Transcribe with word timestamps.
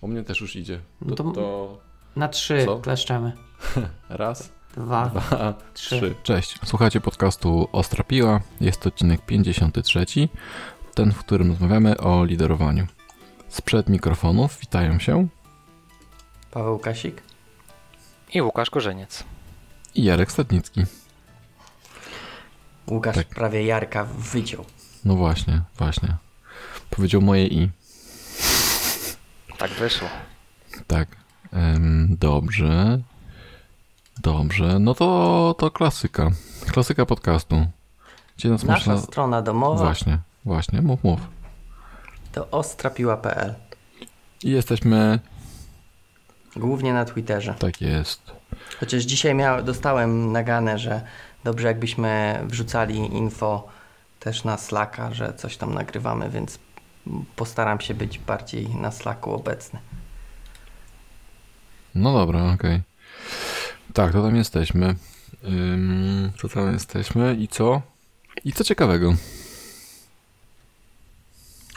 U 0.00 0.08
mnie 0.08 0.22
też 0.24 0.40
już 0.40 0.56
idzie. 0.56 0.80
No 1.00 1.16
To, 1.16 1.24
to- 1.24 1.32
to 1.32 1.78
Na 2.16 2.28
trzy 2.28 2.62
Co? 2.64 2.78
kleszczemy. 2.78 3.32
raz, 4.08 4.50
Dwa, 4.76 5.06
dwa, 5.08 5.54
trzy. 5.74 5.96
trzy. 6.00 6.14
Cześć. 6.22 6.54
Słuchajcie 6.64 7.00
podcastu 7.00 7.68
Ostra 7.72 8.04
Piła. 8.04 8.40
Jest 8.60 8.80
to 8.80 8.88
odcinek 8.88 9.26
53. 9.26 10.06
Ten, 10.94 11.12
w 11.12 11.18
którym 11.18 11.48
rozmawiamy 11.48 11.96
o 11.98 12.24
liderowaniu. 12.24 12.86
Sprzed 13.48 13.88
mikrofonów 13.88 14.58
witają 14.60 14.98
się 14.98 15.28
Paweł 16.50 16.78
Kasik. 16.78 17.22
I 18.34 18.42
Łukasz 18.42 18.70
Korzeniec. 18.70 19.24
i 19.94 20.04
Jarek 20.04 20.32
Stadnicki. 20.32 20.84
Łukasz 22.90 23.14
Tak. 23.16 23.28
prawie 23.28 23.64
Jarka 23.64 24.04
wyciął. 24.04 24.64
No 25.04 25.16
właśnie, 25.16 25.62
właśnie. 25.78 26.16
Powiedział 26.90 27.22
moje 27.22 27.46
i. 27.46 27.70
Tak 29.58 29.70
wyszło. 29.70 30.08
Tak. 30.86 31.08
Dobrze. 32.08 32.98
Dobrze. 34.22 34.78
No 34.78 34.94
to, 34.94 35.54
to 35.58 35.70
klasyka. 35.70 36.30
Klasyka 36.72 37.06
podcastu. 37.06 37.66
Gdzie 38.36 38.48
nas 38.48 38.64
Nasza 38.64 38.90
można... 38.92 39.06
strona 39.06 39.42
domowa 39.42 39.84
Właśnie, 39.84 40.18
właśnie. 40.44 40.82
Mów, 40.82 41.04
mów. 41.04 41.20
to 42.32 42.50
ostrapiła.pl. 42.50 43.54
I 44.44 44.50
jesteśmy... 44.50 45.18
Głównie 46.56 46.92
na 46.92 47.04
Twitterze. 47.04 47.54
Tak 47.58 47.80
jest. 47.80 48.22
Chociaż 48.80 49.02
dzisiaj 49.02 49.34
miał, 49.34 49.62
dostałem 49.62 50.32
nagane, 50.32 50.78
że 50.78 51.02
dobrze 51.44 51.68
jakbyśmy 51.68 52.40
wrzucali 52.46 52.96
info 52.96 53.68
też 54.20 54.44
na 54.44 54.56
Slacka, 54.56 55.14
że 55.14 55.34
coś 55.34 55.56
tam 55.56 55.74
nagrywamy, 55.74 56.30
więc 56.30 56.58
postaram 57.36 57.80
się 57.80 57.94
być 57.94 58.18
bardziej 58.18 58.68
na 58.68 58.90
Slacku 58.90 59.32
obecny. 59.34 59.78
No 61.94 62.12
dobra, 62.12 62.52
okej. 62.54 62.80
Tak, 63.94 64.12
to 64.12 64.22
tam 64.22 64.36
jesteśmy. 64.36 64.94
Ym, 65.44 66.32
to 66.42 66.48
tam 66.48 66.72
jesteśmy 66.72 67.34
i 67.34 67.48
co? 67.48 67.82
I 68.44 68.52
co 68.52 68.64
ciekawego? 68.64 69.14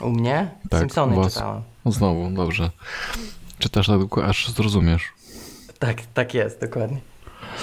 U 0.00 0.10
mnie 0.10 0.50
Tak, 0.70 0.80
Simpsony 0.80 1.16
was. 1.16 1.34
czytałem. 1.34 1.62
No 1.84 1.92
znowu, 1.92 2.30
dobrze. 2.30 2.70
Czytasz 3.58 3.86
tak 3.86 3.98
długo, 3.98 4.26
aż 4.26 4.48
zrozumiesz. 4.48 5.02
Tak, 5.78 6.02
tak 6.14 6.34
jest, 6.34 6.60
dokładnie. 6.60 7.00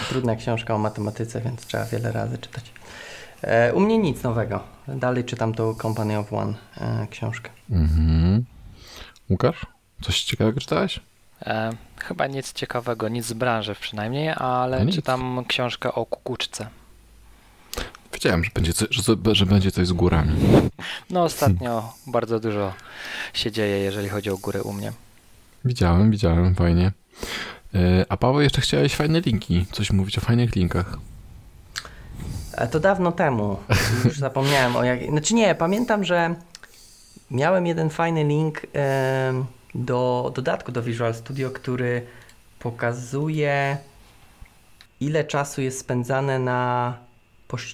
Trudna 0.10 0.36
książka 0.36 0.76
o 0.76 0.78
matematyce, 0.78 1.42
więc 1.42 1.66
trzeba 1.66 1.86
wiele 1.86 2.12
razy 2.12 2.38
czytać. 2.38 2.72
E, 3.42 3.73
u 3.73 3.80
mnie 3.80 3.98
nic 3.98 4.23
nowego. 4.23 4.64
Dalej 4.88 5.23
czytam 5.23 5.54
tą 5.54 5.76
Company 5.76 6.18
of 6.18 6.34
One 6.34 6.54
e, 6.78 7.08
książkę. 7.09 7.50
Mhm. 7.72 8.45
Łukasz? 9.30 9.66
Coś 10.02 10.23
ciekawego 10.23 10.59
czytałeś? 10.59 11.00
E, 11.45 11.70
chyba 11.98 12.28
nic 12.28 12.54
ciekawego, 12.54 13.10
nic 13.10 13.26
z 13.26 13.34
branży 13.34 13.76
przynajmniej, 13.76 14.30
ale 14.30 14.86
No 14.86 14.92
czytam 14.92 15.45
książkę 15.48 15.94
o 15.94 16.06
kukuczce. 16.06 16.67
Wiedziałem, 18.14 18.44
że 18.44 18.50
będzie, 18.54 18.73
coś, 18.73 18.88
że, 18.92 19.04
że 19.32 19.45
będzie 19.45 19.72
coś 19.72 19.88
z 19.88 19.94
górami. 19.94 20.36
No 21.10 21.23
ostatnio 21.23 21.94
bardzo 22.08 22.40
dużo 22.40 22.73
się 23.34 23.52
dzieje, 23.52 23.78
jeżeli 23.78 24.10
chodzi 24.10 24.30
o 24.30 24.38
góry 24.38 24.62
u 24.62 24.73
mnie. 24.73 24.92
Widziałem, 25.66 26.12
widziałem, 26.12 26.56
fajnie. 26.56 26.92
Yy, 27.73 28.06
A 28.10 28.17
Paweł, 28.17 28.42
jeszcze 28.42 28.62
chciałeś 28.62 28.95
fajne 28.95 29.22
linki. 29.22 29.66
Coś 29.72 29.92
mówić 29.92 30.17
o 30.17 30.22
fajnych 30.22 30.56
linkach. 30.56 30.98
E, 32.60 32.68
to 32.68 32.80
dawno 32.80 33.12
temu. 33.12 33.58
Już 34.06 34.20
zapomniałem 34.28 34.76
o 34.76 34.84
jak. 34.84 35.10
Znaczy 35.10 35.34
nie, 35.34 35.56
pamiętam, 35.56 36.04
że 36.04 36.36
miałem 37.32 37.68
jeden 37.68 37.90
fajny 37.90 38.24
link 38.24 38.62
do 39.76 40.32
dodatku 40.36 40.72
do 40.72 40.84
Visual 40.84 41.14
Studio, 41.14 41.52
który 41.52 42.02
pokazuje, 42.60 43.78
ile 45.00 45.24
czasu 45.24 45.62
jest 45.62 45.80
spędzane 45.80 46.40
na, 46.40 46.94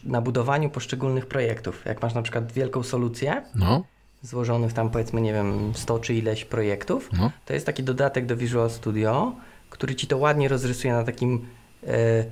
na 0.04 0.22
budowaniu 0.22 0.70
poszczególnych 0.70 1.26
projektów. 1.26 1.86
Jak 1.86 2.02
masz 2.02 2.14
na 2.14 2.22
przykład 2.22 2.52
wielką 2.52 2.84
solucję, 2.84 3.44
No, 3.56 3.84
złożonych 4.22 4.74
tam 4.74 4.90
powiedzmy, 4.90 5.22
nie 5.22 5.34
wiem, 5.34 5.72
100 5.76 6.00
czy 6.00 6.14
ileś 6.14 6.46
projektów, 6.46 7.10
no. 7.14 7.32
to 7.46 7.54
jest 7.54 7.66
taki 7.66 7.84
dodatek 7.84 8.26
do 8.26 8.38
Visual 8.38 8.70
Studio, 8.70 9.36
który 9.70 9.96
ci 9.96 10.08
to 10.08 10.18
ładnie 10.18 10.48
rozrysuje 10.48 10.94
na 10.94 11.04
takim, 11.04 11.48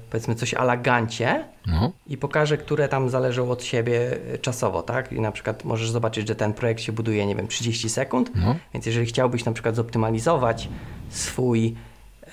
powiedzmy, 0.10 0.36
coś 0.36 0.54
ala 0.54 0.78
gancie 0.78 1.46
No, 1.68 1.92
i 2.08 2.18
pokaże, 2.18 2.58
które 2.58 2.88
tam 2.88 3.10
zależą 3.10 3.52
od 3.52 3.64
siebie 3.64 4.18
e, 4.34 4.38
czasowo, 4.38 4.84
tak? 4.84 5.12
I 5.12 5.22
na 5.22 5.32
przykład 5.32 5.64
możesz 5.64 5.92
zobaczyć, 5.92 6.28
że 6.28 6.36
ten 6.36 6.54
projekt 6.54 6.82
się 6.82 6.92
buduje, 6.92 7.26
nie 7.26 7.36
wiem, 7.36 7.48
30 7.48 7.90
sekund, 7.90 8.32
no. 8.36 8.56
więc 8.74 8.86
jeżeli 8.86 9.06
chciałbyś 9.06 9.46
na 9.46 9.52
przykład 9.52 9.76
zoptymalizować 9.76 10.70
swój 11.10 11.76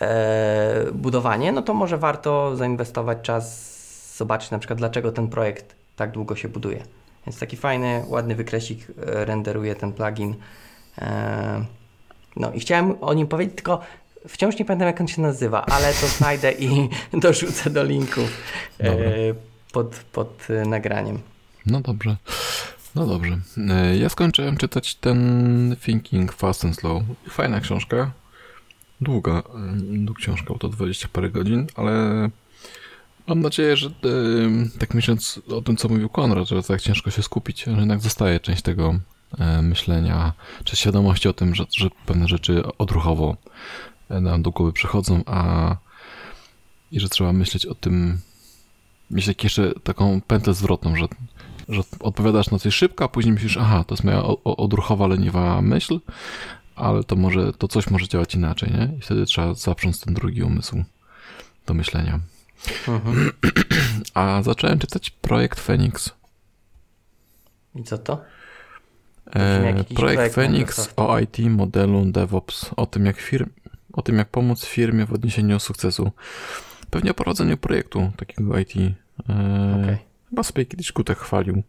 e, 0.01 0.85
budowanie, 0.93 1.53
no 1.53 1.63
to 1.63 1.75
może 1.75 1.99
warto 1.99 2.57
zainwestować 2.57 3.19
czas, 3.23 4.17
zobaczyć 4.17 4.51
na 4.51 4.59
przykład, 4.59 4.79
dlaczego 4.79 5.13
ten 5.13 5.29
projekt 5.29 5.75
tak 5.97 6.11
długo 6.11 6.37
się 6.37 6.49
buduje. 6.49 6.83
Więc 7.27 7.39
taki 7.39 7.57
fajny, 7.57 8.05
ładny 8.09 8.35
wykresik 8.35 8.87
e, 8.91 9.25
renderuje 9.25 9.75
ten 9.75 9.93
plugin. 9.93 10.35
E, 10.99 11.65
no 12.37 12.53
i 12.53 12.61
chciałem 12.61 12.95
o 13.01 13.15
nim 13.15 13.27
powiedzieć, 13.27 13.55
tylko 13.55 13.81
wciąż 14.29 14.59
nie 14.59 14.65
pamiętam, 14.65 14.87
jak 14.87 15.01
on 15.01 15.09
się 15.09 15.23
nazywa, 15.23 15.67
ale 15.67 15.93
to 15.95 16.07
znajdę 16.07 16.53
i 16.53 16.89
dorzucę 17.23 17.71
do 17.71 17.85
linku 17.85 18.21
e, 18.81 18.95
pod, 19.73 19.97
pod 20.13 20.47
e, 20.51 20.69
nagraniem. 20.69 21.19
No 21.67 21.81
dobrze. 21.81 22.17
No 22.95 23.07
dobrze. 23.07 23.39
E, 23.71 23.97
Ja 23.97 24.09
skończyłem 24.09 24.57
czytać 24.57 24.95
ten 24.95 25.77
Thinking 25.85 26.33
Fast 26.33 26.65
and 26.65 26.77
Slow. 26.77 27.03
Fajna 27.31 27.61
książka. 27.61 28.11
Długa 29.01 29.33
e, 30.11 30.15
książka, 30.15 30.47
bo 30.49 30.59
to 30.59 30.69
20 30.69 31.09
parę 31.13 31.31
godzin, 31.31 31.67
ale 31.77 31.93
mam 33.27 33.41
nadzieję, 33.41 33.77
że 33.77 33.91
tak 34.79 34.95
myśląc 34.95 35.41
o 35.49 35.63
tym, 35.63 35.77
co 35.77 35.89
mówił 35.89 36.09
Konrad, 36.09 36.49
że 36.49 36.63
tak 36.63 36.81
ciężko 36.81 37.11
się 37.11 37.23
skupić, 37.23 37.63
że 37.63 37.71
jednak 37.73 38.01
zostaje 38.01 38.41
część 38.41 38.63
tego 38.63 38.95
myślenia, 39.63 40.33
czy 40.65 40.77
świadomości 40.77 41.29
o 41.29 41.33
tym, 41.33 41.55
że, 41.55 41.65
że 41.77 41.89
pewne 42.07 42.29
rzeczy 42.29 42.63
odruchowo 42.79 43.37
nam 44.11 44.43
do 44.43 44.51
głowy 44.51 44.73
przychodzą, 44.73 45.23
a 45.27 45.77
i 46.93 47.01
że 47.01 47.09
trzeba 47.09 47.33
myśleć 47.33 47.67
o 47.67 47.75
tym, 47.75 48.19
mieć 49.11 49.45
jeszcze 49.45 49.73
taką 49.83 50.21
pętlę 50.21 50.55
zwrotną, 50.55 50.97
że 50.97 51.09
że 51.71 51.83
odpowiadasz 52.01 52.51
na 52.51 52.59
coś 52.59 52.75
szybko, 52.75 53.05
a 53.05 53.09
później 53.09 53.35
myślisz, 53.35 53.57
aha, 53.57 53.85
to 53.87 53.95
jest 53.95 54.05
moja 54.05 54.23
odruchowa, 54.45 55.07
leniwa 55.07 55.63
myśl, 55.63 56.01
ale 56.77 57.05
to 57.05 57.17
może, 57.17 57.53
to 57.53 57.69
coś 57.69 57.91
może 57.91 58.09
działać 58.09 58.35
inaczej, 58.35 58.73
nie? 58.73 58.99
I 58.99 59.01
wtedy 59.01 59.27
trzeba 59.27 59.55
zaprząc 59.55 60.01
ten 60.01 60.15
drugi 60.15 60.43
umysł 60.43 60.85
do 61.67 61.75
myślenia. 61.75 62.21
Mhm. 62.89 63.31
A 64.15 64.43
zacząłem 64.43 64.79
czytać 64.79 65.11
projekt 65.11 65.61
Phoenix. 65.61 66.11
I 67.75 67.83
co 67.83 67.99
to? 67.99 68.21
E, 69.35 69.61
projekt 69.61 69.95
projekt 69.95 70.35
Phoenix 70.35 70.93
o 70.97 71.19
IT, 71.19 71.39
modelu 71.39 72.05
DevOps, 72.05 72.71
o 72.77 72.87
tym 72.87 73.07
jak 73.07 73.17
firm, 73.17 73.51
o 73.93 74.03
tym 74.03 74.19
jak 74.19 74.29
pomóc 74.29 74.65
firmie 74.65 75.07
w 75.07 75.13
odniesieniu 75.13 75.61
sukcesu. 75.61 76.13
Pewnie 76.91 77.11
o 77.11 77.15
prowadzeniu 77.15 77.57
projektu 77.57 78.13
takiego 78.17 78.59
IT. 78.59 78.77
E, 78.77 78.93
Okej. 79.83 79.99
Chyba 80.31 80.43
sobie 80.43 80.67
kiedyś 80.67 80.93
Kutek 80.93 81.19
chwalił. 81.19 81.63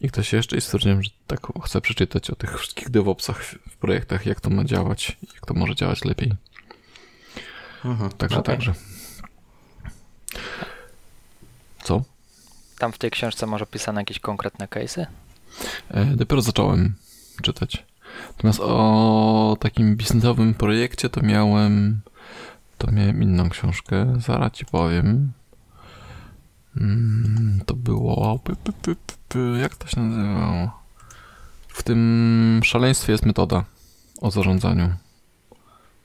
I 0.00 0.08
ktoś 0.08 0.32
jeszcze 0.32 0.56
i 0.56 0.60
stwierdziłem, 0.60 1.02
że 1.02 1.10
tak 1.26 1.40
chcę 1.64 1.80
przeczytać 1.80 2.30
o 2.30 2.36
tych 2.36 2.58
wszystkich 2.58 2.90
DevOpsach 2.90 3.44
w 3.44 3.76
projektach, 3.76 4.26
jak 4.26 4.40
to 4.40 4.50
ma 4.50 4.64
działać, 4.64 5.16
jak 5.34 5.46
to 5.46 5.54
może 5.54 5.74
działać 5.74 6.04
lepiej. 6.04 6.32
Mhm. 7.84 8.10
Także, 8.10 8.38
Okej. 8.38 8.56
także. 8.56 8.74
Co? 11.82 12.02
Tam 12.78 12.92
w 12.92 12.98
tej 12.98 13.10
książce 13.10 13.46
może 13.46 13.64
opisane 13.64 14.00
jakieś 14.00 14.18
konkretne 14.18 14.66
case'y? 14.66 15.06
E, 15.90 16.04
dopiero 16.04 16.42
zacząłem 16.42 16.94
czytać. 17.42 17.84
Natomiast 18.28 18.60
o 18.60 19.56
takim 19.60 19.96
biznesowym 19.96 20.54
projekcie 20.54 21.08
to 21.08 21.20
miałem 21.22 22.00
to 22.78 22.90
miałem 22.92 23.22
inną 23.22 23.50
książkę, 23.50 24.14
zaraz 24.18 24.52
ci 24.52 24.64
powiem. 24.66 25.32
Mm, 26.76 27.60
to 27.66 27.74
było 27.74 28.40
jak 29.60 29.76
to 29.76 29.86
się 29.86 30.00
nazywało? 30.00 30.80
W 31.68 31.82
tym 31.82 32.60
szaleństwie 32.64 33.12
jest 33.12 33.26
metoda 33.26 33.64
o 34.20 34.30
zarządzaniu. 34.30 34.94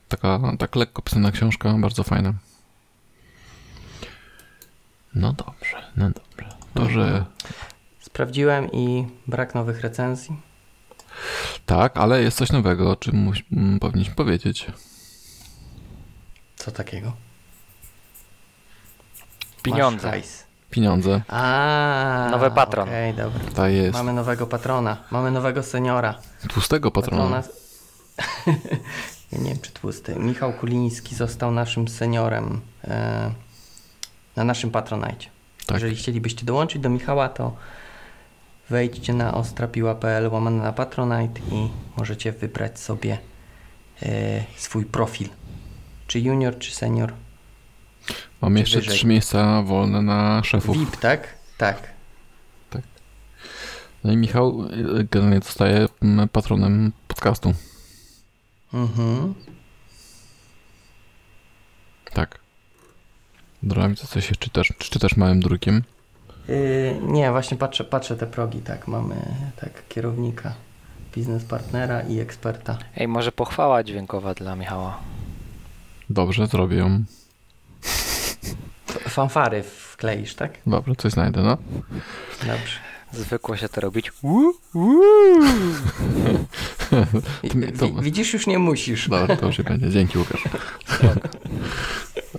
Taka 0.08 0.40
tak 0.58 0.76
lekko 0.76 1.02
pisana 1.02 1.32
książka, 1.32 1.74
bardzo 1.78 2.02
fajna. 2.02 2.32
No 5.14 5.32
dobrze, 5.32 5.76
no 5.96 6.10
dobrze. 6.10 6.56
To, 6.74 6.90
że 6.90 7.24
Sprawdziłem 8.16 8.72
i 8.72 9.04
brak 9.26 9.54
nowych 9.54 9.80
recenzji. 9.80 10.36
Tak, 11.66 11.96
ale 11.96 12.22
jest 12.22 12.36
coś 12.38 12.52
nowego, 12.52 12.90
o 12.90 12.96
czym 12.96 13.16
muś, 13.16 13.44
m, 13.52 13.78
powinniśmy 13.80 14.14
powiedzieć. 14.14 14.66
Co 16.56 16.70
takiego? 16.70 17.12
Pieniądze. 19.62 20.12
Pieniądze. 20.70 21.22
A, 21.28 22.28
Nowy 22.30 22.50
patron. 22.50 22.88
Okej, 22.88 23.14
dobra. 23.14 23.40
Ta 23.54 23.68
jest. 23.68 23.92
Mamy 23.94 24.12
nowego 24.12 24.46
patrona. 24.46 24.96
Mamy 25.10 25.30
nowego 25.30 25.62
seniora. 25.62 26.14
Tłustego 26.48 26.90
patrona. 26.90 27.42
Patrona. 27.42 27.56
ja 29.32 29.38
nie 29.38 29.48
wiem 29.50 29.58
czy 29.62 29.70
tłusty, 29.72 30.16
Michał 30.16 30.52
Kuliński 30.52 31.14
został 31.14 31.50
naszym 31.50 31.88
seniorem 31.88 32.60
e, 32.84 33.30
na 34.36 34.44
naszym 34.44 34.70
Patronite. 34.70 35.24
Tak. 35.66 35.74
Jeżeli 35.74 35.96
chcielibyście 35.96 36.46
dołączyć 36.46 36.82
do 36.82 36.88
Michała, 36.90 37.28
to 37.28 37.56
wejdźcie 38.70 39.14
na 39.14 39.34
ostrapiła.pl 39.34 40.28
łamane 40.32 40.62
na 40.62 40.72
Patronite 40.72 41.40
i 41.52 41.68
możecie 41.96 42.32
wybrać 42.32 42.80
sobie 42.80 43.18
e, 44.02 44.44
swój 44.56 44.84
profil. 44.84 45.28
Czy 46.06 46.20
junior, 46.20 46.58
czy 46.58 46.74
senior. 46.74 47.12
Mam 48.40 48.56
jeszcze 48.56 48.78
wyżej. 48.78 48.94
trzy 48.94 49.06
miejsca 49.06 49.62
wolne 49.62 50.02
na 50.02 50.44
szefów. 50.44 50.78
VIP, 50.78 50.96
tak? 50.96 51.34
Tak. 51.58 51.96
No 54.04 54.12
i 54.12 54.16
Michał 54.16 54.62
y, 55.00 55.08
generalnie 55.10 55.40
zostaje 55.40 55.88
patronem 56.32 56.92
podcastu. 57.08 57.54
Mhm. 58.74 59.34
Tak. 62.12 62.38
Dobra, 63.62 63.94
co 63.94 64.06
coś 64.06 64.28
jeszcze 64.28 64.44
czytasz? 64.44 64.72
Czy 64.78 64.90
czytasz 64.90 65.16
małym 65.16 65.40
drukiem? 65.40 65.82
Yy, 66.48 67.00
nie, 67.02 67.30
właśnie 67.30 67.56
patrzę, 67.56 67.84
patrzę 67.84 68.16
te 68.16 68.26
progi, 68.26 68.58
tak, 68.60 68.88
mamy 68.88 69.14
tak 69.60 69.88
kierownika, 69.88 70.54
biznes 71.14 71.44
partnera 71.44 72.00
i 72.02 72.20
eksperta. 72.20 72.78
Ej, 72.96 73.08
może 73.08 73.32
pochwała 73.32 73.82
dźwiękowa 73.84 74.34
dla 74.34 74.56
Michała. 74.56 74.98
Dobrze, 76.10 76.46
zrobię 76.46 76.76
ją. 76.76 77.04
Fanfary 79.08 79.62
wkleisz, 79.62 80.34
tak? 80.34 80.52
Dobrze, 80.66 80.94
coś 80.96 81.12
znajdę, 81.12 81.42
no. 81.42 81.56
Dobrze. 82.40 82.78
Zwykło 83.12 83.56
się 83.56 83.68
to 83.68 83.80
robić. 83.80 84.12
To 87.78 87.88
to- 87.88 88.02
widzisz, 88.02 88.32
już 88.32 88.46
nie 88.46 88.58
musisz. 88.58 89.08
Dobra, 89.08 89.36
to 89.36 89.46
już 89.46 89.58
nie 89.58 89.64
będzie. 89.64 89.90
Dzięki, 89.90 90.18
Łukasz. 90.18 90.44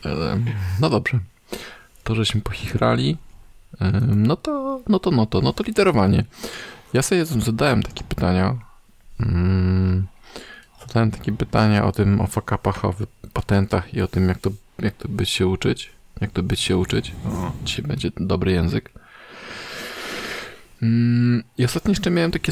E, 0.06 0.39
No 0.80 0.89
dobrze. 0.89 1.19
To, 2.04 2.15
żeśmy 2.15 2.42
pochichrali, 2.42 3.18
no 4.15 4.35
to, 4.35 4.81
no 4.88 5.00
to, 5.00 5.12
no 5.12 5.25
to, 5.25 5.41
no 5.41 5.53
to 5.53 5.63
liderowanie. 5.63 6.25
Ja 6.94 7.01
sobie 7.01 7.25
zadałem 7.25 7.83
takie 7.83 8.03
pytania. 8.03 8.56
Mm, 9.19 10.07
Zadałem 10.88 11.12
takie 11.12 11.31
pytania 11.31 11.85
o 11.85 11.91
tym, 11.91 12.21
o 12.21 12.27
fakapach, 12.27 12.85
o 12.85 12.94
patentach 13.33 13.94
i 13.94 14.01
o 14.01 14.07
tym, 14.07 14.27
jak 14.27 14.38
to, 14.38 14.50
jak 14.79 14.95
to 14.95 15.07
być 15.07 15.29
się 15.29 15.47
uczyć. 15.47 15.91
Jak 16.21 16.31
to 16.31 16.44
być 16.44 16.59
się 16.59 16.77
uczyć. 16.77 17.12
O, 17.25 17.51
dzisiaj 17.63 17.85
będzie 17.85 18.12
dobry 18.18 18.51
język. 18.51 18.91
Mm, 20.81 21.44
I 21.57 21.65
ostatnio 21.65 21.91
jeszcze 21.91 22.12
miałem 22.12 22.31
takie, 22.31 22.51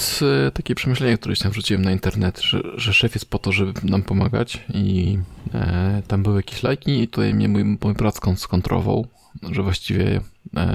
takie 0.54 0.76
przemyślenie, 0.76 1.18
które 1.18 1.36
tam 1.36 1.52
wrzuciłem 1.52 1.82
na 1.86 1.92
internet, 1.92 2.42
że, 2.42 2.62
że 2.76 2.94
szef 2.94 3.16
jest 3.16 3.30
po 3.30 3.40
to, 3.40 3.52
żeby 3.52 3.74
nam 3.84 4.04
pomagać 4.04 4.64
i 4.74 5.18
e, 5.54 6.02
tam 6.08 6.24
były 6.24 6.36
jakieś 6.36 6.64
lajki 6.64 7.02
i 7.02 7.08
tutaj 7.08 7.34
mnie 7.34 7.50
mój, 7.50 7.64
mój 7.64 7.94
brat 7.94 8.16
skon- 8.16 8.36
skontrował, 8.36 9.08
że 9.52 9.64
właściwie 9.64 10.22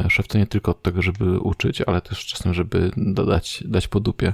szef 0.09 0.29
to 0.29 0.39
nie 0.39 0.47
tylko 0.47 0.71
od 0.71 0.83
tego, 0.83 1.03
żeby 1.03 1.41
uczyć, 1.41 1.81
ale 1.81 2.01
też 2.01 2.27
czasem, 2.27 2.55
żeby 2.55 2.91
dodać, 2.97 3.65
dać 3.67 3.89
po 3.89 4.01
dupie. 4.01 4.33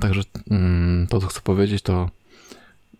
Także 0.00 0.22
mm, 0.50 1.06
to, 1.06 1.20
co 1.20 1.26
chcę 1.26 1.40
powiedzieć, 1.40 1.82
to 1.82 2.10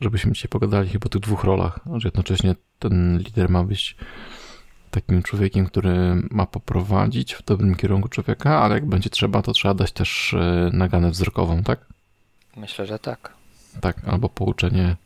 żebyśmy 0.01 0.33
dzisiaj 0.33 0.49
pogadali 0.49 0.89
chyba 0.89 1.07
o 1.07 1.09
tych 1.09 1.21
dwóch 1.21 1.45
rolach, 1.45 1.81
że 1.97 2.09
jednocześnie 2.09 2.55
ten 2.79 3.19
lider 3.19 3.49
ma 3.51 3.65
być 3.65 3.97
takim 4.91 5.23
człowiekiem, 5.23 5.67
który 5.67 6.23
ma 6.31 6.47
poprowadzić 6.47 7.35
w 7.35 7.45
dobrym 7.45 7.75
kierunku 7.75 8.09
człowieka, 8.09 8.59
ale 8.63 8.75
jak 8.75 8.87
będzie 8.87 9.11
trzeba, 9.11 9.43
to 9.43 9.53
trzeba 9.53 9.75
dać 9.75 9.93
też 9.93 10.35
e, 10.35 10.71
naganę 10.73 11.11
wzrokową, 11.11 11.63
tak? 11.63 11.87
Myślę, 12.57 12.87
że 12.87 12.99
tak. 12.99 13.33
Tak, 13.81 13.97
albo 14.07 14.29
pouczenie 14.29 14.97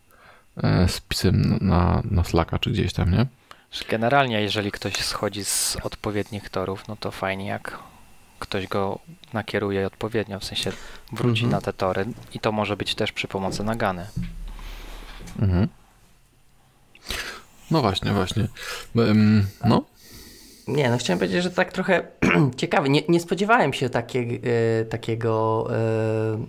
e, 0.57 0.89
z 0.89 1.01
pisem 1.01 1.59
na, 1.61 2.03
na 2.11 2.25
Slacka 2.25 2.59
czy 2.59 2.71
gdzieś 2.71 2.93
tam, 2.93 3.11
nie? 3.11 3.27
Że 3.73 3.85
generalnie, 3.89 4.43
jeżeli 4.43 4.73
ktoś 4.73 4.97
schodzi 4.97 5.45
z 5.45 5.77
odpowiednich 5.83 6.51
torów, 6.51 6.89
no 6.89 6.97
to 6.97 7.11
fajnie, 7.11 7.47
jak 7.47 7.79
ktoś 8.39 8.67
go 8.67 8.99
nakieruje 9.33 9.87
odpowiednio, 9.87 10.41
w 10.41 10.45
sensie 10.45 10.73
wróci 11.13 11.45
Mhm. 11.45 11.51
na 11.51 11.61
te 11.61 11.73
tory 11.73 12.07
i 12.35 12.41
to 12.41 12.53
może 12.53 12.77
być 12.77 12.95
też 12.95 13.13
przy 13.13 13.29
pomocy 13.29 13.65
nagany. 13.65 14.07
Mhm. 15.39 15.69
No 17.71 17.81
właśnie, 17.81 18.13
właśnie. 18.13 18.49
No, 19.65 19.85
Nie, 20.69 20.91
no 20.91 20.99
chciałem 20.99 21.19
powiedzieć, 21.19 21.43
że 21.43 21.51
tak 21.51 21.73
trochę 21.73 22.07
ciekawe. 22.57 22.89
Nie, 22.89 23.03
nie 23.09 23.21
spodziewałem 23.21 23.73
się 23.73 23.91
takie, 23.91 24.21
e, 24.81 24.85
takiego 24.85 25.67
e, 25.71 26.47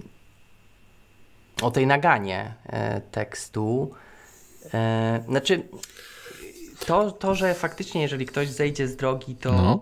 o 1.62 1.72
tej 1.72 1.88
naganie 1.88 2.54
e, 2.66 3.02
tekstu. 3.02 3.92
Znaczy, 5.28 5.64
to, 6.86 7.12
to, 7.12 7.36
że 7.36 7.54
faktycznie, 7.54 8.02
jeżeli 8.02 8.26
ktoś 8.26 8.50
zejdzie 8.50 8.88
z 8.88 8.96
drogi, 8.96 9.36
to, 9.36 9.52
No. 9.52 9.82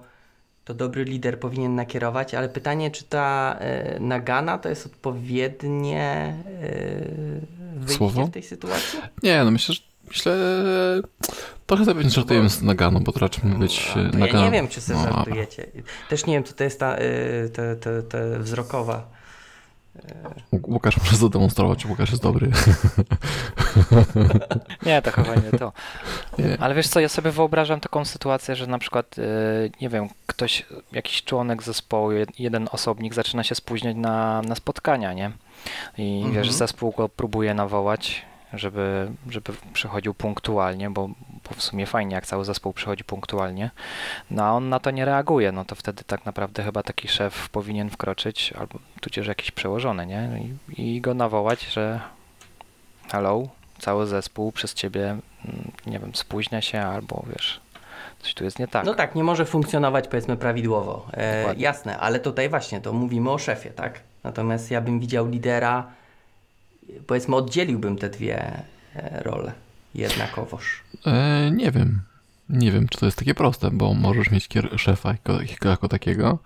to 0.66 0.74
dobry 0.74 1.04
lider 1.04 1.40
powinien 1.40 1.76
nakierować, 1.76 2.34
ale 2.36 2.50
pytanie, 2.50 2.92
czy 2.92 3.04
ta 3.04 3.56
e, 3.60 4.00
nagana 4.00 4.58
to 4.58 4.70
jest 4.70 4.86
odpowiednie 4.86 6.36
e, 6.62 7.76
wyjście 7.76 7.98
Słowo? 7.98 8.26
w 8.26 8.32
tej 8.32 8.44
sytuacji? 8.44 9.00
nie, 9.24 9.44
no 9.44 9.52
myślę, 9.52 9.76
że 9.76 9.82
myślę, 10.08 10.36
trochę 11.68 11.86
sobie 11.86 12.10
żartujemy 12.10 12.50
z 12.50 12.62
naganą, 12.62 13.00
bo 13.04 13.12
to 13.12 13.20
raczej 13.20 13.50
ma 13.50 13.56
być 13.60 13.92
No, 13.96 14.02
e, 14.02 14.10
to 14.10 14.18
ja 14.18 14.26
nagana. 14.26 14.46
nie 14.46 14.52
wiem, 14.52 14.68
czy 14.68 14.82
sobie 14.82 15.00
No, 15.00 15.04
żartujecie. 15.14 15.66
Też 16.10 16.26
nie 16.26 16.34
wiem, 16.34 16.44
co 16.44 16.54
to 16.54 16.64
jest 16.64 16.80
ta, 16.80 16.98
y, 16.98 17.50
ta, 17.54 17.62
ta, 17.76 17.90
ta 18.10 18.40
wzrokowa. 18.40 19.21
Łu- 20.54 20.72
Łukasz 20.74 20.98
może 20.98 21.18
zademonstrować, 21.18 21.86
Łukasz 21.86 22.10
jest 22.12 22.24
dobry. 22.24 22.52
Nie, 24.86 25.02
to 25.02 25.12
chyba 25.12 25.36
nie 25.36 25.58
to. 25.60 25.74
Nie. 26.40 26.58
Ale 26.60 26.76
wiesz 26.76 26.88
co, 26.88 27.00
ja 27.00 27.10
sobie 27.10 27.32
wyobrażam 27.32 27.80
taką 27.80 28.06
sytuację, 28.06 28.56
że 28.56 28.68
na 28.68 28.80
przykład, 28.80 29.18
yy, 29.18 29.24
nie 29.82 29.90
wiem, 29.90 30.08
ktoś, 30.28 30.66
jakiś 30.92 31.24
członek 31.24 31.64
zespołu, 31.64 32.10
jed- 32.12 32.32
jeden 32.40 32.68
osobnik 32.72 33.14
zaczyna 33.14 33.44
się 33.44 33.56
spóźniać 33.56 33.96
na, 33.98 34.42
na 34.42 34.56
spotkania, 34.56 35.14
nie? 35.14 35.32
I 35.98 36.18
Mhm. 36.18 36.34
wiesz, 36.36 36.52
zespół 36.52 36.92
go 36.92 37.10
próbuje 37.10 37.54
nawołać, 37.54 38.26
żeby, 38.54 39.12
żeby 39.30 39.54
przychodził 39.74 40.14
punktualnie, 40.14 40.90
bo, 40.90 41.08
bo 41.50 41.56
w 41.56 41.64
sumie 41.64 41.86
fajnie, 41.86 42.16
jak 42.16 42.26
cały 42.26 42.46
zespół 42.46 42.74
przychodzi 42.74 43.04
punktualnie. 43.04 43.72
No 44.32 44.44
a 44.44 44.52
on 44.52 44.70
na 44.70 44.80
to 44.80 44.92
nie 44.92 45.06
reaguje, 45.06 45.52
no 45.52 45.66
to 45.66 45.76
wtedy 45.76 46.04
tak 46.04 46.26
naprawdę 46.26 46.64
chyba 46.64 46.84
taki 46.84 47.08
szef 47.08 47.50
powinien 47.50 47.90
wkroczyć, 47.90 48.54
albo 48.60 48.80
tudzież 49.02 49.28
jakiś 49.28 49.52
przełożony, 49.52 50.06
nie? 50.06 50.30
I, 50.78 50.96
i 50.96 51.02
go 51.02 51.14
nawołać, 51.14 51.64
że 51.64 52.00
hello, 53.12 53.48
cały 53.80 54.08
zespół 54.08 54.52
przez 54.52 54.74
ciebie, 54.74 55.04
mm, 55.10 55.72
nie 55.86 56.00
wiem, 56.00 56.16
spóźnia 56.16 56.62
się 56.62 56.82
albo 56.82 57.26
wiesz, 57.28 57.62
coś 58.20 58.34
tu 58.34 58.44
jest 58.44 58.60
nie 58.60 58.68
tak. 58.68 58.86
No 58.86 58.94
tak, 58.94 59.16
nie 59.16 59.24
może 59.24 59.46
funkcjonować 59.46 60.08
powiedzmy 60.08 60.38
prawidłowo. 60.38 61.08
E, 61.14 61.56
jasne, 61.56 61.98
ale 61.98 62.20
tutaj 62.20 62.50
właśnie 62.50 62.82
to 62.82 62.94
mówimy 62.94 63.32
o 63.32 63.38
szefie, 63.38 63.70
tak? 63.70 64.00
Natomiast 64.24 64.72
ja 64.72 64.82
bym 64.82 65.00
widział 65.00 65.28
lidera, 65.28 65.92
powiedzmy 67.08 67.36
oddzieliłbym 67.36 67.98
te 67.98 68.10
dwie 68.10 68.64
e, 68.96 69.24
role 69.24 69.52
jednakowoż. 69.96 70.84
E, 71.06 71.52
nie 71.52 71.72
wiem. 71.72 72.02
Nie 72.50 72.72
wiem, 72.72 72.88
czy 72.88 73.00
to 73.00 73.06
jest 73.06 73.18
takie 73.18 73.34
proste, 73.34 73.72
bo 73.72 73.94
możesz 73.94 74.32
mieć 74.32 74.50
szefa 74.78 75.10
jako, 75.12 75.40
jako 75.70 75.88
takiego, 75.88 76.40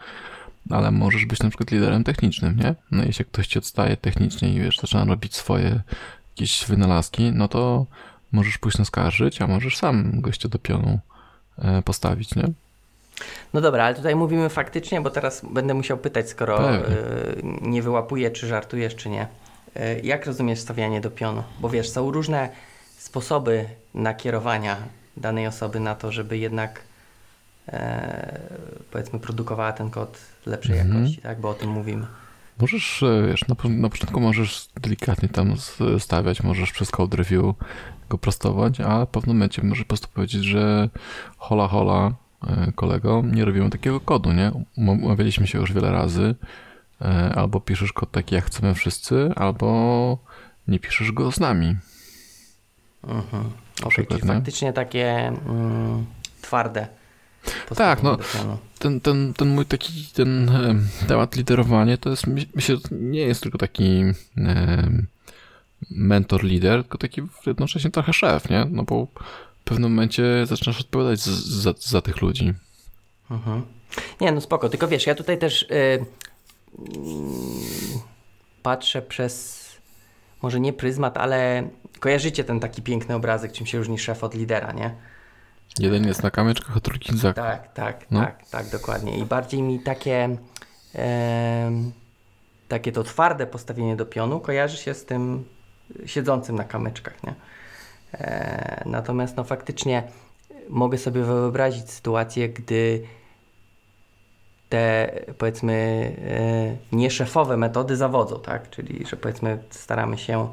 ale 0.69 0.91
możesz 0.91 1.25
być 1.25 1.39
na 1.39 1.49
przykład 1.49 1.71
liderem 1.71 2.03
technicznym, 2.03 2.57
nie? 2.57 2.75
No 2.91 3.03
jeśli 3.03 3.25
ktoś 3.25 3.47
ci 3.47 3.59
odstaje 3.59 3.97
technicznie 3.97 4.53
i 4.53 4.59
wiesz, 4.59 4.79
zaczyna 4.79 5.05
robić 5.05 5.35
swoje 5.35 5.81
jakieś 6.29 6.65
wynalazki, 6.65 7.31
no 7.31 7.47
to 7.47 7.85
możesz 8.31 8.57
pójść 8.57 8.77
naskarżyć, 8.77 9.41
a 9.41 9.47
możesz 9.47 9.77
sam 9.77 10.21
gościa 10.21 10.49
do 10.49 10.59
pionu 10.59 10.99
e, 11.57 11.81
postawić, 11.81 12.35
nie? 12.35 12.43
No 13.53 13.61
dobra, 13.61 13.83
ale 13.83 13.95
tutaj 13.95 14.15
mówimy 14.15 14.49
faktycznie, 14.49 15.01
bo 15.01 15.09
teraz 15.09 15.41
będę 15.51 15.73
musiał 15.73 15.97
pytać, 15.97 16.29
skoro 16.29 16.57
Pewnie. 16.57 16.97
e, 16.97 17.01
nie 17.61 17.81
wyłapuję, 17.81 18.31
czy 18.31 18.47
żartujesz, 18.47 18.95
czy 18.95 19.09
nie. 19.09 19.27
E, 19.75 19.99
jak 19.99 20.25
rozumiesz 20.25 20.59
stawianie 20.59 21.01
do 21.01 21.11
pionu? 21.11 21.43
Bo 21.59 21.69
wiesz, 21.69 21.89
są 21.89 22.11
różne 22.11 22.49
sposoby 22.97 23.65
nakierowania 23.93 24.77
danej 25.17 25.47
osoby 25.47 25.79
na 25.79 25.95
to, 25.95 26.11
żeby 26.11 26.37
jednak 26.37 26.81
e, 27.67 28.39
powiedzmy 28.91 29.19
produkowała 29.19 29.73
ten 29.73 29.89
kod 29.89 30.17
lepszej 30.45 30.79
Mhm. 30.79 30.95
jakości, 31.01 31.21
tak? 31.21 31.39
Bo 31.39 31.49
o 31.49 31.53
tym 31.53 31.69
mówimy. 31.69 32.05
Możesz, 32.59 33.03
e, 33.03 33.27
wiesz, 33.27 33.47
na, 33.47 33.55
na 33.69 33.89
początku 33.89 34.19
możesz 34.19 34.67
delikatnie 34.81 35.29
tam 35.29 35.53
stawiać, 35.99 36.43
możesz 36.43 36.71
przez 36.71 36.91
code 36.91 37.17
review 37.17 37.55
go 38.09 38.17
prostować, 38.17 38.81
a 38.81 39.05
w 39.05 39.09
pewnym 39.09 39.35
momencie 39.35 39.63
możesz 39.63 39.83
po 39.83 39.87
prostu 39.87 40.07
powiedzieć, 40.13 40.43
że 40.43 40.89
hola 41.37 41.67
hola, 41.67 42.11
e, 42.47 42.71
kolego, 42.71 43.23
nie 43.31 43.45
robimy 43.45 43.69
takiego 43.69 43.99
kodu, 43.99 44.31
nie? 44.33 44.51
Um- 44.77 45.03
Umawialiśmy 45.03 45.47
się 45.47 45.59
już 45.59 45.73
wiele 45.73 45.91
razy, 45.91 46.35
albo 47.35 47.59
piszesz 47.59 47.93
kod 47.93 48.11
taki, 48.11 48.35
jak 48.35 48.45
chcemy 48.45 48.75
wszyscy, 48.75 49.31
albo 49.35 50.17
nie 50.67 50.79
piszesz 50.79 51.11
go 51.11 51.31
z 51.31 51.39
nami. 51.39 51.75
Mhm. 53.03 53.51
Okay, 53.83 54.05
czyli 54.05 54.21
nie? 54.21 54.33
faktycznie 54.33 54.73
takie 54.73 55.27
mm, 55.27 56.05
twarde. 56.41 56.87
Tak, 57.75 58.03
no. 58.03 58.17
pionu. 58.17 58.57
Ten, 58.79 59.01
ten, 59.01 59.33
ten 59.33 59.47
mój 59.47 59.65
taki, 59.65 60.07
ten 60.13 60.49
e, 60.49 60.75
temat 61.07 61.35
liderowanie 61.35 61.97
to 61.97 62.09
jest, 62.09 62.27
my- 62.27 62.45
myślę, 62.55 62.75
że 62.75 62.81
nie 62.91 63.21
jest 63.21 63.41
tylko 63.41 63.57
taki 63.57 64.03
e, 64.37 64.91
mentor, 65.91 66.43
lider, 66.43 66.83
tylko 66.83 66.97
taki 66.97 67.21
jednocześnie 67.45 67.91
trochę 67.91 68.13
szef, 68.13 68.49
nie? 68.49 68.67
No 68.71 68.83
bo 68.83 69.07
w 69.61 69.63
pewnym 69.63 69.91
momencie 69.91 70.45
zaczynasz 70.45 70.81
odpowiadać 70.81 71.19
z, 71.19 71.45
za, 71.47 71.73
za 71.79 72.01
tych 72.01 72.21
ludzi. 72.21 72.53
Mhm. 73.31 73.61
Nie, 74.21 74.31
no 74.31 74.41
spoko, 74.41 74.69
tylko 74.69 74.87
wiesz, 74.87 75.07
ja 75.07 75.15
tutaj 75.15 75.37
też 75.37 75.65
yy, 75.69 76.05
patrzę 78.63 79.01
przez, 79.01 79.65
może 80.41 80.59
nie 80.59 80.73
pryzmat, 80.73 81.17
ale 81.17 81.69
kojarzycie 81.99 82.43
ten 82.43 82.59
taki 82.59 82.81
piękny 82.81 83.15
obrazek, 83.15 83.51
czym 83.51 83.65
się 83.65 83.77
różni 83.77 83.99
szef 83.99 84.23
od 84.23 84.35
lidera, 84.35 84.71
nie? 84.71 84.95
Jeden 85.79 86.07
jest 86.07 86.23
na 86.23 86.31
kamyczkach, 86.31 86.77
a 86.77 86.79
drugi 86.79 87.17
za. 87.17 87.33
Tak, 87.33 87.73
tak, 87.73 88.11
no. 88.11 88.19
tak, 88.19 88.49
tak, 88.49 88.69
dokładnie. 88.69 89.17
I 89.17 89.25
bardziej 89.25 89.61
mi 89.61 89.79
takie, 89.79 90.37
e, 90.95 91.71
takie 92.67 92.91
to 92.91 93.03
twarde 93.03 93.47
postawienie 93.47 93.95
do 93.95 94.05
pionu 94.05 94.39
kojarzy 94.39 94.77
się 94.77 94.93
z 94.93 95.05
tym 95.05 95.45
siedzącym 96.05 96.55
na 96.55 96.63
kamyczkach, 96.63 97.23
nie? 97.23 97.33
E, 98.13 98.83
natomiast 98.85 99.37
no 99.37 99.43
faktycznie 99.43 100.03
mogę 100.69 100.97
sobie 100.97 101.23
wyobrazić 101.23 101.91
sytuację, 101.91 102.49
gdy 102.49 103.03
te 104.69 105.11
powiedzmy 105.37 105.73
e, 106.91 106.95
nieszefowe 106.95 107.57
metody 107.57 107.95
zawodzą, 107.95 108.39
tak? 108.39 108.69
Czyli, 108.69 109.05
że 109.05 109.17
powiedzmy 109.17 109.57
staramy 109.69 110.17
się 110.17 110.49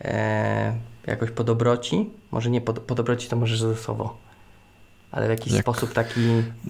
e, 0.00 0.72
jakoś 1.06 1.30
po 1.30 1.44
dobroci, 1.44 2.10
może 2.30 2.50
nie 2.50 2.60
po, 2.60 2.72
po 2.74 2.94
dobroci 2.94 3.28
to 3.28 3.36
może 3.36 3.56
ze 3.56 3.76
słowo, 3.76 4.16
ale 5.10 5.26
w 5.26 5.30
jakiś 5.30 5.52
jak 5.52 5.62
sposób 5.62 5.92
taki... 5.92 6.20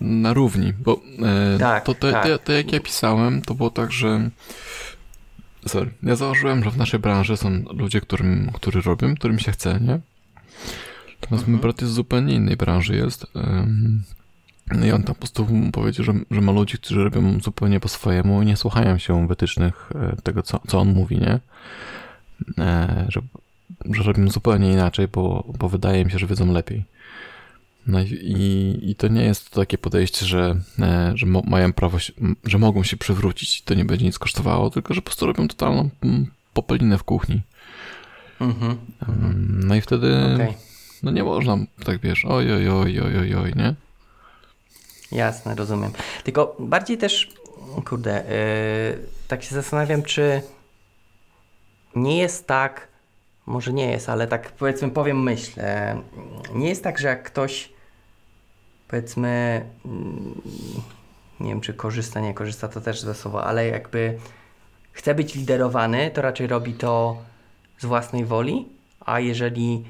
Na 0.00 0.32
równi, 0.32 0.72
bo 0.72 1.00
e, 1.54 1.58
tak, 1.58 1.84
to, 1.84 1.94
to, 1.94 2.12
tak. 2.12 2.26
to, 2.26 2.38
to, 2.38 2.52
jak 2.52 2.72
ja 2.72 2.80
pisałem, 2.80 3.42
to 3.42 3.54
było 3.54 3.70
tak, 3.70 3.92
że 3.92 4.30
sorry, 5.66 5.90
ja 6.02 6.16
założyłem, 6.16 6.64
że 6.64 6.70
w 6.70 6.76
naszej 6.76 7.00
branży 7.00 7.36
są 7.36 7.50
ludzie, 7.70 8.00
którym, 8.00 8.50
którzy 8.54 8.80
robią, 8.80 9.14
którym 9.14 9.38
się 9.38 9.52
chce, 9.52 9.80
nie? 9.80 10.00
Natomiast 11.20 11.42
mhm. 11.42 11.52
mój 11.52 11.60
brat 11.60 11.80
jest 11.80 11.92
z 11.92 11.96
zupełnie 11.96 12.34
innej 12.34 12.56
branży 12.56 12.96
jest. 12.96 13.26
I 14.86 14.92
on 14.92 15.02
tam 15.02 15.14
po 15.14 15.20
prostu 15.20 15.46
powiedział, 15.72 16.04
że, 16.04 16.12
że 16.30 16.40
ma 16.40 16.52
ludzi, 16.52 16.78
którzy 16.78 17.04
robią 17.04 17.40
zupełnie 17.40 17.80
po 17.80 17.88
swojemu 17.88 18.42
i 18.42 18.46
nie 18.46 18.56
słuchają 18.56 18.98
się 18.98 19.28
wytycznych 19.28 19.90
e, 19.94 20.16
tego, 20.22 20.42
co, 20.42 20.60
co 20.68 20.78
on 20.78 20.88
mówi, 20.88 21.18
nie? 21.18 21.40
E, 22.58 23.06
że, 23.08 23.20
że 23.90 24.02
robią 24.02 24.30
zupełnie 24.30 24.72
inaczej, 24.72 25.08
bo, 25.08 25.52
bo 25.58 25.68
wydaje 25.68 26.04
mi 26.04 26.10
się, 26.10 26.18
że 26.18 26.26
wiedzą 26.26 26.52
lepiej. 26.52 26.84
No 27.86 28.00
i, 28.00 28.80
i 28.82 28.94
to 28.94 29.08
nie 29.08 29.22
jest 29.22 29.50
takie 29.50 29.78
podejście, 29.78 30.26
że, 30.26 30.56
e, 30.78 31.12
że 31.14 31.26
mają 31.26 31.72
prawo, 31.72 31.98
się, 31.98 32.12
że 32.44 32.58
mogą 32.58 32.82
się 32.82 32.96
przywrócić 32.96 33.60
i 33.60 33.62
to 33.62 33.74
nie 33.74 33.84
będzie 33.84 34.04
nic 34.04 34.18
kosztowało, 34.18 34.70
tylko 34.70 34.94
że 34.94 35.02
po 35.02 35.04
prostu 35.04 35.26
robią 35.26 35.48
totalną 35.48 35.90
popelinę 36.54 36.98
w 36.98 37.04
kuchni. 37.04 37.40
Mhm. 38.40 38.76
No 39.66 39.74
i 39.74 39.80
wtedy 39.80 40.34
okay. 40.34 40.54
no 41.02 41.10
nie 41.10 41.24
można 41.24 41.56
tak 41.84 42.00
wiesz, 42.00 42.24
oj, 42.24 42.52
oj, 42.52 42.68
oj, 42.68 43.00
oj, 43.00 43.18
oj, 43.18 43.34
oj, 43.34 43.52
nie? 43.56 43.74
Jasne, 45.12 45.54
rozumiem. 45.54 45.92
Tylko 46.24 46.56
bardziej 46.58 46.98
też, 46.98 47.28
kurde, 47.84 48.24
yy, 48.94 49.06
tak 49.28 49.42
się 49.42 49.54
zastanawiam, 49.54 50.02
czy 50.02 50.42
nie 51.96 52.18
jest 52.18 52.46
tak, 52.46 52.88
może 53.46 53.72
nie 53.72 53.90
jest, 53.90 54.08
ale 54.08 54.26
tak 54.26 54.52
powiedzmy 54.52 54.90
powiem 54.90 55.22
myśl, 55.22 55.60
nie 56.54 56.68
jest 56.68 56.84
tak, 56.84 56.98
że 56.98 57.08
jak 57.08 57.22
ktoś 57.22 57.72
powiedzmy, 58.88 59.64
mm, 59.84 60.40
nie 61.40 61.48
wiem 61.48 61.60
czy 61.60 61.74
korzysta, 61.74 62.20
nie 62.20 62.34
korzysta, 62.34 62.68
to 62.68 62.80
też 62.80 63.00
złe 63.00 63.14
słowo, 63.14 63.44
ale 63.44 63.66
jakby 63.66 64.18
chce 64.92 65.14
być 65.14 65.34
liderowany, 65.34 66.10
to 66.10 66.22
raczej 66.22 66.46
robi 66.46 66.74
to 66.74 67.16
z 67.78 67.84
własnej 67.84 68.24
woli, 68.24 68.68
a 69.00 69.20
jeżeli 69.20 69.84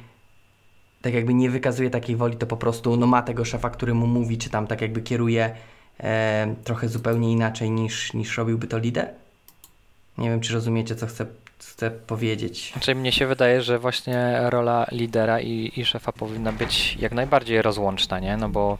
tak 1.02 1.14
jakby 1.14 1.34
nie 1.34 1.50
wykazuje 1.50 1.90
takiej 1.90 2.16
woli, 2.16 2.36
to 2.36 2.46
po 2.46 2.56
prostu 2.56 2.96
no, 2.96 3.06
ma 3.06 3.22
tego 3.22 3.44
szefa, 3.44 3.70
który 3.70 3.94
mu 3.94 4.06
mówi, 4.06 4.38
czy 4.38 4.50
tam 4.50 4.66
tak 4.66 4.80
jakby 4.80 5.02
kieruje 5.02 5.54
e, 6.00 6.54
trochę 6.64 6.88
zupełnie 6.88 7.32
inaczej 7.32 7.70
niż, 7.70 8.12
niż 8.14 8.38
robiłby 8.38 8.66
to 8.66 8.78
lider. 8.78 9.08
Nie 10.18 10.30
wiem, 10.30 10.40
czy 10.40 10.54
rozumiecie, 10.54 10.94
co 10.94 11.06
chcę, 11.06 11.26
chcę 11.58 11.90
powiedzieć. 11.90 12.70
Znaczy, 12.72 12.94
mnie 12.94 13.12
się 13.12 13.26
wydaje, 13.26 13.62
że 13.62 13.78
właśnie 13.78 14.36
rola 14.42 14.86
lidera 14.92 15.40
i, 15.40 15.72
i 15.76 15.84
szefa 15.84 16.12
powinna 16.12 16.52
być 16.52 16.96
jak 17.00 17.12
najbardziej 17.12 17.62
rozłączna, 17.62 18.18
nie? 18.18 18.36
No 18.36 18.48
bo 18.48 18.78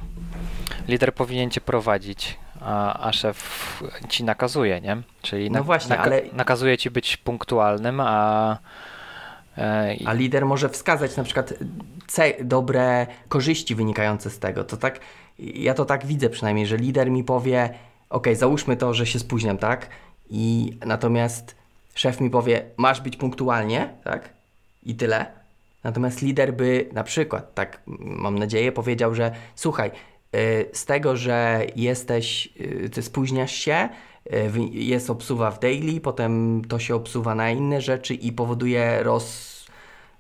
lider 0.88 1.14
powinien 1.14 1.50
cię 1.50 1.60
prowadzić, 1.60 2.38
a, 2.60 3.06
a 3.06 3.12
szef 3.12 3.82
ci 4.08 4.24
nakazuje, 4.24 4.80
nie? 4.80 4.96
Czyli 5.22 5.50
no 5.50 5.64
właśnie, 5.64 5.88
naka 5.88 6.02
ale... 6.02 6.22
nakazuje 6.32 6.78
ci 6.78 6.90
być 6.90 7.16
punktualnym, 7.16 8.00
a 8.00 8.58
a 10.06 10.12
lider 10.12 10.46
może 10.46 10.68
wskazać 10.68 11.16
na 11.16 11.24
przykład 11.24 11.54
dobre 12.44 13.06
korzyści 13.28 13.74
wynikające 13.74 14.30
z 14.30 14.38
tego. 14.38 14.64
To 14.64 14.76
tak, 14.76 15.00
ja 15.38 15.74
to 15.74 15.84
tak 15.84 16.06
widzę 16.06 16.30
przynajmniej, 16.30 16.66
że 16.66 16.76
lider 16.76 17.10
mi 17.10 17.24
powie, 17.24 17.70
ok, 18.10 18.26
załóżmy 18.32 18.76
to, 18.76 18.94
że 18.94 19.06
się 19.06 19.18
spóźniam, 19.18 19.58
tak? 19.58 19.88
I 20.30 20.78
natomiast 20.86 21.56
szef 21.94 22.20
mi 22.20 22.30
powie, 22.30 22.64
masz 22.76 23.00
być 23.00 23.16
punktualnie, 23.16 23.88
tak? 24.04 24.28
I 24.82 24.94
tyle. 24.94 25.26
Natomiast 25.84 26.22
lider 26.22 26.54
by 26.54 26.88
na 26.92 27.04
przykład, 27.04 27.54
tak 27.54 27.80
mam 28.00 28.38
nadzieję, 28.38 28.72
powiedział, 28.72 29.14
że 29.14 29.32
słuchaj, 29.54 29.90
y, 30.36 30.68
z 30.72 30.84
tego, 30.84 31.16
że 31.16 31.66
jesteś, 31.76 32.48
y, 32.60 32.90
ty 32.90 33.02
spóźniasz 33.02 33.52
się, 33.52 33.88
jest 34.72 35.10
obsuwa 35.10 35.50
w 35.50 35.60
daily, 35.60 36.00
potem 36.00 36.62
to 36.68 36.78
się 36.78 36.94
obsuwa 36.94 37.34
na 37.34 37.50
inne 37.50 37.80
rzeczy 37.80 38.14
i 38.14 38.32
powoduje 38.32 39.02
roz 39.02 39.48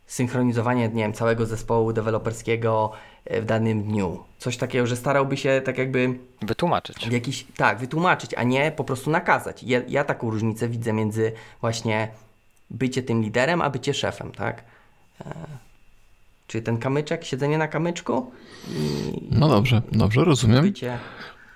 synchronizowanie, 0.06 0.88
nie 0.88 1.02
wiem, 1.02 1.12
całego 1.12 1.46
zespołu 1.46 1.92
deweloperskiego 1.92 2.92
e, 3.24 3.40
w 3.40 3.44
danym 3.44 3.82
dniu. 3.82 4.24
Coś 4.38 4.56
takiego, 4.56 4.86
że 4.86 4.96
starałby 4.96 5.36
się 5.36 5.62
tak 5.64 5.78
jakby... 5.78 6.18
Wytłumaczyć. 6.42 7.06
Jakiś, 7.06 7.46
tak, 7.56 7.78
wytłumaczyć, 7.78 8.34
a 8.34 8.42
nie 8.42 8.72
po 8.72 8.84
prostu 8.84 9.10
nakazać. 9.10 9.62
Ja, 9.62 9.80
ja 9.88 10.04
taką 10.04 10.30
różnicę 10.30 10.68
widzę 10.68 10.92
między 10.92 11.32
właśnie 11.60 12.08
bycie 12.70 13.02
tym 13.02 13.22
liderem, 13.22 13.62
a 13.62 13.70
bycie 13.70 13.94
szefem, 13.94 14.32
tak? 14.32 14.64
E, 15.20 15.34
czyli 16.46 16.64
ten 16.64 16.78
kamyczek, 16.78 17.24
siedzenie 17.24 17.58
na 17.58 17.68
kamyczku 17.68 18.30
i... 18.70 19.12
No 19.30 19.48
dobrze, 19.48 19.82
dobrze, 19.92 20.24
rozumiem. 20.24 20.62
Bycie... 20.62 20.98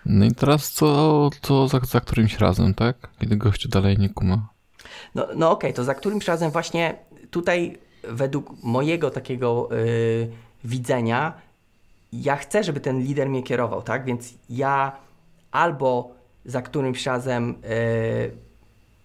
No 0.07 0.25
i 0.25 0.33
teraz 0.33 0.71
co, 0.71 1.31
co 1.43 1.69
za, 1.69 1.81
za 1.81 2.01
którymś 2.01 2.39
razem, 2.39 2.75
tak? 2.75 2.97
Kiedy 3.21 3.37
gościu 3.37 3.69
dalej 3.69 3.99
nie 3.99 4.09
kuma. 4.09 4.49
No, 5.15 5.27
no 5.37 5.51
okej, 5.51 5.71
okay, 5.71 5.73
to 5.73 5.85
za 5.85 5.95
którymś 5.95 6.29
razem 6.29 6.51
właśnie 6.51 6.95
tutaj 7.31 7.79
według 8.03 8.63
mojego 8.63 9.11
takiego 9.11 9.69
y, 9.73 10.31
widzenia, 10.65 11.33
ja 12.13 12.37
chcę, 12.37 12.65
żeby 12.65 12.81
ten 12.81 13.01
lider 13.01 13.29
mnie 13.29 13.43
kierował, 13.43 13.83
tak? 13.83 14.05
Więc 14.05 14.35
ja 14.51 14.93
albo 15.51 16.15
za 16.45 16.63
którymś 16.63 17.07
razem, 17.07 17.51
y, 17.51 18.37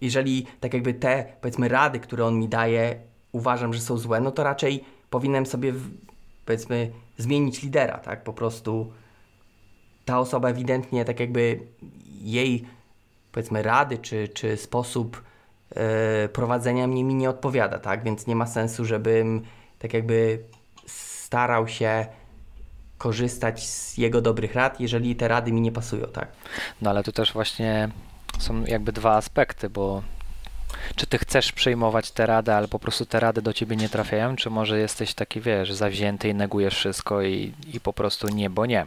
jeżeli 0.00 0.46
tak 0.60 0.74
jakby 0.74 0.94
te, 0.94 1.24
powiedzmy, 1.40 1.68
rady, 1.68 2.00
które 2.00 2.24
on 2.24 2.38
mi 2.38 2.48
daje, 2.48 3.00
uważam, 3.32 3.74
że 3.74 3.80
są 3.80 3.96
złe, 3.96 4.20
no 4.20 4.30
to 4.30 4.44
raczej 4.44 4.84
powinienem 5.10 5.46
sobie, 5.46 5.74
powiedzmy, 6.44 6.90
zmienić 7.18 7.62
lidera, 7.62 7.98
tak? 7.98 8.24
Po 8.24 8.32
prostu 8.32 8.92
ta 10.08 10.20
osoba 10.20 10.48
ewidentnie, 10.48 11.04
tak 11.04 11.20
jakby 11.20 11.60
jej, 12.22 12.64
powiedzmy, 13.32 13.62
rady 13.62 13.98
czy, 13.98 14.28
czy 14.28 14.56
sposób 14.56 15.22
E, 15.76 16.28
prowadzenia 16.28 16.86
mnie 16.86 17.04
mi 17.04 17.14
nie 17.14 17.30
odpowiada, 17.30 17.78
tak? 17.78 18.04
Więc 18.04 18.26
nie 18.26 18.36
ma 18.36 18.46
sensu, 18.46 18.84
żebym 18.84 19.44
tak 19.78 19.94
jakby 19.94 20.38
starał 20.86 21.68
się 21.68 22.06
korzystać 22.98 23.66
z 23.66 23.98
jego 23.98 24.20
dobrych 24.20 24.54
rad, 24.54 24.80
jeżeli 24.80 25.16
te 25.16 25.28
rady 25.28 25.52
mi 25.52 25.60
nie 25.60 25.72
pasują, 25.72 26.06
tak? 26.06 26.28
No 26.82 26.90
ale 26.90 27.02
tu 27.02 27.12
też 27.12 27.32
właśnie 27.32 27.88
są 28.38 28.64
jakby 28.64 28.92
dwa 28.92 29.16
aspekty, 29.16 29.70
bo 29.70 30.02
czy 30.96 31.06
ty 31.06 31.18
chcesz 31.18 31.52
przyjmować 31.52 32.10
te 32.10 32.26
rady, 32.26 32.52
ale 32.52 32.68
po 32.68 32.78
prostu 32.78 33.06
te 33.06 33.20
rady 33.20 33.42
do 33.42 33.52
ciebie 33.52 33.76
nie 33.76 33.88
trafiają, 33.88 34.36
czy 34.36 34.50
może 34.50 34.78
jesteś 34.78 35.14
taki, 35.14 35.40
wiesz, 35.40 35.72
zawzięty 35.72 36.28
i 36.28 36.34
negujesz 36.34 36.74
wszystko 36.74 37.22
i, 37.22 37.52
i 37.74 37.80
po 37.80 37.92
prostu 37.92 38.28
nie, 38.28 38.50
bo 38.50 38.66
nie. 38.66 38.86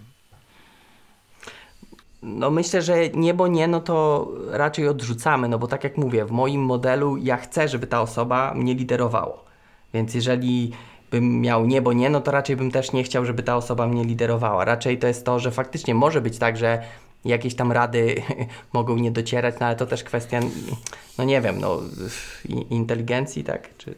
No 2.22 2.52
myślę, 2.52 2.82
że 2.82 3.10
nie, 3.10 3.34
bo 3.34 3.48
nie, 3.48 3.68
no 3.68 3.80
to 3.80 4.28
raczej 4.50 4.88
odrzucamy, 4.88 5.48
no 5.48 5.60
bo 5.60 5.68
tak 5.68 5.84
jak 5.84 5.98
mówię, 5.98 6.26
w 6.26 6.32
moim 6.32 6.62
modelu 6.62 7.18
ja 7.18 7.38
chcę, 7.38 7.68
żeby 7.68 7.88
ta 7.88 8.02
osoba 8.02 8.54
mnie 8.54 8.76
liderowała. 8.76 9.44
Więc 9.94 10.14
jeżeli 10.14 10.72
bym 11.12 11.42
miał 11.42 11.66
nie, 11.66 11.82
bo 11.82 11.94
nie, 11.94 12.10
no 12.10 12.22
to 12.22 12.32
raczej 12.32 12.56
bym 12.56 12.72
też 12.72 12.92
nie 12.92 13.04
chciał, 13.04 13.26
żeby 13.26 13.44
ta 13.44 13.56
osoba 13.56 13.88
mnie 13.88 14.04
liderowała. 14.04 14.66
Raczej 14.66 15.00
to 15.00 15.08
jest 15.08 15.26
to, 15.26 15.40
że 15.40 15.52
faktycznie 15.52 15.96
może 15.96 16.22
być 16.22 16.38
tak, 16.38 16.58
że 16.58 16.82
jakieś 17.26 17.56
tam 17.56 17.72
rady 17.72 18.16
mogą 18.74 18.98
nie 18.98 19.12
docierać, 19.12 19.56
no 19.60 19.66
ale 19.66 19.76
to 19.76 19.86
też 19.86 20.04
kwestia, 20.04 20.40
no 21.18 21.24
nie 21.24 21.42
wiem, 21.42 21.60
no 21.60 21.80
inteligencji, 22.70 23.44
tak? 23.44 23.78
Czy... 23.78 23.96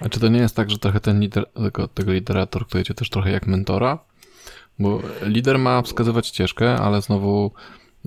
A 0.00 0.08
czy 0.08 0.20
to 0.20 0.28
nie 0.28 0.38
jest 0.38 0.56
tak, 0.56 0.70
że 0.70 0.78
trochę 0.78 1.00
ten 1.00 1.20
lider, 1.20 1.46
tego, 1.54 1.88
tego 1.88 2.12
liderator, 2.12 2.66
który 2.66 2.84
też 2.84 3.10
trochę 3.10 3.30
jak 3.30 3.46
mentora? 3.46 3.98
Bo 4.78 5.02
lider 5.22 5.58
ma 5.58 5.82
wskazywać 5.82 6.26
ścieżkę, 6.26 6.76
ale 6.76 7.02
znowu 7.02 7.50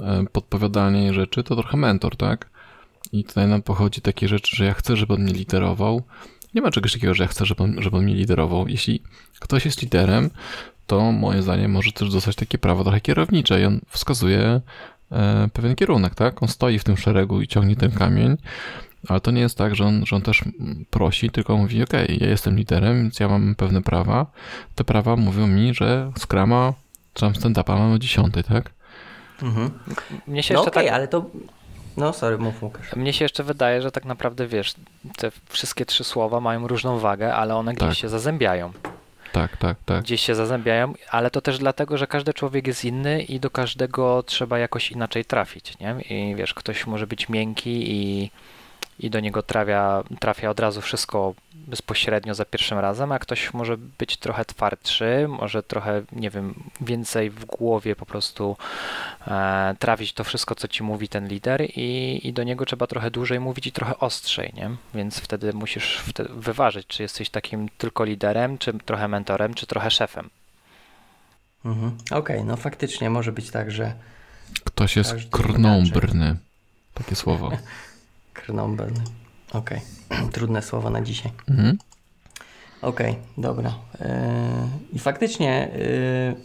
e, 0.02 0.26
podpowiadanie 0.32 1.14
rzeczy 1.14 1.44
to 1.44 1.56
trochę 1.56 1.78
mentor, 1.78 2.16
tak? 2.18 2.50
I 3.12 3.24
tutaj 3.24 3.48
nam 3.48 3.62
pochodzi 3.62 4.02
takie 4.02 4.28
rzeczy, 4.28 4.56
że 4.56 4.66
ja 4.66 4.74
chcę, 4.74 4.96
żeby 4.96 5.14
on 5.14 5.22
mnie 5.22 5.34
liderował, 5.34 6.02
nie 6.54 6.62
ma 6.62 6.72
czegoś 6.72 6.94
takiego, 6.94 7.14
że 7.14 7.24
ja 7.24 7.28
chcę, 7.28 7.46
żeby 7.46 7.64
on, 7.64 7.76
żeby 7.82 7.98
on 7.98 8.04
mnie 8.04 8.16
liderował. 8.16 8.68
Jeśli 8.68 9.02
ktoś 9.40 9.66
jest 9.66 9.82
liderem, 9.82 10.30
to 10.88 11.12
moim 11.12 11.42
zdaniem 11.42 11.72
może 11.72 11.92
też 11.92 12.10
dostać 12.10 12.36
takie 12.36 12.58
prawo 12.58 12.84
trochę 12.84 13.02
kierownicze 13.02 13.62
i 13.62 13.66
on 13.66 13.80
wskazuje 13.88 14.62
e, 15.12 15.50
pewien 15.54 15.76
kierunek, 15.76 16.16
tak? 16.16 16.44
On 16.44 16.50
stoi 16.50 16.80
w 16.80 16.84
tym 16.84 16.98
szeregu 16.98 17.42
i 17.42 17.48
ciągnie 17.48 17.76
ten 17.76 17.92
kamień, 17.92 18.38
ale 19.08 19.22
to 19.22 19.32
nie 19.32 19.42
jest 19.42 19.58
tak, 19.58 19.76
że 19.76 19.86
on, 19.86 20.06
że 20.06 20.16
on 20.16 20.22
też 20.22 20.44
prosi, 20.90 21.30
tylko 21.30 21.58
mówi, 21.58 21.84
ok, 21.84 21.94
ja 21.94 22.28
jestem 22.28 22.58
liderem, 22.58 23.02
więc 23.02 23.20
ja 23.20 23.28
mam 23.28 23.56
pewne 23.56 23.82
prawa. 23.82 24.26
Te 24.76 24.84
prawa 24.84 25.16
mówią 25.16 25.48
mi, 25.48 25.74
że 25.74 26.12
Scrama 26.18 26.74
czy 27.14 27.22
tam 27.22 27.34
stand-upa 27.34 27.78
mamy 27.80 28.00
dziesiąty, 28.00 28.44
tak? 28.44 28.70
Mhm. 29.44 29.70
Mnie 30.28 30.44
się 30.44 30.54
No 30.54 30.60
jeszcze 30.60 30.72
okej, 30.72 30.86
tak 30.86 30.94
ale 30.96 31.08
to... 31.08 31.26
No 31.98 32.14
sorry, 32.14 32.38
mów 32.38 32.64
Łukasz. 32.64 32.96
Mnie 32.96 33.14
się 33.14 33.26
jeszcze 33.26 33.44
wydaje, 33.44 33.82
że 33.82 33.92
tak 33.92 34.06
naprawdę 34.06 34.48
wiesz, 34.48 34.74
te 35.18 35.32
wszystkie 35.50 35.86
trzy 35.86 36.04
słowa 36.04 36.40
mają 36.40 36.68
różną 36.68 37.00
wagę, 37.00 37.36
ale 37.36 37.56
one 37.56 37.74
gdzieś 37.74 37.90
Tak. 37.90 37.98
się 37.98 38.10
zazębiają. 38.10 38.72
Tak, 39.32 39.58
tak, 39.58 39.78
tak. 39.86 40.04
Gdzieś 40.04 40.22
się 40.22 40.36
zazębiają, 40.36 40.94
ale 41.12 41.32
to 41.32 41.42
też 41.42 41.58
dlatego, 41.58 41.98
że 41.98 42.08
każdy 42.08 42.34
człowiek 42.34 42.68
jest 42.68 42.86
inny 42.86 43.22
i 43.22 43.40
do 43.40 43.50
każdego 43.50 44.24
trzeba 44.24 44.60
jakoś 44.60 44.92
inaczej 44.92 45.26
trafić, 45.26 45.80
nie? 45.80 45.96
I 46.10 46.36
wiesz, 46.36 46.54
ktoś 46.54 46.88
może 46.88 47.08
być 47.08 47.30
miękki 47.30 47.92
i, 47.92 48.32
i 49.00 49.10
do 49.10 49.20
niego 49.20 49.44
trafia, 49.44 50.04
trafia 50.20 50.50
od 50.50 50.60
razu 50.60 50.82
wszystko 50.82 51.34
bezpośrednio 51.54 52.36
za 52.36 52.46
pierwszym 52.46 52.80
razem, 52.80 53.12
a 53.12 53.20
ktoś 53.20 53.54
może 53.54 53.78
być 53.78 54.18
trochę 54.18 54.46
twardszy, 54.46 55.28
może 55.28 55.64
trochę, 55.64 56.02
nie 56.12 56.30
wiem, 56.30 56.54
więcej 56.82 57.30
w 57.30 57.46
głowie 57.46 57.96
po 57.96 58.06
prostu 58.06 58.58
e, 59.28 59.76
trafić 59.80 60.14
to 60.14 60.24
wszystko, 60.24 60.56
co 60.56 60.68
ci 60.68 60.84
mówi 60.84 61.10
ten 61.10 61.28
lider 61.28 61.62
i, 61.76 62.20
i 62.24 62.34
do 62.34 62.44
niego 62.44 62.66
trzeba 62.66 62.88
trochę 62.88 63.12
dłużej 63.12 63.40
mówić 63.40 63.68
i 63.68 63.72
trochę 63.72 63.98
ostrzej, 63.98 64.54
nie? 64.56 64.70
Więc 64.94 65.20
wtedy 65.20 65.54
musisz 65.54 65.98
wtedy 65.98 66.30
wyważyć, 66.34 66.88
czy 66.88 67.04
jesteś 67.04 67.30
takim 67.30 67.70
tylko 67.78 68.04
liderem, 68.04 68.58
czy 68.58 68.74
trochę 68.74 69.08
mentorem, 69.08 69.54
czy 69.54 69.68
trochę 69.68 69.92
szefem. 69.92 70.30
Mhm. 71.66 71.98
Okej, 72.12 72.44
no 72.44 72.58
faktycznie 72.58 73.10
może 73.10 73.32
być 73.32 73.52
tak, 73.52 73.72
że 73.72 73.94
Ktoś 74.64 74.96
jest 74.96 75.16
krnąbrny. 75.32 76.36
Takie 76.94 77.16
słowo. 77.16 77.52
Krnąbel. 78.46 78.92
Okej, 79.54 79.82
trudne 80.34 80.62
słowo 80.62 80.90
na 80.90 81.02
dzisiaj. 81.02 81.32
Mhm. 81.50 81.78
Okej, 82.82 83.16
dobra. 83.38 83.74
Yy, 84.00 84.08
I 84.94 85.00
faktycznie 85.00 85.70
yy, 85.76 86.36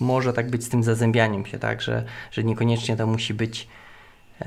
może 0.00 0.32
tak 0.32 0.50
być 0.50 0.64
z 0.64 0.68
tym 0.68 0.82
zazębianiem 0.82 1.46
się, 1.46 1.58
tak, 1.58 1.82
że, 1.82 2.04
że 2.30 2.44
niekoniecznie 2.44 2.96
to 2.96 3.06
musi 3.06 3.34
być 3.34 3.68
yy, 4.40 4.46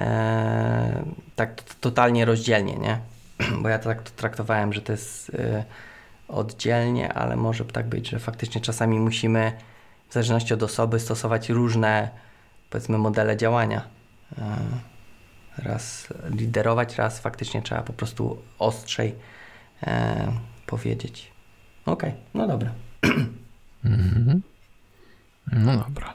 tak 1.35 1.63
totalnie 1.63 2.25
rozdzielnie, 2.25 2.75
nie? 2.75 2.99
Bo 3.61 3.69
ja 3.69 3.79
to 3.79 3.89
tak 3.89 4.03
to 4.03 4.11
traktowałem, 4.15 4.73
że 4.73 4.81
to 4.81 4.91
jest 4.91 5.31
oddzielnie, 6.27 7.13
ale 7.13 7.35
może 7.35 7.65
tak 7.65 7.87
być, 7.87 8.09
że 8.09 8.19
faktycznie 8.19 8.61
czasami 8.61 8.99
musimy 8.99 9.51
w 10.09 10.13
zależności 10.13 10.53
od 10.53 10.63
osoby 10.63 10.99
stosować 10.99 11.49
różne, 11.49 12.09
powiedzmy, 12.69 12.97
modele 12.97 13.37
działania. 13.37 13.81
Raz 15.57 16.07
liderować, 16.29 16.95
raz 16.95 17.19
faktycznie 17.19 17.61
trzeba 17.61 17.81
po 17.81 17.93
prostu 17.93 18.41
ostrzej 18.59 19.15
yy, 19.81 19.89
powiedzieć. 20.65 21.31
Okej, 21.85 22.13
no 22.33 22.47
dobra. 22.47 22.71
Mhm. 23.85 24.41
No 25.51 25.77
dobra. 25.77 26.13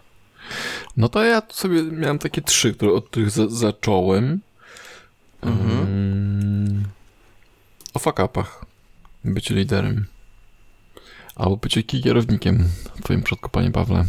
No 0.96 1.08
to 1.08 1.24
ja 1.24 1.42
sobie 1.48 1.82
miałem 1.82 2.18
takie 2.18 2.42
trzy, 2.42 2.74
które, 2.74 2.92
od 2.92 3.08
których 3.08 3.30
za, 3.30 3.48
zacząłem. 3.48 4.40
Mhm. 5.42 5.80
Mm, 5.80 6.84
o 7.94 7.98
fakapach. 7.98 8.64
Bycie 9.24 9.54
liderem. 9.54 10.06
Albo 11.36 11.56
bycie 11.56 11.82
kierownikiem 11.82 12.68
w 12.94 13.02
twoim 13.02 13.22
przypadku, 13.22 13.50
panie 13.50 13.70
Pawle. 13.70 14.04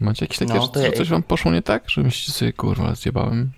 Macie 0.00 0.24
jakieś 0.24 0.38
takie, 0.38 0.54
No, 0.54 0.62
że, 0.62 0.68
to 0.68 0.80
że 0.80 0.86
ja- 0.86 0.92
coś 0.92 1.08
wam 1.08 1.22
poszło 1.22 1.52
nie 1.52 1.62
tak? 1.62 1.90
Że 1.90 2.02
myślicie 2.02 2.32
sobie, 2.32 2.52
kurwa, 2.52 2.94
zjebałem? 2.94 3.52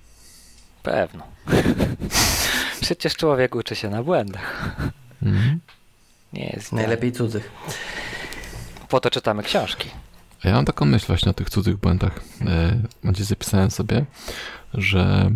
Pewno. 0.83 1.23
Przecież 2.81 3.17
człowiek 3.17 3.55
uczy 3.55 3.77
się 3.77 3.91
na 3.91 4.03
błędach. 4.03 4.77
Mhm. 5.23 5.61
Nie 6.33 6.47
jest 6.57 6.73
Najlepiej 6.73 7.13
cudzych. 7.13 7.51
Po 8.89 9.01
to 9.01 9.11
czytamy 9.11 9.43
książki. 9.43 9.89
A 10.45 10.49
ja 10.49 10.55
mam 10.55 10.65
taką 10.65 10.85
myśl 10.85 11.07
właśnie 11.07 11.31
o 11.31 11.35
tych 11.35 11.51
cudzych 11.51 11.77
błędach. 11.77 12.21
E, 12.47 12.77
Gdzie 13.05 13.25
zapisałem 13.25 13.71
sobie, 13.71 14.05
że 14.75 15.31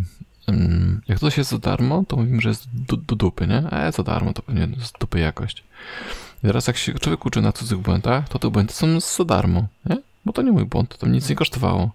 mm, 0.46 1.00
jak 1.08 1.18
coś 1.18 1.38
jest 1.38 1.50
za 1.50 1.58
darmo, 1.58 2.04
to 2.08 2.16
mówimy, 2.16 2.40
że 2.40 2.48
jest 2.48 2.64
do, 2.72 2.96
do 2.96 3.16
dupy, 3.16 3.46
nie? 3.46 3.70
A 3.70 3.92
za 3.92 4.02
darmo 4.02 4.32
to 4.32 4.42
pewnie 4.42 4.68
z 4.84 4.92
dupy 4.92 5.18
jakość. 5.20 5.64
I 6.44 6.46
teraz 6.46 6.66
jak 6.66 6.76
się 6.76 6.94
człowiek 6.94 7.26
uczy 7.26 7.40
na 7.42 7.52
cudzych 7.52 7.78
błędach, 7.78 8.28
to 8.28 8.38
te 8.38 8.50
błędy 8.50 8.72
są 8.72 9.00
za 9.00 9.24
darmo, 9.24 9.66
nie? 9.86 9.96
Bo 10.24 10.32
to 10.32 10.42
nie 10.42 10.52
mój 10.52 10.64
błąd, 10.64 10.98
to 10.98 11.06
nic 11.06 11.28
nie 11.28 11.36
kosztowało. 11.36 11.90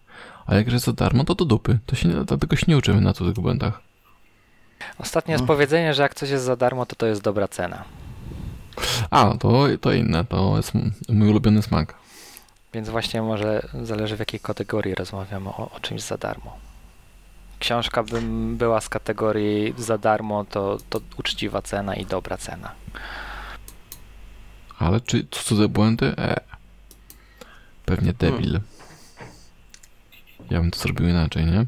A 0.45 0.55
jak 0.55 0.71
jest 0.71 0.85
za 0.85 0.93
darmo, 0.93 1.23
to 1.23 1.35
do 1.35 1.45
dupy. 1.45 1.79
To 1.85 1.95
się, 1.95 2.07
nie- 2.09 2.15
dlatego 2.23 2.55
się 2.55 2.65
nie 2.67 2.77
uczymy 2.77 3.01
na 3.01 3.13
cudzych 3.13 3.33
błędach. 3.35 3.81
Ostatnie 4.97 5.31
jest 5.31 5.41
No. 5.41 5.47
powiedzenie, 5.47 5.93
że 5.93 6.01
jak 6.03 6.15
coś 6.15 6.29
jest 6.29 6.43
za 6.45 6.55
darmo, 6.55 6.85
to 6.85 6.95
to 6.95 7.05
jest 7.05 7.21
dobra 7.21 7.47
cena. 7.47 7.83
A, 9.11 9.33
to, 9.39 9.63
to 9.81 9.93
inne, 9.93 10.25
to 10.25 10.53
jest 10.57 10.71
mój 11.09 11.29
ulubiony 11.29 11.61
smak. 11.61 11.93
Więc 12.73 12.89
właśnie 12.89 13.21
może 13.21 13.67
zależy 13.83 14.15
w 14.15 14.19
jakiej 14.19 14.39
kategorii 14.39 14.95
rozmawiamy 14.95 15.49
o, 15.49 15.71
o 15.71 15.79
czymś 15.79 16.01
za 16.01 16.17
darmo. 16.17 16.57
Książka 17.59 18.03
bym 18.03 18.57
była 18.57 18.81
z 18.81 18.89
kategorii 18.89 19.73
za 19.77 19.97
darmo, 19.97 20.45
to, 20.45 20.77
to 20.89 20.99
uczciwa 21.17 21.61
cena 21.61 21.95
i 21.95 22.05
dobra 22.05 22.38
cena. 22.38 22.71
Ale 24.79 25.01
czy 25.01 25.27
cudze 25.31 25.67
błędy? 25.69 26.13
E. 26.17 26.39
Pewnie 27.85 28.13
debil. 28.13 28.59
Ja 30.49 30.59
bym 30.61 30.71
to 30.71 30.79
zrobił 30.79 31.07
inaczej, 31.07 31.45
nie? 31.45 31.65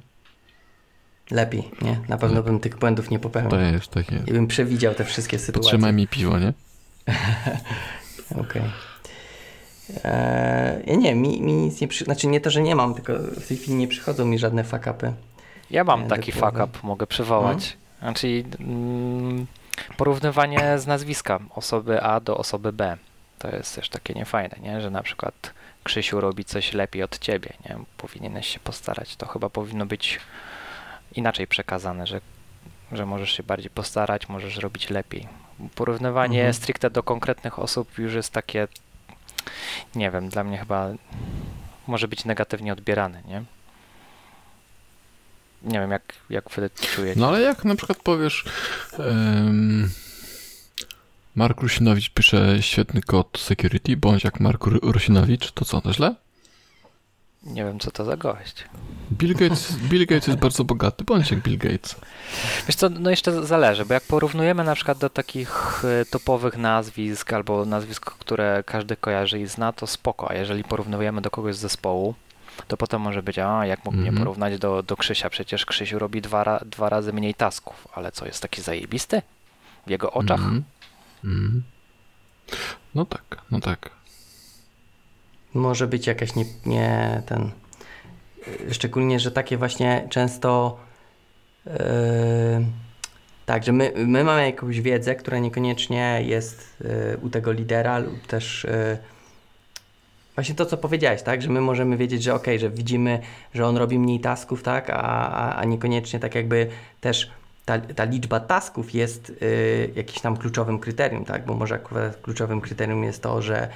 Lepiej, 1.31 1.71
nie? 1.81 1.99
Na 2.09 2.17
pewno 2.17 2.43
bym 2.43 2.59
tych 2.59 2.77
błędów 2.77 3.09
nie 3.09 3.19
popełnił. 3.19 3.51
To 3.51 3.59
jest 3.59 3.87
takie. 3.87 4.23
I 4.27 4.33
bym 4.33 4.47
przewidział 4.47 4.93
te 4.93 5.05
wszystkie 5.05 5.39
sytuacje. 5.39 5.61
Potrzymaj 5.61 5.93
mi 5.93 6.07
piwo, 6.07 6.39
nie? 6.39 6.53
Okej. 8.41 8.61
Eee, 10.03 10.83
ja 10.87 10.95
nie, 10.95 11.15
mi, 11.15 11.41
mi 11.41 11.53
nic 11.53 11.81
nie 11.81 11.87
przy... 11.87 12.05
Znaczy 12.05 12.27
nie 12.27 12.41
to, 12.41 12.49
że 12.49 12.61
nie 12.61 12.75
mam, 12.75 12.93
tylko 12.93 13.13
w 13.13 13.47
tej 13.47 13.57
chwili 13.57 13.75
nie 13.75 13.87
przychodzą 13.87 14.25
mi 14.25 14.39
żadne 14.39 14.63
fakapy. 14.63 15.13
Ja 15.71 15.83
mam 15.83 16.03
Nie, 16.03 16.07
taki 16.07 16.31
fuck 16.31 16.53
up, 16.53 16.69
mogę 16.83 17.07
przywołać. 17.07 17.77
Znaczy 17.99 18.43
mm, 18.59 19.45
porównywanie 19.97 20.79
z 20.79 20.87
nazwiska 20.87 21.39
osoby 21.55 22.01
A 22.01 22.19
do 22.19 22.37
osoby 22.37 22.73
B. 22.73 22.97
To 23.39 23.55
jest 23.55 23.75
też 23.75 23.89
takie 23.89 24.13
niefajne, 24.13 24.57
nie? 24.61 24.81
że 24.81 24.89
na 24.89 25.03
przykład 25.03 25.53
Krzysiu 25.87 26.21
robi 26.21 26.45
coś 26.45 26.73
lepiej 26.73 27.03
od 27.03 27.19
ciebie, 27.19 27.53
nie? 27.65 27.77
Powinieneś 27.97 28.47
się 28.47 28.59
postarać. 28.59 29.15
To 29.15 29.25
chyba 29.27 29.49
powinno 29.49 29.85
być 29.85 30.19
inaczej 31.15 31.47
przekazane, 31.47 32.07
że, 32.07 32.21
że 32.91 33.05
możesz 33.05 33.31
się 33.31 33.43
bardziej 33.43 33.69
postarać, 33.69 34.29
możesz 34.29 34.57
robić 34.57 34.89
lepiej. 34.89 35.27
Porównywanie 35.75 36.39
Mhm. 36.39 36.53
stricte 36.53 36.89
do 36.89 37.03
konkretnych 37.03 37.59
osób 37.59 37.97
już 37.97 38.13
jest 38.13 38.33
takie, 38.33 38.67
nie 39.95 40.11
wiem, 40.11 40.29
dla 40.29 40.43
mnie 40.43 40.57
chyba 40.57 40.89
może 41.87 42.07
być 42.07 42.25
negatywnie 42.25 42.73
odbierane, 42.73 43.21
nie? 43.27 43.43
Nie 45.61 45.79
wiem, 45.79 45.91
jak, 45.91 46.03
jak 46.29 46.49
wy 46.49 46.69
czujecie. 46.69 47.19
No 47.19 47.27
ale 47.27 47.41
jak 47.41 47.65
na 47.65 47.75
przykład 47.75 47.97
powiesz 48.03 48.45
um, 48.99 49.89
Mark 51.37 51.61
Rusinowicz 51.61 52.09
pisze 52.09 52.57
świetny 52.61 53.01
kod 53.01 53.37
security, 53.37 53.97
bądź 53.97 54.23
jak 54.23 54.39
Mark 54.39 54.65
Ru- 54.65 54.79
Rusinowicz, 54.91 55.51
to 55.51 55.65
co, 55.65 55.81
to 55.81 55.93
źle? 55.93 56.15
Nie 57.43 57.63
wiem, 57.65 57.79
co 57.79 57.91
to 57.91 58.05
za 58.05 58.17
gość. 58.17 58.63
Bill 59.11 59.33
Gates, 59.35 59.75
Bill 59.77 60.05
Gates 60.05 60.27
jest 60.27 60.39
bardzo 60.39 60.63
bogaty, 60.63 61.03
bądź 61.03 61.31
jak 61.31 61.39
Bill 61.39 61.57
Gates. 61.57 61.95
Wiesz 62.67 62.75
co, 62.75 62.89
no 62.89 63.09
jeszcze 63.09 63.45
zależy, 63.45 63.85
bo 63.85 63.93
jak 63.93 64.03
porównujemy 64.03 64.63
na 64.63 64.75
przykład 64.75 64.97
do 64.97 65.09
takich 65.09 65.81
e, 66.01 66.05
topowych 66.05 66.57
nazwisk 66.57 67.33
albo 67.33 67.65
nazwisk, 67.65 68.05
które 68.05 68.63
każdy 68.65 68.95
kojarzy 68.95 69.39
i 69.39 69.47
zna, 69.47 69.73
to 69.73 69.87
spoko, 69.87 70.31
a 70.31 70.33
jeżeli 70.33 70.63
porównujemy 70.63 71.21
do 71.21 71.29
kogoś 71.29 71.55
z 71.55 71.59
zespołu, 71.59 72.15
to 72.67 72.77
potem 72.77 73.01
może 73.01 73.23
być, 73.23 73.39
a 73.39 73.65
jak 73.65 73.85
mógł 73.85 73.97
mnie 73.97 74.09
Mhm. 74.09 74.23
porównać 74.25 74.59
do, 74.59 74.83
do 74.83 74.97
Krzysia, 74.97 75.29
przecież 75.29 75.65
Krzysiu 75.65 75.99
robi 75.99 76.21
dwa, 76.21 76.59
dwa 76.65 76.89
razy 76.89 77.13
mniej 77.13 77.33
tasków, 77.33 77.87
ale 77.93 78.11
co, 78.11 78.25
jest 78.25 78.41
taki 78.41 78.61
zajebisty? 78.61 79.21
W 79.87 79.89
jego 79.89 80.11
oczach? 80.11 80.41
Mhm. 81.23 81.63
No 82.95 83.05
tak, 83.05 83.41
no 83.51 83.59
tak. 83.59 83.89
Może 85.53 85.87
być 85.87 86.07
jakaś 86.07 86.35
nie, 86.35 86.45
nie 86.65 87.21
ten. 87.25 87.51
Szczególnie, 88.71 89.19
że 89.19 89.31
takie 89.31 89.57
właśnie 89.57 90.07
często. 90.09 90.79
Yy, 91.65 91.73
tak, 93.45 93.63
że 93.63 93.71
my, 93.71 93.93
my 93.95 94.23
mamy 94.23 94.45
jakąś 94.45 94.81
wiedzę, 94.81 95.15
która 95.15 95.39
niekoniecznie 95.39 96.23
jest 96.25 96.77
yy, 96.81 97.17
u 97.21 97.29
tego 97.29 97.51
lidera, 97.51 97.97
lub 97.99 98.27
też. 98.27 98.63
Yy, 98.69 98.97
Właśnie 100.37 100.55
to, 100.55 100.65
co 100.65 100.77
powiedziałeś, 100.77 101.21
tak? 101.21 101.41
Że 101.41 101.49
my 101.49 101.61
możemy 101.61 101.97
wiedzieć, 101.97 102.23
że 102.23 102.33
okej, 102.33 102.59
że 102.59 102.69
widzimy, 102.69 103.19
że 103.53 103.65
on 103.65 103.77
robi 103.77 103.99
mniej 103.99 104.19
tasków, 104.19 104.63
tak? 104.63 104.89
A, 104.89 105.01
a, 105.29 105.55
a 105.55 105.65
niekoniecznie 105.65 106.19
tak 106.19 106.35
jakby 106.35 106.69
też 107.01 107.31
ta, 107.67 107.79
ta 107.79 108.03
liczba 108.03 108.39
tasków 108.39 108.93
jest 108.93 109.29
y, 109.29 109.91
jakimś 109.95 110.19
tam 110.19 110.37
kluczowym 110.37 110.79
kryterium, 110.79 111.25
tak? 111.25 111.45
Bo 111.45 111.53
może 111.53 111.75
akurat 111.75 112.17
kluczowym 112.21 112.61
kryterium 112.61 113.03
jest 113.03 113.23
to, 113.23 113.41
że 113.41 113.69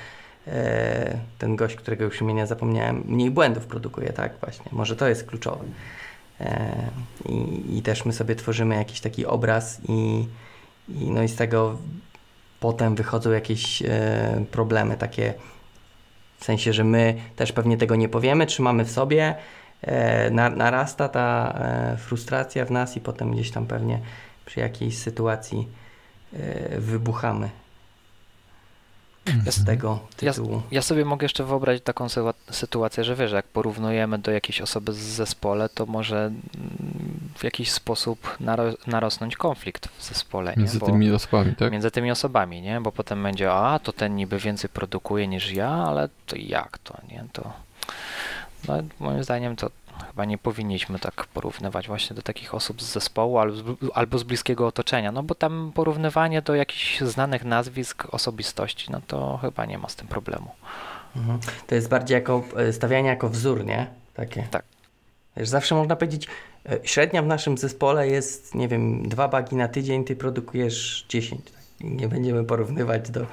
e, 0.47 1.17
ten 1.37 1.55
gość, 1.55 1.75
którego 1.75 2.03
już 2.03 2.21
imienia 2.21 2.45
zapomniałem, 2.45 3.03
mniej 3.05 3.31
błędów 3.31 3.65
produkuje, 3.65 4.13
tak? 4.13 4.31
Właśnie, 4.41 4.65
może 4.71 4.95
to 4.95 5.07
jest 5.07 5.25
kluczowe. 5.25 5.65
E, 6.41 6.75
i, 7.29 7.77
I 7.77 7.81
też 7.81 8.05
my 8.05 8.13
sobie 8.13 8.35
tworzymy 8.35 8.75
jakiś 8.75 9.01
taki 9.01 9.25
obraz 9.25 9.81
i, 9.89 10.25
i, 10.89 11.11
no 11.11 11.23
i 11.23 11.27
z 11.27 11.35
tego 11.35 11.77
potem 12.59 12.95
wychodzą 12.95 13.31
jakieś 13.31 13.81
e, 13.81 14.45
problemy 14.51 14.97
takie 14.97 15.33
w 16.37 16.45
sensie, 16.45 16.73
że 16.73 16.83
my 16.83 17.15
też 17.35 17.51
pewnie 17.51 17.77
tego 17.77 17.95
nie 17.95 18.09
powiemy, 18.09 18.45
trzymamy 18.45 18.85
w 18.85 18.91
sobie, 18.91 19.35
narasta 20.31 21.09
ta 21.09 21.53
e, 21.59 21.97
frustracja 21.97 22.65
w 22.65 22.71
nas 22.71 22.97
i 22.97 23.01
potem 23.01 23.31
gdzieś 23.31 23.51
tam 23.51 23.65
pewnie 23.65 23.99
przy 24.45 24.59
jakiejś 24.59 24.97
sytuacji 24.97 25.67
e, 26.33 26.79
wybuchamy 26.79 27.49
z 29.49 29.65
tego 29.65 29.99
tytułu. 30.17 30.61
Ja 30.71 30.81
sobie 30.81 31.05
mogę 31.05 31.25
jeszcze 31.25 31.43
wyobrazić 31.43 31.83
taką 31.83 32.07
sytua- 32.07 32.33
sytuację, 32.51 33.03
że 33.03 33.15
wiesz, 33.15 33.31
jak 33.31 33.45
porównujemy 33.47 34.19
do 34.19 34.31
jakiejś 34.31 34.61
osoby 34.61 34.93
z 34.93 34.97
zespole, 34.97 35.69
to 35.69 35.85
może 35.85 36.17
mm, 36.25 36.41
w 37.35 37.43
jakiś 37.43 37.71
sposób 37.71 38.37
naro- 38.39 38.87
narosnąć 38.87 39.35
konflikt 39.35 39.87
w 39.87 40.03
zespole. 40.03 40.53
Między 40.57 40.73
nie? 40.73 40.79
Bo 40.79 40.85
tymi 40.85 41.11
osobami, 41.11 41.55
tak? 41.55 41.71
Między 41.71 41.91
tymi 41.91 42.11
osobami, 42.11 42.61
nie? 42.61 42.81
Bo 42.81 42.91
potem 42.91 43.23
będzie, 43.23 43.51
a 43.53 43.79
to 43.79 43.93
ten 43.93 44.15
niby 44.15 44.39
więcej 44.39 44.69
produkuje 44.69 45.27
niż 45.27 45.51
ja, 45.51 45.69
ale 45.69 46.09
to 46.25 46.35
jak 46.35 46.77
to, 46.77 46.97
nie? 47.09 47.25
To 47.33 47.53
no, 48.67 48.83
moim 48.99 49.23
zdaniem 49.23 49.55
to 49.55 49.71
chyba 50.07 50.25
nie 50.25 50.37
powinniśmy 50.37 50.99
tak 50.99 51.25
porównywać 51.27 51.87
właśnie 51.87 52.15
do 52.15 52.21
takich 52.21 52.55
osób 52.55 52.81
z 52.81 52.85
zespołu 52.85 53.37
albo 53.93 54.17
z, 54.17 54.23
bliskiego 54.23 54.67
otoczenia, 54.67 55.11
no 55.11 55.23
bo 55.23 55.35
tam 55.35 55.71
porównywanie 55.75 56.41
do 56.41 56.55
jakichś 56.55 57.01
znanych 57.01 57.45
nazwisk, 57.45 58.07
osobistości, 58.11 58.91
no 58.91 59.01
to 59.07 59.37
chyba 59.37 59.65
nie 59.65 59.77
ma 59.77 59.89
z 59.89 59.95
tym 59.95 60.07
problemu. 60.07 60.51
Mhm. 61.15 61.39
To 61.67 61.75
jest 61.75 61.89
bardziej 61.89 62.15
jako 62.15 62.43
e, 62.57 62.73
stawianie 62.73 63.09
jako 63.09 63.29
wzór, 63.29 63.65
nie? 63.65 63.87
Takie. 64.13 64.47
Tak. 64.51 64.63
Wiesz, 65.37 65.49
zawsze 65.49 65.75
można 65.75 65.95
powiedzieć, 65.95 66.27
e, 66.69 66.79
średnia 66.83 67.21
w 67.21 67.27
naszym 67.27 67.57
zespole 67.57 68.07
jest, 68.07 68.55
nie 68.55 68.67
wiem, 68.67 69.09
dwa 69.09 69.27
bagi 69.27 69.55
na 69.55 69.67
tydzień, 69.67 70.05
ty 70.05 70.15
produkujesz 70.15 71.05
10. 71.09 71.41
Nie 71.83 72.07
będziemy 72.07 72.43
porównywać 72.43 73.09
do 73.11 73.27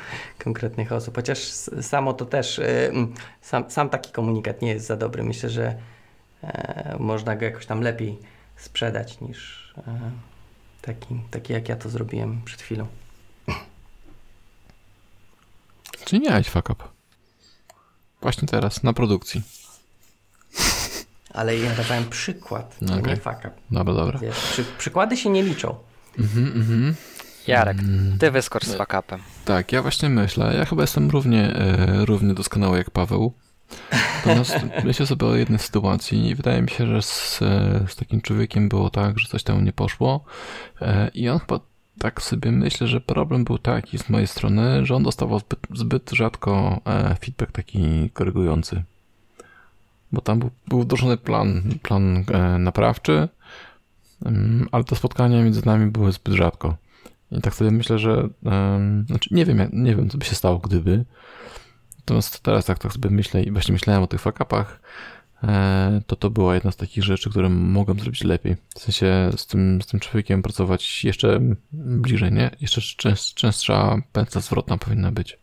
konkretnych 0.44 0.92
osób, 0.92 1.16
chociaż 1.16 1.38
samo 1.82 2.12
to 2.12 2.26
też, 2.26 2.58
e, 2.58 2.92
sam, 3.40 3.70
sam 3.70 3.90
taki 3.90 4.12
komunikat 4.12 4.62
nie 4.62 4.68
jest 4.70 4.86
za 4.86 4.96
dobry. 4.96 5.22
Myślę, 5.22 5.50
że 5.50 5.74
e, 6.42 6.96
można 6.98 7.36
go 7.36 7.44
jakoś 7.44 7.66
tam 7.66 7.80
lepiej 7.80 8.18
sprzedać 8.56 9.20
niż 9.20 9.72
e, 9.78 10.10
taki, 10.82 11.20
taki, 11.30 11.52
jak 11.52 11.68
ja 11.68 11.76
to 11.76 11.88
zrobiłem 11.88 12.42
przed 12.44 12.62
chwilą. 12.62 12.86
Czy 16.04 16.18
nie 16.18 16.28
miałeś 16.28 16.48
fuck 16.48 16.70
up? 16.70 16.84
Właśnie 18.20 18.48
teraz, 18.48 18.82
na 18.82 18.92
produkcji. 18.92 19.42
Ale 21.34 21.58
ja 21.58 21.74
dawałem 21.74 22.08
przykład, 22.08 22.76
No 22.80 22.94
okej. 22.94 23.14
nie 23.14 23.16
fuck 23.16 23.38
up. 23.38 23.50
Dobra, 23.70 23.94
dobra. 23.94 24.18
Wiesz, 24.18 24.36
przy, 24.36 24.64
przykłady 24.78 25.16
się 25.16 25.30
nie 25.30 25.42
liczą. 25.42 25.74
Mhm, 26.18 26.46
mhm. 26.46 26.94
Jarek, 27.48 27.78
Mm. 27.78 28.18
ty 28.18 28.30
wyskocz 28.30 28.64
z 28.64 28.74
fakapem. 28.74 29.20
Tak, 29.44 29.72
ja 29.72 29.82
właśnie 29.82 30.08
myślę. 30.08 30.54
Ja 30.58 30.64
chyba 30.64 30.82
jestem 30.82 31.10
równie, 31.10 31.54
e, 31.54 32.04
równie 32.04 32.34
doskonały 32.34 32.78
jak 32.78 32.90
Paweł. 32.90 33.32
Natomiast 34.16 34.56
myślę 34.84 35.06
sobie 35.06 35.26
o 35.26 35.34
jednej 35.34 35.58
sytuacji 35.58 36.28
i 36.28 36.34
wydaje 36.34 36.62
mi 36.62 36.70
się, 36.70 36.86
że 36.86 37.02
z, 37.02 37.42
e, 37.42 37.80
z 37.88 37.96
takim 37.96 38.20
człowiekiem 38.20 38.68
było 38.68 38.90
tak, 38.90 39.18
że 39.18 39.28
coś 39.28 39.42
tam 39.42 39.64
nie 39.64 39.72
poszło 39.72 40.24
e, 40.82 41.08
i 41.14 41.28
on 41.28 41.38
chyba 41.38 41.60
tak 41.98 42.22
sobie 42.22 42.52
myślę, 42.52 42.86
że 42.86 43.00
problem 43.00 43.44
był 43.44 43.58
taki 43.58 43.98
z 43.98 44.08
mojej 44.08 44.26
strony, 44.26 44.86
że 44.86 44.94
on 44.96 45.02
dostawał 45.02 45.38
zbyt, 45.38 45.58
zbyt 45.74 46.10
rzadko 46.10 46.80
feedback 47.20 47.52
taki 47.52 48.10
korygujący. 48.10 48.82
Bo 50.12 50.20
tam 50.20 50.38
był, 50.38 50.50
był 50.68 50.80
wdrożony 50.82 51.16
plan, 51.16 51.62
plan 51.82 52.24
naprawczy, 52.58 53.28
em, 54.26 54.68
ale 54.72 54.84
te 54.84 54.96
spotkania 54.96 55.42
między 55.44 55.66
nami 55.66 55.90
były 55.90 56.12
zbyt 56.12 56.34
rzadko. 56.34 56.76
I 57.32 57.40
tak 57.40 57.54
sobie 57.54 57.70
myślę, 57.70 57.98
że 57.98 58.28
em, 58.44 59.04
znaczy 59.08 59.28
nie 59.34 59.44
wiem, 59.44 59.70
nie 59.72 59.96
wiem, 59.96 60.10
co 60.10 60.18
by 60.18 60.24
się 60.24 60.34
stało, 60.34 60.58
gdyby. 60.58 61.04
Natomiast 61.98 62.40
teraz 62.40 62.64
tak, 62.64 62.78
tak 62.78 62.92
sobie 62.92 63.10
myślę 63.10 63.42
i 63.42 63.50
właśnie 63.50 63.72
myślałem 63.72 64.02
o 64.02 64.06
tych 64.06 64.20
fuck-upach, 64.20 64.64
e, 65.44 66.00
to 66.06 66.16
to 66.16 66.30
była 66.30 66.54
jedna 66.54 66.70
z 66.70 66.76
takich 66.76 67.04
rzeczy, 67.04 67.30
które 67.30 67.48
mogłem 67.48 68.00
zrobić 68.00 68.24
lepiej. 68.24 68.56
W 68.74 68.78
sensie 68.78 69.30
z 69.36 69.46
tym, 69.46 69.82
z 69.82 69.86
tym 69.86 70.00
człowiekiem 70.00 70.42
pracować 70.42 71.04
jeszcze 71.04 71.40
bliżej, 71.72 72.32
nie? 72.32 72.50
Jeszcze 72.60 72.80
częst, 72.80 73.34
częstsza 73.34 73.96
pętla 74.12 74.40
zwrotna 74.40 74.78
powinna 74.78 75.12
być. 75.12 75.38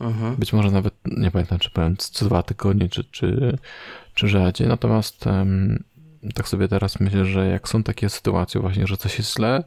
Mhm. 0.00 0.36
Być 0.36 0.52
może 0.52 0.70
nawet, 0.70 0.94
nie 1.06 1.30
pamiętam, 1.30 1.58
czy 1.58 1.70
powiem 1.70 1.96
co 1.96 2.24
dwa 2.24 2.42
tygodnie, 2.42 2.88
czy, 2.88 3.04
czy, 3.04 3.58
czy 4.14 4.28
rzadziej. 4.28 4.68
Natomiast 4.68 5.26
em, 5.26 5.84
tak 6.34 6.48
sobie 6.48 6.68
teraz 6.68 7.00
myślę, 7.00 7.24
że 7.24 7.48
jak 7.48 7.68
są 7.68 7.82
takie 7.82 8.08
sytuacje 8.08 8.60
właśnie, 8.60 8.86
że 8.86 8.96
coś 8.96 9.18
jest 9.18 9.34
źle, 9.36 9.64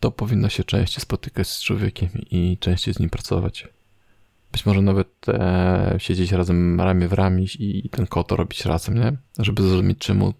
to 0.00 0.10
powinno 0.10 0.48
się 0.48 0.64
częściej 0.64 1.00
spotykać 1.00 1.48
z 1.48 1.62
człowiekiem 1.62 2.08
i 2.30 2.58
częściej 2.60 2.94
z 2.94 2.98
nim 2.98 3.10
pracować. 3.10 3.68
Być 4.52 4.66
może 4.66 4.82
nawet 4.82 5.08
e, 5.28 5.94
siedzieć 5.98 6.32
razem 6.32 6.80
ramię 6.80 7.08
w 7.08 7.12
ramię 7.12 7.44
i, 7.44 7.86
i 7.86 7.90
ten 7.90 8.06
kod 8.06 8.32
robić 8.32 8.64
razem, 8.64 8.94
nie? 8.94 9.12
Żeby 9.38 9.62
zrozumieć, 9.62 9.98
czemu 9.98 10.34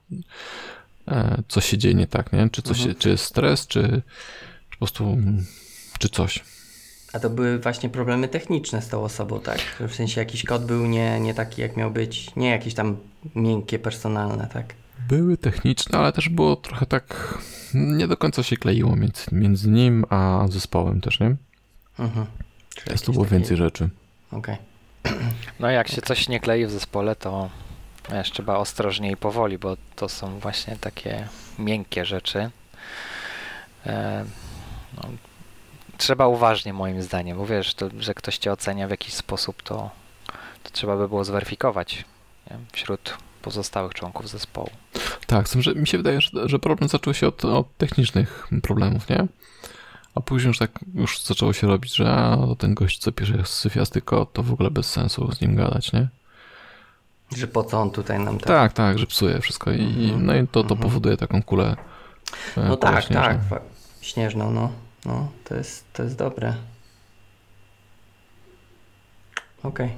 e, 1.09 1.43
coś 1.49 1.65
się 1.65 1.79
dzieje 1.79 1.95
nie 1.95 2.07
tak, 2.07 2.33
nie? 2.33 2.51
Czy, 2.51 2.63
coś, 2.63 2.79
Mhm. 2.79 2.97
czy 2.97 3.09
jest 3.09 3.25
stres, 3.25 3.67
czy, 3.67 3.83
czy 3.83 4.03
po 4.71 4.79
prostu, 4.79 5.05
mm, 5.05 5.47
czy 5.99 6.09
coś. 6.09 6.45
A 7.13 7.21
to 7.21 7.31
były 7.31 7.59
właśnie 7.59 7.89
problemy 7.89 8.29
techniczne 8.29 8.83
z 8.83 8.89
tą 8.89 9.03
osobą, 9.03 9.41
tak? 9.41 9.61
W 9.89 9.95
sensie 9.95 10.21
jakiś 10.21 10.45
kod 10.45 10.65
był 10.65 10.87
nie, 10.87 11.21
nie 11.21 11.35
taki, 11.35 11.63
jak 11.63 11.77
miał 11.77 11.91
być, 11.91 12.37
nie 12.37 12.49
jakieś 12.51 12.75
tam 12.75 12.97
miękkie, 13.35 13.79
personalne, 13.79 14.49
tak? 14.53 14.75
Były 15.09 15.37
techniczne, 15.37 15.99
ale 15.99 16.13
też 16.13 16.29
było 16.29 16.57
trochę 16.57 16.87
tak. 16.87 17.39
Nie 17.75 18.09
do 18.09 18.17
końca 18.17 18.43
się 18.43 18.57
kleiło 18.57 18.97
między, 18.97 19.23
między 19.33 19.69
nim 19.71 20.05
a 20.11 20.47
zespołem 20.51 21.01
też, 21.01 21.21
nie? 21.21 21.37
Mhm. 21.99 22.27
Jest 22.91 23.07
tu 23.07 23.13
było 23.13 23.25
takie- 23.25 23.37
więcej 23.37 23.57
rzeczy. 23.57 23.89
Okej. 24.33 24.57
No 25.61 25.71
jak 25.71 25.89
się 25.89 26.03
coś 26.03 26.29
nie 26.29 26.41
klei 26.41 26.67
w 26.67 26.71
zespole, 26.71 27.17
to 27.17 27.51
wiesz, 28.13 28.31
trzeba 28.31 28.57
ostrożnie 28.57 29.11
i 29.11 29.17
powoli, 29.17 29.59
bo 29.59 29.77
to 29.97 30.09
są 30.09 30.39
właśnie 30.39 30.77
takie 30.77 31.29
miękkie 31.59 32.05
rzeczy. 32.05 32.51
E, 33.87 34.25
no, 34.97 35.03
trzeba 35.99 36.27
uważnie 36.27 36.73
moim 36.73 37.03
zdaniem, 37.03 37.39
bo 37.39 37.47
wiesz, 37.47 37.75
to, 37.75 37.89
że 37.99 38.15
ktoś 38.15 38.39
cię 38.39 38.53
ocenia 38.53 38.87
w 38.87 38.91
jakiś 38.91 39.15
sposób, 39.15 39.63
to, 39.63 39.91
to 40.63 40.71
trzeba 40.73 40.97
by 40.97 41.09
było 41.09 41.25
zweryfikować 41.25 42.05
nie? 42.51 42.57
wśród 42.73 43.19
pozostałych 43.49 43.95
członków 43.95 44.29
zespołu. 44.29 44.71
Tak, 45.27 45.49
że 45.59 45.75
mi 45.75 45.87
się 45.87 45.99
wydaje, 45.99 46.21
że, 46.21 46.31
że 46.49 46.59
problem 46.59 46.89
zaczął 46.89 47.15
się 47.15 47.27
od, 47.29 47.45
od 47.45 47.77
technicznych 47.77 48.49
problemów, 48.63 49.09
nie? 49.09 49.27
A 50.15 50.21
później 50.21 50.49
już 50.49 50.59
tak 50.59 50.71
już 50.95 51.23
zaczęło 51.23 51.53
się 51.53 51.67
robić, 51.67 51.97
że 51.97 52.11
a, 52.15 52.37
to 52.37 52.57
ten 52.57 52.75
gość, 52.75 52.99
co 52.99 53.13
pisze 53.13 53.45
syfiasty 53.47 54.01
kod, 54.03 54.33
to 54.33 54.43
w 54.43 54.53
ogóle 54.53 54.71
bez 54.71 54.91
sensu 54.91 55.33
z 55.33 55.41
nim 55.41 55.57
gadać, 55.57 55.93
nie? 55.93 56.09
Że 57.37 57.47
po 57.47 57.65
co 57.65 57.81
on 57.81 57.91
tutaj 57.91 58.19
nam 58.21 58.39
tak... 58.39 58.47
Tak, 58.49 58.73
tak, 58.73 58.99
że 58.99 59.07
psuje 59.07 59.41
wszystko 59.41 59.73
i, 59.73 59.81
Mhm. 59.81 60.27
no 60.27 60.37
i 60.37 60.41
to, 60.47 60.53
to 60.65 60.75
Mhm. 60.75 60.81
powoduje 60.81 61.17
taką 61.17 61.43
kulę. 61.43 61.77
e, 62.57 62.61
No 62.69 62.77
kulę 62.77 62.93
tak, 62.93 63.05
śnieżną. 63.05 63.23
tak. 63.51 63.63
Śnieżną, 64.01 64.51
no. 64.51 64.73
No, 65.05 65.29
to 65.45 65.55
jest, 65.55 65.93
to 65.93 66.03
jest 66.03 66.17
dobre. 66.17 66.55
Okej. 69.63 69.91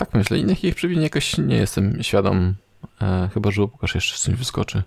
Tak 0.00 0.14
myślę. 0.14 0.38
Innych 0.38 0.64
ich 0.64 0.74
przewinień 0.74 1.02
jakoś 1.04 1.38
nie 1.38 1.56
jestem 1.56 2.02
świadom. 2.02 2.54
E, 3.02 3.28
chyba, 3.34 3.50
że 3.50 3.62
Łukasz 3.62 3.94
jeszcze 3.94 4.18
coś 4.18 4.34
wyskoczy. 4.34 4.82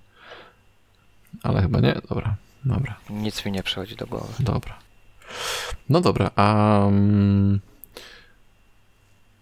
Ale 1.43 1.61
chyba 1.61 1.79
nie. 1.79 1.95
Dobra, 2.09 2.35
dobra, 2.65 2.95
Nic 3.09 3.45
mi 3.45 3.51
nie 3.51 3.63
przychodzi 3.63 3.95
do 3.95 4.07
głowy. 4.07 4.33
dobra. 4.39 4.79
No 5.89 6.01
dobra, 6.01 6.31
a 6.35 6.79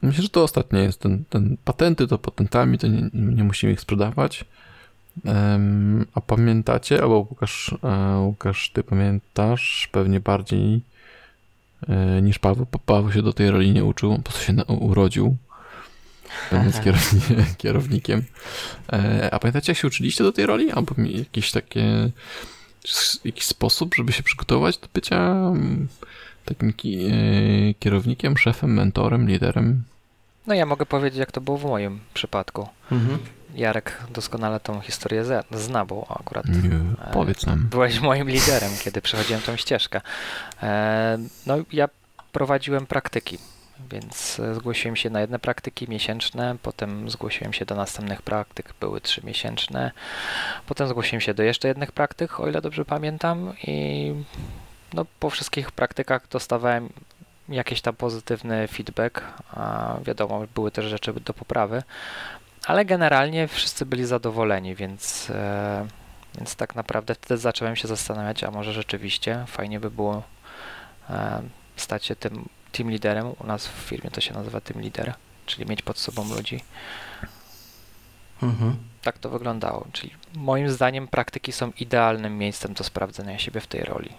myślę, 0.02 0.24
że 0.24 0.30
to 0.30 0.44
ostatnie 0.44 0.80
jest. 0.80 1.00
Ten, 1.00 1.24
ten 1.30 1.58
patenty 1.66 2.08
to 2.08 2.18
patentami, 2.18 2.78
to 2.78 2.88
nie, 2.88 3.10
nie 3.14 3.44
musimy 3.44 3.74
ich 3.74 3.82
sprzedawać. 3.82 4.46
A 6.14 6.22
pamiętacie, 6.22 7.02
albo 7.02 7.18
Łukasz, 7.18 7.76
e, 7.84 8.18
Łukasz, 8.20 8.70
ty 8.74 8.84
pamiętasz 8.84 9.90
pewnie 9.92 10.20
bardziej 10.20 10.82
e, 11.88 12.22
niż 12.22 12.40
Paweł, 12.40 12.66
Paweł 12.86 13.12
się 13.12 13.22
do 13.22 13.34
tej 13.34 13.52
roli 13.52 13.72
nie 13.72 13.86
uczył, 13.86 14.16
po 14.16 14.22
prostu 14.22 14.44
się 14.44 14.54
urodził, 14.66 15.38
będąc 16.52 16.80
kierowni, 16.80 17.22
kierownikiem. 17.58 18.24
E, 18.94 19.30
a 19.34 19.40
pamiętacie, 19.40 19.72
jak 19.72 19.80
się 19.80 19.88
uczyliście 19.88 20.24
do 20.24 20.32
tej 20.32 20.46
roli? 20.46 20.72
Albo 20.72 20.96
jakiś 20.98 21.52
takie 21.52 22.12
jakiś 23.26 23.46
sposób, 23.46 23.96
żeby 23.96 24.12
się 24.12 24.24
przygotować 24.24 24.78
do 24.78 24.88
bycia 24.94 25.18
mm, 25.18 25.88
takim 26.46 26.74
ki, 26.74 27.06
e, 27.06 27.74
kierownikiem, 27.74 28.38
szefem, 28.38 28.74
mentorem, 28.74 29.28
liderem? 29.30 29.84
No 30.48 30.54
ja 30.54 30.66
mogę 30.66 30.86
powiedzieć, 30.86 31.20
jak 31.20 31.32
to 31.32 31.42
było 31.42 31.58
w 31.58 31.64
moim 31.64 32.00
przypadku. 32.14 32.68
Mhm. 32.92 33.20
Jarek 33.56 34.02
doskonale 34.14 34.60
tą 34.60 34.80
historię 34.80 35.26
zna, 35.52 35.86
bo 35.86 36.18
akurat 36.20 36.48
Nie, 36.48 36.80
powiedz 37.14 37.46
nam. 37.46 37.68
byłeś 37.72 38.00
moim 38.00 38.30
liderem, 38.30 38.72
kiedy 38.84 39.02
przechodziłem 39.02 39.42
tą 39.42 39.56
ścieżkę. 39.56 40.02
No 41.46 41.58
ja 41.72 41.90
prowadziłem 42.32 42.86
praktyki 42.86 43.38
więc 43.90 44.40
e, 44.40 44.56
zgłosiłem 44.56 44.96
się 44.96 45.10
na 45.10 45.22
jedne 45.22 45.40
praktyki 45.40 45.90
miesięczne, 45.90 46.56
potem 46.62 47.10
zgłosiłem 47.10 47.54
się 47.54 47.66
do 47.66 47.76
następnych 47.76 48.22
praktyk, 48.22 48.74
były 48.80 49.02
trzy 49.02 49.22
miesięczne, 49.26 49.92
potem 50.68 50.88
zgłosiłem 50.88 51.22
się 51.22 51.34
do 51.34 51.44
jeszcze 51.44 51.68
jednych 51.68 51.92
praktyk, 51.92 52.40
o 52.40 52.48
ile 52.48 52.62
dobrze 52.62 52.86
pamiętam 52.86 53.54
i 53.64 54.14
no, 54.94 55.06
po 55.20 55.30
wszystkich 55.30 55.72
praktykach 55.72 56.28
dostawałem 56.28 56.90
jakiś 57.50 57.82
tam 57.82 57.96
pozytywny 57.96 58.68
feedback, 58.68 59.22
a 59.52 59.96
wiadomo, 60.06 60.44
były 60.56 60.72
też 60.72 60.86
rzeczy 60.86 61.14
do 61.14 61.34
poprawy, 61.34 61.84
ale 62.66 62.86
generalnie 62.86 63.48
wszyscy 63.48 63.86
byli 63.86 64.06
zadowoleni, 64.06 64.76
więc, 64.76 65.30
e, 65.30 65.88
więc 66.36 66.56
tak 66.56 66.76
naprawdę 66.76 67.16
wtedy 67.16 67.38
zacząłem 67.38 67.76
się 67.76 67.88
zastanawiać, 67.88 68.44
a 68.44 68.52
może 68.52 68.74
rzeczywiście 68.74 69.46
fajnie 69.48 69.80
by 69.80 69.92
było 69.92 70.24
e, 71.10 71.42
stać 71.76 72.06
się 72.06 72.16
tym 72.16 72.50
team 72.72 72.92
liderem. 72.92 73.34
U 73.40 73.48
nas 73.48 73.68
w 73.68 73.72
firmie 73.72 74.12
to 74.12 74.22
się 74.22 74.34
nazywa 74.34 74.62
team 74.62 74.82
lider, 74.82 75.14
czyli 75.46 75.66
mieć 75.66 75.82
pod 75.82 75.98
sobą 75.98 76.36
ludzi. 76.36 76.60
Mhm. 78.44 78.76
Tak 79.02 79.18
to 79.18 79.30
wyglądało. 79.30 79.88
Czyli 79.92 80.12
moim 80.36 80.70
zdaniem 80.70 81.08
praktyki 81.08 81.52
są 81.52 81.72
idealnym 81.80 82.38
miejscem 82.38 82.74
do 82.74 82.84
sprawdzenia 82.84 83.40
siebie 83.40 83.62
w 83.62 83.68
tej 83.68 83.82
roli. 83.82 84.10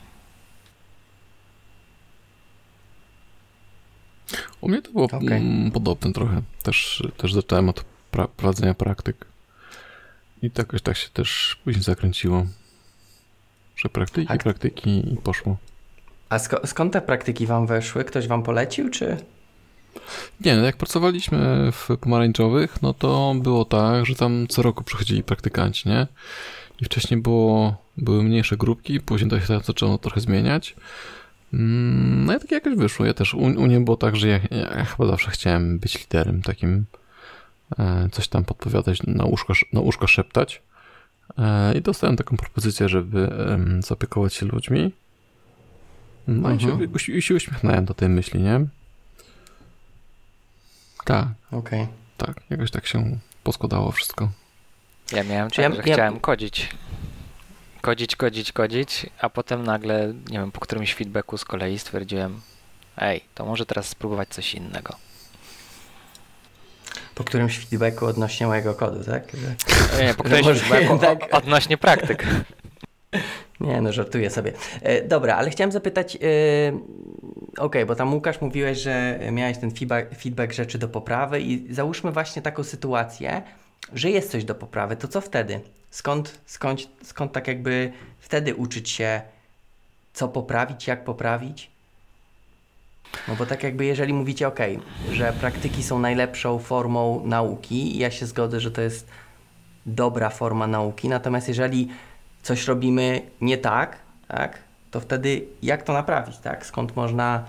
U 4.60 4.68
mnie 4.68 4.82
to 4.82 4.92
było 4.92 5.04
okay. 5.04 5.70
podobne 5.72 6.12
trochę. 6.12 6.42
Też, 6.62 7.02
też 7.16 7.32
zacząłem 7.32 7.68
od 7.68 7.84
pra 8.10 8.28
prowadzenia 8.28 8.74
praktyk. 8.74 9.26
I 10.42 10.50
tak 10.50 10.80
tak 10.80 10.96
się 10.96 11.08
też 11.08 11.60
później 11.64 11.82
zakręciło. 11.82 12.46
Że 13.76 13.88
praktyki, 13.88 14.26
tak. 14.26 14.42
praktyki 14.42 15.12
i 15.12 15.16
poszło. 15.16 15.56
A 16.32 16.38
sk 16.38 16.54
skąd 16.64 16.92
te 16.92 17.00
praktyki 17.00 17.46
wam 17.46 17.66
weszły? 17.66 18.04
Ktoś 18.04 18.28
wam 18.28 18.42
polecił, 18.42 18.90
czy? 18.90 19.16
Nie, 20.40 20.56
no 20.56 20.62
jak 20.62 20.76
pracowaliśmy 20.76 21.72
w 21.72 21.88
pomarańczowych, 22.00 22.82
no 22.82 22.94
to 22.94 23.34
było 23.42 23.64
tak, 23.64 24.06
że 24.06 24.14
tam 24.14 24.46
co 24.48 24.62
roku 24.62 24.84
przychodzili 24.84 25.22
praktykanci, 25.22 25.88
nie? 25.88 26.06
I 26.80 26.84
wcześniej 26.84 27.20
było, 27.20 27.76
były 27.96 28.22
mniejsze 28.22 28.56
grupki, 28.56 29.00
później 29.00 29.30
to 29.30 29.40
się 29.40 29.60
zaczęło 29.64 29.98
trochę 29.98 30.20
zmieniać. 30.20 30.76
Mm, 31.52 32.24
no 32.24 32.36
i 32.36 32.40
tak 32.40 32.50
jakoś 32.50 32.74
wyszło. 32.74 33.06
Ja 33.06 33.14
też 33.14 33.34
u, 33.34 33.38
u 33.38 33.66
mnie 33.66 33.80
było 33.80 33.96
tak, 33.96 34.16
że 34.16 34.28
ja, 34.28 34.40
ja, 34.50 34.84
chyba 34.84 35.08
zawsze 35.08 35.30
chciałem 35.30 35.78
być 35.78 36.00
liderem, 36.00 36.42
takim 36.42 36.84
e, 37.78 38.08
coś 38.12 38.28
tam 38.28 38.44
podpowiadać, 38.44 39.02
na 39.02 39.24
łóżko, 39.24 39.52
na 39.72 39.80
łóżko 39.80 40.06
szeptać. 40.06 40.62
E, 41.38 41.74
I 41.74 41.82
dostałem 41.82 42.16
taką 42.16 42.36
propozycję, 42.36 42.88
żeby 42.88 43.30
zaopiekować 43.80 44.34
się 44.34 44.46
ludźmi. 44.46 44.92
No 46.26 46.50
mhm. 46.50 46.94
i, 46.94 46.98
się, 46.98 47.12
i 47.12 47.22
się 47.22 47.35
uśmiechnąłem 47.35 47.85
do 47.85 47.94
tej 47.94 48.08
myśli, 48.08 48.40
nie? 48.40 48.61
Tak. 51.04 51.26
Okej. 51.52 51.82
Okay. 51.82 51.87
Tak, 52.16 52.40
jakoś 52.50 52.70
tak 52.70 52.87
się 52.87 53.18
poskładało 53.42 53.92
wszystko. 53.92 54.28
Ja 55.12 55.24
miałem 55.24 55.50
tak, 55.50 55.58
ja, 55.58 55.70
że 55.70 55.76
ja... 55.76 55.82
chciałem 55.82 56.20
kodzić. 56.20 56.68
Kodzić, 57.80 58.16
kodzić, 58.16 58.52
kodzić, 58.52 59.06
a 59.20 59.30
potem 59.30 59.62
nagle, 59.62 60.14
nie 60.30 60.38
wiem, 60.38 60.52
po 60.52 60.61
którymś 60.61 60.94
feedbacku 60.94 61.38
z 61.38 61.44
kolei 61.44 61.78
stwierdziłem, 61.78 62.40
ej, 62.96 63.24
to 63.35 63.46
może 63.46 63.66
teraz 63.66 63.88
spróbować 63.88 64.28
coś 64.28 64.54
innego. 64.54 64.96
Po 67.14 67.24
którymś 67.24 67.58
feedbacku 67.58 68.06
odnośnie 68.06 68.46
mojego 68.46 68.74
kodu, 68.74 69.04
tak? 69.04 69.24
Że... 69.37 70.04
Nie, 70.04 70.14
po 70.14 70.24
którymś 70.24 70.61
feedbacku 70.61 70.98
tak... 70.98 71.35
odnośnie 71.35 71.76
praktyk. 71.76 72.26
Nie, 73.61 73.81
no 73.81 73.92
żartuję 73.92 74.31
sobie. 74.31 74.53
E, 74.83 75.03
dobra, 75.03 75.37
ale 75.37 75.51
chciałem 75.51 75.72
zapytać, 75.72 76.16
e, 76.16 76.18
ok, 77.59 77.77
bo 77.87 77.94
tam 77.94 78.14
Łukasz 78.14 78.40
mówiłeś, 78.40 78.79
że 78.79 79.20
miałeś 79.33 79.59
ten 79.59 79.70
feedback, 79.70 80.14
feedback 80.18 80.53
rzeczy 80.53 80.79
do 80.79 80.88
poprawy 80.88 81.40
i 81.40 81.75
załóżmy 81.75 82.12
właśnie 82.12 82.42
taką 82.42 82.64
sytuację, 82.64 83.42
że 83.94 84.11
jest 84.11 84.31
coś 84.31 84.44
do 84.44 84.55
poprawy, 84.55 84.96
to 84.96 85.09
co 85.09 85.20
wtedy? 85.20 85.61
Skąd, 85.90 86.40
skąd, 86.46 86.88
skąd 87.03 87.33
tak 87.33 87.48
jakby 87.48 87.92
wtedy 88.18 88.55
uczyć 88.55 88.90
się, 88.90 89.22
co 90.12 90.29
poprawić, 90.29 90.87
jak 90.87 91.05
poprawić? 91.05 91.70
No 93.29 93.37
bo 93.37 93.46
tak 93.46 93.62
jakby 93.62 93.85
jeżeli 93.85 94.12
mówicie, 94.12 94.48
ok, 94.48 94.59
że 95.12 95.33
praktyki 95.40 95.83
są 95.83 95.98
najlepszą 95.98 96.59
formą 96.59 97.22
nauki, 97.27 97.98
ja 97.98 98.11
się 98.11 98.27
zgodzę, 98.27 98.61
że 98.61 98.70
to 98.70 98.83
jest 98.83 99.07
dobra 99.87 100.31
forma 100.31 100.66
nauki, 100.66 101.09
natomiast 101.09 101.48
jeżeli 101.48 101.88
coś 102.42 102.66
robimy 102.66 103.22
nie 103.40 103.59
tak, 103.59 103.98
tak, 104.28 104.59
to 104.90 105.00
wtedy 105.00 105.46
jak 105.62 105.83
to 105.83 105.92
naprawić, 105.92 106.38
tak? 106.38 106.66
Skąd 106.66 106.96
można 106.96 107.44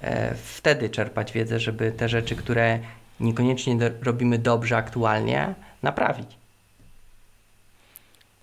e, 0.00 0.34
wtedy 0.34 0.90
czerpać 0.90 1.32
wiedzę, 1.32 1.60
żeby 1.60 1.92
te 1.92 2.08
rzeczy, 2.08 2.36
które 2.36 2.78
niekoniecznie 3.20 3.76
do, 3.76 3.86
robimy 4.02 4.38
dobrze 4.38 4.76
aktualnie, 4.76 5.54
naprawić? 5.82 6.28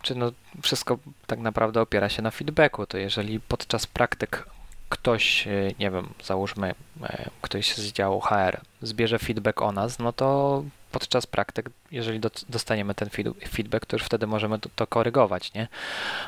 Czy 0.01 0.15
no 0.15 0.31
wszystko 0.61 0.97
tak 1.27 1.39
naprawdę 1.39 1.81
opiera 1.81 2.09
się 2.09 2.21
na 2.21 2.31
feedbacku, 2.31 2.85
to 2.85 2.97
jeżeli 2.97 3.39
podczas 3.39 3.87
praktyk 3.87 4.45
ktoś, 4.89 5.47
e, 5.47 5.51
nie 5.79 5.91
wiem, 5.91 6.09
załóżmy 6.23 6.75
e, 7.03 7.29
ktoś 7.41 7.75
z 7.75 7.91
działu 7.91 8.21
HR 8.21 8.61
zbierze 8.81 9.19
feedback 9.19 9.61
o 9.61 9.71
nas, 9.71 9.99
no 9.99 10.13
to 10.13 10.63
podczas 10.91 11.27
praktyk, 11.27 11.69
jeżeli 11.91 12.19
dostaniemy 12.49 12.95
ten 12.95 13.09
feedback, 13.49 13.85
to 13.85 13.95
już 13.95 14.03
wtedy 14.03 14.27
możemy 14.27 14.59
to, 14.59 14.69
to, 14.75 14.87
korygować, 14.87 15.53
nie? 15.53 15.67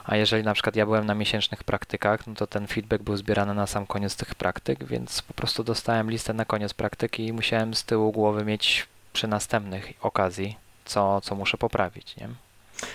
A 0.03 0.15
jeżeli 0.15 0.43
na 0.43 0.53
przykład 0.53 0.75
ja 0.75 0.85
byłem 0.85 1.05
na 1.05 1.15
miesięcznych 1.15 1.63
praktykach, 1.63 2.27
no 2.27 2.35
to 2.35 2.47
ten 2.47 2.67
feedback 2.67 3.03
był 3.03 3.17
zbierany 3.17 3.53
na 3.53 3.67
sam 3.67 3.87
koniec 3.87 4.15
tych 4.15 4.35
praktyk, 4.35 4.83
więc 4.83 5.21
po 5.21 5.33
prostu 5.33 5.63
dostałem 5.63 6.11
listę 6.11 6.33
na 6.33 6.45
koniec 6.45 6.73
praktyki 6.73 7.27
i 7.27 7.33
musiałem 7.33 7.73
z 7.73 7.83
tyłu 7.83 8.11
głowy 8.11 8.45
mieć 8.45 8.87
przy 9.13 9.27
następnych 9.27 9.93
okazji, 10.01 10.57
co, 10.85 11.21
co 11.21 11.35
muszę 11.35 11.57
poprawić, 11.57 12.17
nie? 12.17 12.27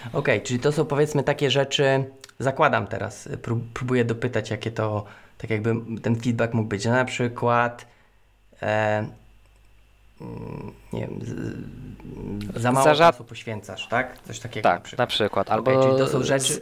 Okej, 0.09 0.13
okay, 0.13 0.41
czyli 0.41 0.61
to 0.61 0.73
są 0.73 0.85
powiedzmy 0.85 1.23
takie 1.23 1.51
rzeczy, 1.51 2.05
zakładam 2.39 2.87
teraz, 2.87 3.29
próbuję 3.75 4.05
dopytać, 4.05 4.51
jakie 4.51 4.71
to, 4.71 5.05
tak 5.39 5.51
jakby 5.51 5.75
ten 6.03 6.21
feedback 6.21 6.55
mógł 6.55 6.69
być, 6.69 6.85
na 6.85 7.05
przykład 7.05 7.87
e, 8.63 9.07
nie 10.93 11.01
wiem, 11.01 11.21
za 12.57 12.73
mało 12.73 12.85
za 12.85 12.95
czasu 12.95 13.25
poświęcasz, 13.25 13.89
tak? 13.89 14.23
Coś 14.23 14.41
takiego 14.41 14.63
tak, 14.63 14.75
na 14.75 14.81
przykład. 14.81 14.99
Na 14.99 15.07
przykład. 15.07 15.51
Albo 15.51 15.71
okay, 15.71 15.85
czyli 15.85 15.99
to 15.99 16.09
są 16.09 16.23
rzeczy... 16.23 16.61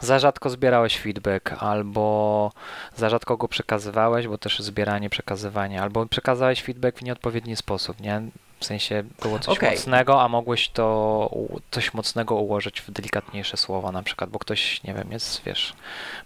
Za 0.00 0.18
rzadko 0.18 0.50
zbierałeś 0.50 0.98
feedback, 0.98 1.52
albo 1.58 2.52
za 2.96 3.08
rzadko 3.08 3.36
go 3.36 3.48
przekazywałeś, 3.48 4.28
bo 4.28 4.38
też 4.38 4.58
zbieranie, 4.58 5.10
przekazywanie, 5.10 5.82
albo 5.82 6.06
przekazałeś 6.06 6.62
feedback 6.62 6.98
w 6.98 7.02
nieodpowiedni 7.02 7.56
sposób, 7.56 8.00
nie? 8.00 8.22
W 8.60 8.64
sensie 8.64 9.04
było 9.22 9.38
coś 9.38 9.58
okay. 9.58 9.70
mocnego, 9.70 10.22
a 10.22 10.28
mogłeś 10.28 10.68
to 10.68 11.30
coś 11.70 11.94
mocnego 11.94 12.34
ułożyć 12.34 12.80
w 12.80 12.90
delikatniejsze 12.90 13.56
słowa 13.56 13.92
na 13.92 14.02
przykład, 14.02 14.30
bo 14.30 14.38
ktoś, 14.38 14.82
nie 14.82 14.94
wiem, 14.94 15.12
jest, 15.12 15.42
wiesz, 15.44 15.74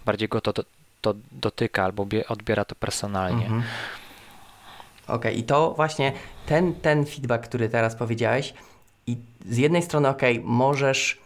bardziej 0.05 0.27
go 0.27 0.41
to, 0.41 0.53
to, 0.53 0.63
to 1.01 1.13
dotyka 1.31 1.83
albo 1.83 2.05
odbiera 2.27 2.65
to 2.65 2.75
personalnie. 2.75 3.45
Mm 3.45 3.61
-hmm. 3.61 3.65
Ok, 5.11 5.25
i 5.35 5.43
to 5.43 5.73
właśnie 5.73 6.13
ten, 6.45 6.73
ten 6.73 7.05
feedback, 7.05 7.43
który 7.43 7.69
teraz 7.69 7.95
powiedziałeś, 7.95 8.53
i 9.07 9.17
z 9.49 9.57
jednej 9.57 9.81
strony, 9.81 10.09
ok, 10.09 10.21
możesz 10.43 11.21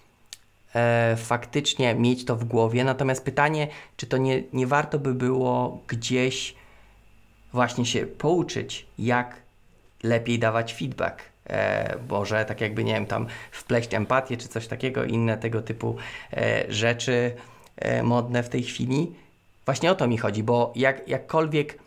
e, 0.75 1.15
faktycznie 1.17 1.95
mieć 1.95 2.25
to 2.25 2.35
w 2.35 2.43
głowie, 2.43 2.83
natomiast 2.83 3.25
pytanie, 3.25 3.67
czy 3.97 4.07
to 4.07 4.17
nie, 4.17 4.43
nie 4.53 4.67
warto 4.67 4.99
by 4.99 5.13
było 5.13 5.79
gdzieś 5.87 6.55
właśnie 7.53 7.85
się 7.85 8.05
pouczyć, 8.05 8.85
jak 8.99 9.35
lepiej 10.03 10.39
dawać 10.39 10.73
feedback. 10.73 11.21
E, 11.49 11.97
może 12.09 12.45
tak 12.45 12.61
jakby, 12.61 12.83
nie 12.83 12.93
wiem, 12.93 13.05
tam 13.05 13.27
wpleść 13.51 13.93
empatię 13.93 14.37
czy 14.37 14.47
coś 14.47 14.67
takiego, 14.67 15.03
inne 15.03 15.37
tego 15.37 15.61
typu 15.61 15.95
e, 16.33 16.65
rzeczy 16.69 17.35
e, 17.75 18.03
modne 18.03 18.43
w 18.43 18.49
tej 18.49 18.63
chwili. 18.63 19.15
Właśnie 19.65 19.91
o 19.91 19.95
to 19.95 20.07
mi 20.07 20.17
chodzi, 20.17 20.43
bo 20.43 20.73
jak, 20.75 21.07
jakkolwiek 21.07 21.84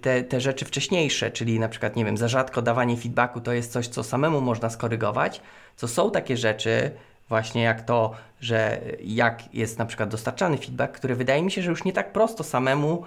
te, 0.00 0.22
te 0.22 0.40
rzeczy 0.40 0.64
wcześniejsze, 0.64 1.30
czyli 1.30 1.60
na 1.60 1.68
przykład, 1.68 1.96
nie 1.96 2.04
wiem, 2.04 2.16
za 2.16 2.28
rzadko 2.28 2.62
dawanie 2.62 2.96
feedbacku 2.96 3.40
to 3.40 3.52
jest 3.52 3.72
coś, 3.72 3.88
co 3.88 4.04
samemu 4.04 4.40
można 4.40 4.70
skorygować, 4.70 5.40
co 5.76 5.88
są 5.88 6.10
takie 6.10 6.36
rzeczy, 6.36 6.90
właśnie 7.28 7.62
jak 7.62 7.82
to, 7.82 8.14
że 8.40 8.80
jak 9.04 9.54
jest 9.54 9.78
na 9.78 9.86
przykład 9.86 10.08
dostarczany 10.08 10.58
feedback, 10.58 10.94
które 10.94 11.14
wydaje 11.14 11.42
mi 11.42 11.50
się, 11.50 11.62
że 11.62 11.70
już 11.70 11.84
nie 11.84 11.92
tak 11.92 12.12
prosto 12.12 12.44
samemu 12.44 13.04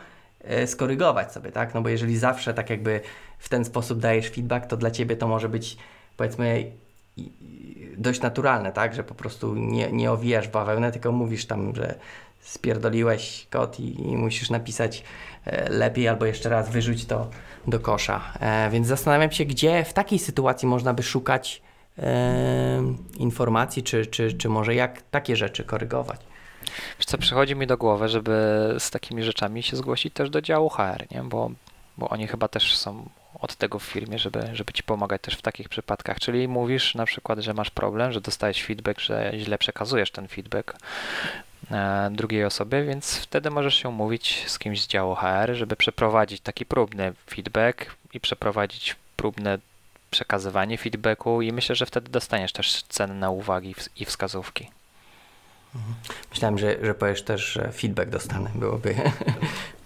y, 0.63 0.67
skorygować 0.67 1.31
sobie, 1.31 1.51
tak? 1.51 1.73
No 1.73 1.81
bo 1.81 1.89
jeżeli 1.89 2.17
zawsze 2.17 2.53
tak 2.53 2.69
jakby 2.69 3.01
w 3.39 3.49
ten 3.49 3.65
sposób 3.65 3.99
dajesz 3.99 4.29
feedback, 4.29 4.65
to 4.65 4.77
dla 4.77 4.91
ciebie 4.91 5.15
to 5.17 5.27
może 5.27 5.49
być 5.49 5.77
powiedzmy 6.17 6.71
dość 7.97 8.21
naturalne, 8.21 8.71
tak? 8.71 8.95
Że 8.95 9.03
po 9.03 9.15
prostu 9.15 9.55
nie, 9.55 9.91
nie 9.91 10.11
owijasz 10.11 10.47
bawełnę, 10.47 10.91
tylko 10.91 11.11
mówisz 11.11 11.45
tam, 11.45 11.75
że 11.75 11.95
spierdoliłeś 12.41 13.47
kod 13.49 13.79
i, 13.79 14.01
i 14.01 14.17
musisz 14.17 14.49
napisać 14.49 15.03
lepiej 15.69 16.07
albo 16.07 16.25
jeszcze 16.25 16.49
raz 16.49 16.69
wyrzuć 16.69 17.05
to 17.05 17.29
do 17.67 17.79
kosza. 17.79 18.21
E, 18.39 18.69
więc 18.69 18.87
zastanawiam 18.87 19.31
się, 19.31 19.45
gdzie 19.45 19.83
w 19.83 19.93
takiej 19.93 20.19
sytuacji 20.19 20.67
można 20.67 20.93
by 20.93 21.03
szukać 21.03 21.61
e, 21.99 22.83
informacji, 23.17 23.83
czy, 23.83 24.05
czy, 24.05 24.33
czy 24.33 24.49
może 24.49 24.75
jak 24.75 25.01
takie 25.01 25.35
rzeczy 25.35 25.63
korygować? 25.63 26.19
Wiesz 26.97 27.05
co, 27.05 27.17
przychodzi 27.17 27.55
mi 27.55 27.67
do 27.67 27.77
głowy, 27.77 28.09
żeby 28.09 28.33
z 28.79 28.91
takimi 28.91 29.23
rzeczami 29.23 29.63
się 29.63 29.77
zgłosić 29.77 30.13
też 30.13 30.29
do 30.29 30.41
działu 30.41 30.69
HR, 30.69 31.05
nie? 31.11 31.23
Bo, 31.23 31.51
bo 31.97 32.09
oni 32.09 32.27
chyba 32.27 32.47
też 32.47 32.77
są 32.77 33.09
od 33.39 33.55
tego 33.55 33.79
w 33.79 33.83
firmie, 33.83 34.19
żeby, 34.19 34.49
żeby 34.53 34.73
ci 34.73 34.83
pomagać 34.83 35.21
też 35.21 35.35
w 35.35 35.41
takich 35.41 35.69
przypadkach. 35.69 36.19
Czyli 36.19 36.47
mówisz 36.47 36.95
na 36.95 37.05
przykład, 37.05 37.39
że 37.39 37.53
masz 37.53 37.69
problem, 37.69 38.11
że 38.11 38.21
dostajesz 38.21 38.63
feedback, 38.63 38.99
że 38.99 39.31
źle 39.37 39.57
przekazujesz 39.57 40.11
ten 40.11 40.27
feedback 40.27 40.71
e, 40.71 40.77
drugiej 42.11 42.45
osobie, 42.45 42.83
więc 42.83 43.17
wtedy 43.17 43.49
możesz 43.49 43.75
się 43.75 43.89
umówić 43.89 44.43
z 44.47 44.59
kimś 44.59 44.81
z 44.81 44.87
działu 44.87 45.15
HR, 45.15 45.53
żeby 45.53 45.75
przeprowadzić 45.75 46.41
taki 46.41 46.65
próbny 46.65 47.13
feedback 47.29 47.95
i 48.13 48.19
przeprowadzić 48.19 48.95
próbne 49.15 49.57
przekazywanie 50.11 50.77
feedbacku 50.77 51.41
i 51.41 51.51
myślę, 51.51 51.75
że 51.75 51.85
wtedy 51.85 52.11
dostaniesz 52.11 52.51
też 52.51 52.83
cenne 52.83 53.29
uwagi 53.29 53.75
i 53.95 54.05
wskazówki. 54.05 54.69
Myślałem, 56.31 56.57
że, 56.57 56.75
że 56.85 56.95
powiesz 56.95 57.23
też, 57.23 57.45
że 57.45 57.71
feedback 57.71 58.09
dostanę. 58.09 58.49
Byłoby 58.55 58.95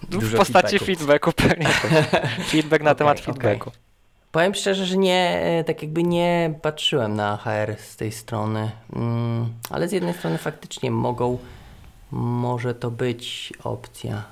w 0.10 0.36
postaci 0.36 0.80
feedbacku, 0.80 1.32
feedbacku 1.32 1.32
pewnie. 1.34 1.68
Feedback 2.52 2.84
na 2.84 2.92
okay, 2.92 2.98
temat 2.98 3.20
feedbacku. 3.20 3.70
Okay. 3.70 3.90
Powiem 4.32 4.56
szczerze, 4.56 4.86
że 4.86 4.98
nie, 4.98 5.42
e, 5.44 5.64
tak 5.64 5.82
jakby 5.82 6.04
nie 6.04 6.54
patrzyłem 6.62 7.16
na 7.16 7.38
HR 7.38 7.76
z 7.78 7.96
tej 7.96 8.12
strony, 8.12 8.72
mm, 8.96 9.54
ale 9.70 9.88
z 9.88 9.92
jednej 9.92 10.14
strony 10.14 10.38
faktycznie 10.38 10.92
mogą, 10.92 11.38
może 12.12 12.76
to 12.76 12.92
być 12.92 13.54
opcja. 13.64 14.24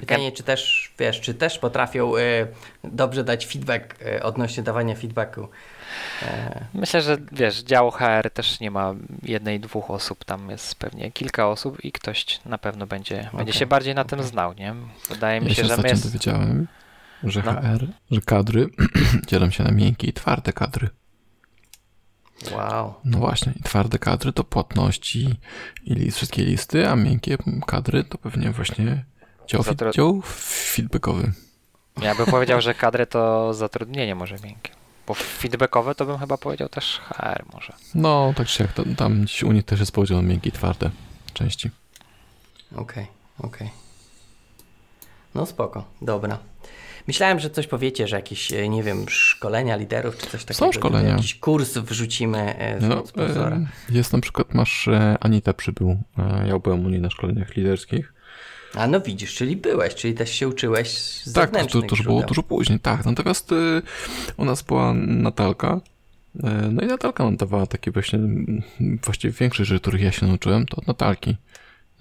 Pytanie, 0.00 0.32
czy 0.32 0.42
też, 0.42 0.92
wiesz, 0.98 1.20
czy 1.20 1.34
też 1.34 1.58
potrafią 1.58 2.16
y, 2.16 2.46
dobrze 2.84 3.24
dać 3.24 3.46
feedback 3.46 4.02
y, 4.02 4.22
odnośnie 4.22 4.62
dawania 4.62 4.94
feedbacku. 4.94 5.48
Myślę, 6.74 7.02
że 7.02 7.16
wiesz, 7.32 7.62
dział 7.62 7.90
HR 7.90 8.30
też 8.34 8.60
nie 8.60 8.70
ma 8.70 8.94
jednej, 9.22 9.60
dwóch 9.60 9.90
osób, 9.90 10.24
tam 10.24 10.50
jest 10.50 10.74
pewnie 10.74 11.12
kilka 11.12 11.48
osób 11.48 11.84
i 11.84 11.92
ktoś 11.92 12.40
na 12.44 12.58
pewno 12.58 12.86
będzie, 12.86 13.20
okay. 13.20 13.36
będzie 13.36 13.52
się 13.52 13.66
bardziej 13.66 13.94
na 13.94 14.00
okay. 14.02 14.18
tym 14.18 14.28
znał, 14.28 14.52
nie? 14.52 14.74
Wydaje 15.08 15.40
mi 15.40 15.54
się, 15.54 15.62
ja 15.62 15.68
się 15.68 15.76
że 15.76 15.82
my 15.82 15.88
jest... 15.88 16.06
dowiedziałem, 16.06 16.66
że 17.24 17.42
no. 17.46 17.52
HR, 17.52 17.86
że 18.10 18.20
kadry 18.20 18.66
dzielą 19.28 19.50
się 19.50 19.64
na 19.64 19.70
miękkie 19.70 20.06
i 20.06 20.12
twarde 20.12 20.52
kadry. 20.52 20.88
Wow. 22.50 22.94
No 23.04 23.18
właśnie, 23.18 23.52
i 23.60 23.62
twarde 23.62 23.98
kadry 23.98 24.32
to 24.32 24.44
płatności 24.44 25.36
i 25.84 25.94
list, 25.94 26.16
wszystkie 26.16 26.44
listy, 26.44 26.88
a 26.88 26.96
miękkie 26.96 27.38
kadry 27.66 28.04
to 28.04 28.18
pewnie 28.18 28.50
właśnie 28.50 29.04
dział, 29.46 29.62
Zatru... 29.62 29.90
dział 29.90 30.22
feedbackowy. 30.74 31.32
Ja 32.02 32.14
bym 32.14 32.26
powiedział, 32.26 32.60
że 32.60 32.74
kadry 32.74 33.06
to 33.06 33.54
zatrudnienie 33.54 34.14
może 34.14 34.36
miękkie. 34.44 34.70
Bo 35.06 35.14
feedbackowe 35.14 35.94
to 35.94 36.06
bym 36.06 36.18
chyba 36.18 36.38
powiedział 36.38 36.68
też 36.68 37.00
HR 37.04 37.44
może. 37.52 37.72
No, 37.94 38.32
tak 38.36 38.46
czy 38.46 38.62
jak, 38.62 38.72
to, 38.72 38.84
tam 38.96 39.26
u 39.44 39.52
nich 39.52 39.64
też 39.64 39.80
jest 39.80 39.92
podział 39.92 40.22
miękkie 40.22 40.48
i 40.48 40.52
twarde 40.52 40.90
części. 41.34 41.70
Okej, 42.72 42.82
okay, 42.82 43.06
okej. 43.38 43.66
Okay. 43.66 43.82
No 45.34 45.46
spoko, 45.46 45.84
dobra. 46.02 46.38
Myślałem, 47.06 47.40
że 47.40 47.50
coś 47.50 47.66
powiecie, 47.66 48.08
że 48.08 48.16
jakieś, 48.16 48.52
e, 48.52 48.68
nie 48.68 48.82
wiem, 48.82 49.08
szkolenia 49.08 49.76
liderów 49.76 50.18
czy 50.18 50.26
coś 50.26 50.44
takiego. 50.44 50.66
Są 50.66 50.72
szkolenia. 50.72 51.08
Jakiś 51.08 51.34
kurs 51.34 51.78
wrzucimy 51.78 52.58
e, 52.58 52.80
z 52.80 52.88
no, 52.88 53.06
sponsora. 53.06 53.60
Jest 53.90 54.12
na 54.12 54.20
przykład, 54.20 54.54
masz, 54.54 54.88
e, 54.88 55.16
Anita 55.20 55.52
przybył, 55.52 55.98
ja 56.46 56.58
byłem 56.58 56.86
u 56.86 56.88
niej 56.88 57.00
na 57.00 57.10
szkoleniach 57.10 57.56
liderskich 57.56 58.12
a 58.74 58.86
no 58.86 59.00
widzisz, 59.00 59.34
czyli 59.34 59.56
byłeś, 59.56 59.94
czyli 59.94 60.14
też 60.14 60.30
się 60.30 60.48
uczyłeś 60.48 60.88
z 60.98 61.32
Tak, 61.32 61.50
to, 61.50 61.66
to, 61.66 61.82
to 61.82 61.86
już 61.90 62.02
było 62.02 62.22
dużo 62.22 62.42
później, 62.42 62.80
tak. 62.80 63.04
Natomiast 63.04 63.52
y, 63.52 63.82
u 64.36 64.44
nas 64.44 64.62
była 64.62 64.94
Natalka, 64.94 65.80
y, 66.36 66.40
no 66.70 66.82
i 66.82 66.86
Natalka 66.86 67.24
nam 67.24 67.36
dawała 67.36 67.66
takie 67.66 67.90
właśnie, 67.90 68.18
właściwie 69.04 69.32
większość 69.32 69.68
rzeczy, 69.68 69.80
których 69.80 70.00
ja 70.00 70.12
się 70.12 70.26
nauczyłem, 70.26 70.66
to 70.66 70.76
od 70.76 70.86
Natalki, 70.86 71.36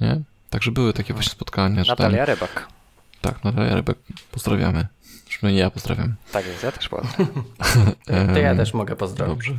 nie? 0.02 0.22
Także 0.50 0.72
były 0.72 0.94
takie 0.94 1.14
właśnie 1.14 1.32
spotkania. 1.32 1.84
Natalia 1.88 2.26
tam... 2.26 2.36
Rybak. 2.36 2.68
Tak, 3.22 3.44
Natalia 3.44 3.76
Rybak, 3.76 3.98
pozdrawiamy. 4.32 4.88
Przynajmniej 5.30 5.62
ja 5.62 5.70
pozdrawiam. 5.70 6.16
Tak 6.32 6.46
jest, 6.46 6.64
ja 6.64 6.72
też 6.72 6.90
pozdrawiam. 6.90 7.44
to 8.34 8.40
ja 8.40 8.56
też 8.56 8.74
mogę 8.74 8.96
pozdrowić. 8.96 9.48
Dobrze. 9.48 9.54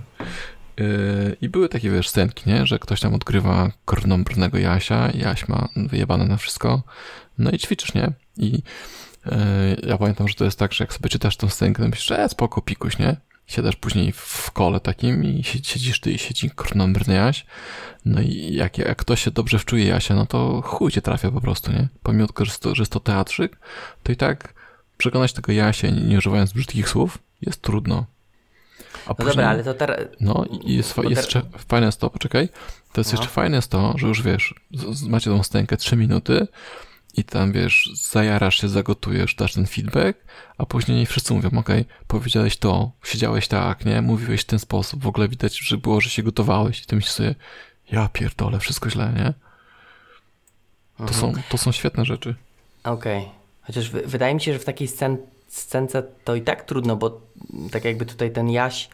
Yy, 0.77 1.37
I 1.41 1.49
były 1.49 1.69
takie, 1.69 1.91
wiesz, 1.91 2.09
scenki, 2.09 2.51
nie? 2.51 2.67
Że 2.67 2.79
ktoś 2.79 3.01
tam 3.01 3.15
odgrywa 3.15 3.71
korwną 3.85 4.25
Jasia, 4.53 5.11
Jaś 5.15 5.49
ma 5.49 5.69
wyjebane 5.77 6.25
na 6.25 6.37
wszystko, 6.37 6.83
no 7.39 7.51
i 7.51 7.59
ćwiczysz, 7.59 7.95
nie? 7.95 8.13
I 8.37 8.53
yy, 8.53 9.33
ja 9.83 9.99
pamiętam, 9.99 10.29
że 10.29 10.35
to 10.35 10.45
jest 10.45 10.59
tak, 10.59 10.73
że 10.73 10.85
jak 10.85 10.93
sobie 10.93 11.09
czytasz 11.09 11.37
tą 11.37 11.49
scenkę, 11.49 11.83
to 11.83 11.89
myślisz, 11.89 12.09
że 12.09 12.19
e, 12.19 12.29
spoko, 12.29 12.63
pikuś, 12.63 12.99
nie? 12.99 13.17
Siadasz 13.47 13.77
później 13.77 14.13
w 14.13 14.51
kole 14.51 14.81
takim 14.81 15.25
i 15.25 15.45
siedzisz 15.45 16.01
ty 16.01 16.13
i 16.13 16.19
siedzi 16.19 16.51
korwną 16.51 16.93
Jaś, 17.09 17.47
no 18.05 18.21
i 18.21 18.55
jak, 18.55 18.79
jak 18.79 18.99
ktoś 18.99 19.25
się 19.25 19.31
dobrze 19.31 19.59
wczuje 19.59 19.87
Jasia, 19.87 20.15
no 20.15 20.27
to 20.27 20.63
chuj 20.65 20.93
cię 20.93 21.03
trafia 21.03 21.31
po 21.31 21.41
prostu, 21.41 21.73
nie? 21.73 21.89
Pomimo 22.03 22.27
tego, 22.27 22.45
że 22.45 22.53
to, 22.59 22.75
że 22.75 22.83
jest 22.83 22.93
to 22.93 23.01
teatrzyk, 23.01 23.57
to 24.03 24.13
i 24.13 24.17
tak 24.17 24.55
przekonać 24.99 25.33
tego 25.33 25.53
Jasia, 25.53 25.91
nie, 25.91 26.01
nie 26.01 26.19
używając 26.19 26.53
brzydkich 26.53 26.89
słów, 26.89 27.19
jest 27.43 27.63
trudno. 27.63 28.07
A 29.07 29.09
no 29.09 29.15
później, 29.15 29.33
dobra, 29.33 29.49
ale 29.49 29.65
to 29.65 29.75
teraz... 29.75 29.99
No 30.21 30.45
i 30.65 30.77
jest, 30.77 30.97
jest 30.97 31.11
jeszcze 31.11 31.43
fajne 31.69 31.87
jest 31.87 32.01
to, 32.01 32.11
poczekaj, 32.11 32.49
to 32.93 33.01
jest 33.01 33.13
no. 33.13 33.19
jeszcze 33.19 33.33
fajne 33.33 33.57
jest 33.57 33.71
to, 33.71 33.95
że 33.99 34.07
już 34.07 34.23
wiesz, 34.23 34.55
macie 35.09 35.31
tą 35.31 35.43
stękę 35.43 35.77
3 35.77 35.97
minuty 35.97 36.47
i 37.15 37.25
tam 37.25 37.53
wiesz, 37.53 37.91
zajarasz 37.95 38.57
się, 38.57 38.69
zagotujesz, 38.69 39.35
dasz 39.35 39.53
ten 39.53 39.67
feedback, 39.67 40.19
a 40.59 40.67
później 40.67 41.07
wszyscy 41.07 41.35
mówią, 41.35 41.49
okej, 41.49 41.81
okay, 41.81 41.95
powiedziałeś 42.07 42.57
to, 42.57 42.93
siedziałeś 43.05 43.49
tak, 43.49 43.85
nie, 43.85 44.03
mówiłeś 44.03 44.41
w 44.41 44.45
ten 44.45 44.59
sposób, 44.59 45.03
w 45.03 45.07
ogóle 45.07 45.29
widać, 45.29 45.59
że 45.59 45.77
było, 45.77 46.01
że 46.01 46.11
się 46.11 46.23
gotowałeś 46.23 46.83
i 46.83 46.87
ty 46.87 46.97
myślisz 46.97 47.15
sobie, 47.15 47.35
ja 47.93 48.09
pierdolę, 48.13 48.59
wszystko 48.59 48.91
źle, 48.91 49.13
nie? 49.17 49.33
To, 50.97 51.03
mhm. 51.03 51.21
są, 51.21 51.43
to 51.49 51.59
są 51.59 51.73
świetne 51.73 52.05
rzeczy. 52.05 52.35
Okej. 52.85 53.19
Okay. 53.19 53.33
Chociaż 53.63 53.91
wydaje 53.91 54.35
mi 54.35 54.41
się, 54.41 54.53
że 54.53 54.59
w 54.59 54.65
takiej 54.65 54.89
scen 54.89 55.17
scence 55.53 56.03
to 56.25 56.35
i 56.35 56.43
tak 56.43 56.65
trudno, 56.65 56.97
bo 56.97 57.21
tak 57.73 57.85
jakby 57.85 58.07
tutaj 58.07 58.31
ten 58.31 58.51
Jaś, 58.51 58.89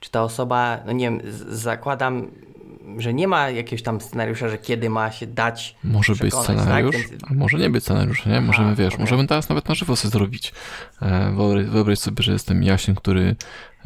czy 0.00 0.10
ta 0.10 0.22
osoba, 0.22 0.78
no 0.86 0.92
nie 0.92 1.04
wiem, 1.04 1.20
zakładam, 1.48 2.30
że 2.98 3.14
nie 3.14 3.28
ma 3.28 3.50
jakiegoś 3.50 3.82
tam 3.82 4.00
scenariusza, 4.00 4.48
że 4.48 4.58
kiedy 4.58 4.90
ma 4.90 5.10
się 5.10 5.26
dać. 5.26 5.76
Może 5.84 6.14
być 6.14 6.34
tak? 6.34 6.44
scenariusz, 6.44 6.96
tak? 7.20 7.30
a 7.30 7.34
może 7.34 7.58
nie 7.58 7.70
być 7.70 7.84
scenariusz, 7.84 8.26
nie? 8.26 8.40
Możemy, 8.40 8.68
Aha, 8.68 8.76
wiesz, 8.78 8.94
okay. 8.94 9.04
możemy 9.04 9.26
teraz 9.26 9.48
nawet 9.48 9.68
na 9.68 9.74
żywo 9.74 9.96
sobie 9.96 10.12
zrobić. 10.12 10.52
E, 11.02 11.32
wyobraź, 11.32 11.66
wyobraź 11.66 11.98
sobie, 11.98 12.22
że 12.22 12.32
jestem 12.32 12.62
Jasiem, 12.62 12.94
który... 12.94 13.36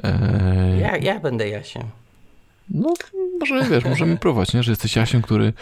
E... 0.02 0.78
Ja, 0.80 0.96
ja 0.96 1.20
będę 1.20 1.48
Jasiem. 1.48 1.82
No, 2.70 2.94
może 3.40 3.64
wiesz, 3.64 3.84
możemy 3.84 4.16
próbować, 4.26 4.54
nie? 4.54 4.62
Że 4.62 4.72
jesteś 4.72 4.96
Jasiem, 4.96 5.22
który 5.22 5.52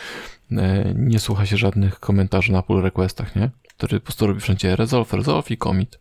e, 0.53 0.93
nie 0.95 1.19
słucha 1.19 1.47
się 1.47 1.57
żadnych 1.57 2.01
komentarzy 2.01 2.53
na 2.53 2.63
pull 2.63 2.83
requestach, 2.83 3.37
nie? 3.37 3.51
Który 3.77 4.01
po 4.01 4.05
prostu 4.07 4.27
robi 4.27 4.41
wszędzie 4.41 4.77
resolve, 4.77 5.13
resolve 5.13 5.51
i 5.51 5.59
commit 5.59 5.99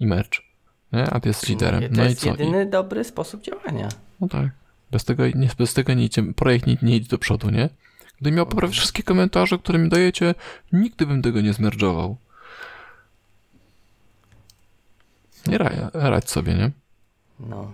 i 0.00 0.06
merch. 0.06 0.48
Nie? 0.92 1.10
A 1.10 1.20
ty 1.20 1.28
jest 1.28 1.48
liderem. 1.48 1.82
To 1.82 1.88
no 1.92 2.04
jest 2.04 2.16
i 2.16 2.20
co? 2.20 2.30
jedyny 2.30 2.64
I... 2.64 2.70
dobry 2.70 3.04
sposób 3.04 3.42
działania. 3.42 3.88
No 4.20 4.28
tak. 4.28 4.48
Bez 4.90 5.04
tego, 5.04 5.26
nie, 5.26 5.48
bez 5.58 5.74
tego 5.74 5.94
nie 5.94 6.04
idzie, 6.04 6.22
projekt 6.22 6.66
nie, 6.66 6.76
nie 6.82 6.96
idzie 6.96 7.08
do 7.08 7.18
przodu, 7.18 7.50
nie? 7.50 7.68
Gdybym 8.20 8.36
miał 8.36 8.46
poprawić 8.46 8.76
wszystkie 8.76 9.02
komentarze, 9.02 9.58
które 9.58 9.78
mi 9.78 9.88
dajecie, 9.88 10.34
nigdy 10.72 11.06
bym 11.06 11.22
tego 11.22 11.40
nie 11.40 11.52
zmerdżował. 11.52 12.16
Nie 15.46 15.58
raj, 15.58 15.76
radź 15.94 16.30
sobie, 16.30 16.54
nie? 16.54 16.70
No. 17.40 17.72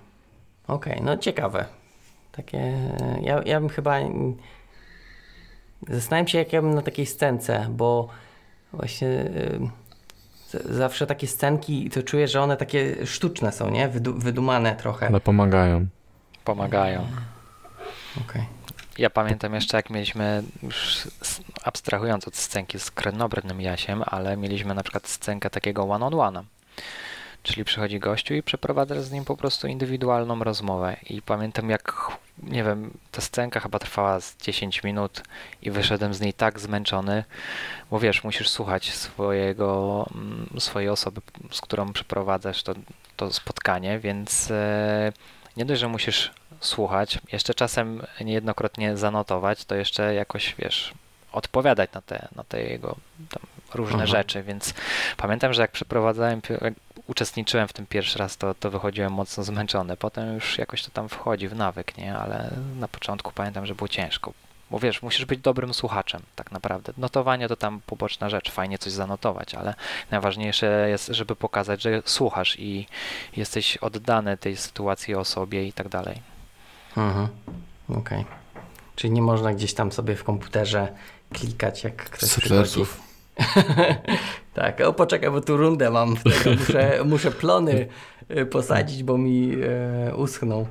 Okej, 0.66 0.92
okay, 0.92 1.04
no 1.04 1.16
ciekawe. 1.16 1.64
Takie. 2.32 2.78
Ja, 3.22 3.42
ja 3.46 3.60
bym 3.60 3.68
chyba. 3.68 3.98
Zastanawiam 5.88 6.28
się, 6.28 6.38
jak 6.38 6.52
ja 6.52 6.62
bym 6.62 6.74
na 6.74 6.82
takiej 6.82 7.06
scence, 7.06 7.66
bo 7.70 8.08
właśnie. 8.72 9.08
Yy 9.08 9.84
zawsze 10.64 11.06
takie 11.06 11.26
scenki, 11.26 11.90
to 11.90 12.02
czuję, 12.02 12.28
że 12.28 12.42
one 12.42 12.56
takie 12.56 13.06
sztuczne 13.06 13.52
są, 13.52 13.70
nie? 13.70 13.88
Wydu 13.88 14.14
wydumane 14.14 14.76
trochę. 14.76 15.06
Ale 15.06 15.20
pomagają. 15.20 15.86
Pomagają. 16.44 17.06
Okej. 18.16 18.24
Okay. 18.24 18.46
Ja 18.98 19.10
pamiętam 19.10 19.54
jeszcze, 19.54 19.76
jak 19.76 19.90
mieliśmy, 19.90 20.42
już 20.62 21.08
abstrahując 21.64 22.28
od 22.28 22.36
scenki 22.36 22.78
z 22.78 22.90
Krenobrnym 22.90 23.60
Jasiem, 23.60 24.02
ale 24.06 24.36
mieliśmy 24.36 24.74
na 24.74 24.82
przykład 24.82 25.08
scenkę 25.08 25.50
takiego 25.50 25.82
one-on-one. 25.82 26.44
Czyli 27.42 27.64
przychodzi 27.64 27.98
gościu 27.98 28.34
i 28.34 28.42
przeprowadza 28.42 29.02
z 29.02 29.12
nim 29.12 29.24
po 29.24 29.36
prostu 29.36 29.66
indywidualną 29.66 30.44
rozmowę. 30.44 30.96
I 31.10 31.22
pamiętam, 31.22 31.70
jak, 31.70 32.10
nie 32.42 32.64
wiem, 32.64 32.90
ta 33.12 33.20
scenka 33.20 33.60
chyba 33.60 33.78
trwała 33.78 34.20
z 34.20 34.36
10 34.36 34.82
minut 34.82 35.22
i 35.62 35.70
wyszedłem 35.70 36.14
z 36.14 36.20
niej 36.20 36.32
tak 36.32 36.60
zmęczony, 36.60 37.24
bo 37.90 37.98
wiesz, 37.98 38.24
musisz 38.24 38.48
słuchać 38.48 38.92
swojego, 38.92 40.06
mm, 40.14 40.48
swojej 40.58 40.88
osoby, 40.88 41.20
z 41.50 41.60
którą 41.60 41.92
przeprowadzasz 41.92 42.62
to, 42.62 42.74
to 43.16 43.32
spotkanie, 43.32 43.98
więc 43.98 44.50
e, 44.50 45.12
nie 45.56 45.64
dość, 45.64 45.80
że 45.80 45.88
musisz 45.88 46.30
słuchać, 46.60 47.18
jeszcze 47.32 47.54
czasem 47.54 48.02
niejednokrotnie 48.20 48.96
zanotować, 48.96 49.64
to 49.64 49.74
jeszcze 49.74 50.14
jakoś, 50.14 50.54
wiesz, 50.58 50.94
odpowiadać 51.32 51.92
na 51.92 52.00
te, 52.00 52.28
na 52.36 52.44
te 52.44 52.62
jego 52.62 52.96
różne 53.74 54.02
Aha. 54.02 54.06
rzeczy, 54.06 54.42
więc 54.42 54.74
pamiętam, 55.16 55.52
że 55.52 55.62
jak 55.62 55.70
przeprowadzałem, 55.70 56.40
jak 56.60 56.74
uczestniczyłem 57.06 57.68
w 57.68 57.72
tym 57.72 57.86
pierwszy 57.86 58.18
raz, 58.18 58.36
to, 58.36 58.54
to 58.54 58.70
wychodziłem 58.70 59.12
mocno 59.12 59.44
zmęczony. 59.44 59.96
Potem 59.96 60.34
już 60.34 60.58
jakoś 60.58 60.82
to 60.82 60.90
tam 60.90 61.08
wchodzi 61.08 61.48
w 61.48 61.56
nawyk, 61.56 61.98
nie? 61.98 62.16
Ale 62.16 62.50
na 62.76 62.88
początku 62.88 63.32
pamiętam, 63.32 63.66
że 63.66 63.74
było 63.74 63.88
ciężko. 63.88 64.32
Bo 64.74 64.80
wiesz, 64.80 65.02
musisz 65.02 65.24
być 65.24 65.40
dobrym 65.40 65.74
słuchaczem, 65.74 66.22
tak 66.36 66.52
naprawdę. 66.52 66.92
Notowanie 66.98 67.48
to 67.48 67.56
tam 67.56 67.80
poboczna 67.86 68.30
rzecz, 68.30 68.50
fajnie 68.50 68.78
coś 68.78 68.92
zanotować, 68.92 69.54
ale 69.54 69.74
najważniejsze 70.10 70.86
jest, 70.88 71.06
żeby 71.06 71.36
pokazać, 71.36 71.82
że 71.82 72.02
słuchasz 72.04 72.58
i 72.58 72.86
jesteś 73.36 73.76
oddany 73.76 74.36
tej 74.36 74.56
sytuacji, 74.56 75.14
osobie 75.14 75.66
i 75.66 75.72
tak 75.72 75.88
dalej. 75.88 76.22
Mhm. 76.96 77.28
Okej. 77.88 78.24
Czyli 78.96 79.12
nie 79.12 79.22
można 79.22 79.54
gdzieś 79.54 79.74
tam 79.74 79.92
sobie 79.92 80.16
w 80.16 80.24
komputerze 80.24 80.88
klikać, 81.32 81.84
jak 81.84 81.96
ktoś 81.96 82.30
przychodzi. 82.30 82.48
Searchersów. 82.48 83.00
tak, 84.54 84.80
o 84.80 84.92
poczekaj, 84.92 85.30
bo 85.30 85.40
tu 85.40 85.56
rundę 85.56 85.90
mam, 85.90 86.16
muszę, 86.58 87.04
muszę 87.04 87.30
plony 87.30 87.88
y, 88.30 88.46
posadzić, 88.46 89.02
bo 89.02 89.18
mi 89.18 89.52
e, 90.08 90.16
uschną. 90.16 90.66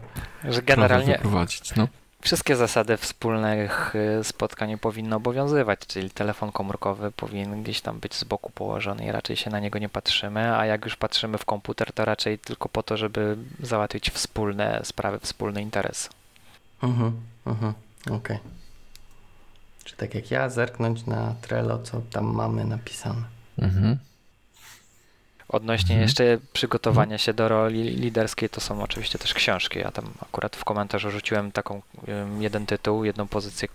Że 0.50 0.62
generalnie 0.62 1.20
no. 1.76 1.88
Wszystkie 2.24 2.56
zasady 2.56 2.98
wspólnych 2.98 3.96
y, 4.20 4.24
spotkań 4.24 4.78
powinny 4.78 5.16
obowiązywać, 5.16 5.80
czyli 5.88 6.10
telefon 6.10 6.52
komórkowy 6.52 7.12
powinien 7.12 7.64
gdzieś 7.64 7.82
tam 7.82 8.00
być 8.00 8.16
z 8.16 8.24
boku 8.24 8.52
położony 8.56 9.06
i 9.06 9.12
raczej 9.12 9.36
się 9.36 9.50
na 9.50 9.60
niego 9.60 9.80
nie 9.80 9.90
patrzymy, 9.90 10.58
a 10.58 10.66
jak 10.66 10.86
już 10.86 10.96
patrzymy 10.96 11.38
w 11.38 11.46
komputer, 11.46 11.94
to 11.94 12.06
raczej 12.06 12.40
tylko 12.40 12.70
po 12.70 12.84
to, 12.84 12.98
żeby 12.98 13.38
załatwić 13.60 14.10
wspólne 14.10 14.82
sprawy, 14.84 15.20
wspólny 15.20 15.62
interes. 15.62 16.10
Mhm, 16.84 17.22
mhm, 17.46 17.74
okej. 18.12 18.40
Czy 19.84 19.96
tak 19.96 20.16
jak 20.16 20.32
ja, 20.32 20.50
zerknąć 20.50 21.06
na 21.06 21.36
Trello, 21.42 21.80
co 21.80 22.02
tam 22.12 22.26
mamy 22.26 22.66
napisane. 22.66 23.24
Mhm. 23.60 23.98
Odnośnie 25.54 25.96
Mhm. 25.96 26.02
jeszcze 26.02 26.38
przygotowania 26.54 27.18
się 27.18 27.34
do 27.34 27.48
roli 27.48 27.84
liderskiej, 27.84 28.50
to 28.50 28.62
są 28.62 28.84
oczywiście 28.84 29.20
też 29.20 29.34
książki. 29.34 29.80
Ja 29.80 29.92
tam 29.92 30.06
akurat 30.22 30.56
w 30.56 30.64
komentarzu 30.66 31.12
rzuciłem 31.12 31.52
taką 31.52 31.82
jeden 32.40 32.66
tytuł, 32.66 33.04
jedną 33.06 33.28
pozycję, 33.28 33.68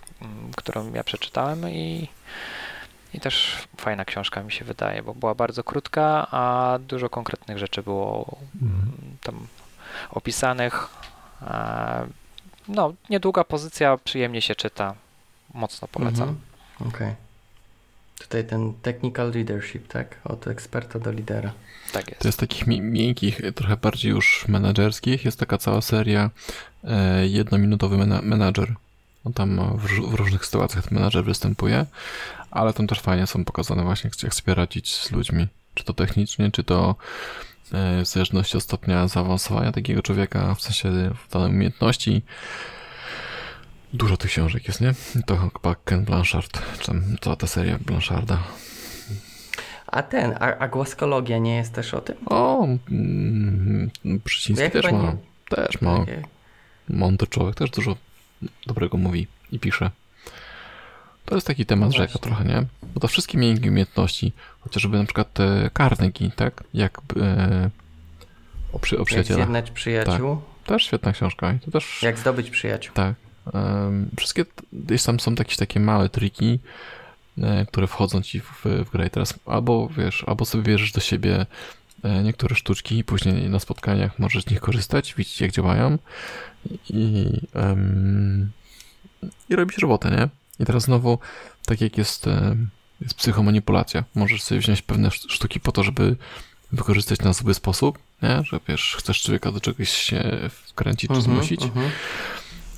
którą 0.57 0.93
ja 0.93 1.05
przeczytałem 1.05 1.71
i, 1.71 2.09
i 3.15 3.21
też 3.21 3.59
fajna 3.77 4.05
książka 4.05 4.43
mi 4.43 4.53
się 4.53 4.65
wydaje, 4.65 5.03
bo 5.03 5.15
była 5.15 5.35
bardzo 5.35 5.65
krótka, 5.65 6.27
a 6.31 6.79
dużo 6.89 7.11
konkretnych 7.11 7.59
rzeczy 7.59 7.83
było 7.83 8.37
Mhm. 8.63 8.93
tam 9.23 9.47
opisanych. 10.11 10.89
E, 11.43 12.07
No, 12.69 12.93
niedługa 13.11 13.45
pozycja, 13.45 13.97
przyjemnie 14.05 14.43
się 14.43 14.55
czyta. 14.55 14.95
Mocno 15.55 15.89
polecam. 15.89 16.29
Mhm, 16.81 16.89
Okej. 16.95 17.15
Tutaj 18.19 18.45
ten 18.45 18.73
technical 18.83 19.33
leadership, 19.35 19.89
tak? 19.89 20.21
Od 20.25 20.47
eksperta 20.47 20.99
do 20.99 21.13
lidera. 21.13 21.53
Tak 21.93 22.09
jest. 22.09 22.21
To 22.21 22.29
jest 22.29 22.41
takich 22.41 22.67
mi- 22.67 22.81
miękkich, 22.81 23.41
trochę 23.55 23.77
bardziej 23.77 24.11
już 24.11 24.45
menedżerskich. 24.49 25.25
Jest 25.25 25.39
taka 25.39 25.59
cała 25.59 25.81
seria 25.81 26.31
e, 26.85 27.27
jednominutowy 27.27 27.97
mena- 27.97 28.23
menadżer. 28.23 28.75
On 29.25 29.33
tam 29.33 29.79
w, 29.79 30.11
w 30.11 30.15
różnych 30.15 30.47
sytuacjach 30.47 30.85
ten 30.89 30.99
menadżer 30.99 31.25
występuje, 31.25 31.87
ale 32.51 32.73
tam 32.73 32.87
też 32.87 33.01
fajnie 33.01 33.27
są 33.27 33.45
pokazane 33.45 33.83
właśnie, 33.83 34.11
jak 34.23 34.33
chce 34.33 34.55
radzić 34.55 34.95
z 34.95 35.11
ludźmi. 35.11 35.47
Czy 35.75 35.85
to 35.85 35.93
technicznie, 35.93 36.51
czy 36.51 36.65
to 36.65 36.95
e, 37.73 38.03
w 38.05 38.07
zależności 38.09 38.57
od 38.57 38.63
stopnia 38.63 39.09
zaawansowania 39.09 39.73
takiego 39.73 40.03
człowieka, 40.03 40.55
w 40.55 40.61
sensie 40.63 40.91
w 41.29 41.33
danej 41.33 41.51
umiejętności. 41.51 42.23
Dużo 43.93 44.17
tych 44.17 44.31
książek 44.31 44.69
jest, 44.69 44.81
nie? 44.81 44.95
To 45.27 45.37
chyba 45.37 45.75
Ken 45.85 46.05
Blanchard, 46.05 46.63
czy 46.81 46.87
tam 46.87 47.03
cała 47.21 47.37
ta 47.37 47.47
seria 47.47 47.79
Blancharda. 47.79 48.39
A 49.87 50.03
ten, 50.03 50.35
a, 50.41 50.57
a 50.59 50.69
głaskologia 50.69 51.39
nie 51.39 51.57
jest 51.57 51.73
też 51.73 51.95
o 51.95 52.01
tym? 52.01 52.17
O, 52.27 52.65
mm, 52.91 53.91
też 54.25 54.85
ma. 54.93 55.03
nie- 55.03 55.17
Też 55.51 55.81
ma. 55.81 55.99
Takie- 55.99 56.23
Mądry 56.89 57.27
człowiek 57.27 57.55
też 57.55 57.71
dużo 57.71 57.97
dobrego 58.67 58.99
mówi 58.99 59.27
i 59.53 59.59
pisze. 59.59 59.91
To 61.25 61.35
jest 61.35 61.47
taki 61.47 61.67
temat 61.67 61.89
No 61.89 61.93
rzeka 61.97 62.13
właśnie. 62.13 62.21
trochę, 62.21 62.45
nie? 62.45 62.65
Bo 62.95 63.01
to 63.01 63.09
wszystkie 63.09 63.39
miękkie 63.39 63.69
umiejętności, 63.71 64.33
chociażby 64.61 64.99
na 64.99 65.05
przykład 65.05 65.33
te 65.33 65.71
Carnegie, 65.79 66.31
tak? 66.37 66.65
Jak 66.75 67.01
e, 67.21 67.71
o, 68.73 68.79
przy, 68.79 68.97
o 68.97 68.99
Jak 68.99 69.07
przyjacielach. 69.07 69.39
zjednać 69.43 69.71
przyjaciół, 69.71 70.41
Też 70.67 70.83
świetna 70.87 71.13
książka. 71.13 71.53
I 71.53 71.59
to 71.61 71.71
też 71.71 72.03
jak 72.03 72.19
zdobyć 72.19 72.51
przyjaciół. 72.51 72.95
tak. 72.95 73.15
Wszystkie 74.17 74.45
gdzieś 74.73 75.03
tam 75.03 75.21
są 75.21 75.35
jakieś 75.39 75.57
takie 75.57 75.81
małe 75.81 76.09
triki, 76.09 76.59
e, 77.43 77.67
które 77.67 77.87
wchodzą 77.87 78.23
ci 78.23 78.41
w, 78.41 78.63
w 78.65 78.91
grę 78.91 79.07
i 79.07 79.11
teraz 79.11 79.35
albo 79.47 79.89
wiesz, 79.97 80.25
albo 80.27 80.45
sobie 80.45 80.65
bierzesz 80.65 80.93
do 80.93 81.01
siebie 81.01 81.47
e, 82.03 82.23
niektóre 82.23 82.57
sztuczki 82.57 82.99
i 82.99 83.05
później 83.05 83.51
na 83.51 83.59
spotkaniach 83.59 84.19
możesz 84.19 84.45
z 84.45 84.51
nich 84.51 84.61
korzystać, 84.61 85.15
widzieć 85.15 85.41
jak 85.41 85.51
działają 85.53 85.99
i, 86.91 87.27
em, 87.55 88.51
i 89.49 89.57
robić 89.57 89.79
robotę, 89.79 90.11
nie? 90.11 90.29
I 90.61 90.67
teraz 90.67 90.83
znowu, 90.83 91.19
tak 91.67 91.81
jak 91.81 91.99
jest, 91.99 92.27
em, 92.27 92.69
jest 93.01 93.15
psychomanipulacja, 93.15 94.05
możesz 94.15 94.43
sobie 94.43 94.61
wziąć 94.61 94.83
pewne 94.83 95.09
szt- 95.09 95.31
sztuki 95.33 95.61
po 95.61 95.73
to, 95.73 95.85
żeby 95.85 96.17
wykorzystać 96.73 97.21
na 97.21 97.33
zły 97.33 97.55
sposób, 97.55 97.99
nie? 98.23 98.43
Że 98.45 98.61
wiesz, 98.69 98.97
chcesz 98.99 99.23
człowieka 99.23 99.53
do 99.53 99.61
czegoś 99.61 99.91
się 99.91 100.39
wkręcić 100.51 101.11
czy 101.11 101.17
Mhm, 101.17 101.23
zmusić, 101.37 101.63
mhm. 101.63 101.91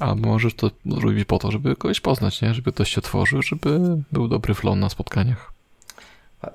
A 0.01 0.15
możesz 0.15 0.55
to 0.55 0.71
zrobić 0.87 1.25
po 1.25 1.39
to, 1.39 1.51
żeby 1.51 1.77
kogoś 1.77 2.01
poznać, 2.01 2.43
nie? 2.43 2.55
Żeby 2.55 2.73
ktoś 2.73 2.95
się 2.95 2.99
otworzył, 2.99 3.43
żeby 3.43 3.81
był 4.13 4.29
dobry 4.29 4.55
flon 4.55 4.81
na 4.81 4.89
spotkaniach. 4.89 5.53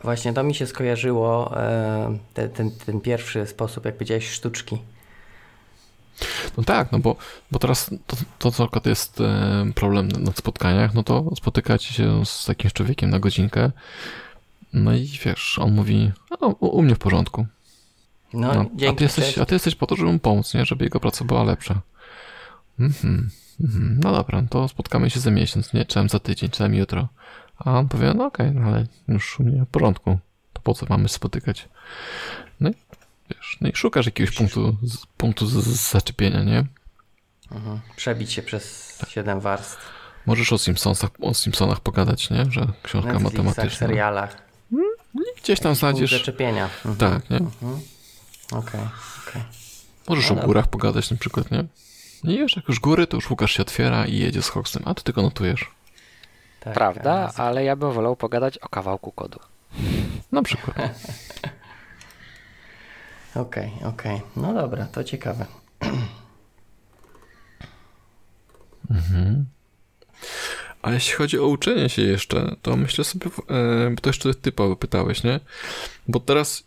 Właśnie 0.04 0.34
to 0.34 0.44
mi 0.44 0.56
się 0.56 0.68
skojarzyło, 0.68 1.58
e, 1.62 2.18
te, 2.34 2.50
ten, 2.50 2.72
ten 2.72 3.02
pierwszy 3.02 3.48
sposób, 3.48 3.86
jak 3.86 3.94
powiedziałeś, 3.96 4.30
sztuczki. 4.30 4.78
No 6.58 6.64
tak, 6.64 6.92
no 6.92 7.00
bo, 7.00 7.16
bo 7.52 7.60
teraz 7.60 7.90
to, 8.08 8.18
to 8.40 8.52
co 8.52 8.64
akurat 8.64 8.86
jest 8.86 9.22
e, 9.22 9.66
problem 9.76 10.08
na 10.08 10.32
spotkaniach, 10.32 10.94
no 10.94 11.04
to 11.04 11.36
spotykacie 11.36 11.94
się 11.94 12.26
z 12.26 12.46
takim 12.46 12.72
człowiekiem 12.72 13.10
na 13.10 13.20
godzinkę, 13.20 13.72
no 14.74 14.94
i 14.94 15.10
wiesz, 15.26 15.60
on 15.60 15.72
mówi, 15.76 16.12
o, 16.40 16.48
u, 16.48 16.78
u 16.78 16.82
mnie 16.82 16.96
w 16.96 17.00
porządku. 17.00 17.46
No, 18.34 18.54
No, 18.54 18.62
a, 18.62 18.66
dzięki. 18.76 18.98
ty 18.98 19.04
jesteś, 19.04 19.38
a 19.38 19.46
ty 19.46 19.56
jesteś 19.56 19.76
po 19.76 19.88
to, 19.88 19.96
żeby 19.96 20.12
mu 20.12 20.20
pomóc, 20.20 20.54
nie? 20.54 20.66
Żeby 20.66 20.84
jego 20.84 21.00
praca 21.00 21.26
była 21.26 21.44
lepsza. 21.44 21.82
Mhm, 22.80 23.30
mhm, 23.62 24.00
no 24.04 24.12
dobra, 24.12 24.44
to 24.50 24.68
spotkamy 24.68 25.10
się 25.10 25.20
za 25.20 25.32
miesiąc, 25.32 25.74
nie? 25.74 25.86
Czemu 25.86 26.10
za 26.10 26.20
tydzień, 26.20 26.50
czemu 26.50 26.76
jutro. 26.76 27.08
A 27.58 27.80
on 27.80 27.88
powie, 27.88 28.14
no 28.14 28.26
okej, 28.26 28.52
no 28.52 28.62
ale 28.62 28.86
już 29.08 29.40
u 29.40 29.44
mnie 29.44 29.62
w 29.66 29.68
porządku. 29.68 30.20
To 30.54 30.62
po 30.62 30.74
co 30.74 30.86
mamy 30.90 31.10
spotykać? 31.10 31.70
No 32.60 32.70
i 32.70 32.74
wiesz, 33.30 33.58
no 33.62 33.70
i 33.70 33.76
szukasz 33.76 34.06
jakiegoś 34.06 34.36
punktu, 34.36 34.78
z, 34.84 35.06
punktu 35.18 35.48
z, 35.48 35.54
z 35.54 35.92
zaczepienia, 35.92 36.44
nie? 36.44 36.66
Mhm. 37.52 37.80
Przebić 37.96 38.34
się 38.34 38.42
przez 38.42 38.96
siedem 39.08 39.40
warstw. 39.40 39.78
Możesz 40.26 40.54
o 40.54 40.58
Simpsonsach, 40.58 41.10
o 41.22 41.34
Simpsonach 41.34 41.80
pogadać, 41.80 42.30
nie? 42.30 42.46
Że 42.52 42.68
książka 42.84 43.14
Netflixach, 43.14 43.46
matematyczna. 43.46 43.88
serialach. 43.88 44.38
Gdzieś 45.44 45.60
tam 45.60 45.76
znajdziesz. 45.76 46.12
zaczepienia. 46.12 46.70
Mhm. 46.86 46.96
Tak, 46.96 47.30
nie? 47.30 47.38
Mhm. 47.38 47.80
Okej, 48.52 48.82
okej. 49.28 49.42
Możesz 50.08 50.32
No 50.32 50.42
o 50.42 50.46
górach 50.46 50.68
pogadać 50.68 51.12
na 51.12 51.18
przykład, 51.18 51.52
nie? 51.52 51.66
I 52.28 52.38
wiesz, 52.38 52.56
jak 52.56 52.68
już 52.68 52.80
góry, 52.80 53.08
to 53.08 53.18
już 53.18 53.30
Łukasz 53.30 53.52
się 53.52 53.62
otwiera 53.62 54.06
i 54.06 54.18
jedzie 54.18 54.42
z 54.42 54.50
Hoxem, 54.50 54.84
a 54.86 54.94
ty 54.94 55.04
tylko 55.04 55.22
notujesz. 55.22 55.72
Tak, 56.60 56.74
Prawda, 56.74 57.32
ale 57.38 57.64
ja 57.64 57.76
bym 57.76 57.92
wolał 57.92 58.16
pogadać 58.16 58.58
o 58.58 58.70
kawałku 58.70 59.12
kodu. 59.12 59.40
Na 60.32 60.44
przykład. 60.44 60.76
Okej, 63.36 63.72
okej. 63.84 64.22
No 64.36 64.54
dobra, 64.54 64.86
to 64.86 65.04
ciekawe. 65.04 65.46
Mhm. 68.92 69.46
A 70.82 70.92
jeśli 70.92 71.14
chodzi 71.14 71.40
o 71.40 71.48
uczenie 71.48 71.90
się 71.90 72.02
jeszcze, 72.02 72.56
to 72.62 72.76
myślę 72.78 73.04
sobie, 73.04 73.26
e, 73.26 73.90
bo 73.90 74.02
to 74.02 74.10
jeszcze 74.10 74.34
ty 74.34 74.52
Paweł 74.52 74.76
pytałeś, 74.76 75.24
nie? 75.24 75.40
Bo 76.08 76.20
teraz 76.20 76.64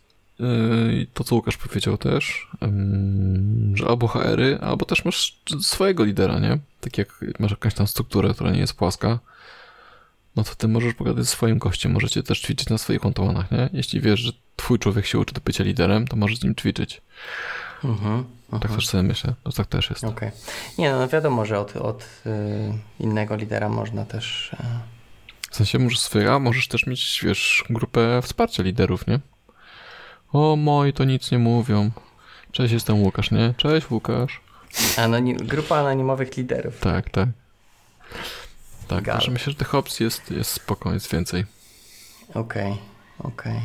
to, 1.13 1.23
co 1.23 1.35
Łukasz 1.35 1.57
powiedział 1.57 1.97
też, 1.97 2.47
że 3.73 3.87
albo 3.87 4.07
HR-y, 4.07 4.59
albo 4.61 4.85
też 4.85 5.05
masz 5.05 5.41
swojego 5.61 6.03
lidera, 6.03 6.39
nie? 6.39 6.59
Tak 6.81 6.97
jak 6.97 7.25
masz 7.39 7.51
jakąś 7.51 7.73
tam 7.73 7.87
strukturę, 7.87 8.33
która 8.33 8.51
nie 8.51 8.59
jest 8.59 8.73
płaska, 8.73 9.19
no 10.35 10.43
to 10.43 10.55
ty 10.55 10.67
możesz 10.67 10.93
pogadać 10.93 11.25
ze 11.25 11.31
swoim 11.31 11.57
gościem, 11.57 11.91
możecie 11.91 12.23
też 12.23 12.41
ćwiczyć 12.41 12.69
na 12.69 12.77
swoich 12.77 12.99
kontomanach, 12.99 13.51
nie? 13.51 13.69
Jeśli 13.73 14.01
wiesz, 14.01 14.19
że 14.19 14.31
twój 14.55 14.79
człowiek 14.79 15.05
się 15.05 15.19
uczy 15.19 15.33
do 15.33 15.41
bycia 15.41 15.63
liderem, 15.63 16.07
to 16.07 16.15
możesz 16.15 16.37
z 16.37 16.43
nim 16.43 16.55
ćwiczyć. 16.55 17.01
Mhm. 17.83 18.23
Tak 18.51 18.53
mhm. 18.53 18.75
też 18.75 18.87
sobie 18.87 19.03
myślę, 19.03 19.33
to 19.43 19.51
tak 19.51 19.67
też 19.67 19.89
jest. 19.89 20.03
Okej. 20.03 20.31
Nie, 20.77 20.91
no 20.91 21.07
wiadomo, 21.07 21.45
że 21.45 21.59
od, 21.59 21.75
od 21.75 22.03
y, 22.25 22.29
innego 22.99 23.35
lidera 23.35 23.69
można 23.69 24.05
też. 24.05 24.55
E, 24.59 24.79
W 25.51 25.55
sensie 25.55 25.79
możesz 25.79 25.99
swojego, 25.99 26.33
a 26.33 26.39
możesz 26.39 26.67
też 26.67 26.85
mieć, 26.85 27.21
wiesz, 27.23 27.63
grupę 27.69 28.21
wsparcia 28.23 28.63
liderów, 28.63 29.07
nie? 29.07 29.19
O, 30.33 30.55
moi 30.55 30.93
to 30.93 31.03
nic 31.03 31.31
nie 31.31 31.39
mówią. 31.39 31.91
Cześć, 32.51 32.73
jestem 32.73 33.03
Łukasz, 33.03 33.31
nie? 33.31 33.53
Cześć, 33.57 33.91
Łukasz. 33.91 34.41
anonim, 34.97 35.37
grupa 35.37 35.77
anonimowych 35.77 36.37
liderów. 36.37 36.79
Tak, 36.79 37.09
tak. 37.09 37.29
Tak, 38.87 39.03
Gal. 39.03 39.15
także 39.15 39.31
myślę, 39.31 39.51
że 39.53 39.57
tych 39.59 39.75
opcji 39.75 40.03
jest, 40.03 40.31
jest 40.31 40.51
spoko, 40.51 40.93
jest 40.93 41.11
więcej. 41.11 41.45
Okej. 42.33 42.77
Okej. 43.19 43.61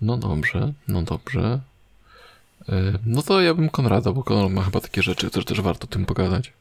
No 0.00 0.16
dobrze, 0.16 0.72
no 0.88 1.02
dobrze. 1.02 1.60
Y, 2.68 2.72
No 3.06 3.22
to 3.22 3.40
ja 3.40 3.54
bym 3.54 3.68
Konrada, 3.68 4.12
bo 4.12 4.22
Konrad 4.22 4.52
ma 4.52 4.62
chyba 4.62 4.80
takie 4.80 5.02
rzeczy, 5.02 5.30
które 5.30 5.44
też 5.44 5.60
warto 5.60 5.84
o 5.84 5.90
tym 5.90 6.06
pogadać. 6.06 6.52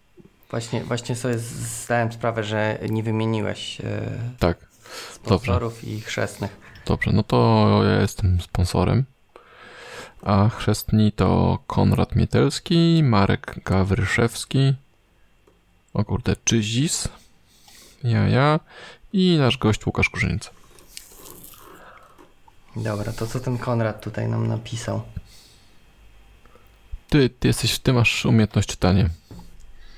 Właśnie, 0.50 0.84
właśnie 0.84 1.16
sobie 1.16 1.38
zdałem 1.40 2.12
sprawę, 2.12 2.44
że 2.44 2.80
nie 2.90 3.04
wymieniłeś 3.04 3.82
e, 3.82 4.02
Tak, 4.40 4.58
sponsorów 5.14 5.84
i 5.84 6.02
chrzestnych. 6.02 6.65
Dobrze, 6.86 7.12
no 7.14 7.24
to 7.24 7.80
ja 7.84 8.02
jestem 8.02 8.42
sponsorem. 8.42 9.06
A 10.24 10.50
chrzestni 10.50 11.12
to 11.12 11.60
Konrad 11.68 12.16
Mietelski, 12.16 13.02
Marek 13.04 13.56
Gawryszewski, 13.66 14.74
o 15.94 16.04
kurde, 16.06 16.36
Czyzis, 16.44 17.08
ja, 18.04 18.28
ja 18.28 18.60
i 19.14 19.38
nasz 19.40 19.58
gość 19.58 19.86
Łukasz 19.86 20.10
Kurzyńca. 20.10 20.50
Dobra, 22.76 23.14
to 23.14 23.28
co 23.28 23.40
ten 23.40 23.58
Konrad 23.58 24.02
tutaj 24.04 24.28
nam 24.28 24.48
napisał? 24.48 25.02
Ty, 27.10 27.30
ty 27.30 27.48
jesteś, 27.48 27.80
ty 27.80 27.94
masz 27.94 28.26
umiejętność 28.26 28.70
czytania. 28.70 29.10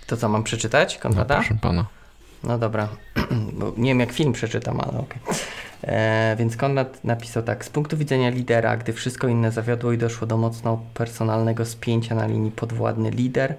To 0.08 0.18
co, 0.18 0.30
mam 0.30 0.44
przeczytać 0.44 0.96
No, 0.96 1.02
Konrada? 1.02 1.36
proszę 1.36 1.58
pana. 1.62 1.86
No 2.44 2.58
dobra, 2.58 2.88
nie 3.78 3.90
wiem 3.90 4.00
jak 4.00 4.12
film 4.12 4.34
przeczytam, 4.34 4.80
ale 4.82 5.00
okej. 5.00 5.20
E, 5.88 6.36
Więc 6.40 6.58
Konrad 6.58 7.04
napisał 7.04 7.44
tak. 7.44 7.66
Z 7.66 7.70
punktu 7.70 7.98
widzenia 7.98 8.30
lidera, 8.30 8.78
gdy 8.78 8.94
wszystko 8.94 9.28
inne 9.28 9.52
zawiodło 9.52 9.92
i 9.92 9.98
doszło 9.98 10.28
do 10.28 10.38
mocno 10.38 10.82
personalnego 10.94 11.66
spięcia 11.66 12.16
na 12.16 12.28
linii 12.28 12.52
podwładny 12.52 13.10
lider, 13.12 13.56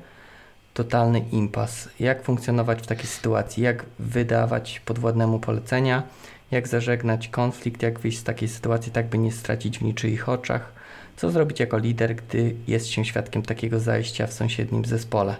totalny 0.74 1.18
impas. 1.32 1.88
Jak 2.00 2.22
funkcjonować 2.22 2.82
w 2.82 2.86
takiej 2.86 3.06
sytuacji? 3.06 3.62
Jak 3.62 3.84
wydawać 3.98 4.80
podwładnemu 4.84 5.38
polecenia? 5.38 6.02
Jak 6.50 6.68
zażegnać 6.68 7.28
konflikt? 7.28 7.82
Jak 7.82 8.00
wyjść 8.00 8.18
z 8.18 8.24
takiej 8.24 8.48
sytuacji, 8.48 8.92
tak 8.92 9.06
by 9.08 9.18
nie 9.18 9.32
stracić 9.32 9.78
w 9.78 9.82
niczyich 9.82 10.28
oczach? 10.28 10.72
Co 11.16 11.30
zrobić 11.30 11.60
jako 11.60 11.78
lider, 11.78 12.16
gdy 12.16 12.54
jest 12.68 12.86
się 12.86 13.04
świadkiem 13.04 13.42
takiego 13.42 13.80
zajścia 13.80 14.26
w 14.26 14.32
sąsiednim 14.32 14.84
zespole? 14.84 15.36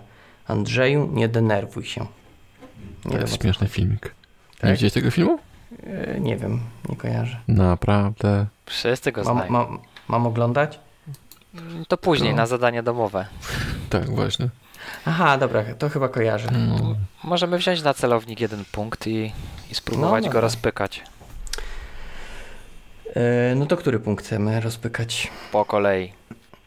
Andrzeju, 0.47 1.11
nie 1.13 1.29
denerwuj 1.29 1.85
się. 1.85 2.07
To 3.03 3.09
wiem, 3.11 3.21
jest 3.21 3.35
o 3.35 3.37
co 3.37 3.43
śmieszny 3.43 3.69
filmik. 3.69 4.03
Nie 4.05 4.59
Tak? 4.61 4.71
widziałeś 4.71 4.93
tego 4.93 5.11
filmu? 5.11 5.39
E, 5.87 6.21
Nie 6.21 6.37
wiem, 6.37 6.61
nie 6.89 6.97
kojarzę. 6.97 7.37
Naprawdę. 7.49 8.47
Wszyscy 8.67 9.13
go 9.13 9.25
Mam, 9.25 9.37
znają. 9.37 9.51
mam, 9.53 9.79
mam 10.09 10.27
oglądać? 10.27 10.81
To 11.89 11.97
później 11.97 12.31
No. 12.31 12.37
na 12.37 12.47
zadanie 12.47 12.83
domowe. 12.83 13.27
Tak, 13.91 14.11
właśnie. 14.11 14.49
Aha, 15.05 15.39
dobra, 15.39 15.65
to 15.79 15.89
chyba 15.89 16.09
kojarzę. 16.09 16.49
No, 16.53 16.95
Możemy 17.25 17.59
wziąć 17.59 17.83
na 17.83 17.95
celownik 17.95 18.41
jeden 18.41 18.65
punkt 18.73 19.07
i, 19.07 19.33
i 19.71 19.75
spróbować 19.75 20.25
No, 20.25 20.31
go 20.33 20.41
rozpykać 20.41 21.03
E, 23.17 23.55
No 23.55 23.67
to 23.67 23.77
który 23.77 24.01
punkt 24.01 24.25
chcemy 24.25 24.61
rozpykać 24.61 25.31
po 25.53 25.65
kolei. 25.65 26.13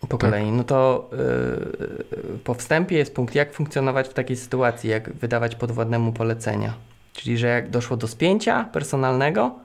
po 0.02 0.08
Tak. 0.08 0.20
kolei? 0.20 0.52
No 0.52 0.64
to 0.64 1.10
e, 1.14 2.38
po 2.44 2.54
wstępie 2.54 2.98
jest 2.98 3.16
punkt, 3.16 3.36
jak 3.36 3.54
funkcjonować 3.54 4.08
w 4.08 4.14
takiej 4.14 4.38
sytuacji, 4.38 4.90
jak 4.90 5.14
wydawać 5.14 5.56
podwładnemu 5.56 6.14
polecenia. 6.14 6.74
Czyli, 7.14 7.38
że 7.38 7.48
jak 7.48 7.70
doszło 7.70 7.98
do 7.98 8.08
spięcia 8.08 8.64
personalnego 8.64 9.60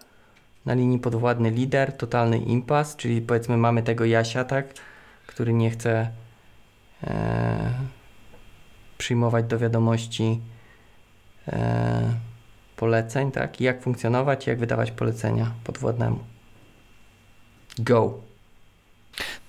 na 0.66 0.74
linii 0.74 0.98
podwładny 0.98 1.50
lider, 1.50 1.96
totalny 1.96 2.38
impas, 2.38 2.96
czyli 2.96 3.20
powiedzmy 3.20 3.56
mamy 3.56 3.82
tego 3.82 4.04
Jasia, 4.04 4.44
tak, 4.44 4.66
który 5.26 5.52
nie 5.52 5.70
chce 5.70 6.10
e, 7.04 7.72
przyjmować 8.98 9.44
do 9.44 9.58
wiadomości 9.58 10.40
e, 11.48 12.14
poleceń, 12.76 13.32
tak? 13.32 13.60
Jak 13.60 13.82
funkcjonować, 13.82 14.46
jak 14.46 14.58
wydawać 14.58 14.90
polecenia 14.90 15.50
podwładnemu. 15.64 16.18
Go. 17.78 18.20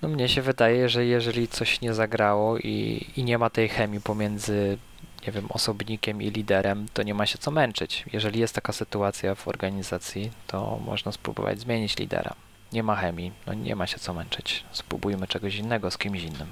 No 0.02 0.08
mnie 0.08 0.28
się 0.28 0.42
wydaje, 0.42 0.88
że 0.88 1.06
jeżeli 1.06 1.48
coś 1.48 1.80
nie 1.80 1.94
zagrało 1.94 2.58
i, 2.58 3.06
i 3.16 3.24
nie 3.24 3.38
ma 3.38 3.50
tej 3.50 3.68
chemii 3.68 4.00
pomiędzy, 4.00 4.78
nie 5.26 5.32
wiem, 5.32 5.46
osobnikiem 5.48 6.22
i 6.22 6.30
liderem, 6.30 6.86
to 6.94 7.02
nie 7.02 7.14
ma 7.14 7.26
się 7.26 7.38
co 7.38 7.50
męczyć. 7.50 8.04
Jeżeli 8.12 8.40
jest 8.40 8.54
taka 8.54 8.72
sytuacja 8.72 9.34
w 9.34 9.48
organizacji, 9.48 10.30
to 10.46 10.80
można 10.86 11.12
spróbować 11.12 11.60
zmienić 11.60 11.96
lidera. 11.98 12.34
Nie 12.72 12.82
ma 12.82 12.96
chemii, 12.96 13.32
no 13.46 13.54
nie 13.54 13.76
ma 13.76 13.86
się 13.86 13.98
co 13.98 14.14
męczyć. 14.14 14.64
Spróbujmy 14.72 15.26
czegoś 15.26 15.54
innego 15.56 15.90
z 15.90 15.98
kimś 15.98 16.22
innym. 16.22 16.48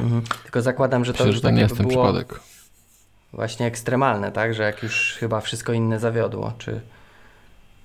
Mhm. 0.00 0.22
Tylko 0.42 0.62
zakładam, 0.62 1.04
że 1.04 1.14
to 1.14 1.26
już 1.26 1.36
to 1.36 1.42
tak 1.42 1.54
nie 1.54 1.60
jest 1.60 1.76
ten 1.76 1.88
było 1.88 2.04
przypadek. 2.04 2.40
właśnie 3.32 3.66
ekstremalne, 3.66 4.32
tak? 4.32 4.54
Że 4.54 4.62
jak 4.62 4.82
już 4.82 5.16
chyba 5.20 5.40
wszystko 5.40 5.72
inne 5.72 6.00
zawiodło, 6.00 6.52
czy 6.58 6.80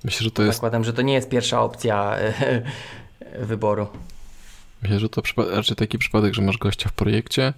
Myślę, 0.04 0.24
że 0.24 0.32
to 0.32 0.44
jest, 0.44 0.56
zakładam, 0.58 0.84
że 0.84 0.94
to 0.94 1.02
nie 1.02 1.14
jest 1.14 1.30
pierwsza 1.30 1.62
opcja 1.62 2.16
wyboru. 3.40 3.88
myślę, 4.82 5.00
że 5.00 5.10
to 5.10 5.22
przypa- 5.22 5.56
raczej 5.56 5.76
taki 5.76 5.98
przypadek, 5.98 6.34
że 6.34 6.42
masz 6.42 6.58
gościa 6.58 6.90
w 6.90 6.94
projekcie 6.94 7.54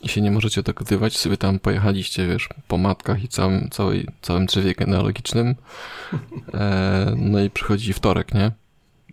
i 0.00 0.08
się 0.08 0.20
nie 0.20 0.30
możecie 0.30 0.62
dogadywać, 0.62 1.16
sobie 1.16 1.36
tam 1.36 1.58
pojechaliście, 1.58 2.26
wiesz, 2.26 2.48
po 2.68 2.78
matkach 2.78 3.24
i 3.24 3.28
całym, 3.28 3.70
całej, 3.70 4.08
całym 4.22 4.46
drzewie 4.46 4.74
genealogicznym. 4.74 5.54
E, 6.54 7.14
no 7.16 7.40
i 7.40 7.50
przychodzi 7.50 7.92
wtorek, 7.92 8.34
nie? 8.34 8.50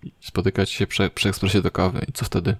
I 0.03 0.11
spotykacie 0.19 0.73
się 0.73 0.87
przy, 0.87 1.09
przy 1.09 1.29
ekspresie 1.29 1.61
do 1.61 1.71
kawy 1.71 2.05
i 2.07 2.11
co 2.11 2.25
wtedy? 2.25 2.55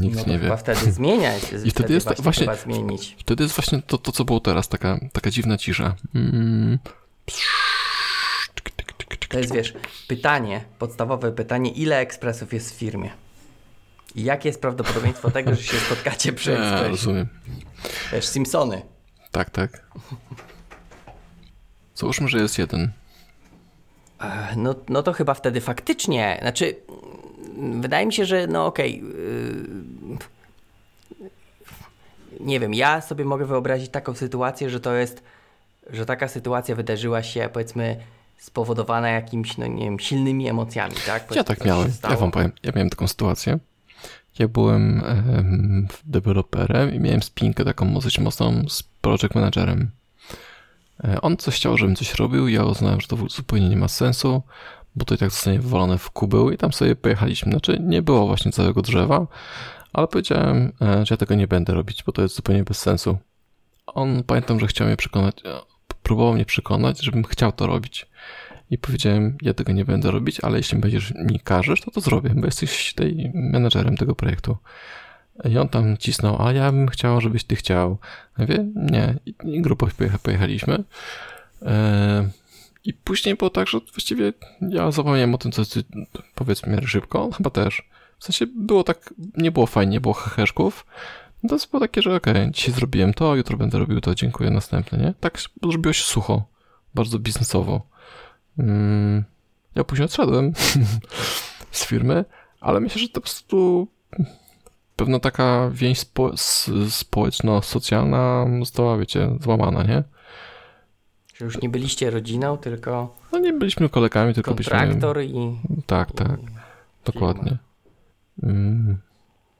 Nikt 0.00 0.26
no 0.26 0.32
nie 0.32 0.38
wie. 0.38 0.56
wtedy 0.56 0.92
zmieniać. 0.92 1.42
I 1.64 1.70
wtedy 1.70 1.94
jest 1.94 2.06
właśnie, 2.06 2.22
właśnie- 2.22 2.46
trzeba 2.46 2.56
zmienić. 2.56 3.16
Wtedy 3.18 3.42
jest 3.42 3.56
właśnie 3.56 3.82
to, 3.82 3.98
to 3.98 4.12
co 4.12 4.24
było 4.24 4.40
teraz, 4.40 4.68
taka, 4.68 5.00
taka 5.12 5.30
dziwna 5.30 5.58
cisza. 5.58 5.94
Mm. 6.14 6.78
To 9.28 9.38
jest, 9.38 9.54
wiesz, 9.54 9.74
pytanie, 10.08 10.64
podstawowe 10.78 11.32
pytanie, 11.32 11.70
ile 11.70 11.98
ekspresów 11.98 12.52
jest 12.52 12.74
w 12.74 12.78
firmie? 12.78 13.10
I 14.14 14.24
jakie 14.24 14.48
jest 14.48 14.60
prawdopodobieństwo 14.60 15.30
tego, 15.30 15.54
że 15.54 15.62
się 15.62 15.76
spotkacie 15.76 16.32
przy 16.32 16.50
Ja, 16.52 16.58
ekspresie? 16.58 16.88
rozumiem. 16.88 17.28
Wiesz, 18.12 18.26
Simpsony. 18.26 18.82
Tak, 19.30 19.50
tak. 19.50 19.86
Załóżmy, 21.94 22.28
że 22.28 22.38
jest 22.38 22.58
jeden. 22.58 22.92
Ech, 24.20 24.56
No, 24.56 24.74
no 24.88 25.02
to 25.02 25.12
chyba 25.12 25.34
wtedy 25.34 25.60
faktycznie, 25.60 26.38
znaczy, 26.40 26.76
wydaje 27.80 28.06
mi 28.06 28.12
się, 28.12 28.24
że 28.24 28.46
no 28.46 28.66
okej. 28.66 29.02
yy, 29.02 30.18
nie 32.40 32.60
wiem, 32.60 32.74
ja 32.74 33.00
sobie 33.00 33.24
mogę 33.24 33.46
wyobrazić 33.46 33.90
taką 33.90 34.14
sytuację, 34.14 34.70
że 34.70 34.80
to 34.80 34.94
jest, 34.94 35.22
że 35.90 36.06
taka 36.06 36.28
sytuacja 36.28 36.74
wydarzyła 36.74 37.22
się, 37.22 37.48
powiedzmy, 37.52 37.96
spowodowana 38.38 39.08
jakimiś, 39.08 39.58
no 39.58 39.66
nie 39.66 39.84
wiem, 39.84 40.00
silnymi 40.00 40.48
emocjami, 40.48 40.94
tak? 41.06 41.22
Ja 41.22 41.28
Powiedzmy, 41.28 41.44
tak 41.44 41.58
coś 41.58 41.66
się 41.66 41.72
miałem. 41.74 41.92
Ja 42.10 42.16
wam 42.16 42.30
powiem. 42.30 42.52
Ja 42.62 42.72
miałem 42.74 42.90
taką 42.90 43.08
sytuację. 43.08 43.58
Ja 44.38 44.48
byłem 44.48 45.02
em, 45.04 45.88
deweloperem 46.04 46.94
i 46.94 47.00
miałem 47.00 47.22
spinkę 47.22 47.64
taką 47.64 47.94
dosyć 47.94 48.18
mocną 48.18 48.68
z 48.68 48.82
project 48.82 49.34
managerem. 49.34 49.90
E, 51.04 51.20
On 51.20 51.36
coś 51.36 51.56
chciał, 51.56 51.76
żebym 51.76 51.96
coś 51.96 52.14
robił. 52.14 52.48
Ja 52.48 52.64
uznałem, 52.64 53.00
że 53.00 53.06
to 53.06 53.16
zupełnie 53.28 53.68
nie 53.68 53.76
ma 53.76 53.88
sensu, 53.88 54.42
bo 54.96 55.04
to 55.04 55.14
i 55.14 55.18
tak 55.18 55.30
zostanie 55.30 55.60
wywalone 55.60 55.98
w 55.98 56.10
kubeł 56.10 56.50
i 56.50 56.56
tam 56.56 56.72
sobie 56.72 56.96
pojechaliśmy. 56.96 57.52
Znaczy, 57.52 57.78
nie 57.80 58.02
było 58.02 58.26
właśnie 58.26 58.52
całego 58.52 58.82
drzewa, 58.82 59.26
ale 59.92 60.08
powiedziałem, 60.08 60.72
e, 60.82 61.06
że 61.06 61.12
ja 61.12 61.16
tego 61.16 61.34
nie 61.34 61.48
będę 61.48 61.74
robić, 61.74 62.02
bo 62.02 62.12
to 62.12 62.22
jest 62.22 62.34
zupełnie 62.36 62.64
bez 62.64 62.78
sensu. 62.78 63.18
On 63.86 64.22
pamiętam, 64.22 64.60
że 64.60 64.66
chciał 64.66 64.86
mnie 64.86 64.96
przekonać, 64.96 65.36
e, 65.44 65.60
próbował 66.02 66.34
mnie 66.34 66.44
przekonać, 66.44 67.02
żebym 67.02 67.24
chciał 67.24 67.52
to 67.52 67.66
robić. 67.66 68.06
I 68.74 68.78
powiedziałem, 68.78 69.36
ja 69.42 69.54
tego 69.54 69.72
nie 69.72 69.84
będę 69.84 70.10
robić, 70.10 70.40
ale 70.40 70.56
jeśli 70.56 70.78
będziesz 70.78 71.14
mi 71.14 71.40
każesz, 71.40 71.80
to 71.80 71.90
to 71.90 72.00
zrobię, 72.00 72.30
bo 72.36 72.46
jesteś 72.46 72.94
tej 72.94 73.30
menedżerem 73.34 73.96
tego 73.96 74.14
projektu. 74.14 74.56
I 75.50 75.58
on 75.58 75.68
tam 75.68 75.96
cisnął, 75.96 76.42
a 76.42 76.52
ja 76.52 76.72
bym 76.72 76.88
chciał, 76.88 77.20
żebyś 77.20 77.44
ty 77.44 77.56
chciał. 77.56 77.98
Ja 78.38 78.44
mówię, 78.44 78.66
nie. 78.74 79.14
I, 79.26 79.34
grupą 79.60 79.86
pojecha- 79.86 80.18
pojechaliśmy. 80.18 80.84
E, 81.62 82.28
I 82.84 82.92
później 82.92 83.34
było 83.34 83.50
tak, 83.50 83.68
że 83.68 83.78
właściwie 83.80 84.32
ja 84.60 84.90
zapomniałem 84.90 85.34
o 85.34 85.38
tym, 85.38 85.52
co 85.52 85.64
ty 85.64 85.84
powiedz 86.34 86.60
w 86.60 86.66
miarę 86.66 86.86
szybko, 86.86 87.24
on 87.24 87.32
chyba 87.32 87.50
też. 87.50 87.82
W 88.18 88.24
sensie 88.24 88.46
było 88.46 88.84
tak, 88.84 89.14
nie 89.36 89.52
było 89.52 89.66
fajnie, 89.66 89.92
nie 89.92 90.00
było 90.00 90.14
heheszków. 90.14 90.86
No 91.42 91.58
to 91.58 91.66
było 91.70 91.80
takie, 91.80 92.02
że 92.02 92.14
okej, 92.16 92.50
dzisiaj 92.50 92.74
zrobiłem 92.74 93.14
to, 93.14 93.36
jutro 93.36 93.56
będę 93.56 93.78
robił 93.78 94.00
to, 94.00 94.14
dziękuję, 94.14 94.50
następne, 94.50 94.98
nie? 94.98 95.14
Tak 95.20 95.38
zrobiło 95.62 95.92
się 95.92 96.04
sucho, 96.04 96.44
bardzo 96.94 97.18
biznesowo. 97.18 97.93
Mm, 98.58 99.24
ja 99.74 99.84
później 99.84 100.04
odszedłem 100.04 100.52
z 101.70 101.86
firmy, 101.86 102.24
ale 102.60 102.80
myślę, 102.80 103.00
że 103.00 103.08
to 103.08 103.14
po 103.14 103.20
prostu 103.20 103.88
pewna 104.96 105.18
taka 105.18 105.70
więź 105.72 105.98
spo, 105.98 106.30
społeczno-socjalna 106.88 108.46
została, 108.58 108.98
wiecie, 108.98 109.30
złamana, 109.40 109.82
nie? 109.82 110.02
Że 111.36 111.44
już 111.44 111.62
nie 111.62 111.68
byliście 111.68 112.10
rodziną, 112.10 112.58
tylko 112.58 113.16
No 113.32 113.38
nie 113.38 113.52
byliśmy 113.52 113.88
kolegami, 113.88 114.34
tylko 114.34 114.54
byliśmy... 114.54 114.78
kontraktor 114.78 115.22
i... 115.22 115.56
Tak, 115.86 116.12
tak, 116.12 116.40
dokładnie. 117.04 117.56
Mm, 118.42 118.98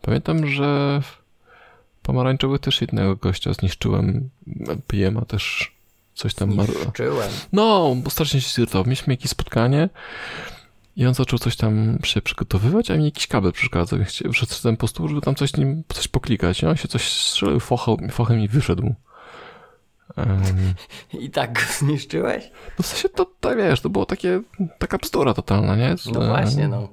pamiętam, 0.02 0.46
że 0.46 1.00
w 1.02 1.18
pomarańczowych 2.02 2.60
też 2.60 2.80
jednego 2.80 3.16
gościa 3.16 3.52
zniszczyłem, 3.52 4.30
PM-a 4.86 5.24
też 5.24 5.73
coś 6.14 6.34
tam... 6.34 6.56
Czułem. 6.92 7.30
No, 7.52 7.94
bo 7.96 8.10
strasznie 8.10 8.40
się 8.40 8.54
zirytował. 8.54 8.84
Mieliśmy 8.84 9.12
jakieś 9.12 9.30
spotkanie 9.30 9.88
i 10.96 11.06
on 11.06 11.14
zaczął 11.14 11.38
coś 11.38 11.56
tam 11.56 11.98
się 12.04 12.22
przygotowywać, 12.22 12.90
a 12.90 12.96
mi 12.96 13.04
jakiś 13.04 13.26
kabel 13.26 13.52
przeszkadzał. 13.52 13.98
Wszedłem 14.32 14.76
po 14.76 14.88
stół, 14.88 15.08
żeby 15.08 15.20
tam 15.20 15.34
coś, 15.34 15.56
nim, 15.56 15.82
coś 15.88 16.08
poklikać. 16.08 16.62
I 16.62 16.66
on 16.66 16.76
się 16.76 16.88
coś 16.88 17.08
strzelił 17.12 17.60
fochem, 17.60 18.10
fochem 18.10 18.40
i 18.40 18.48
wyszedł. 18.48 18.94
Um, 20.16 20.74
I 21.12 21.30
tak 21.30 21.52
go 21.52 21.60
zniszczyłeś? 21.78 22.50
no 22.78 22.82
w 22.82 22.86
sensie 22.86 23.08
to, 23.08 23.26
to 23.40 23.56
wiesz, 23.56 23.80
to 23.80 23.90
było 23.90 24.06
takie, 24.06 24.42
taka 24.78 24.98
bzdura 24.98 25.34
totalna, 25.34 25.76
nie? 25.76 25.96
Z- 25.98 26.06
No 26.06 26.26
właśnie, 26.26 26.68
no. 26.68 26.88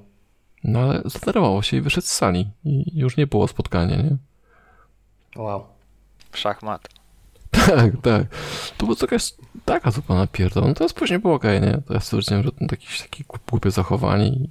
No 0.64 0.78
ale 0.80 1.02
zdenerwował 1.04 1.62
się 1.62 1.76
i 1.76 1.80
wyszedł 1.80 2.06
z 2.06 2.10
sali. 2.10 2.50
I 2.64 2.98
już 2.98 3.16
nie 3.16 3.26
było 3.26 3.48
spotkania, 3.48 3.96
nie? 3.96 4.16
Wow. 5.36 5.66
Szachmat. 6.34 6.88
Tak, 7.66 7.92
tak. 8.02 8.26
To 8.78 8.86
była 8.86 8.98
jakaś 9.02 9.32
taka 9.64 9.90
zupełna 9.90 10.26
pierdol. 10.26 10.64
No 10.68 10.74
to 10.74 10.84
jest 10.84 10.94
później 10.96 11.18
było 11.18 11.34
okej, 11.34 11.60
nie? 11.60 11.78
To 11.86 11.94
ja 11.94 12.00
stwierdziłem, 12.00 12.42
że 12.42 12.52
to 12.52 12.56
jakieś 12.70 13.00
takie 13.02 13.24
głup- 13.24 13.50
głupie 13.50 13.70
zachowanie 13.70 14.28
i 14.28 14.48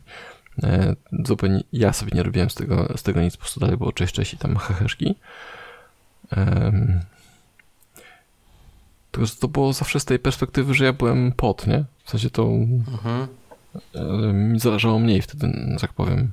e, 0.64 0.96
zupełnie 1.26 1.64
ja 1.74 1.94
sobie 1.94 2.12
nie 2.16 2.24
robiłem 2.24 2.50
z 2.50 2.56
tego, 2.56 2.94
z 2.96 3.04
tego 3.04 3.22
nic, 3.22 3.38
po 3.38 3.42
prostu 3.42 3.60
dalej 3.60 3.78
było 3.78 3.92
cześć, 3.92 4.14
cześć 4.16 4.34
i 4.34 4.38
tam 4.38 4.58
heheszki. 4.58 5.16
Um, 6.38 7.00
tylko, 9.12 9.26
że 9.26 9.36
to 9.36 9.48
było 9.48 9.74
zawsze 9.74 10.00
z 10.00 10.06
tej 10.06 10.20
perspektywy, 10.20 10.74
że 10.74 10.86
ja 10.86 10.94
byłem 10.94 11.32
pod, 11.32 11.68
nie? 11.68 11.86
W 12.04 12.10
sensie 12.10 12.30
to 12.30 12.44
Mhm. 12.44 13.28
e, 13.96 14.34
mi 14.34 14.60
zależało 14.60 15.00
mniej 15.00 15.22
wtedy, 15.22 15.54
tak 15.82 15.94
powiem. 15.94 16.32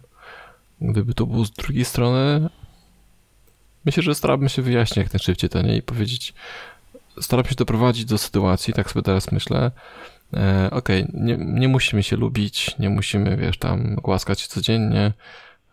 Gdyby 0.81 1.14
to 1.14 1.26
było 1.26 1.45
z 1.45 1.51
drugiej 1.51 1.85
strony, 1.85 2.49
myślę, 3.85 4.03
że 4.03 4.14
starałbym 4.14 4.49
się 4.49 4.62
wyjaśnić 4.62 4.97
jak 4.97 5.12
najszybciej 5.12 5.51
to, 5.51 5.62
nie? 5.62 5.76
I 5.76 5.83
powiedzieć, 5.83 6.35
staram 7.20 7.45
się 7.45 7.55
doprowadzić 7.55 8.05
do 8.05 8.18
sytuacji, 8.18 8.74
tak 8.74 8.91
sobie 8.91 9.03
teraz 9.03 9.33
myślę, 9.33 9.70
e, 10.35 10.68
okej, 10.70 11.07
nie, 11.14 11.37
nie 11.37 11.68
musimy 11.68 12.03
się 12.03 12.16
lubić, 12.16 12.79
nie 12.79 12.91
musimy, 12.91 13.37
wiesz, 13.37 13.59
tam 13.59 13.95
głaskać 13.95 14.41
się 14.41 14.49
codziennie, 14.49 15.12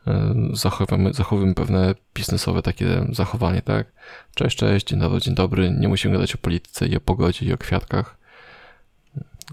e, 0.08 0.34
zachowujemy, 0.54 1.14
zachowujemy 1.14 1.56
pewne 1.56 1.96
biznesowe 2.16 2.62
takie 2.62 3.06
zachowanie, 3.12 3.62
tak? 3.62 3.88
Cześć, 4.36 4.58
cześć, 4.58 4.88
dzień 4.88 5.00
dobry, 5.00 5.22
dzień 5.22 5.36
dobry, 5.36 5.72
nie 5.72 5.88
musimy 5.88 6.14
gadać 6.14 6.36
o 6.36 6.38
polityce 6.38 6.88
i 6.88 6.98
o 6.98 7.00
pogodzie 7.00 7.46
i 7.46 7.54
o 7.54 7.58
kwiatkach, 7.58 8.18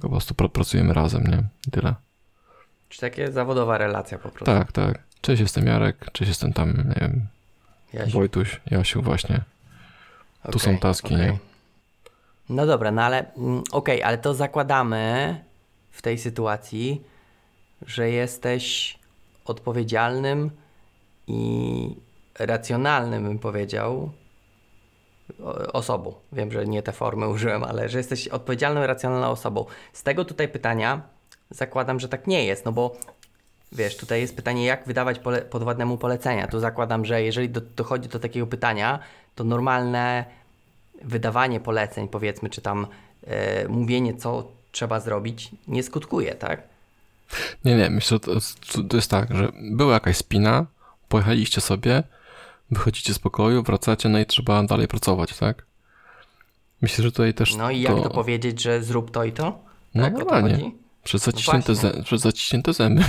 po 0.00 0.08
prostu 0.08 0.34
pra- 0.34 0.48
pracujemy 0.48 0.94
razem, 0.94 1.24
nie? 1.26 1.42
I 1.68 1.70
tyle. 1.70 1.94
Czy 2.88 3.00
takie 3.00 3.32
zawodowa 3.32 3.78
relacja 3.78 4.18
po 4.18 4.28
prostu. 4.28 4.44
Tak, 4.44 4.72
tak. 4.72 5.02
Cześć, 5.20 5.40
jestem 5.40 5.66
Jarek, 5.66 6.10
cześć, 6.12 6.28
jestem 6.28 6.52
tam, 6.52 6.68
nie 6.68 7.00
wiem, 7.00 7.26
Jasiu. 7.92 8.12
Wojtuś, 8.12 8.60
Jasiu, 8.70 9.02
właśnie. 9.02 9.40
Tu 10.42 10.48
Okej, 10.48 10.60
są 10.60 10.78
taski, 10.78 11.14
okej. 11.14 11.26
nie? 11.26 11.38
No 12.48 12.66
dobra, 12.66 12.90
no 12.90 13.02
ale 13.02 13.34
mm, 13.34 13.62
okej, 13.72 14.02
ale 14.02 14.18
to 14.18 14.34
zakładamy 14.34 15.44
w 15.90 16.02
tej 16.02 16.18
sytuacji, 16.18 17.02
że 17.86 18.10
jesteś 18.10 18.98
odpowiedzialnym 19.44 20.50
i 21.26 21.96
racjonalnym, 22.38 23.24
bym 23.24 23.38
powiedział, 23.38 24.12
osobą. 25.72 26.14
Wiem, 26.32 26.52
że 26.52 26.66
nie 26.66 26.82
te 26.82 26.92
formy 26.92 27.28
użyłem, 27.28 27.64
ale 27.64 27.88
że 27.88 27.98
jesteś 27.98 28.28
odpowiedzialną 28.28 28.86
racjonalną 28.86 29.26
osobą. 29.26 29.64
Z 29.92 30.02
tego 30.02 30.24
tutaj 30.24 30.48
pytania 30.48 31.02
zakładam, 31.50 32.00
że 32.00 32.08
tak 32.08 32.26
nie 32.26 32.44
jest, 32.44 32.64
no 32.64 32.72
bo 32.72 32.96
wiesz, 33.72 33.96
tutaj 33.96 34.20
jest 34.20 34.36
pytanie, 34.36 34.64
jak 34.64 34.86
wydawać 34.86 35.18
pole- 35.18 35.42
podwładnemu 35.42 35.98
polecenia. 35.98 36.46
Tu 36.46 36.60
zakładam, 36.60 37.04
że 37.04 37.22
jeżeli 37.22 37.48
do, 37.48 37.60
dochodzi 37.60 38.08
do 38.08 38.18
takiego 38.18 38.46
pytania, 38.46 38.98
to 39.34 39.44
normalne 39.44 40.24
wydawanie 41.02 41.60
poleceń, 41.60 42.08
powiedzmy, 42.08 42.50
czy 42.50 42.60
tam 42.60 42.86
e, 43.26 43.68
mówienie, 43.68 44.16
co 44.16 44.48
trzeba 44.72 45.00
zrobić, 45.00 45.50
nie 45.68 45.82
skutkuje, 45.82 46.34
tak? 46.34 46.62
Nie, 47.64 47.76
nie, 47.76 47.90
myślę, 47.90 48.14
że 48.14 48.20
to 48.20 48.32
jest, 48.32 48.58
to 48.88 48.96
jest 48.96 49.10
tak, 49.10 49.36
że 49.36 49.52
była 49.70 49.94
jakaś 49.94 50.16
spina, 50.16 50.66
pojechaliście 51.08 51.60
sobie, 51.60 52.02
wychodzicie 52.70 53.14
z 53.14 53.18
pokoju, 53.18 53.62
wracacie, 53.62 54.08
no 54.08 54.18
i 54.18 54.26
trzeba 54.26 54.62
dalej 54.62 54.88
pracować, 54.88 55.38
tak? 55.38 55.66
Myślę, 56.82 57.04
że 57.04 57.12
tutaj 57.12 57.34
też 57.34 57.56
No 57.56 57.70
i 57.70 57.80
jak 57.80 57.96
to, 58.02 58.10
powiedzieć, 58.10 58.62
że 58.62 58.82
zrób 58.82 59.10
to 59.10 59.24
i 59.24 59.32
to? 59.32 59.58
No 59.94 60.02
tak, 60.04 60.14
o 60.14 60.18
to 60.18 60.24
normalnie. 60.24 60.70
Przez 61.04 61.22
zaciśnięte, 61.22 61.72
właśnie. 61.74 61.92
zę, 61.92 62.02
przez 62.02 62.20
zaciśnięte 62.20 62.72
zęby. 62.72 63.02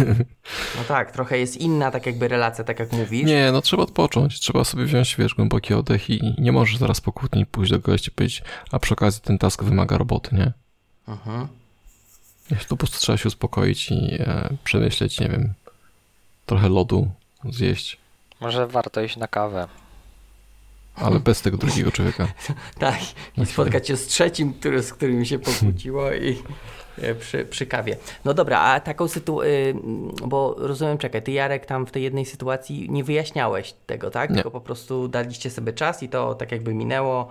No 0.78 0.84
tak, 0.88 1.12
trochę 1.12 1.38
jest 1.38 1.58
inna 1.58 1.92
tak 1.92 2.06
jakby 2.06 2.28
relacja, 2.28 2.64
tak 2.64 2.80
jak 2.80 2.92
mówisz. 2.92 3.26
Nie, 3.26 3.50
no 3.52 3.62
trzeba 3.62 3.84
odpocząć, 3.84 4.40
trzeba 4.40 4.64
sobie 4.64 4.86
wziąć, 4.86 5.16
wiesz, 5.16 5.36
głęboki 5.36 5.74
oddech 5.74 6.10
i 6.10 6.36
nie 6.38 6.52
możesz 6.52 6.78
zaraz 6.78 7.02
po 7.02 7.12
kłótni 7.12 7.46
pójść 7.46 7.72
do 7.72 7.80
gości 7.80 8.08
i 8.10 8.12
powiedzieć, 8.12 8.44
a 8.72 8.80
przy 8.80 8.94
okazji 8.94 9.22
ten 9.22 9.38
task 9.38 9.64
wymaga 9.64 9.98
roboty, 9.98 10.36
nie? 10.36 10.52
Mhm. 11.08 11.48
To 12.60 12.68
po 12.68 12.78
prostu 12.78 13.00
trzeba 13.00 13.18
się 13.18 13.28
uspokoić 13.28 13.92
i 13.92 14.16
e, 14.20 14.50
przemyśleć, 14.64 15.20
nie 15.20 15.30
wiem, 15.30 15.54
trochę 16.46 16.70
lodu 16.70 17.12
zjeść, 17.50 17.98
Może 18.42 18.68
warto 18.68 19.02
iść 19.02 19.18
na 19.18 19.28
kawę. 19.28 19.68
ale 20.96 21.20
bez 21.20 21.42
tego 21.42 21.58
drugiego 21.58 21.92
człowieka. 21.92 22.28
Tak, 22.80 23.00
i 23.38 23.46
spotkać 23.46 23.88
się 23.88 23.98
z 23.98 24.08
trzecim, 24.08 24.54
który, 24.54 24.84
z 24.84 24.94
którym 24.94 25.26
się 25.26 25.40
pokłóciło 25.40 26.14
i 26.14 26.38
przy, 27.20 27.46
przy 27.46 27.66
kawie. 27.66 27.98
No 28.26 28.34
dobra, 28.34 28.60
a 28.60 28.80
taką 28.80 29.08
sytuację, 29.08 29.74
bo 30.28 30.56
rozumiem, 30.58 30.98
czekaj, 30.98 31.24
ty 31.24 31.32
Jarek 31.32 31.66
tam 31.66 31.86
w 31.86 31.92
tej 31.92 32.04
jednej 32.04 32.26
sytuacji 32.26 32.90
nie 32.90 33.04
wyjaśniałeś 33.04 33.74
tego, 33.86 34.12
tak? 34.12 34.30
Nie. 34.30 34.36
Tylko 34.36 34.52
po 34.52 34.62
prostu 34.62 35.08
daliście 35.08 35.50
sobie 35.50 35.74
czas 35.74 36.04
i 36.04 36.10
to 36.10 36.36
tak 36.36 36.52
jakby 36.52 36.74
minęło 36.74 37.30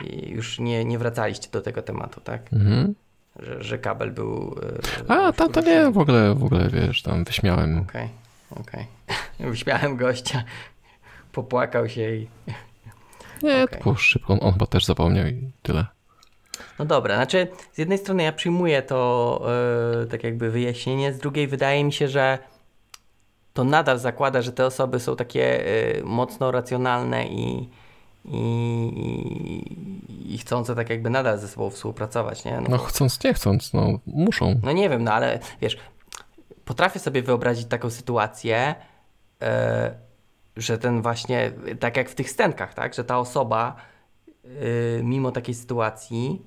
i 0.00 0.30
już 0.30 0.58
nie, 0.58 0.84
nie 0.84 0.98
wracaliście 0.98 1.48
do 1.50 1.60
tego 1.60 1.82
tematu, 1.82 2.20
tak? 2.20 2.52
Mhm. 2.52 2.94
Że, 3.38 3.62
że 3.62 3.78
kabel 3.78 4.10
był... 4.10 4.56
e, 5.08 5.10
A, 5.10 5.32
tam 5.32 5.52
to 5.52 5.60
nie, 5.60 5.90
w 5.90 5.98
ogóle, 5.98 6.34
w 6.34 6.44
ogóle, 6.44 6.68
wiesz, 6.68 7.02
tam 7.02 7.24
wyśmiałem. 7.24 7.78
Okej, 7.78 8.08
okej. 8.50 8.86
Wyśmiałem 9.50 9.96
gościa, 9.96 10.44
popłakał 11.32 11.88
się 11.88 12.14
i... 12.14 12.28
Nie, 13.42 13.68
to 13.68 13.78
było 13.78 13.94
szybko, 13.94 14.32
on, 14.32 14.38
on 14.42 14.52
chyba 14.52 14.66
też 14.66 14.84
zapomniał 14.84 15.26
i 15.26 15.50
tyle. 15.62 15.86
No 16.78 16.84
dobra, 16.84 17.16
znaczy 17.16 17.48
z 17.72 17.78
jednej 17.78 17.98
strony 17.98 18.22
ja 18.22 18.32
przyjmuję 18.32 18.82
to 18.82 19.42
e, 20.02 20.06
tak 20.06 20.24
jakby 20.24 20.50
wyjaśnienie, 20.50 21.12
z 21.12 21.18
drugiej 21.18 21.48
wydaje 21.48 21.84
mi 21.84 21.92
się, 21.92 22.08
że 22.08 22.38
to 23.52 23.64
nadal 23.64 23.98
zakłada, 23.98 24.42
że 24.42 24.52
te 24.52 24.66
osoby 24.66 25.00
są 25.00 25.16
takie 25.16 25.66
e, 25.66 26.02
mocno 26.02 26.50
racjonalne 26.50 27.26
i, 27.26 27.68
i, 28.24 30.34
i 30.34 30.38
chcące 30.38 30.74
tak 30.74 30.90
jakby 30.90 31.10
nadal 31.10 31.38
ze 31.38 31.48
sobą 31.48 31.70
współpracować, 31.70 32.44
nie? 32.44 32.60
No 32.60 32.68
bo- 32.68 32.78
chcąc, 32.78 33.24
nie 33.24 33.34
chcąc, 33.34 33.72
no 33.72 33.98
muszą. 34.06 34.60
no 34.62 34.72
nie 34.72 34.88
wiem, 34.88 35.04
no 35.04 35.12
ale 35.12 35.38
wiesz, 35.60 35.76
potrafię 36.64 36.98
sobie 36.98 37.22
wyobrazić 37.22 37.66
taką 37.68 37.90
sytuację, 37.90 38.74
e, 39.42 39.94
że 40.56 40.78
ten 40.78 41.02
właśnie, 41.02 41.52
tak 41.80 41.96
jak 41.96 42.08
w 42.08 42.14
tych 42.14 42.30
scenkach, 42.30 42.74
tak, 42.74 42.94
że 42.94 43.04
ta 43.04 43.18
osoba 43.18 43.76
mimo 45.02 45.32
takiej 45.32 45.54
sytuacji, 45.54 46.42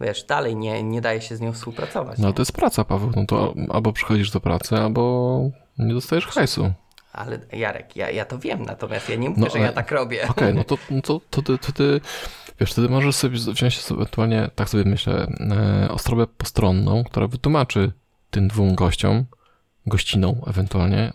wiesz, 0.00 0.24
dalej 0.24 0.56
nie, 0.56 0.82
nie 0.82 1.00
daje 1.00 1.20
się 1.20 1.36
z 1.36 1.40
nią 1.40 1.52
współpracować. 1.52 2.18
No 2.18 2.28
nie? 2.28 2.34
to 2.34 2.42
jest 2.42 2.52
praca, 2.52 2.84
Paweł, 2.84 3.10
no 3.16 3.24
to 3.26 3.54
albo 3.68 3.92
przychodzisz 3.92 4.30
do 4.30 4.40
pracy, 4.40 4.76
albo 4.76 5.42
nie 5.78 5.94
dostajesz 5.94 6.26
hajsu. 6.26 6.72
Ale 7.12 7.38
Jarek, 7.52 7.96
ja, 7.96 8.10
ja 8.10 8.24
to 8.24 8.38
wiem, 8.38 8.62
natomiast 8.62 9.08
ja 9.08 9.16
nie 9.16 9.28
mówię, 9.28 9.42
No, 9.42 9.50
że 9.50 9.58
ja 9.58 9.72
tak 9.72 9.90
robię. 9.90 10.28
Okej, 10.28 10.54
no 10.54 10.64
to, 10.64 10.78
no 10.90 11.02
to, 11.02 11.20
to, 11.30 11.42
ty, 11.42 11.58
to 11.58 11.72
ty, 11.72 12.00
wiesz, 12.60 12.72
wtedy 12.72 12.88
możesz 12.88 13.14
sobie 13.14 13.38
wziąć 13.38 13.80
sobie 13.80 14.00
ewentualnie, 14.00 14.50
tak 14.54 14.68
sobie 14.68 14.84
myślę, 14.84 15.32
e, 15.50 15.90
osobę 15.90 16.26
postronną, 16.26 17.04
która 17.04 17.26
wytłumaczy 17.26 17.92
tym 18.30 18.48
dwóm 18.48 18.74
gościom, 18.74 19.24
gościną 19.86 20.44
ewentualnie, 20.46 21.12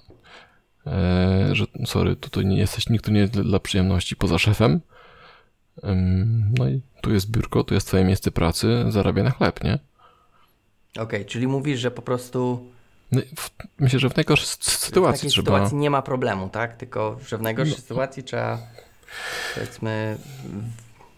e, 0.87 1.49
że 1.51 1.65
sorry, 1.85 2.15
tutaj 2.15 2.45
nie 2.45 2.57
jesteś, 2.57 2.89
nikt 2.89 3.05
tu 3.05 3.11
nie 3.11 3.19
jest 3.19 3.33
dla 3.41 3.59
przyjemności 3.59 4.15
poza 4.15 4.39
szefem. 4.39 4.81
No 6.57 6.67
i 6.69 6.81
tu 7.01 7.13
jest 7.13 7.31
biurko, 7.31 7.63
tu 7.63 7.73
jest 7.73 7.87
twoje 7.87 8.03
miejsce 8.03 8.31
pracy, 8.31 8.85
zarabia 8.89 9.23
na 9.23 9.31
chleb, 9.31 9.63
nie? 9.63 9.79
Okej, 10.99 11.25
czyli 11.25 11.47
mówisz, 11.47 11.79
że 11.79 11.91
po 11.91 12.01
prostu 12.01 12.65
No, 13.11 13.21
w, 13.37 13.49
myślę, 13.79 13.99
że 13.99 14.09
w 14.09 14.15
najgorszej 14.15 14.47
sy- 14.47 14.57
w 14.71 14.73
sytuacji 14.77 15.19
takiej 15.19 15.31
trzeba... 15.31 15.51
sytuacji 15.57 15.77
nie 15.77 15.89
ma 15.89 16.01
problemu, 16.01 16.49
tak? 16.49 16.77
Tylko, 16.77 17.17
że 17.27 17.37
w 17.37 17.41
najgorszej 17.41 17.75
No. 17.75 17.81
sytuacji 17.81 18.23
trzeba, 18.23 18.59
powiedzmy, 19.55 20.17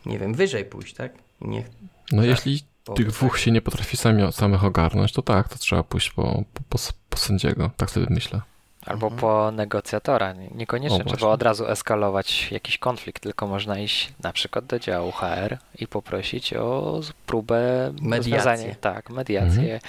nie 0.06 0.20
wiem, 0.20 0.34
wyżej 0.34 0.66
pójść, 0.66 0.94
tak? 0.94 1.14
I 1.42 1.48
niech 1.48 1.66
No 2.12 2.22
Tak. 2.22 2.30
jeśli 2.30 2.62
tych 2.96 3.08
dwóch 3.08 3.40
się 3.40 3.52
nie 3.52 3.62
potrafi 3.62 3.98
sami, 3.98 4.34
samych 4.34 4.64
ogarnąć, 4.64 5.12
to 5.12 5.22
tak, 5.22 5.50
to 5.50 5.58
trzeba 5.58 5.84
pójść 5.84 6.12
po, 6.12 6.44
po, 6.54 6.62
po, 6.70 6.78
po 7.10 7.18
sędziego. 7.18 7.72
Tak 7.78 7.92
sobie 7.92 8.08
myślę. 8.10 8.42
Albo 8.86 9.08
Mhm. 9.08 9.22
po 9.22 9.52
negocjatora. 9.52 10.34
Nie- 10.34 10.48
Niekoniecznie 10.48 11.02
O, 11.06 11.16
trzeba 11.18 11.32
od 11.32 11.44
razu 11.44 11.68
eskalować 11.68 12.52
jakiś 12.52 12.78
konflikt, 12.78 13.24
tylko 13.24 13.48
można 13.48 13.80
iść 13.80 14.14
na 14.24 14.34
przykład 14.34 14.66
do 14.66 14.80
działu 14.80 15.12
HR 15.12 15.58
i 15.80 15.88
poprosić 15.88 16.54
o 16.54 17.00
próbę 17.26 17.92
Mediację. 18.02 18.36
rozwiązania. 18.36 18.76
Tak, 18.82 19.10
mediację. 19.10 19.80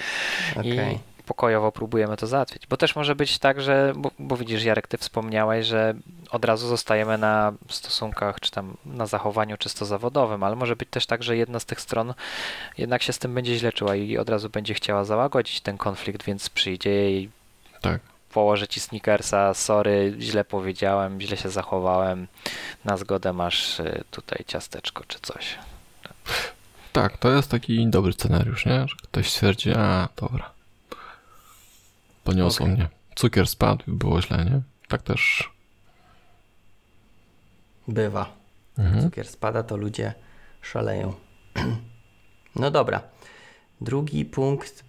Okej. 0.55 0.95
I 0.95 0.99
pokojowo 1.25 1.71
próbujemy 1.71 2.17
to 2.17 2.27
załatwić. 2.27 2.67
Bo 2.67 2.77
też 2.77 2.95
może 2.95 3.15
być 3.15 3.39
tak, 3.39 3.61
że, 3.61 3.93
bo, 3.95 4.11
bo 4.19 4.37
widzisz, 4.37 4.63
Jarek, 4.63 4.87
ty 4.87 4.97
wspomniałeś, 4.97 5.65
że 5.67 5.93
od 6.31 6.45
razu 6.45 6.67
zostajemy 6.67 7.17
na 7.17 7.53
stosunkach, 7.69 8.39
czy 8.39 8.51
tam 8.51 8.77
na 8.85 9.05
zachowaniu 9.05 9.57
czysto 9.57 9.85
zawodowym, 9.85 10.43
ale 10.43 10.55
może 10.55 10.75
być 10.75 10.89
też 10.89 11.05
tak, 11.05 11.23
że 11.23 11.37
jedna 11.37 11.59
z 11.59 11.65
tych 11.65 11.81
stron 11.81 12.13
jednak 12.77 13.03
się 13.03 13.13
z 13.13 13.19
tym 13.19 13.33
będzie 13.33 13.55
źle 13.57 13.71
czuła 13.73 13.95
i 13.95 14.17
od 14.17 14.29
razu 14.29 14.49
będzie 14.49 14.73
chciała 14.73 15.03
załagodzić 15.03 15.61
ten 15.61 15.77
konflikt, 15.77 16.23
więc 16.23 16.49
przyjdzie 16.49 17.11
i 17.11 17.29
Tak. 17.81 17.99
Położę 18.37 18.67
ci 18.67 18.79
sneakersa, 18.79 19.53
sorry, 19.53 20.15
źle 20.19 20.45
powiedziałem, 20.45 21.21
źle 21.21 21.37
się 21.37 21.49
zachowałem, 21.49 22.27
na 22.85 22.97
zgodę 22.97 23.33
masz 23.33 23.79
y, 23.79 24.03
tutaj 24.11 24.43
ciasteczko 24.47 25.03
czy 25.07 25.19
coś. 25.19 25.57
Tak, 26.93 27.17
to 27.17 27.29
jest 27.29 27.51
taki 27.51 27.87
dobry 27.87 28.13
scenariusz, 28.13 28.65
nie? 28.65 28.87
Że 28.87 28.95
ktoś 29.03 29.31
stwierdzi, 29.31 29.71
a 29.71 30.09
dobra. 30.15 30.51
Poniosło 32.23 32.65
Okej. 32.65 32.75
mnie. 32.75 32.87
Cukier 33.15 33.47
spadł 33.47 33.83
i 33.87 33.91
było 33.91 34.21
źle, 34.21 34.45
nie? 34.45 34.61
Tak 34.87 35.01
też. 35.01 35.51
Bywa. 37.87 38.33
Mhm. 38.77 39.01
Cukier 39.01 39.27
spada, 39.27 39.63
to 39.63 39.77
ludzie 39.77 40.13
szaleją. 40.61 41.13
No 42.55 42.71
dobra. 42.71 43.01
Drugi 43.81 44.25
punkt. 44.25 44.83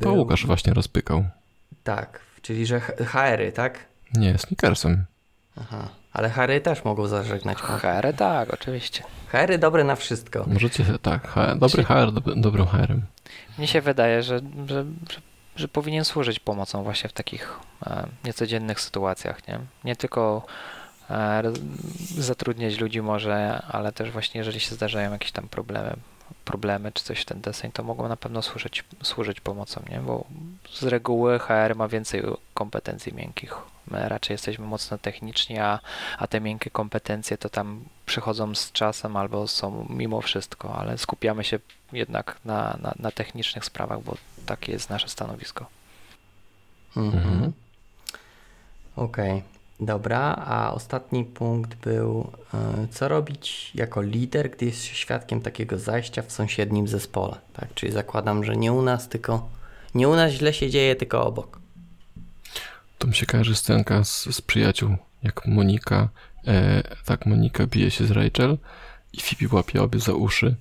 To 0.00 0.12
Łukasz 0.12 0.46
właśnie 0.46 0.74
rozpykał. 0.74 1.24
Tak, 1.84 2.31
czyli 2.42 2.66
że 2.66 2.80
HR-y, 2.80 3.52
tak? 3.52 3.78
Nie, 4.14 4.38
sneakersem. 4.38 5.04
Aha. 5.60 5.88
Ale 6.12 6.30
HR-y 6.30 6.60
też 6.60 6.84
mogą 6.84 7.06
zażegnać. 7.06 7.58
kontrakt. 7.62 8.04
HR, 8.06 8.14
tak, 8.16 8.54
oczywiście. 8.54 9.02
HR-y 9.32 9.58
dobre 9.58 9.84
na 9.84 9.96
wszystko. 9.96 10.44
Możecie, 10.46 10.84
tak, 11.02 11.28
HR, 11.28 11.58
dobry 11.58 11.84
HR, 11.84 11.92
dob- 12.12 12.40
dobrym 12.40 12.66
HR-em. 12.66 13.02
Mnie 13.58 13.66
się 13.66 13.80
wydaje, 13.80 14.22
że, 14.22 14.38
że, 14.66 14.84
że, 15.10 15.20
że 15.56 15.68
powinien 15.68 16.04
służyć 16.04 16.38
pomocą 16.40 16.82
właśnie 16.82 17.10
w 17.10 17.12
takich 17.12 17.58
e, 17.86 18.06
niecodziennych 18.24 18.80
sytuacjach, 18.80 19.48
nie? 19.48 19.58
Nie 19.84 19.96
tylko 19.96 20.46
e, 21.10 21.42
zatrudniać 22.18 22.78
ludzi 22.80 23.02
może, 23.02 23.62
ale 23.68 23.92
też 23.92 24.10
właśnie 24.10 24.38
jeżeli 24.38 24.60
się 24.60 24.74
zdarzają 24.74 25.12
jakieś 25.12 25.32
tam 25.32 25.48
problemy, 25.48 25.96
problemy 26.44 26.92
czy 26.92 27.04
coś 27.04 27.20
w 27.20 27.24
ten 27.24 27.40
deseń, 27.40 27.72
to 27.72 27.82
mogą 27.82 28.08
na 28.08 28.16
pewno 28.16 28.42
służyć, 28.42 28.84
służyć 29.02 29.40
pomocą, 29.40 29.82
nie? 29.90 29.98
Bo 29.98 30.24
z 30.72 30.82
reguły 30.82 31.38
HR 31.38 31.76
ma 31.76 31.88
więcej 31.88 32.22
kompetencji 32.54 33.14
miękkich. 33.14 33.54
My 33.90 34.08
raczej 34.08 34.34
jesteśmy 34.34 34.66
mocno 34.66 34.98
techniczni, 34.98 35.58
a, 35.58 35.80
a 36.18 36.26
te 36.26 36.40
miękkie 36.40 36.70
kompetencje 36.70 37.38
to 37.38 37.48
tam 37.48 37.84
przychodzą 38.06 38.54
z 38.54 38.72
czasem 38.72 39.16
albo 39.16 39.48
są 39.48 39.86
mimo 39.90 40.20
wszystko, 40.20 40.74
ale 40.74 40.98
skupiamy 40.98 41.44
się 41.44 41.58
jednak 41.92 42.38
na, 42.44 42.78
na, 42.82 42.94
na 42.98 43.10
technicznych 43.10 43.64
sprawach, 43.64 44.02
bo 44.02 44.16
takie 44.46 44.72
jest 44.72 44.90
nasze 44.90 45.08
stanowisko. 45.08 45.66
Mhm. 46.96 47.52
Okej, 48.96 49.42
dobra. 49.86 50.20
A 50.46 50.72
ostatni 50.72 51.24
punkt 51.24 51.74
był, 51.74 52.30
e, 52.54 52.86
co 52.90 53.08
robić 53.08 53.72
jako 53.74 54.02
lider, 54.02 54.50
gdy 54.50 54.66
jest 54.66 54.84
świadkiem 54.84 55.40
takiego 55.40 55.78
zajścia 55.78 56.22
w 56.22 56.32
sąsiednim 56.32 56.88
zespole. 56.88 57.36
Tak? 57.52 57.74
Czyli 57.74 57.92
zakładam, 57.92 58.44
że 58.44 58.56
nie 58.56 58.72
u 58.72 58.82
nas, 58.82 59.08
tylko 59.08 59.48
nie 59.94 60.08
u 60.08 60.16
nas 60.16 60.32
źle 60.32 60.52
się 60.52 60.70
dzieje, 60.70 60.96
tylko 60.96 61.26
obok. 61.26 61.58
To 62.98 63.06
mi 63.06 63.14
się 63.14 63.26
kojarzy 63.26 63.54
scenka 63.54 64.04
z, 64.04 64.24
z 64.24 64.42
przyjaciół, 64.42 64.96
jak 65.22 65.46
Monika, 65.46 66.08
e, 66.46 66.82
tak 67.04 67.26
Monika 67.26 67.66
bije 67.66 67.90
się 67.90 68.06
z 68.06 68.10
Rachel 68.10 68.58
i 69.12 69.20
Phoebe 69.20 69.56
łapie 69.56 69.82
obie 69.82 70.00
za 70.00 70.12
uszy 70.12 70.56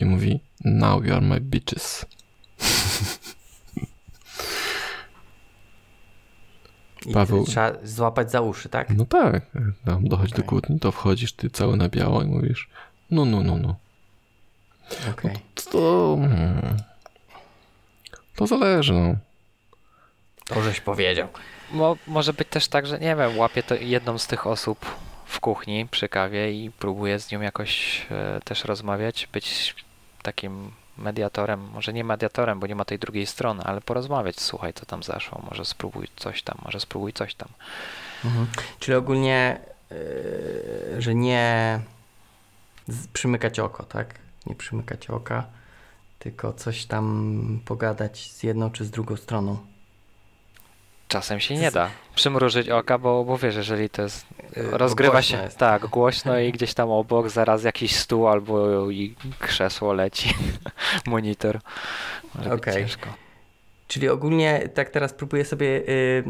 i 0.00 0.04
mówi 0.04 0.40
Now 0.64 1.04
you 1.04 1.14
are 1.14 1.26
my 1.26 1.40
bitches. 1.40 2.06
Paweł- 7.12 7.46
trzeba 7.46 7.72
złapać 7.82 8.30
za 8.30 8.40
uszy, 8.40 8.68
tak? 8.68 8.90
No 8.90 9.04
tak, 9.04 9.42
tam 9.84 10.08
dochodzi 10.08 10.30
do 10.30 10.36
Okej. 10.36 10.48
kłótni, 10.48 10.80
to 10.80 10.92
wchodzisz 10.92 11.32
ty 11.32 11.50
cały 11.50 11.76
na 11.76 11.88
biało 11.88 12.22
i 12.22 12.26
mówisz 12.26 12.68
no, 13.10 13.24
no, 13.24 13.42
no, 13.42 13.56
no. 13.56 13.76
Okej. 15.10 15.38
To, 15.70 16.16
hmm, 16.20 16.76
to 18.36 18.46
zależy, 18.46 18.92
no. 18.92 19.16
To 20.44 20.62
żeś 20.62 20.80
powiedział. 20.80 21.28
Mo, 21.72 21.96
może 22.06 22.32
być 22.32 22.48
też 22.48 22.68
tak, 22.68 22.86
że 22.86 22.98
nie 22.98 23.16
wiem, 23.16 23.38
łapie 23.38 23.62
to 23.62 23.74
jedną 23.74 24.18
z 24.18 24.26
tych 24.26 24.46
osób 24.46 24.86
w 25.26 25.40
kuchni 25.40 25.86
przy 25.90 26.08
kawie 26.08 26.52
i 26.52 26.70
próbuje 26.70 27.18
z 27.18 27.30
nią 27.30 27.40
jakoś 27.40 28.06
e, 28.10 28.40
też 28.44 28.64
rozmawiać, 28.64 29.28
być 29.32 29.74
takim 30.22 30.70
mediatorem, 30.98 31.60
może 31.60 31.92
nie 31.92 32.04
mediatorem, 32.04 32.60
bo 32.60 32.66
nie 32.66 32.74
ma 32.74 32.84
tej 32.84 32.98
drugiej 32.98 33.26
strony, 33.26 33.62
ale 33.62 33.80
porozmawiać, 33.80 34.40
słuchaj, 34.40 34.74
co 34.74 34.86
tam 34.86 35.02
zaszło, 35.02 35.42
może 35.50 35.64
spróbuj 35.64 36.08
coś 36.16 36.42
tam, 36.42 36.58
może 36.64 36.80
spróbuj 36.80 37.12
coś 37.12 37.34
tam. 37.34 37.48
Mhm. 38.24 38.46
Czyli 38.78 38.94
ogólnie, 38.94 39.60
yy, 39.90 41.02
że 41.02 41.14
nie 41.14 41.80
przymykać 43.12 43.58
oko, 43.58 43.82
tak? 43.82 44.14
Nie 44.46 44.54
przymykać 44.54 45.10
oka, 45.10 45.46
tylko 46.18 46.52
coś 46.52 46.86
tam 46.86 47.60
pogadać 47.64 48.32
z 48.32 48.42
jedną 48.42 48.70
czy 48.70 48.84
z 48.84 48.90
drugą 48.90 49.16
stroną. 49.16 49.58
Czasem 51.14 51.40
się 51.40 51.56
nie 51.56 51.70
da 51.70 51.90
przymrużyć 52.14 52.68
oka, 52.68 52.98
bo, 52.98 53.24
bo 53.24 53.38
wiesz, 53.38 53.56
jeżeli 53.56 53.90
to 53.90 54.02
jest, 54.02 54.26
Yy, 54.56 54.78
rozgrywa 54.78 55.22
się 55.22 55.36
jest. 55.36 55.58
tak 55.58 55.86
głośno 55.86 56.38
i 56.38 56.52
gdzieś 56.52 56.74
tam 56.74 56.90
obok 56.90 57.28
zaraz 57.30 57.64
jakiś 57.64 57.96
stół 57.96 58.28
albo 58.28 58.90
i 58.90 59.14
krzesło 59.40 59.92
leci, 59.92 60.34
monitor. 61.06 61.58
Być 62.34 62.46
Okej. 62.46 62.74
ciężko. 62.74 63.06
Czyli 63.88 64.08
ogólnie 64.08 64.68
tak 64.74 64.90
teraz 64.90 65.12
próbuję 65.12 65.44
sobie 65.44 65.66
yy, 65.66 66.24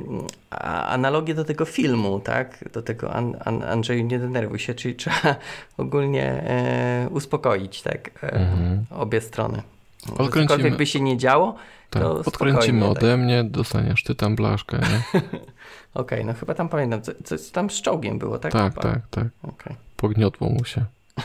analogię 0.89 1.35
do 1.35 1.45
tego 1.45 1.65
filmu, 1.65 2.21
tak? 2.21 2.65
Do 2.73 2.83
tego 2.83 3.13
An- 3.13 3.37
An- 3.45 3.63
Andrzeju 3.63 4.05
nie 4.07 4.19
denerwuj 4.19 4.59
się, 4.59 4.75
czyli 4.75 4.95
trzeba 4.95 5.37
ogólnie 5.79 6.25
e, 6.27 7.09
uspokoić, 7.11 7.83
tak? 7.83 8.11
E, 8.25 8.33
Mhm. 8.33 8.85
Obie 8.91 9.21
strony. 9.21 9.63
Odkręcimy. 10.09 10.43
Cokolwiek 10.47 10.77
by 10.77 10.87
się 10.87 11.01
nie 11.01 11.17
działo, 11.17 11.55
Tak, 11.95 12.03
to 12.25 12.31
spokojnie, 12.31 12.85
ode 12.87 13.17
mnie, 13.17 13.45
dostaniesz 13.45 14.03
ty 14.03 14.15
tam 14.15 14.37
blaszkę, 14.37 14.79
nie? 14.79 15.21
Okej, 15.95 16.25
no 16.25 16.35
chyba 16.35 16.55
tam 16.55 16.69
pamiętam, 16.69 17.03
co, 17.03 17.13
coś 17.25 17.51
tam 17.51 17.71
z 17.71 17.83
czołgiem 17.83 18.19
było, 18.19 18.39
tak? 18.39 18.53
Tak, 18.53 18.75
tak, 18.75 19.01
tak. 19.11 19.27
Okej, 19.43 19.77
Pogniotło 19.97 20.49
mu 20.51 20.65
się. 20.65 20.85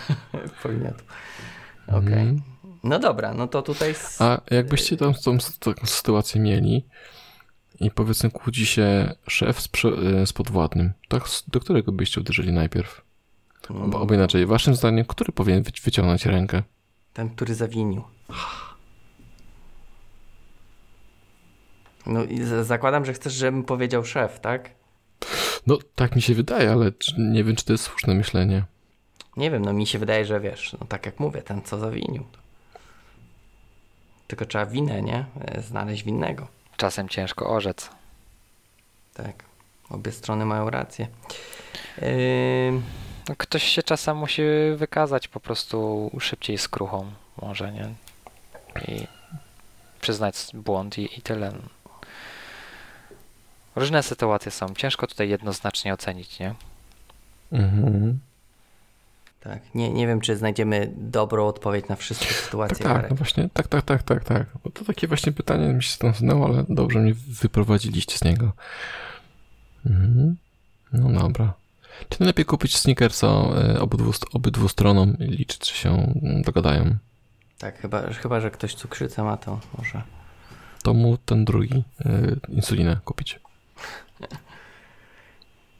powinno 0.63 0.89
to. 0.89 1.97
Okej. 1.97 2.13
Mhm. 2.13 2.41
No 2.84 2.99
dobra, 2.99 3.34
no 3.34 3.47
to 3.47 3.61
tutaj... 3.61 3.89
S- 3.91 4.22
A 4.22 4.41
jakbyście 4.51 4.97
tam 4.97 5.13
tą, 5.13 5.38
tą 5.59 5.74
sytuację 5.86 6.41
mieli 6.41 6.86
i 7.80 7.91
powiedzmy 7.91 8.32
kłóci 8.32 8.65
się 8.65 9.13
szef 9.28 9.61
z, 9.61 9.67
prze- 9.67 10.26
z 10.26 10.34
podwładnym, 10.34 10.91
to 11.07 11.20
ch- 11.20 11.43
do 11.47 11.59
którego 11.59 11.91
byście 11.91 12.22
uderzyli 12.22 12.51
najpierw? 12.53 13.01
mm, 13.70 13.95
Albo 13.95 14.13
inaczej, 14.13 14.45
waszym 14.45 14.76
zdaniem, 14.76 15.05
który 15.05 15.32
powinien 15.34 15.63
wyci- 15.63 15.84
wyciągnąć 15.86 16.26
rękę? 16.26 16.63
Ten, 17.13 17.30
który 17.30 17.55
zawinił. 17.55 18.03
No 22.10 22.24
i 22.24 22.39
zakładam, 22.64 23.05
że 23.05 23.14
chcesz, 23.14 23.34
żebym 23.34 23.64
powiedział 23.64 24.05
szef, 24.05 24.39
tak? 24.39 24.70
No, 25.68 25.78
tak 25.95 26.16
mi 26.16 26.22
się 26.22 26.36
wydaje, 26.36 26.72
ale 26.72 26.91
nie 27.18 27.43
wiem, 27.43 27.55
czy 27.55 27.66
to 27.66 27.74
jest 27.74 27.84
słuszne 27.84 28.16
myślenie. 28.16 28.64
Nie 29.38 29.51
wiem, 29.51 29.66
no 29.66 29.74
mi 29.74 29.88
się 29.88 29.99
wydaje, 29.99 30.26
że 30.26 30.39
wiesz, 30.39 30.76
no 30.82 30.88
tak 30.88 31.05
jak 31.05 31.20
mówię, 31.20 31.41
ten 31.41 31.62
co 31.62 31.80
zawinił. 31.80 32.26
Tylko 34.28 34.45
trzeba 34.45 34.66
winę, 34.66 35.01
nie? 35.01 35.26
E, 35.41 35.62
Znaleźć 35.62 36.03
winnego. 36.03 36.47
Czasem 36.78 37.10
ciężko 37.10 37.49
orzec. 37.49 37.89
Tak. 39.14 39.43
Obie 39.89 40.12
strony 40.12 40.45
mają 40.45 40.70
rację. 40.70 41.07
No, 43.30 43.36
ktoś 43.38 43.64
się 43.64 43.84
czasem 43.84 44.18
musi 44.18 44.41
wykazać 44.76 45.28
po 45.28 45.39
prostu 45.39 46.12
szybciej 46.20 46.57
z 46.57 46.68
kruchą, 46.68 47.12
może, 47.41 47.72
nie? 47.72 47.93
I 48.88 49.07
przyznać 50.01 50.36
błąd 50.53 50.97
i, 50.97 51.20
i 51.20 51.22
tyle. 51.22 51.51
Różne 53.80 54.04
sytuacje 54.04 54.52
są. 54.52 54.76
Ciężko 54.76 55.08
tutaj 55.08 55.30
jednoznacznie 55.30 55.94
ocenić, 55.94 56.40
nie? 56.40 56.56
Mhm. 57.52 58.20
tak. 59.40 59.60
Nie, 59.76 59.90
nie 59.94 60.08
wiem, 60.08 60.22
czy 60.22 60.38
znajdziemy 60.38 60.92
dobrą 60.98 61.48
odpowiedź 61.48 61.88
na 61.88 61.96
wszystkie 61.96 62.26
Tak, 62.28 62.36
sytuacje. 62.36 62.78
tak, 62.78 62.96
Jarek. 62.96 63.10
no 63.10 63.16
właśnie, 63.16 63.50
tak, 63.54 63.68
tak, 63.68 63.86
tak, 63.86 64.04
tak, 64.04 64.24
tak. 64.24 64.48
Bo 64.64 64.70
to 64.70 64.86
takie 64.86 65.08
właśnie 65.08 65.32
pytanie 65.32 65.74
mi 65.74 65.84
się 65.84 65.90
stanęło, 65.92 66.46
ale 66.46 66.66
dobrze 66.70 67.00
mnie 67.00 67.14
wyprowadziliście 67.42 68.18
z 68.18 68.24
niego. 68.24 68.52
Mhm. 69.86 70.36
No 70.94 71.20
dobra. 71.22 71.54
Czy 72.10 72.20
najlepiej 72.22 72.46
kupić 72.46 72.78
sneakersa 72.78 73.28
e, 73.28 73.80
obydwu, 73.80 74.12
obydwu 74.34 74.70
stronom 74.70 75.18
i 75.20 75.24
liczyć, 75.24 75.60
czy 75.60 75.76
się 75.78 76.14
dogadają? 76.46 76.96
Tak, 77.58 77.80
chyba, 77.82 78.14
chyba, 78.14 78.40
że 78.40 78.52
ktoś 78.52 78.74
cukrzycę 78.76 79.24
ma, 79.24 79.38
to 79.38 79.60
może. 79.78 80.02
To 80.84 80.94
mu 80.94 81.18
ten 81.18 81.46
drugi 81.46 81.84
e, 82.06 82.36
insulinę 82.50 82.98
kupić. 83.06 83.40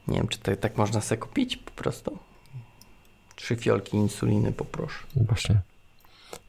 Nie 0.08 0.18
wiem, 0.18 0.28
czy 0.28 0.40
to, 0.40 0.56
tak 0.56 0.78
można 0.78 1.02
sobie 1.02 1.22
kupić 1.22 1.58
po 1.58 1.72
prostu? 1.72 2.18
Trzy 3.36 3.56
fiolki 3.56 3.98
insuliny 3.98 4.52
poproszę. 4.52 5.00
Właśnie. 5.16 5.56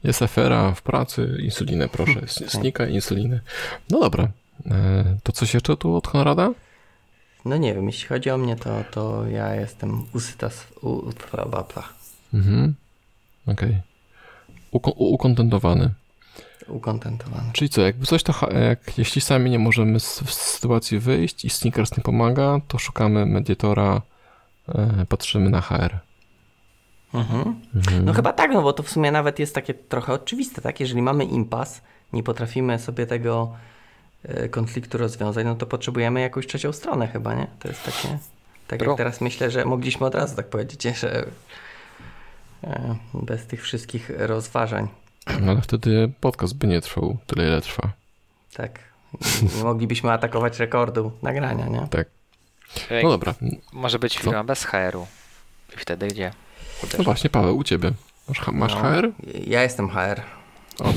Jest 0.03 0.21
afera 0.21 0.71
w 0.71 0.81
pracy, 0.81 1.37
insulinę 1.43 1.87
proszę. 1.89 2.21
Snika, 2.49 2.85
insulinę. 2.85 3.39
No 3.89 3.99
dobra. 3.99 4.27
E, 4.71 5.17
to 5.23 5.31
coś 5.31 5.53
jeszcze 5.53 5.77
tu 5.77 5.95
od 5.95 6.07
Konrada? 6.07 6.49
No 7.45 7.57
nie 7.57 7.73
wiem, 7.73 7.85
jeśli 7.85 8.07
chodzi 8.07 8.29
o 8.29 8.37
mnie, 8.37 8.55
to, 8.55 8.83
to 8.91 9.27
ja 9.27 9.55
jestem 9.55 10.05
usyta, 10.13 10.49
bla, 11.45 11.63
Mhm. 12.33 12.75
Okej. 13.47 13.81
U- 14.71 15.13
Ukontentowany. 15.13 15.89
Ukontentowany. 16.71 17.51
Czyli 17.53 17.69
co, 17.69 17.81
jakby 17.81 18.05
coś 18.05 18.23
to, 18.23 18.33
jak, 18.69 18.97
jeśli 18.97 19.21
sami 19.21 19.49
nie 19.49 19.59
możemy 19.59 19.99
z, 19.99 20.05
z 20.05 20.33
sytuacji 20.33 20.99
wyjść 20.99 21.45
i 21.45 21.49
Snickers 21.49 21.97
nie 21.97 22.03
pomaga, 22.03 22.59
to 22.67 22.77
szukamy 22.77 23.25
mediatora, 23.25 24.01
e, 24.69 25.05
patrzymy 25.09 25.49
na 25.49 25.61
HR. 25.61 25.99
Mhm. 27.13 27.55
Mhm. 27.75 28.05
No 28.05 28.13
chyba 28.13 28.33
tak, 28.33 28.51
no 28.51 28.61
bo 28.61 28.73
to 28.73 28.83
w 28.83 28.89
sumie 28.89 29.11
nawet 29.11 29.39
jest 29.39 29.55
takie 29.55 29.73
trochę 29.73 30.13
oczywiste, 30.13 30.61
tak? 30.61 30.79
Jeżeli 30.79 31.01
mamy 31.01 31.25
impas, 31.25 31.81
nie 32.13 32.23
potrafimy 32.23 32.79
sobie 32.79 33.05
tego 33.05 33.51
e, 34.23 34.49
konfliktu 34.49 34.97
rozwiązać, 34.97 35.45
no 35.45 35.55
to 35.55 35.65
potrzebujemy 35.65 36.21
jakąś 36.21 36.47
trzecią 36.47 36.71
stronę 36.71 37.07
chyba, 37.07 37.33
nie? 37.33 37.47
To 37.59 37.67
jest 37.67 37.83
takie, 37.83 38.17
tak 38.67 38.79
Bro. 38.79 38.91
jak 38.91 38.97
teraz 38.97 39.21
myślę, 39.21 39.51
że 39.51 39.65
mogliśmy 39.65 40.05
od 40.05 40.15
razu 40.15 40.35
tak 40.35 40.47
powiedzieć, 40.47 40.99
że 40.99 41.25
e, 42.63 42.95
bez 43.13 43.47
tych 43.47 43.63
wszystkich 43.63 44.11
rozważań, 44.17 44.87
ale 45.25 45.61
wtedy 45.61 46.11
podcast 46.19 46.55
by 46.55 46.67
nie 46.67 46.81
trwał 46.81 47.17
tyle, 47.27 47.47
ile 47.47 47.61
trwa. 47.61 47.91
tak? 48.53 48.79
Nie 49.57 49.63
moglibyśmy 49.63 50.11
atakować 50.11 50.59
rekordu 50.59 51.11
nagrania, 51.21 51.67
nie? 51.67 51.87
Tak. 51.87 52.07
No 53.03 53.09
dobra. 53.09 53.33
Może 53.73 53.99
być 53.99 54.13
Co? 54.13 54.19
firma 54.19 54.43
bez 54.43 54.63
HR-u. 54.63 55.07
I 55.75 55.77
wtedy 55.77 56.07
gdzie? 56.07 56.31
No 56.97 57.03
właśnie, 57.03 57.29
Paweł, 57.29 57.57
u 57.57 57.63
ciebie. 57.63 57.91
Masz, 58.29 58.47
masz 58.51 58.73
No, 58.75 58.81
HR? 58.81 59.09
Ja 59.47 59.63
jestem 59.63 59.89
HR. 59.89 60.21
O 60.79 60.83
tak, 60.83 60.93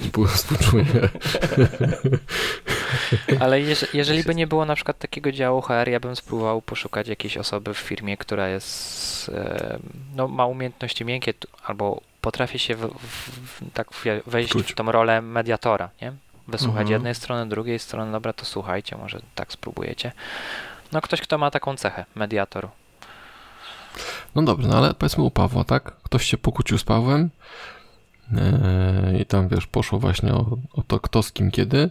Współ- 0.00 0.26
współczuję. 0.36 0.84
Ale 3.40 3.60
jeż, 3.60 3.86
jeżeli 3.94 4.22
by 4.22 4.34
nie 4.34 4.46
było 4.46 4.64
na 4.64 4.74
przykład 4.74 4.98
takiego 4.98 5.32
działu 5.32 5.60
HR, 5.62 5.88
ja 5.88 6.00
bym 6.00 6.16
spróbował 6.16 6.62
poszukać 6.62 7.08
jakiejś 7.08 7.36
osoby 7.36 7.74
w 7.74 7.78
firmie, 7.78 8.16
która 8.16 8.48
jest, 8.48 9.30
no, 10.16 10.28
ma 10.28 10.46
umiejętności 10.46 11.04
miękkie 11.04 11.34
albo 11.64 12.00
potrafi 12.28 12.58
się 12.58 12.76
w, 12.76 12.80
w, 12.80 13.30
w, 13.60 13.72
tak 13.72 13.88
wejść 14.26 14.52
Czuć. 14.52 14.72
w 14.72 14.74
tą 14.74 14.92
rolę 14.92 15.22
mediatora, 15.22 15.90
nie? 16.02 16.12
Wysłuchać 16.48 16.80
Mhm. 16.80 16.92
jednej 16.92 17.14
strony, 17.14 17.48
drugiej 17.48 17.78
strony, 17.78 18.12
dobra, 18.12 18.32
to 18.32 18.44
słuchajcie, 18.44 18.96
może 18.96 19.20
tak 19.34 19.52
spróbujecie. 19.52 20.12
No 20.92 21.00
ktoś, 21.00 21.20
kto 21.20 21.38
ma 21.38 21.50
taką 21.50 21.76
cechę, 21.76 22.04
mediator. 22.14 22.68
No 24.34 24.42
dobrze, 24.42 24.68
no 24.68 24.76
ale 24.78 24.94
powiedzmy 24.94 25.24
u 25.24 25.30
Pawła, 25.30 25.64
tak? 25.64 25.96
Ktoś 26.02 26.24
się 26.24 26.38
pokłócił 26.38 26.78
z 26.78 26.84
Pawłem 26.84 27.30
e, 28.36 29.18
i 29.20 29.26
tam, 29.26 29.48
wiesz, 29.48 29.66
poszło 29.66 29.98
właśnie 29.98 30.32
o, 30.34 30.56
o 30.72 30.82
to, 30.82 31.00
kto 31.00 31.22
z 31.22 31.32
kim 31.32 31.50
kiedy 31.50 31.90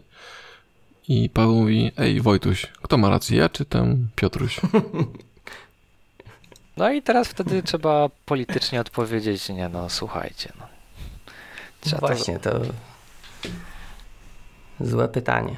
i 1.08 1.30
Paweł 1.30 1.56
mówi, 1.56 1.92
ej 1.98 2.22
Wojtuś, 2.22 2.66
kto 2.82 2.98
ma 2.98 3.10
rację, 3.10 3.38
ja 3.38 3.50
czy 3.50 3.66
ten 3.66 4.08
Piotruś? 4.16 4.60
No 6.78 6.92
i 6.92 7.02
teraz 7.02 7.28
wtedy 7.28 7.64
trzeba 7.64 8.10
politycznie 8.26 8.82
odpowiedzieć, 8.82 9.50
nie 9.50 9.70
no, 9.70 9.90
słuchajcie, 9.90 10.54
no. 10.60 10.68
Trzeba 11.82 12.08
to- 12.08 12.08
Właśnie, 12.08 12.40
to 12.40 12.60
złe 14.80 15.08
pytanie. 15.08 15.56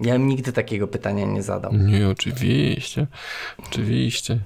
Ja 0.00 0.12
bym 0.12 0.28
nigdy 0.28 0.52
takiego 0.52 0.88
pytania 0.88 1.24
nie 1.24 1.42
zadał. 1.42 1.72
Nie, 1.72 2.08
oczywiście, 2.08 3.06
oczywiście. 3.58 4.38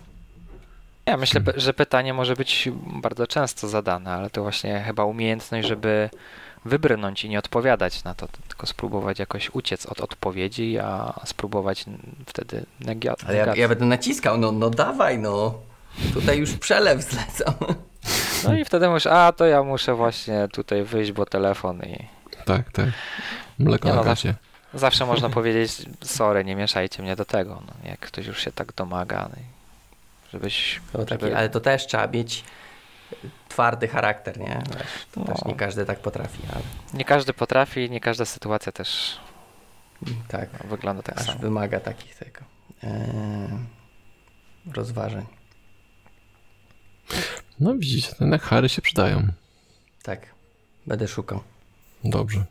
Ja 1.06 1.16
myślę, 1.16 1.40
że 1.56 1.74
pytanie 1.74 2.14
może 2.14 2.34
być 2.36 2.68
bardzo 3.02 3.26
często 3.26 3.68
zadane, 3.68 4.12
ale 4.12 4.30
to 4.30 4.42
właśnie 4.42 4.80
chyba 4.86 5.04
umiejętność, 5.04 5.68
żeby 5.68 6.10
wybrnąć 6.64 7.24
i 7.24 7.28
nie 7.28 7.38
odpowiadać 7.38 8.04
na 8.04 8.14
to, 8.14 8.28
tylko 8.48 8.66
spróbować 8.66 9.18
jakoś 9.18 9.50
uciec 9.50 9.86
od 9.86 10.00
odpowiedzi, 10.00 10.78
a 10.78 11.20
spróbować 11.24 11.84
wtedy 12.26 12.66
negia- 12.80 13.14
Ale 13.26 13.36
ja, 13.36 13.54
ja 13.56 13.68
będę 13.68 13.84
naciskał, 13.84 14.38
no, 14.38 14.52
no 14.52 14.70
dawaj, 14.70 15.18
no. 15.18 15.54
Tutaj 16.14 16.38
już 16.38 16.52
przelew 16.56 17.02
zlecam. 17.02 17.54
No 18.44 18.54
i 18.54 18.64
wtedy 18.64 18.88
mówisz, 18.88 19.06
a 19.06 19.32
to 19.32 19.46
ja 19.46 19.62
muszę 19.62 19.94
właśnie 19.94 20.48
tutaj 20.52 20.82
wyjść, 20.84 21.12
bo 21.12 21.26
telefon 21.26 21.80
i 21.82 22.06
Tak, 22.44 22.72
tak. 22.72 22.86
Mleko 23.58 23.88
Nie 23.88 23.94
na 23.94 24.00
no, 24.00 24.04
gacie. 24.04 24.34
zawsze 24.74 25.06
można 25.06 25.28
powiedzieć, 25.38 25.82
sorry, 26.04 26.44
nie 26.44 26.56
mieszajcie 26.56 27.02
mnie 27.02 27.16
do 27.16 27.24
tego, 27.24 27.62
no, 27.66 27.88
jak 27.90 28.00
ktoś 28.00 28.26
już 28.26 28.44
się 28.44 28.52
tak 28.52 28.72
domaga, 28.72 29.28
no, 29.32 29.36
żebyś... 30.32 30.80
To 30.92 31.04
taki, 31.04 31.24
żeby- 31.24 31.36
ale 31.36 31.48
to 31.48 31.60
też 31.60 31.86
trzeba 31.86 32.06
mieć 32.06 32.44
twardy 33.48 33.88
charakter, 33.88 34.38
nie? 34.38 34.62
Wiesz, 34.78 35.06
to 35.12 35.20
No. 35.20 35.26
też 35.26 35.44
nie 35.44 35.54
każdy 35.54 35.84
tak 35.86 35.98
potrafi, 35.98 36.38
ale 36.52 36.62
Nie 36.94 37.04
każdy 37.04 37.32
potrafi, 37.32 37.90
nie 37.90 38.00
każda 38.00 38.24
sytuacja 38.24 38.72
też 38.72 39.16
tak, 40.28 40.48
no, 40.52 40.68
wygląda 40.70 41.02
tak 41.02 41.18
aż 41.20 41.26
samo. 41.26 41.38
wymaga 41.38 41.80
takich 41.80 42.14
tego 42.16 42.40
eee, 42.82 42.90
rozważań. 44.72 45.26
No 47.60 47.74
widzicie, 47.74 48.12
te 48.18 48.38
Hary 48.38 48.68
się 48.68 48.82
przydają. 48.82 49.28
Tak, 50.02 50.26
będę 50.86 51.08
szukał 51.08 51.40
Dobrze, 52.04 52.44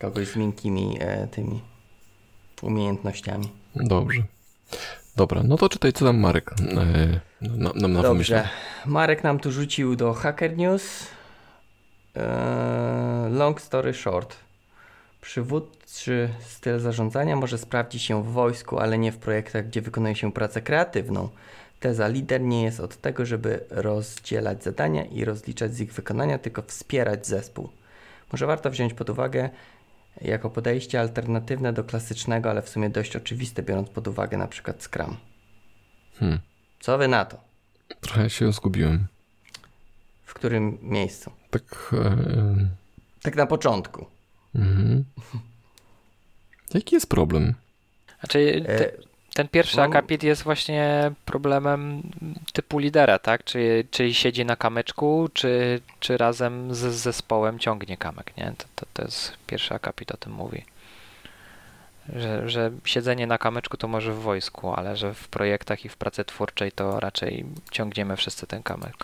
kogoś 0.00 0.28
z 0.28 0.36
miękkimi 0.36 0.96
e, 1.00 1.26
tymi 1.26 1.60
umiejętnościami. 2.62 3.48
dobrze. 3.74 4.22
Dobra, 5.16 5.42
no 5.42 5.56
to 5.56 5.68
czytaj, 5.68 5.92
co 5.92 6.04
tam 6.04 6.18
Marek 6.18 6.52
e, 6.52 7.20
nam 7.40 7.72
na, 7.74 7.88
na. 7.88 8.02
Dobrze. 8.02 8.48
Marek 8.86 9.24
nam 9.24 9.38
tu 9.38 9.52
rzucił 9.52 9.96
do 9.96 10.14
Hacker 10.14 10.56
News. 10.56 11.06
Eee, 12.14 13.32
long 13.32 13.60
story 13.60 13.94
short. 13.94 14.36
Przywódczy 15.20 16.28
styl 16.40 16.80
zarządzania 16.80 17.36
może 17.36 17.58
sprawdzić 17.58 18.02
się 18.02 18.22
w 18.22 18.26
wojsku, 18.26 18.78
ale 18.78 18.98
nie 18.98 19.12
w 19.12 19.18
projektach, 19.18 19.66
gdzie 19.66 19.82
wykonuje 19.82 20.16
się 20.16 20.32
pracę 20.32 20.62
kreatywną. 20.62 21.28
Teza 21.80 22.08
lider 22.08 22.40
nie 22.40 22.62
jest 22.62 22.80
od 22.80 22.96
tego, 22.96 23.26
żeby 23.26 23.64
rozdzielać 23.70 24.64
zadania 24.64 25.04
i 25.04 25.24
rozliczać 25.24 25.74
z 25.74 25.80
ich 25.80 25.92
wykonania, 25.92 26.38
tylko 26.38 26.62
wspierać 26.62 27.26
zespół. 27.26 27.68
Może 28.32 28.46
warto 28.46 28.70
wziąć 28.70 28.94
pod 28.94 29.10
uwagę 29.10 29.50
jako 30.20 30.50
podejście 30.50 31.00
alternatywne 31.00 31.72
do 31.72 31.84
klasycznego, 31.84 32.50
ale 32.50 32.62
w 32.62 32.68
sumie 32.68 32.90
dość 32.90 33.16
oczywiste, 33.16 33.62
biorąc 33.62 33.88
pod 33.90 34.08
uwagę 34.08 34.36
na 34.36 34.48
przykład 34.48 34.82
Scrum. 34.82 35.16
Hmm, 36.18 36.38
Co 36.80 36.98
wy 36.98 37.08
na 37.08 37.24
to? 37.24 37.40
trochę 38.00 38.30
się 38.30 38.52
zgubiłem. 38.52 39.06
W 40.24 40.34
którym 40.34 40.78
miejscu? 40.82 41.32
Tak, 41.50 41.94
e, 42.04 42.16
Tak 43.22 43.36
na 43.36 43.46
początku. 43.46 44.06
mhm. 44.54 45.04
Jaki 46.74 46.94
jest 46.94 47.08
problem? 47.08 47.54
Znaczy, 48.20 48.62
te, 48.66 48.92
E, 48.94 49.07
ten 49.38 49.48
pierwszy 49.48 49.76
mam- 49.76 49.90
akapit 49.90 50.22
jest 50.22 50.42
właśnie 50.42 51.10
problemem 51.24 52.02
typu 52.52 52.78
lidera, 52.78 53.18
tak? 53.18 53.44
Czy, 53.44 53.86
czy 53.90 54.14
siedzi 54.14 54.44
na 54.44 54.56
kamyczku, 54.56 55.28
czy, 55.34 55.80
czy 56.00 56.16
razem 56.16 56.74
z 56.74 56.78
z 56.78 56.94
zespołem 56.94 57.58
ciągnie 57.58 57.96
kamyk, 57.96 58.36
nie? 58.36 58.52
To, 58.58 58.64
to, 58.74 58.86
to 58.92 59.02
jest 59.02 59.32
pierwszy 59.46 59.74
akapit 59.74 60.10
o 60.10 60.16
tym 60.16 60.32
mówi. 60.32 60.64
Że, 62.16 62.48
że 62.48 62.70
siedzenie 62.84 63.26
na 63.26 63.38
kamyczku 63.38 63.76
to 63.76 63.88
może 63.88 64.12
w 64.12 64.18
wojsku, 64.18 64.72
ale 64.74 64.96
że 64.96 65.14
w 65.14 65.28
projektach 65.28 65.84
i 65.84 65.88
w 65.88 65.96
pracy 65.96 66.24
twórczej 66.24 66.72
to 66.72 67.00
raczej 67.00 67.44
ciągniemy 67.70 68.16
wszyscy 68.16 68.46
ten 68.46 68.62
kamyk. 68.62 68.96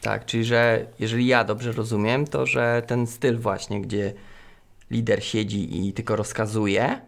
tak, 0.00 0.26
czyli 0.26 0.44
że 0.44 0.86
jeżeli 0.98 1.26
ja 1.26 1.44
dobrze 1.44 1.72
rozumiem, 1.72 2.26
to 2.26 2.46
że 2.46 2.82
ten 2.86 3.06
styl 3.06 3.38
właśnie, 3.38 3.80
gdzie 3.80 4.12
lider 4.90 5.24
siedzi 5.24 5.88
i 5.88 5.92
tylko 5.92 6.16
rozkazuje, 6.16 7.00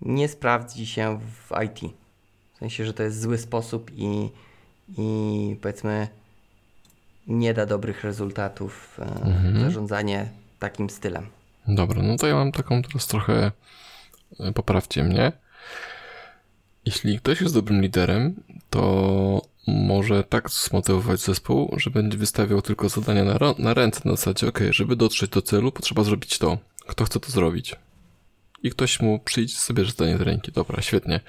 nie 0.00 0.28
sprawdzi 0.28 0.86
się 0.86 1.20
w 1.20 1.62
IT. 1.64 1.94
Sensie, 2.64 2.84
że 2.84 2.94
to 2.94 3.02
jest 3.02 3.20
zły 3.20 3.38
sposób 3.38 3.90
i, 3.96 4.28
i 4.98 5.56
powiedzmy 5.62 6.08
nie 7.26 7.54
da 7.54 7.66
dobrych 7.66 8.04
rezultatów 8.04 9.00
e, 9.00 9.02
Mhm. 9.26 9.60
zarządzanie 9.60 10.28
takim 10.58 10.90
stylem. 10.90 11.26
Dobra, 11.68 12.02
no 12.02 12.16
to 12.16 12.26
ja 12.26 12.34
mam 12.34 12.52
taką 12.52 12.82
teraz 12.82 13.06
trochę. 13.06 13.52
e, 14.40 14.52
Poprawcie 14.52 15.04
mnie. 15.04 15.32
Jeśli 16.84 17.18
ktoś 17.18 17.40
jest 17.40 17.54
dobrym 17.54 17.82
liderem, 17.82 18.34
to 18.70 19.42
może 19.66 20.24
tak 20.24 20.50
zmotywować 20.50 21.20
zespół, 21.20 21.74
że 21.76 21.90
będzie 21.90 22.18
wystawiał 22.18 22.62
tylko 22.62 22.88
zadania 22.88 23.24
na, 23.24 23.38
na 23.58 23.74
ręce 23.74 24.00
na 24.04 24.10
zasadzie, 24.16 24.48
ok, 24.48 24.58
żeby 24.70 24.96
dotrzeć 24.96 25.30
do 25.30 25.42
celu, 25.42 25.72
potrzeba 25.72 26.04
zrobić 26.04 26.38
to. 26.38 26.58
Kto 26.86 27.04
chce 27.04 27.20
to 27.20 27.30
zrobić? 27.30 27.76
I 28.62 28.70
ktoś 28.70 29.00
mu 29.00 29.18
przyjdzie, 29.18 29.54
sobie 29.56 29.84
zadanie 29.84 30.18
z 30.18 30.20
ręki. 30.20 30.52
Dobra, 30.52 30.82
świetnie. 30.82 31.20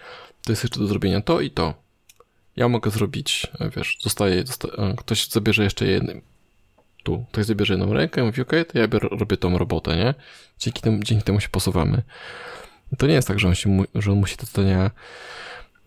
To 0.45 0.51
jest 0.51 0.63
jeszcze 0.63 0.79
do 0.79 0.87
zrobienia 0.87 1.21
to 1.21 1.41
i 1.41 1.51
to. 1.51 1.73
Ja 2.55 2.67
mogę 2.69 2.91
zrobić, 2.91 3.47
e, 3.59 3.69
wiesz, 3.69 3.97
zostaje, 4.01 4.43
zosta- 4.43 4.67
e, 4.77 4.95
ktoś 4.97 5.27
zabierze 5.27 5.63
jeszcze 5.63 5.85
jednym. 5.85 6.21
Tu, 7.03 7.25
ktoś 7.31 7.45
zabierze 7.45 7.73
jedną 7.73 7.93
rękę 7.93 8.23
mówi, 8.23 8.41
ok, 8.41 8.51
to 8.71 8.79
ja 8.79 8.87
biorę, 8.87 9.09
robię 9.11 9.37
tą 9.37 9.57
robotę, 9.57 9.95
nie? 9.97 10.13
Dzięki 10.59 10.81
temu, 10.81 11.03
dzięki 11.03 11.23
temu 11.23 11.39
się 11.39 11.49
posuwamy. 11.49 12.01
To 12.97 13.07
nie 13.07 13.13
jest 13.13 13.27
tak, 13.27 13.39
że 13.39 13.47
on, 13.47 13.55
się, 13.55 13.83
że 13.95 14.11
on 14.11 14.17
musi 14.19 14.37
te 14.37 14.45
zadania 14.45 14.91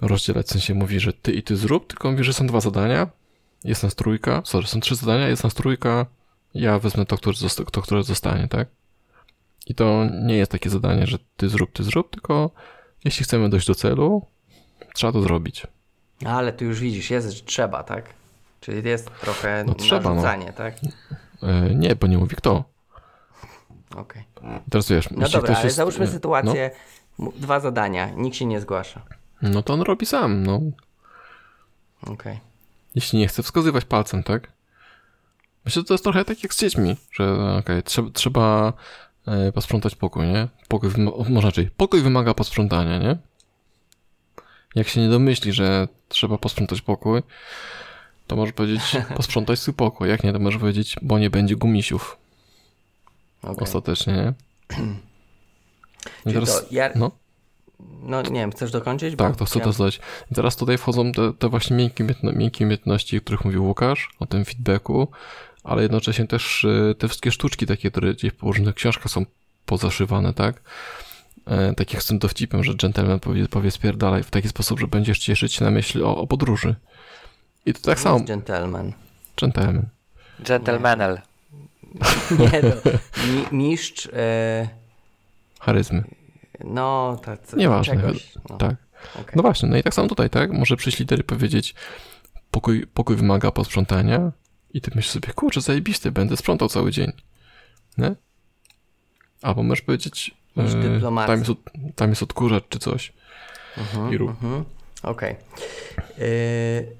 rozdzielać, 0.01 0.47
w 0.47 0.51
sensie 0.51 0.75
mówi, 0.75 1.01
że 1.01 1.13
ty 1.13 1.33
i 1.33 1.43
ty 1.43 1.57
zrób, 1.57 1.87
tylko 1.87 2.11
mówi, 2.11 2.25
że 2.25 2.33
są 2.33 2.47
dwa 2.47 2.61
zadania, 2.61 3.09
jest 3.65 3.83
nas 3.83 3.95
trójka, 3.95 4.43
sorry, 4.45 4.67
są 4.67 4.81
trzy 4.81 4.95
zadania, 4.95 5.29
jest 5.29 5.45
nas 5.45 5.55
trójka, 5.55 6.07
ja 6.55 6.79
wezmę 6.79 7.07
to, 7.07 7.17
które, 7.17 7.37
zosta- 7.37 7.65
to, 7.71 7.83
które 7.83 8.03
zostanie, 8.03 8.49
tak? 8.49 8.69
I 9.67 9.75
to 9.75 10.07
nie 10.23 10.37
jest 10.37 10.51
takie 10.51 10.71
zadanie, 10.71 11.07
że 11.07 11.19
ty 11.37 11.49
zrób, 11.49 11.73
ty 11.73 11.85
zrób, 11.85 12.11
tylko 12.11 12.51
jeśli 13.05 13.25
chcemy 13.25 13.49
dojść 13.51 13.67
do 13.67 13.75
celu, 13.75 14.27
trzeba 14.95 15.13
to 15.13 15.23
zrobić. 15.23 15.67
Ale 16.27 16.53
tu 16.53 16.65
już 16.65 16.81
widzisz, 16.81 17.11
jest, 17.11 17.31
że 17.31 17.43
trzeba, 17.43 17.83
tak? 17.83 18.05
Czyli 18.61 18.89
jest 18.89 19.11
trochę 19.21 19.65
No 19.67 19.75
trzeba, 19.75 20.03
no. 20.09 20.15
narzucanie, 20.15 20.53
tak? 20.53 20.75
E, 21.43 21.75
nie, 21.75 21.97
bo 21.97 22.07
nie 22.07 22.19
mówi 22.19 22.37
kto. 22.37 22.65
Okej. 23.97 24.25
Teraz 24.71 24.89
wiesz, 24.89 25.11
No 25.11 25.29
dobra, 25.29 25.55
ale 25.55 25.65
jest, 25.65 25.77
załóżmy 25.77 26.05
e, 26.05 26.09
sytuację, 26.09 26.71
mu- 27.19 27.33
dwa 27.37 27.61
zadania, 27.61 28.11
nikt 28.11 28.37
się 28.37 28.47
nie 28.47 28.61
zgłasza. 28.61 29.03
No, 29.43 29.49
no 29.51 29.63
to 29.63 29.73
on 29.75 29.81
robi 29.83 30.07
sam, 30.07 30.43
no. 30.43 30.61
Okej. 32.07 32.41
Jeśli 32.95 33.19
nie 33.19 33.29
chce 33.29 33.43
wskazywać 33.43 33.85
palcem, 33.85 34.23
tak? 34.23 34.53
Myślę, 35.65 35.83
że 35.83 35.87
to 35.87 35.95
jest 35.95 36.05
trochę 36.05 36.25
tak 36.25 36.43
jak 36.43 36.55
z 36.55 36.59
dziećmi, 36.61 36.97
że 37.13 37.57
okej, 37.59 37.83
trzeba, 37.83 38.11
trzeba 38.11 38.73
e, 39.27 39.53
posprzątać 39.53 39.95
pokój, 39.95 40.27
nie? 40.27 40.49
Pokój, 40.69 40.91
może 41.29 41.31
inaczej, 41.31 41.71
pokój 41.77 42.01
wymaga 42.03 42.35
posprzątania, 42.35 42.99
nie? 42.99 43.17
Jak 44.75 44.89
się 44.89 45.01
nie 45.01 45.09
domyśli, 45.09 45.53
że 45.53 45.89
trzeba 46.09 46.39
posprzątać 46.39 46.81
pokój, 46.81 47.23
to 48.27 48.37
może 48.37 48.53
powiedzieć 48.53 48.83
posprzątać 49.17 49.59
swój 49.59 49.75
pokój. 49.75 50.09
Jak 50.09 50.25
nie, 50.25 50.33
to 50.33 50.39
może 50.39 50.59
powiedzieć, 50.59 50.97
bo 51.03 51.19
nie 51.19 51.31
będzie 51.31 51.57
gumisiów 51.57 52.19
okej. 53.43 53.63
ostatecznie, 53.63 54.13
nie? 54.13 54.33
I 56.27 56.35
to 56.35 56.41
ja, 56.71 56.91
no. 56.95 57.11
no 58.03 58.23
nie 58.23 58.41
wiem, 58.41 58.53
chcesz 58.53 58.71
dokończyć? 58.71 59.17
Tak, 59.17 59.37
to 59.37 59.45
chcę 59.45 59.59
ja- 59.59 59.65
to 59.65 59.73
zdać. 59.73 60.01
I 60.31 60.35
teraz 60.35 60.57
tutaj 60.57 60.79
wchodzą 60.79 61.13
te, 61.13 61.33
te 61.33 61.49
właśnie 61.49 61.77
miękkie, 61.77 62.05
umiejętno- 62.05 62.37
miękkie 62.37 62.65
umiejętności, 62.65 63.19
o 63.19 63.21
których 63.21 63.45
mówił 63.45 63.65
Łukasz, 63.65 64.09
o 64.21 64.27
tym 64.27 64.45
feedbacku, 64.45 65.09
ale 65.65 65.83
jednocześnie 65.83 66.27
też 66.27 66.65
y, 66.65 66.95
te 66.99 67.09
wszystkie 67.09 67.33
sztuczki 67.33 67.67
takie, 67.67 67.91
które 67.91 68.15
gdzieś 68.15 68.33
w 68.33 68.43
różnych 68.43 68.75
książkach 68.75 69.13
są 69.13 69.27
pozaszywane, 69.67 70.35
tak? 70.35 70.63
E, 71.49 71.75
tak 71.75 71.93
jak 71.95 72.03
z 72.03 72.07
tym 72.07 72.19
dowcipem, 72.19 72.65
że 72.65 72.75
gentleman 72.75 73.21
powie, 73.21 73.49
powie 73.49 73.71
spierdalaj 73.71 74.23
w 74.23 74.31
taki 74.31 74.49
sposób, 74.49 74.81
że 74.81 74.89
będziesz 74.89 75.19
cieszyć 75.19 75.55
się 75.55 75.65
na 75.65 75.71
myśl 75.71 76.05
o, 76.05 76.17
o 76.17 76.27
podróży. 76.27 76.75
I 77.67 77.73
to 77.75 77.81
tak 77.81 77.97
To 77.97 78.03
samo, 78.03 78.17
jest 78.17 78.27
Gentleman. 78.29 78.93
gentleman. 79.41 79.89
Gentlemanel. 80.41 81.21
Nie, 82.39 82.63
no, 82.63 82.91
mi, 83.33 83.59
mistrz, 83.65 84.09
e, 84.13 84.69
Charyzmy. 85.61 86.05
no, 86.65 87.21
tak, 87.25 87.41
Nieważne. 87.57 87.95
czegoś. 87.95 88.35
No, 88.51 88.57
Tak. 88.57 88.77
okej. 89.15 89.33
No 89.37 89.43
właśnie, 89.43 89.69
no 89.69 89.77
i 89.77 89.83
tak 89.83 89.95
samo 89.95 90.09
tutaj, 90.09 90.31
tak? 90.31 90.53
Może 90.53 90.77
przyjść 90.77 90.99
lider 90.99 91.21
i 91.21 91.25
powiedzieć, 91.25 91.75
pokój, 92.51 92.87
pokój 92.87 93.17
wymaga 93.17 93.51
posprzątania 93.51 94.33
i 94.75 94.81
ty 94.81 94.91
myślisz 94.95 95.13
sobie, 95.13 95.33
kurczę, 95.33 95.61
zajebisty, 95.61 96.13
będę 96.13 96.37
sprzątał 96.37 96.69
cały 96.69 96.91
dzień. 96.93 97.13
Nie? 97.99 98.15
Albo 99.43 99.63
możesz 99.63 99.83
powiedzieć, 99.83 100.35
Mistrz 100.57 100.75
e, 100.85 100.89
dyplomacji. 100.89 101.29
tam, 101.33 101.39
jest, 101.39 101.51
od- 101.51 101.95
tam 101.97 102.11
jest 102.11 102.23
odkurzacz 102.23 102.65
czy 102.69 102.79
coś. 102.79 103.13
Mhm, 103.79 104.13
i 104.13 104.17
rób. 104.17 104.31
mhm. 104.31 104.65
Okej. 105.03 105.37
Y, 106.19 106.97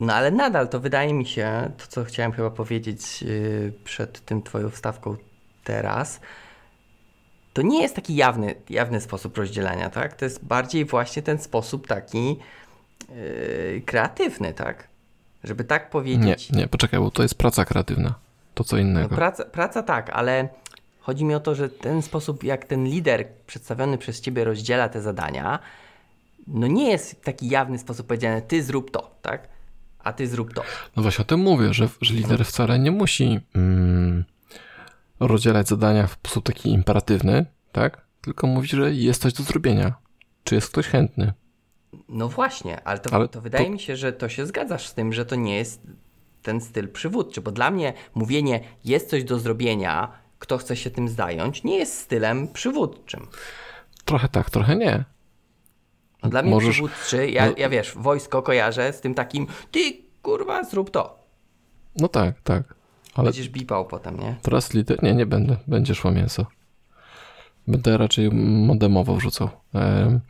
No 0.00 0.14
ale 0.14 0.30
nadal 0.30 0.68
to 0.68 0.80
wydaje 0.80 1.14
mi 1.14 1.26
się, 1.26 1.70
to 1.78 1.86
co 1.86 2.04
chciałem 2.04 2.32
chyba 2.32 2.50
powiedzieć 2.50 3.22
y, 3.22 3.72
przed 3.84 4.24
tym 4.24 4.42
twoją 4.42 4.70
wstawką 4.70 5.16
teraz, 5.64 6.20
to 7.52 7.62
nie 7.62 7.82
jest 7.82 7.96
taki 7.96 8.16
jawny, 8.16 8.54
jawny 8.70 9.00
sposób 9.00 9.36
rozdzielania, 9.38 9.90
tak? 9.90 10.16
To 10.16 10.24
jest 10.24 10.44
bardziej 10.44 10.84
właśnie 10.84 11.22
ten 11.22 11.38
sposób 11.38 11.86
taki 11.86 12.36
kreatywny, 13.86 14.52
tak? 14.54 14.88
Żeby 15.44 15.64
tak 15.64 15.84
Nie, 15.84 15.90
powiedzieć. 15.90 16.52
nie, 16.52 16.68
poczekaj, 16.68 17.00
bo 17.00 17.10
to 17.10 17.22
jest 17.22 17.34
praca 17.34 17.64
kreatywna. 17.64 18.14
To 18.54 18.64
co 18.64 18.76
No, 18.76 18.82
innego. 18.82 19.14
praca, 19.16 19.44
praca 19.44 19.82
tak, 19.82 20.10
ale 20.10 20.48
chodzi 21.02 21.24
mi 21.24 21.34
o 21.34 21.40
to, 21.40 21.54
że 21.54 21.68
ten 21.68 22.02
sposób, 22.02 22.44
jak 22.44 22.64
ten 22.64 22.84
lider 22.84 23.28
przedstawiony 23.46 23.98
przez 23.98 24.20
ciebie 24.20 24.44
rozdziela 24.44 24.88
te 24.88 25.02
zadania, 25.02 25.58
no 26.46 26.66
nie 26.66 26.90
jest 26.90 27.22
taki 27.22 27.48
jawny 27.48 27.78
sposób 27.78 28.06
powiedziane, 28.06 28.42
ty 28.42 28.62
zrób 28.62 28.90
to, 28.90 29.16
tak? 29.22 29.48
A 29.98 30.12
ty 30.12 30.26
zrób 30.28 30.54
to. 30.54 30.62
No 30.96 31.02
właśnie 31.02 31.22
o 31.22 31.26
tym 31.26 31.40
mówię, 31.40 31.74
że, 31.74 31.88
że 32.00 32.14
lider 32.14 32.44
wcale 32.44 32.78
nie 32.78 32.90
musi 32.90 33.40
mm, 33.54 34.24
rozdzielać 35.20 35.68
zadania 35.68 36.06
w 36.06 36.12
sposób 36.12 36.44
taki 36.44 36.70
imperatywny, 36.72 37.46
tak? 37.72 38.02
Tylko 38.20 38.46
mówi, 38.46 38.68
że 38.68 38.94
jest 38.94 39.22
coś 39.22 39.32
do 39.32 39.42
zrobienia. 39.42 39.94
Czy 40.44 40.54
jest 40.54 40.68
ktoś 40.68 40.86
chętny? 40.86 41.32
No 42.08 42.28
właśnie, 42.28 42.84
ale 42.84 42.98
to, 42.98 43.14
Ale 43.14 43.28
to 43.28 43.40
wydaje 43.40 43.64
to- 43.64 43.70
mi 43.70 43.80
się, 43.80 43.96
że 43.96 44.12
to 44.12 44.28
się 44.28 44.46
zgadzasz 44.46 44.86
z 44.86 44.94
tym, 44.94 45.12
że 45.12 45.26
to 45.26 45.36
nie 45.36 45.56
jest 45.56 45.82
ten 46.42 46.60
styl 46.60 46.88
przywódczy, 46.88 47.40
bo 47.40 47.50
dla 47.50 47.70
mnie 47.70 47.92
mówienie 48.14 48.60
jest 48.84 49.10
coś 49.10 49.24
do 49.24 49.38
zrobienia, 49.38 50.12
kto 50.42 50.58
chce 50.58 50.76
się 50.76 50.90
tym 50.90 51.08
zająć, 51.08 51.64
nie 51.64 51.78
jest 51.78 51.98
stylem 51.98 52.48
przywódczym. 52.48 53.26
Trochę 54.04 54.28
tak, 54.28 54.50
trochę 54.50 54.76
nie. 54.76 55.04
No 56.22 56.28
dla 56.30 56.42
mnie 56.42 56.50
Możesz- 56.50 56.70
przywódczy, 56.74 57.30
ja, 57.30 57.46
no- 57.46 57.54
ja 57.56 57.68
wiesz, 57.68 57.92
wojsko 57.96 58.42
kojarzę 58.42 58.92
z 58.92 59.00
tym 59.00 59.14
takim, 59.14 59.46
ty 59.70 59.80
kurwa 60.22 60.64
zrób 60.64 60.90
to. 60.90 61.18
No 61.96 62.08
tak, 62.08 62.40
tak. 62.40 62.74
Ale 63.14 63.24
Będziesz 63.24 63.48
bipał 63.48 63.84
potem, 63.86 64.20
nie? 64.20 64.36
teraz 64.42 64.74
lider... 64.74 65.02
Nie, 65.02 65.14
nie 65.14 65.26
będę. 65.26 65.56
Będzie 65.66 65.94
szło 65.94 66.10
mięso. 66.10 66.46
Będę 67.68 67.96
raczej 67.98 68.30
modemowo 68.66 69.16
wrzucał. 69.16 69.48
Em, 69.74 70.20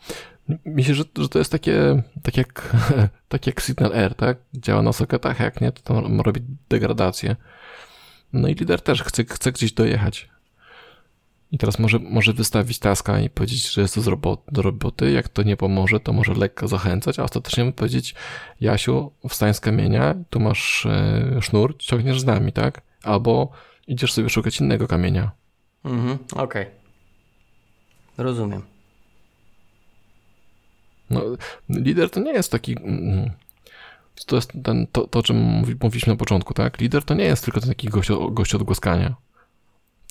Myślę, 0.65 0.95
że, 0.95 1.05
że 1.17 1.29
to 1.29 1.39
jest 1.39 1.53
takie, 1.53 2.03
tak 2.23 2.37
jak, 2.37 2.77
tak 3.29 3.47
jak 3.47 3.61
Signal 3.61 3.93
Air, 3.93 4.15
tak? 4.15 4.39
Działa 4.55 4.83
na 4.83 4.93
soketach, 4.93 5.41
jak 5.41 5.61
nie, 5.61 5.73
to 5.73 5.83
tam 5.83 6.21
robi 6.21 6.41
degradację. 6.69 7.37
No 8.33 8.49
i 8.49 8.55
lider 8.55 8.81
też 8.81 9.03
chce, 9.03 9.25
chce 9.25 9.53
gdzieś 9.53 9.73
dojechać. 9.73 10.29
I 11.53 11.59
teraz 11.59 11.79
może, 11.79 11.99
może 11.99 12.33
wystawić 12.33 12.79
taska 12.79 13.21
i 13.21 13.31
powiedzieć, 13.31 13.73
że 13.73 13.81
jest 13.81 13.95
to 13.95 14.01
z 14.01 14.09
do 14.53 14.63
roboty. 14.63 15.11
Jak 15.11 15.29
to 15.29 15.43
nie 15.43 15.57
pomoże, 15.57 16.01
to 16.01 16.13
może 16.13 16.35
lekko 16.35 16.69
zachęcać, 16.69 17.19
a 17.19 17.23
ostatecznie 17.23 17.73
powiedzieć, 17.73 18.15
Jasiu, 18.61 19.13
wstań 19.29 19.55
z 19.55 19.61
kamienia, 19.61 20.15
tu 20.31 20.41
masz 20.41 20.87
e, 20.87 21.43
sznur, 21.43 21.77
ciągniesz 21.79 22.21
z 22.21 22.25
nami, 22.25 22.53
tak? 22.53 22.83
Albo 23.03 23.51
idziesz 23.87 24.13
sobie 24.13 24.29
szukać 24.29 24.61
innego 24.61 24.89
kamienia. 24.89 25.31
Mhm, 25.85 26.19
okej. 26.35 26.67
Rozumiem. 28.19 28.63
No, 31.11 31.23
lider 31.69 32.11
to 32.11 32.21
nie 32.21 32.33
jest 32.33 32.53
taki. 32.53 32.77
mm, 32.77 33.31
To 34.27 34.37
jest 34.37 34.53
ten, 34.65 34.87
to, 34.93 35.07
to, 35.07 35.19
o 35.19 35.23
czym 35.23 35.37
mówi- 35.37 35.77
mówiliśmy 35.83 36.13
na 36.13 36.17
początku, 36.17 36.55
tak? 36.55 36.79
Lider 36.81 37.05
to 37.05 37.15
nie 37.15 37.25
jest 37.25 37.45
tylko 37.45 37.61
ten 37.61 37.69
taki 37.69 37.89
gość, 37.89 38.11
gość 38.31 38.55
od 38.55 38.63
głaskania. 38.63 39.15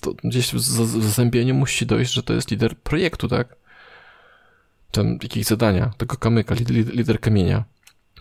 To 0.00 0.14
gdzieś 0.24 0.50
w 0.52 0.56
w 0.56 1.02
zazębieniu 1.02 1.54
musi 1.54 1.86
dojść, 1.86 2.12
że 2.12 2.22
to 2.22 2.32
jest 2.32 2.50
lider 2.50 2.76
projektu, 2.76 3.28
tak? 3.28 3.56
Ten 4.90 5.18
jakieś 5.22 5.44
zadania, 5.46 5.90
tego 5.96 6.16
kamyka, 6.16 6.54
li- 6.54 6.64
li- 6.64 6.96
lider 6.96 7.20
kamienia. 7.20 7.64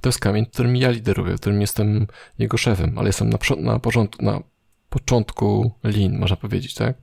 To 0.02 0.10
jest 0.10 0.20
kamień, 0.20 0.46
którym 0.46 0.76
ja 0.76 0.90
lideruję, 0.90 1.36
którym 1.36 1.62
jestem 1.62 2.08
jego 2.40 2.58
szefem, 2.58 2.98
ale 2.98 3.10
jestem 3.10 3.30
na, 3.30 3.38
na, 3.58 3.80
porząd- 3.80 4.22
na 4.22 4.42
początku 4.90 5.72
lin, 5.84 6.20
można 6.20 6.36
powiedzieć, 6.38 6.74
tak? 6.74 6.96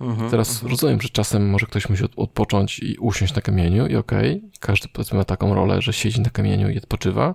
Mhm, 0.00 0.30
Teraz 0.30 0.62
rozumiem, 0.62 1.00
że 1.00 1.08
czasem 1.08 1.50
może 1.50 1.66
ktoś 1.66 1.88
musi 1.88 2.04
od- 2.04 2.12
odpocząć 2.16 2.78
i 2.78 2.96
usiąść 2.98 3.34
na 3.34 3.42
kamieniu 3.42 3.86
i 3.86 3.96
okej, 3.96 4.42
każdy 4.60 4.88
powiedzmy 4.88 5.18
ma 5.18 5.24
taką 5.24 5.54
rolę, 5.54 5.82
że 5.82 5.92
siedzi 5.92 6.20
na 6.20 6.30
kamieniu 6.30 6.70
i 6.70 6.78
odpoczywa, 6.78 7.34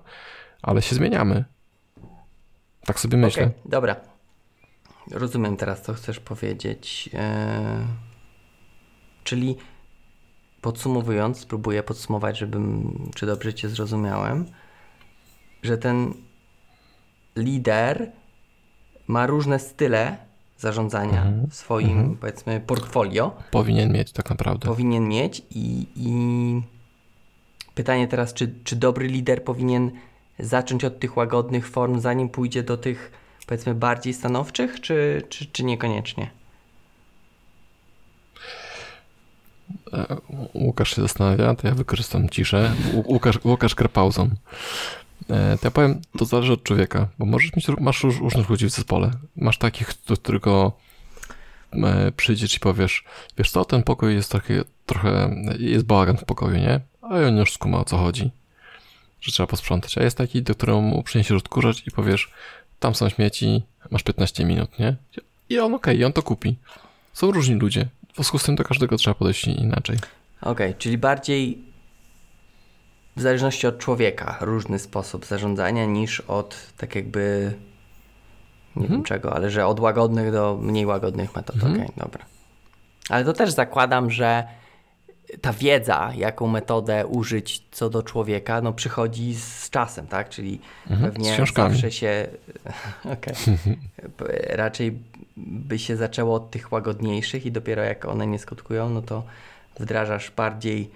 ale 0.61 0.81
się 0.81 0.95
zmieniamy. 0.95 1.45
Tak 2.85 2.99
sobie 2.99 3.17
myślę. 3.17 3.43
Okej, 3.43 3.55
dobra. 3.65 3.95
Rozumiem 5.11 5.57
teraz, 5.57 5.81
co 5.81 5.93
chcesz 5.93 6.19
powiedzieć. 6.19 7.09
Eee, 7.13 7.85
czyli 9.23 9.57
podsumowując, 10.61 11.39
spróbuję 11.39 11.83
podsumować, 11.83 12.37
żebym, 12.37 12.93
czy 13.15 13.25
dobrze 13.25 13.53
Cię 13.53 13.69
zrozumiałem, 13.69 14.45
że 15.63 15.77
ten 15.77 16.13
lider 17.35 18.11
ma 19.07 19.27
różne 19.27 19.59
style 19.59 20.17
zarządzania 20.57 21.21
Mhm, 21.21 21.49
w 21.49 21.55
swoim, 21.55 21.89
mhm. 21.89 22.17
powiedzmy, 22.17 22.61
portfolio. 22.67 23.35
Powinien 23.51 23.91
mieć 23.91 24.11
tak 24.11 24.29
naprawdę. 24.29 24.67
powinien 24.67 25.07
mieć 25.07 25.41
i, 25.49 25.87
i 25.95 26.11
pytanie 27.75 28.07
teraz, 28.07 28.33
czy, 28.33 28.55
czy 28.63 28.75
dobry 28.75 29.07
lider 29.07 29.43
powinien 29.43 29.91
zacząć 30.39 30.83
od 30.83 30.99
tych 30.99 31.17
łagodnych 31.17 31.69
form, 31.69 31.99
zanim 31.99 32.29
pójdzie 32.29 32.63
do 32.63 32.77
tych 32.77 33.11
powiedzmy 33.47 33.75
bardziej 33.75 34.13
stanowczych, 34.13 34.81
czy, 34.81 35.23
czy, 35.29 35.45
czy 35.45 35.63
niekoniecznie? 35.63 36.29
E, 39.93 40.15
Łukasz 40.53 40.95
się 40.95 41.01
zastanawia, 41.01 41.55
to 41.55 41.67
ja 41.67 41.75
wykorzystam 41.75 42.29
ciszę. 42.29 42.71
Łu- 42.93 43.03
Łukasz, 43.07 43.39
Łukasz. 43.45 43.75
E, 45.29 45.57
To 45.57 45.67
ja 45.67 45.71
powiem, 45.71 46.01
to 46.17 46.25
zależy 46.25 46.53
od 46.53 46.63
człowieka, 46.63 47.07
bo 47.19 47.25
możesz 47.25 47.55
mieć, 47.55 47.67
masz 47.79 48.03
róż- 48.03 48.19
różnych 48.19 48.49
ludzi 48.49 48.65
w 48.65 48.69
zespole. 48.69 49.11
Masz 49.35 49.57
takich, 49.57 49.93
do 50.07 50.17
którego 50.17 50.71
e, 51.73 52.11
przyjdziesz 52.11 52.55
i 52.55 52.59
powiesz, 52.59 53.03
wiesz 53.37 53.51
co, 53.51 53.65
ten 53.65 53.83
pokój 53.83 54.13
jest 54.15 54.31
trochę, 54.31 54.53
trochę 54.85 55.35
jest 55.59 55.85
bałagan 55.85 56.17
w 56.17 56.25
pokoju, 56.25 56.57
nie? 56.57 56.79
A 57.01 57.07
on 57.07 57.37
już 57.37 57.53
skuma 57.53 57.79
o 57.79 57.85
co 57.85 57.97
chodzi, 57.97 58.31
że 59.21 59.31
trzeba 59.31 59.47
posprzątać. 59.47 59.97
A 59.97 60.03
jest 60.03 60.17
taki, 60.17 60.41
do 60.41 60.55
którego 60.55 61.03
przyniesiesz 61.03 61.37
odkurzacz 61.37 61.87
i 61.87 61.91
powiesz, 61.91 62.31
tam 62.79 62.95
są 62.95 63.09
śmieci, 63.09 63.63
masz 63.91 64.03
15 64.03 64.45
minut, 64.45 64.79
nie? 64.79 64.95
I 65.49 65.59
on 65.59 65.73
okej, 65.73 65.97
i 65.97 66.05
on 66.05 66.13
to 66.13 66.21
kupi. 66.21 66.55
Są 67.13 67.31
różni 67.31 67.55
ludzie. 67.55 67.87
W 68.11 68.15
związku 68.15 68.39
z 68.39 68.43
tym 68.43 68.55
do 68.55 68.63
każdego 68.63 68.97
trzeba 68.97 69.13
podejść 69.13 69.47
inaczej. 69.47 69.97
Okej, 70.41 70.75
czyli 70.75 70.97
bardziej 70.97 71.63
w 73.15 73.21
zależności 73.21 73.67
od 73.67 73.77
człowieka 73.77 74.37
różny 74.41 74.79
sposób 74.79 75.25
zarządzania 75.25 75.85
niż 75.85 76.19
od 76.19 76.73
tak 76.77 76.95
jakby 76.95 77.53
nie 78.75 78.81
Mhm. 78.83 78.99
wiem 78.99 79.03
czego, 79.03 79.35
ale 79.35 79.49
że 79.49 79.65
od 79.67 79.79
łagodnych 79.79 80.31
do 80.31 80.57
mniej 80.61 80.85
łagodnych 80.85 81.35
metod. 81.35 81.55
Mhm. 81.55 81.73
Okej, 81.73 81.87
dobra. 81.97 82.25
Ale 83.09 83.25
to 83.25 83.33
też 83.33 83.51
zakładam, 83.51 84.11
że 84.11 84.43
ta 85.41 85.53
wiedza, 85.53 86.11
jaką 86.15 86.47
metodę 86.47 87.07
użyć 87.07 87.63
co 87.71 87.89
do 87.89 88.03
człowieka, 88.03 88.61
no 88.61 88.73
przychodzi 88.73 89.35
z 89.35 89.69
czasem, 89.69 90.07
tak? 90.07 90.29
Czyli 90.29 90.59
Mhm, 90.89 91.11
pewnie 91.11 91.37
zawsze 91.55 91.91
się. 91.91 92.27
P- 94.17 94.45
Raczej 94.49 94.99
by 95.37 95.79
się 95.79 95.97
zaczęło 95.97 96.35
od 96.35 96.51
tych 96.51 96.71
łagodniejszych 96.71 97.45
i 97.45 97.51
dopiero 97.51 97.83
jak 97.83 98.05
one 98.05 98.27
nie 98.27 98.39
skutkują, 98.39 98.89
no 98.89 99.01
to 99.01 99.23
wdrażasz 99.79 100.31
bardziej 100.31 100.89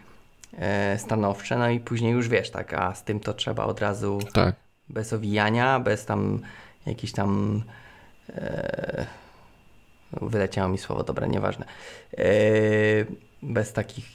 e, 0.60 0.98
stanowcze, 1.00 1.58
no 1.58 1.70
i 1.70 1.80
później 1.80 2.12
już 2.12 2.30
wiesz, 2.30 2.50
tak, 2.50 2.74
a 2.74 2.96
z 2.96 3.04
tym 3.04 3.20
to 3.20 3.34
trzeba 3.34 3.66
od 3.66 3.80
razu 3.82 4.20
Tak. 4.34 4.56
bez 4.90 5.14
owijania, 5.14 5.80
bez 5.80 6.06
tam 6.06 6.40
jakiś 6.86 7.12
tam. 7.12 7.62
E, 8.30 9.06
wyleciało 10.22 10.70
mi 10.70 10.78
słowo, 10.78 11.04
dobra, 11.04 11.28
nieważne. 11.28 11.66
E, 12.18 12.24
bez 13.44 13.74
takich, 13.74 14.06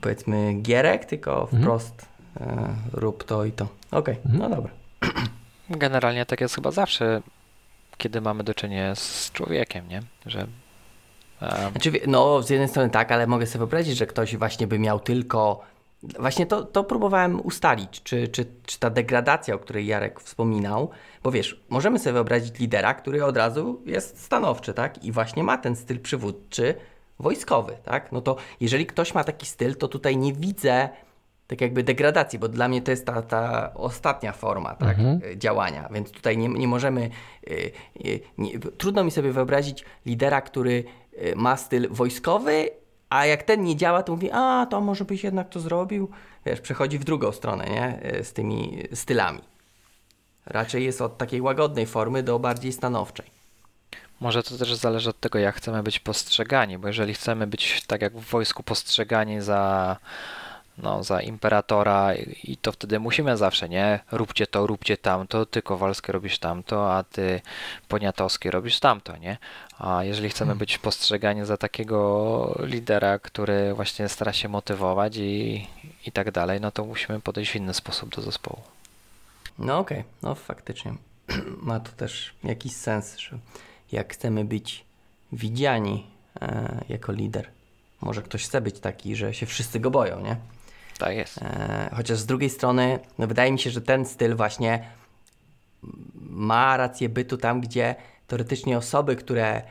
powiedzmy, 0.00 0.54
gierek, 0.62 1.04
tylko 1.04 1.40
Mhm. 1.42 1.62
wprost 1.62 2.06
e, 2.40 2.74
rób 2.92 3.24
to 3.24 3.44
i 3.44 3.52
to. 3.52 3.68
Okej, 3.90 4.16
Mhm. 4.26 4.38
no 4.38 4.56
dobra. 4.56 4.72
Generalnie 5.70 6.26
tak 6.26 6.40
jest 6.40 6.54
chyba 6.54 6.70
zawsze, 6.70 7.22
kiedy 7.98 8.20
mamy 8.20 8.44
do 8.44 8.54
czynienia 8.54 8.94
z 8.94 9.30
człowiekiem, 9.32 9.88
nie? 9.88 10.02
Że 10.26 10.40
em, 11.40 11.70
Znaczy, 11.72 11.92
no, 12.06 12.42
z 12.42 12.50
jednej 12.50 12.68
strony 12.68 12.90
tak, 12.90 13.12
ale 13.12 13.26
mogę 13.26 13.46
sobie 13.46 13.58
wyobrazić, 13.58 13.96
że 13.96 14.06
ktoś 14.06 14.36
właśnie 14.36 14.66
by 14.66 14.78
miał 14.78 15.00
tylko. 15.00 15.60
Właśnie 16.18 16.46
to, 16.46 16.62
to 16.64 16.84
próbowałem 16.84 17.40
ustalić, 17.46 18.02
czy, 18.02 18.28
czy, 18.28 18.46
czy 18.66 18.78
ta 18.78 18.90
degradacja, 18.90 19.54
o 19.54 19.58
której 19.58 19.86
Jarek 19.86 20.20
wspominał, 20.20 20.90
bo 21.22 21.30
wiesz, 21.30 21.60
możemy 21.68 21.98
sobie 21.98 22.12
wyobrazić 22.12 22.58
lidera, 22.58 22.94
który 22.94 23.24
od 23.24 23.36
razu 23.36 23.82
jest 23.86 24.22
stanowczy, 24.24 24.74
tak? 24.74 25.04
I 25.04 25.12
właśnie 25.12 25.42
ma 25.44 25.58
ten 25.58 25.76
styl 25.76 26.00
przywódczy 26.00 26.74
wojskowy, 27.18 27.76
tak? 27.84 28.12
No 28.12 28.20
to 28.20 28.36
jeżeli 28.60 28.86
ktoś 28.86 29.14
ma 29.14 29.24
taki 29.24 29.46
styl, 29.46 29.76
to 29.76 29.88
tutaj 29.88 30.16
nie 30.16 30.32
widzę 30.32 30.88
tak 31.46 31.60
jakby 31.60 31.82
degradacji, 31.82 32.38
bo 32.38 32.48
dla 32.48 32.68
mnie 32.68 32.82
to 32.82 32.90
jest 32.90 33.06
ta, 33.06 33.22
ta 33.22 33.74
ostatnia 33.74 34.32
forma 34.32 34.74
tak, 34.74 34.96
y, 34.98 35.38
działania, 35.38 35.88
więc 35.92 36.10
tutaj 36.10 36.38
nie, 36.38 36.48
nie 36.48 36.68
możemy, 36.68 37.10
y, 37.50 37.70
y, 38.04 38.20
nie, 38.38 38.58
trudno 38.58 39.04
mi 39.04 39.10
sobie 39.10 39.32
wyobrazić 39.32 39.84
lidera, 40.06 40.40
który 40.40 40.84
ma 41.36 41.56
styl 41.56 41.88
wojskowy, 41.90 42.70
a 43.10 43.26
jak 43.26 43.42
ten 43.42 43.64
nie 43.64 43.76
działa, 43.76 44.02
to 44.02 44.12
mówi, 44.12 44.30
a 44.32 44.66
to 44.70 44.80
może 44.80 45.04
byś 45.04 45.24
jednak 45.24 45.48
to 45.48 45.60
zrobił, 45.60 46.10
wiesz, 46.46 46.60
przechodzi 46.60 46.98
w 46.98 47.04
drugą 47.04 47.32
stronę, 47.32 47.64
nie, 47.64 48.00
z 48.24 48.32
tymi 48.32 48.82
stylami. 48.94 49.40
Raczej 50.46 50.84
jest 50.84 51.00
od 51.00 51.18
takiej 51.18 51.40
łagodnej 51.40 51.86
formy 51.86 52.22
do 52.22 52.38
bardziej 52.38 52.72
stanowczej. 52.72 53.35
Może 54.20 54.42
to 54.42 54.58
też 54.58 54.74
zależy 54.74 55.10
od 55.10 55.20
tego, 55.20 55.38
jak 55.38 55.56
chcemy 55.56 55.82
być 55.82 55.98
postrzegani, 55.98 56.78
bo 56.78 56.88
jeżeli 56.88 57.14
chcemy 57.14 57.46
być 57.46 57.82
tak 57.86 58.02
jak 58.02 58.12
w 58.12 58.30
wojsku 58.30 58.62
postrzegani 58.62 59.40
za, 59.40 59.96
no, 60.78 61.04
za 61.04 61.20
imperatora 61.20 62.14
i 62.44 62.56
to 62.56 62.72
wtedy 62.72 63.00
musimy 63.00 63.36
zawsze, 63.36 63.68
nie? 63.68 64.00
Róbcie 64.12 64.46
to, 64.46 64.66
róbcie 64.66 64.96
tamto, 64.96 65.46
ty 65.46 65.62
Kowalski 65.62 66.12
robisz 66.12 66.38
tamto, 66.38 66.94
a 66.94 67.02
ty 67.02 67.40
Poniatowski 67.88 68.50
robisz 68.50 68.80
tamto, 68.80 69.16
nie? 69.16 69.38
A 69.78 70.04
jeżeli 70.04 70.28
chcemy 70.28 70.54
być 70.54 70.78
postrzegani 70.78 71.44
za 71.44 71.56
takiego 71.56 72.58
lidera, 72.62 73.18
który 73.18 73.74
właśnie 73.74 74.08
stara 74.08 74.32
się 74.32 74.48
motywować 74.48 75.16
i, 75.16 75.66
i 76.06 76.12
tak 76.12 76.30
dalej, 76.30 76.60
no 76.60 76.70
to 76.70 76.84
musimy 76.84 77.20
podejść 77.20 77.52
w 77.52 77.56
inny 77.56 77.74
sposób 77.74 78.16
do 78.16 78.22
zespołu. 78.22 78.62
No 79.58 79.78
okej, 79.78 80.04
no 80.22 80.34
faktycznie 80.34 80.94
ma 81.62 81.80
to 81.80 81.92
też 81.92 82.34
jakiś 82.44 82.72
sens, 82.72 83.16
że 83.18 83.38
jak 83.92 84.12
chcemy 84.12 84.44
być 84.44 84.84
widziani 85.32 86.06
e, 86.40 86.84
jako 86.88 87.12
lider, 87.12 87.48
może 88.00 88.22
ktoś 88.22 88.44
chce 88.44 88.60
być 88.60 88.80
taki, 88.80 89.16
że 89.16 89.34
się 89.34 89.46
wszyscy 89.46 89.80
go 89.80 89.90
boją, 89.90 90.20
nie? 90.20 90.36
Tak 90.98 91.16
jest. 91.16 91.38
E, 91.42 91.90
chociaż 91.96 92.18
z 92.18 92.26
drugiej 92.26 92.50
strony, 92.50 92.98
no 93.18 93.26
wydaje 93.26 93.52
mi 93.52 93.58
się, 93.58 93.70
że 93.70 93.80
ten 93.80 94.06
styl 94.06 94.36
właśnie 94.36 94.84
ma 96.30 96.76
rację 96.76 97.08
bytu 97.08 97.36
tam, 97.36 97.60
gdzie 97.60 97.94
teoretycznie 98.26 98.78
osoby, 98.78 99.16
które 99.16 99.62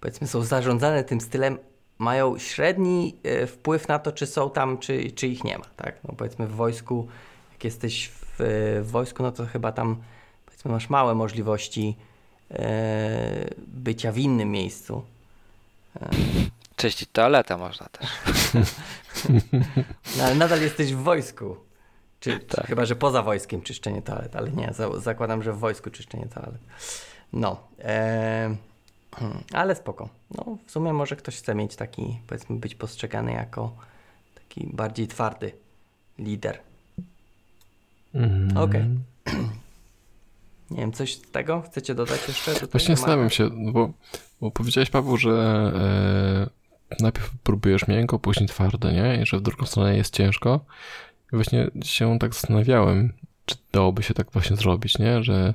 powiedzmy 0.00 0.26
są 0.26 0.42
zarządzane 0.42 1.04
tym 1.04 1.20
stylem, 1.20 1.58
mają 1.98 2.38
średni 2.38 3.16
e, 3.24 3.46
wpływ 3.46 3.88
na 3.88 3.98
to, 3.98 4.12
czy 4.12 4.26
są 4.26 4.50
tam, 4.50 4.78
czy, 4.78 5.10
czy 5.12 5.26
ich 5.26 5.44
nie 5.44 5.58
ma, 5.58 5.64
tak? 5.76 6.04
No 6.04 6.14
powiedzmy 6.16 6.46
w 6.46 6.54
wojsku, 6.54 7.08
jak 7.52 7.64
jesteś 7.64 8.08
w, 8.08 8.36
w 8.82 8.90
wojsku, 8.90 9.22
no 9.22 9.32
to 9.32 9.46
chyba 9.46 9.72
tam 9.72 10.02
powiedzmy 10.46 10.70
masz 10.70 10.90
małe 10.90 11.14
możliwości 11.14 11.96
bycia 13.66 14.12
w 14.12 14.18
innym 14.18 14.50
miejscu. 14.50 15.04
Czyścić 16.76 17.08
toaletę 17.12 17.56
można 17.56 17.86
też. 17.86 18.10
No, 20.18 20.24
ale 20.24 20.34
nadal 20.34 20.62
jesteś 20.62 20.94
w 20.94 20.98
wojsku. 20.98 21.56
Czy, 22.20 22.38
czy 22.38 22.46
Tak. 22.46 22.66
Chyba, 22.66 22.84
że 22.84 22.96
poza 22.96 23.22
wojskiem 23.22 23.62
czyszczenie 23.62 24.02
toalet, 24.02 24.36
ale 24.36 24.50
nie, 24.50 24.72
za, 24.72 25.00
zakładam, 25.00 25.42
że 25.42 25.52
w 25.52 25.58
wojsku 25.58 25.90
czyszczenie 25.90 26.26
toalet. 26.26 26.60
No, 27.32 27.60
e, 27.78 28.56
hmm, 29.14 29.42
ale 29.52 29.74
spoko. 29.74 30.08
No, 30.30 30.56
w 30.66 30.70
sumie 30.70 30.92
może 30.92 31.16
ktoś 31.16 31.36
chce 31.36 31.54
mieć 31.54 31.76
taki, 31.76 32.18
powiedzmy, 32.26 32.56
być 32.56 32.74
postrzegany 32.74 33.32
jako 33.32 33.74
taki 34.34 34.66
bardziej 34.66 35.08
twardy 35.08 35.52
lider. 36.18 36.58
Mhm. 38.14 38.56
Okej. 38.56 38.84
Nie 40.70 40.76
wiem, 40.76 40.92
coś 40.92 41.14
z 41.14 41.20
tego 41.20 41.62
chcecie 41.62 41.94
dodać 41.94 42.28
jeszcze? 42.28 42.54
do 42.60 42.66
Właśnie 42.66 42.96
zastanawiam 42.96 43.30
się, 43.30 43.50
no 43.52 43.72
bo, 43.72 43.92
bo 44.40 44.50
powiedziałeś 44.50 44.90
Paweł, 44.90 45.16
że 45.16 45.32
e, 46.90 47.02
najpierw 47.02 47.30
próbujesz 47.42 47.88
miękko, 47.88 48.18
później 48.18 48.48
twarde, 48.48 48.92
nie? 48.92 49.22
I 49.22 49.26
że 49.26 49.38
w 49.38 49.42
drugą 49.42 49.66
stronę 49.66 49.96
jest 49.96 50.14
ciężko. 50.14 50.60
I 51.32 51.36
właśnie 51.36 51.70
się 51.82 52.18
tak 52.18 52.34
zastanawiałem, 52.34 53.12
czy 53.46 53.56
dałoby 53.72 54.02
się 54.02 54.14
tak 54.14 54.30
właśnie 54.30 54.56
zrobić, 54.56 54.98
nie? 54.98 55.22
Że 55.22 55.54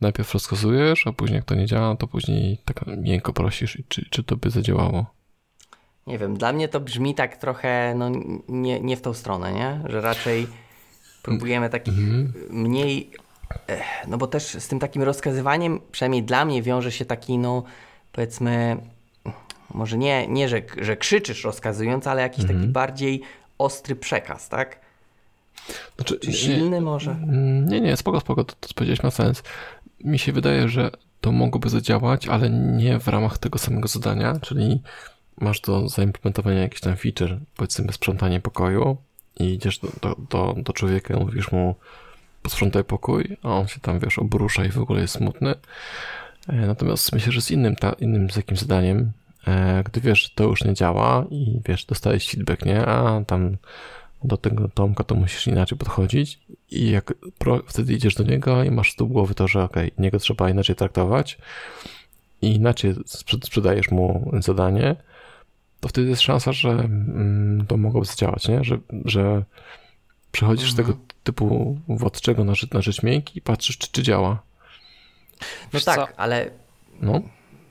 najpierw 0.00 0.34
rozkazujesz, 0.34 1.06
a 1.06 1.12
później 1.12 1.36
jak 1.36 1.44
to 1.44 1.54
nie 1.54 1.66
działa, 1.66 1.96
to 1.96 2.06
później 2.06 2.58
tak 2.64 2.84
miękko 2.86 3.32
prosisz. 3.32 3.78
I 3.78 3.84
czy, 3.88 4.06
czy 4.10 4.24
to 4.24 4.36
by 4.36 4.50
zadziałało? 4.50 5.06
Nie 6.06 6.18
wiem, 6.18 6.36
dla 6.36 6.52
mnie 6.52 6.68
to 6.68 6.80
brzmi 6.80 7.14
tak 7.14 7.36
trochę, 7.36 7.94
no 7.96 8.10
nie, 8.48 8.80
nie 8.80 8.96
w 8.96 9.02
tą 9.02 9.14
stronę, 9.14 9.52
nie? 9.52 9.80
Że 9.86 10.00
raczej 10.00 10.46
próbujemy 11.22 11.70
takich 11.70 11.94
mniej, 12.50 13.10
eh, 13.12 13.23
no 14.08 14.18
bo 14.18 14.26
też 14.26 14.44
z 14.44 14.68
tym 14.68 14.78
takim 14.78 15.02
rozkazywaniem, 15.02 15.80
przynajmniej 15.92 16.22
dla 16.22 16.44
mnie 16.44 16.62
wiąże 16.62 16.92
się 16.92 17.04
taki, 17.04 17.38
no 17.38 17.62
powiedzmy, 18.12 18.76
może 19.74 19.98
nie, 19.98 20.26
nie 20.28 20.48
że, 20.48 20.62
że 20.82 20.96
krzyczysz 20.96 21.44
rozkazując, 21.44 22.06
ale 22.06 22.22
jakiś 22.22 22.46
taki 22.46 22.66
bardziej 22.66 23.22
ostry 23.58 23.96
przekaz, 23.96 24.48
tak? 24.48 24.80
Znaczy, 25.96 26.18
Czy 26.18 26.32
silny 26.32 26.80
może? 26.80 27.10
Mm, 27.10 27.68
Nie, 27.68 27.80
nie, 27.80 27.96
spoko, 27.96 28.20
spoko, 28.20 28.44
to, 28.44 28.54
to 28.60 28.68
powiedziałeś 28.74 29.02
ma 29.02 29.10
sens. 29.10 29.42
Mi 30.04 30.18
się 30.18 30.32
wydaje, 30.32 30.68
że 30.68 30.90
to 31.20 31.32
mogłoby 31.32 31.68
zadziałać, 31.68 32.28
ale 32.28 32.50
nie 32.50 32.98
w 32.98 33.08
ramach 33.08 33.38
tego 33.38 33.58
samego 33.58 33.88
zadania, 33.88 34.40
czyli 34.40 34.82
masz 35.40 35.60
do 35.60 35.88
zaimplementowania 35.88 36.60
jakiś 36.60 36.80
tam 36.80 36.96
feature, 36.96 37.38
powiedzmy 37.56 37.92
sprzątanie 37.92 38.40
pokoju 38.40 38.96
i 39.40 39.44
idziesz 39.44 39.78
do, 39.78 39.88
do, 40.02 40.16
do, 40.30 40.54
do 40.62 40.72
człowieka 40.72 41.14
i 41.14 41.20
mówisz 41.20 41.52
mu 41.52 41.74
posprzątaj 42.44 42.84
pokój, 42.84 43.36
a 43.42 43.48
on 43.48 43.68
się 43.68 43.80
tam, 43.80 43.98
wiesz, 43.98 44.18
obrusza 44.18 44.64
i 44.64 44.68
w 44.68 44.78
ogóle 44.78 45.00
jest 45.00 45.14
smutny. 45.14 45.54
E, 46.48 46.66
Natomiast 46.66 47.12
myślę, 47.12 47.32
że 47.32 47.40
z 47.40 47.50
innym, 47.50 47.76
ta, 47.76 47.92
innym 47.92 48.30
z 48.30 48.36
jakimś 48.36 48.60
zadaniem, 48.60 49.12
e, 49.46 49.82
gdy 49.84 50.00
wiesz, 50.00 50.22
że 50.22 50.28
to 50.34 50.44
już 50.44 50.64
nie 50.64 50.74
działa 50.74 51.24
i 51.30 51.60
wiesz, 51.68 51.84
dostajesz 51.84 52.28
feedback, 52.28 52.64
nie? 52.66 52.86
A 52.86 53.24
tam 53.26 53.56
do 54.24 54.36
tego 54.36 54.68
Tomka 54.68 55.04
to 55.04 55.14
musisz 55.14 55.46
inaczej 55.46 55.78
podchodzić 55.78 56.40
i 56.70 56.90
jak 56.90 57.14
pro, 57.38 57.62
wtedy 57.66 57.92
idziesz 57.92 58.14
do 58.14 58.24
niego 58.24 58.64
i 58.64 58.70
masz 58.70 58.92
z 58.92 58.96
tyłu 58.96 59.10
głowy 59.10 59.34
to, 59.34 59.48
że 59.48 59.62
okej, 59.62 59.90
niego 59.98 60.18
trzeba 60.18 60.50
inaczej 60.50 60.76
traktować 60.76 61.38
i 62.42 62.54
inaczej 62.54 62.94
sprzed- 62.94 63.46
sprzedajesz 63.46 63.90
mu 63.90 64.30
zadanie, 64.40 64.96
to 65.80 65.88
wtedy 65.88 66.08
jest 66.08 66.22
szansa, 66.22 66.52
że 66.52 66.70
mm, 66.70 67.66
to 67.66 67.76
mogłoby 67.76 68.06
zadziałać, 68.06 68.48
nie? 68.48 68.64
Że, 68.64 68.78
że 69.04 69.44
przechodzisz 70.34 70.72
z 70.72 70.76
tego 70.76 70.92
typu 71.24 71.78
władczego 71.88 72.44
na 72.44 72.54
rzecz, 72.54 72.70
na 72.70 72.82
rzecz 72.82 73.02
miękki 73.02 73.38
i 73.38 73.42
patrzysz, 73.42 73.78
czy, 73.78 73.88
czy 73.92 74.02
działa. 74.02 74.42
No 75.40 75.46
Wiesz 75.72 75.84
tak, 75.84 75.96
co? 75.96 76.08
ale 76.16 76.50
No, 77.00 77.20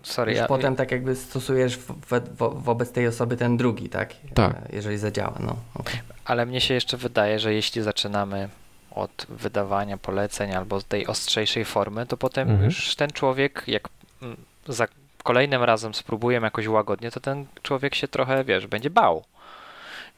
Sorry, 0.03 0.31
już 0.31 0.39
ja, 0.39 0.47
potem 0.47 0.75
tak 0.75 0.91
jakby 0.91 1.15
stosujesz 1.15 1.77
wo, 1.77 2.21
wo, 2.37 2.49
wobec 2.49 2.91
tej 2.91 3.07
osoby 3.07 3.37
ten 3.37 3.57
drugi, 3.57 3.89
tak? 3.89 4.13
Tak. 4.33 4.55
Jeżeli 4.73 4.97
zadziała, 4.97 5.37
no. 5.39 5.55
okej. 5.75 5.99
ale 6.25 6.45
mnie 6.45 6.61
się 6.61 6.73
jeszcze 6.73 6.97
wydaje, 6.97 7.39
że 7.39 7.53
jeśli 7.53 7.81
zaczynamy 7.81 8.49
od 8.91 9.25
wydawania 9.29 9.97
poleceń 9.97 10.53
albo 10.53 10.79
z 10.79 10.85
tej 10.85 11.07
ostrzejszej 11.07 11.65
formy, 11.65 12.05
to 12.05 12.17
potem 12.17 12.49
Mhm. 12.49 12.65
już 12.65 12.95
ten 12.95 13.09
człowiek, 13.11 13.63
jak 13.67 13.89
mm, 14.21 14.37
za 14.67 14.87
kolejnym 15.23 15.63
razem 15.63 15.93
spróbujemy 15.93 16.47
jakoś 16.47 16.67
łagodnie, 16.67 17.11
to 17.11 17.19
ten 17.19 17.45
człowiek 17.61 17.95
się 17.95 18.07
trochę, 18.07 18.43
wiesz, 18.43 18.67
będzie 18.67 18.89
bał. 18.89 19.23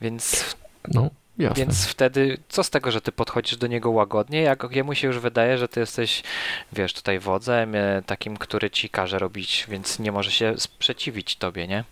Więc 0.01 0.55
no. 0.93 1.09
Jasne. 1.37 1.55
Więc 1.65 1.87
wtedy 1.87 2.37
co 2.49 2.63
z 2.63 2.69
tego, 2.69 2.91
że 2.91 3.01
ty 3.01 3.11
podchodzisz 3.11 3.57
do 3.57 3.67
niego 3.67 3.89
łagodnie, 3.91 4.41
jak 4.41 4.67
jemu 4.71 4.95
się 4.95 5.07
już 5.07 5.19
wydaje, 5.19 5.57
że 5.57 5.67
ty 5.67 5.79
jesteś, 5.79 6.23
wiesz, 6.73 6.93
tutaj 6.93 7.19
wodzem, 7.19 7.75
e, 7.75 8.01
takim, 8.05 8.37
który 8.37 8.69
ci 8.69 8.89
każe 8.89 9.19
robić, 9.19 9.65
więc 9.69 9.99
nie 9.99 10.11
może 10.11 10.31
się 10.31 10.53
sprzeciwić 10.57 11.35
tobie, 11.35 11.67
nie? 11.67 11.83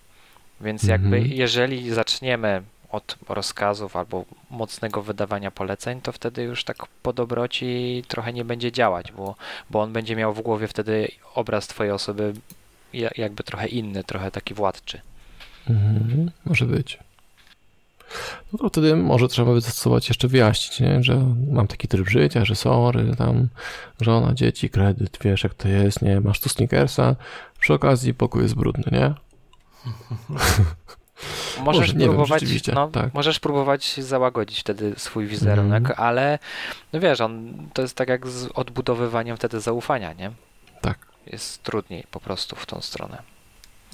Więc 0.61 0.83
jakby 0.83 1.17
Mhm. 1.17 1.33
jeżeli 1.35 1.89
zaczniemy 1.93 2.61
od 2.89 3.15
rozkazów 3.29 3.95
albo 3.95 4.25
mocnego 4.49 5.01
wydawania 5.01 5.51
poleceń, 5.51 6.01
to 6.01 6.11
wtedy 6.11 6.43
już 6.43 6.63
tak 6.63 6.77
po 7.03 7.13
dobroci 7.13 8.03
trochę 8.07 8.33
nie 8.33 8.45
będzie 8.45 8.71
działać, 8.71 9.11
bo, 9.11 9.35
bo 9.69 9.81
on 9.81 9.93
będzie 9.93 10.15
miał 10.15 10.33
w 10.33 10.41
głowie 10.41 10.67
wtedy 10.67 11.07
obraz 11.35 11.67
twojej 11.67 11.91
osoby 11.93 12.33
ja- 12.93 13.09
jakby 13.17 13.43
trochę 13.43 13.67
inny, 13.67 14.03
trochę 14.03 14.31
taki 14.31 14.53
władczy. 14.53 15.01
Mhm, 15.69 16.31
może 16.45 16.65
być. 16.65 16.99
No 18.53 18.59
to 18.59 18.69
wtedy 18.69 18.95
może 18.95 19.27
trzeba 19.27 19.53
by 19.53 19.61
zastosować 19.61 20.09
jeszcze 20.09 20.27
wyjaśnić, 20.27 20.79
nie? 20.79 21.03
że 21.03 21.33
mam 21.51 21.67
taki 21.67 21.87
tryb 21.87 22.09
życia, 22.09 22.45
że 22.45 22.55
sorry, 22.55 23.15
tam 23.15 23.47
żona, 24.01 24.33
dzieci, 24.33 24.69
kredyt, 24.69 25.17
wiesz 25.21 25.43
jak 25.43 25.53
to 25.53 25.67
jest, 25.67 26.01
nie? 26.01 26.19
Masz 26.21 26.39
tu 26.39 26.49
sneakersa, 26.49 27.15
przy 27.59 27.73
okazji 27.73 28.13
pokój 28.13 28.41
jest 28.43 28.55
brudny, 28.55 28.83
nie? 28.91 29.13
Możesz 31.63 31.79
Może, 31.81 31.93
wiem, 31.93 32.09
próbować, 32.09 32.41
rzeczywiście, 32.41 32.71
no, 32.75 32.87
tak. 32.87 33.13
możesz 33.13 33.39
próbować 33.39 33.97
załagodzić 34.03 34.59
wtedy 34.59 34.93
swój 34.97 35.27
wizerunek, 35.27 35.89
Mhm. 35.89 36.07
ale 36.07 36.39
no 36.93 36.99
wiesz, 36.99 37.21
on 37.21 37.53
to 37.73 37.81
jest 37.81 37.95
tak 37.95 38.09
jak 38.09 38.27
z 38.27 38.49
odbudowywaniem 38.53 39.37
wtedy 39.37 39.59
zaufania, 39.59 40.13
nie? 40.13 40.31
Tak. 40.81 40.97
Jest 41.27 41.63
trudniej 41.63 42.03
po 42.11 42.19
prostu 42.19 42.55
w 42.55 42.65
tą 42.65 42.81
stronę. 42.81 43.21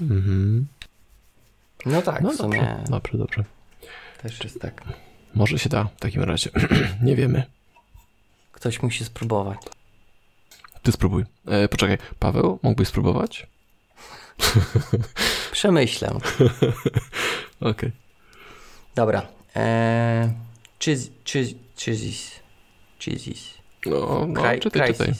Mhm. 0.01 0.67
No 1.85 2.01
tak, 2.01 2.21
No 2.21 2.29
w 2.29 2.35
sumie 2.35 2.59
dobrze, 2.59 2.83
dobrze, 2.89 3.17
dobrze. 3.17 3.43
Też 4.21 4.43
jest 4.43 4.59
tak. 4.61 4.83
Może 5.33 5.59
się 5.59 5.69
da 5.69 5.83
w 5.83 5.99
takim 5.99 6.23
razie. 6.23 6.49
nie 7.03 7.15
wiemy. 7.15 7.43
Ktoś 8.51 8.81
musi 8.81 9.05
spróbować. 9.05 9.57
Ty 10.83 10.91
spróbuj. 10.91 11.25
E, 11.47 11.67
poczekaj, 11.67 11.97
Paweł, 12.19 12.59
mógłbyś 12.63 12.87
spróbować? 12.87 13.47
Przemyślę. 15.51 16.09
Okej. 17.59 17.91
Dobra. 18.95 19.27
Eee, 19.55 20.29
czyz, 20.79 21.09
czyz, 21.23 21.49
czyzis. 21.75 22.31
Czyzis. 22.99 23.53
No, 23.85 24.25
no 24.27 24.41
Kraj, 24.41 24.59
czytaj, 24.59 24.93
czytaj. 24.93 25.13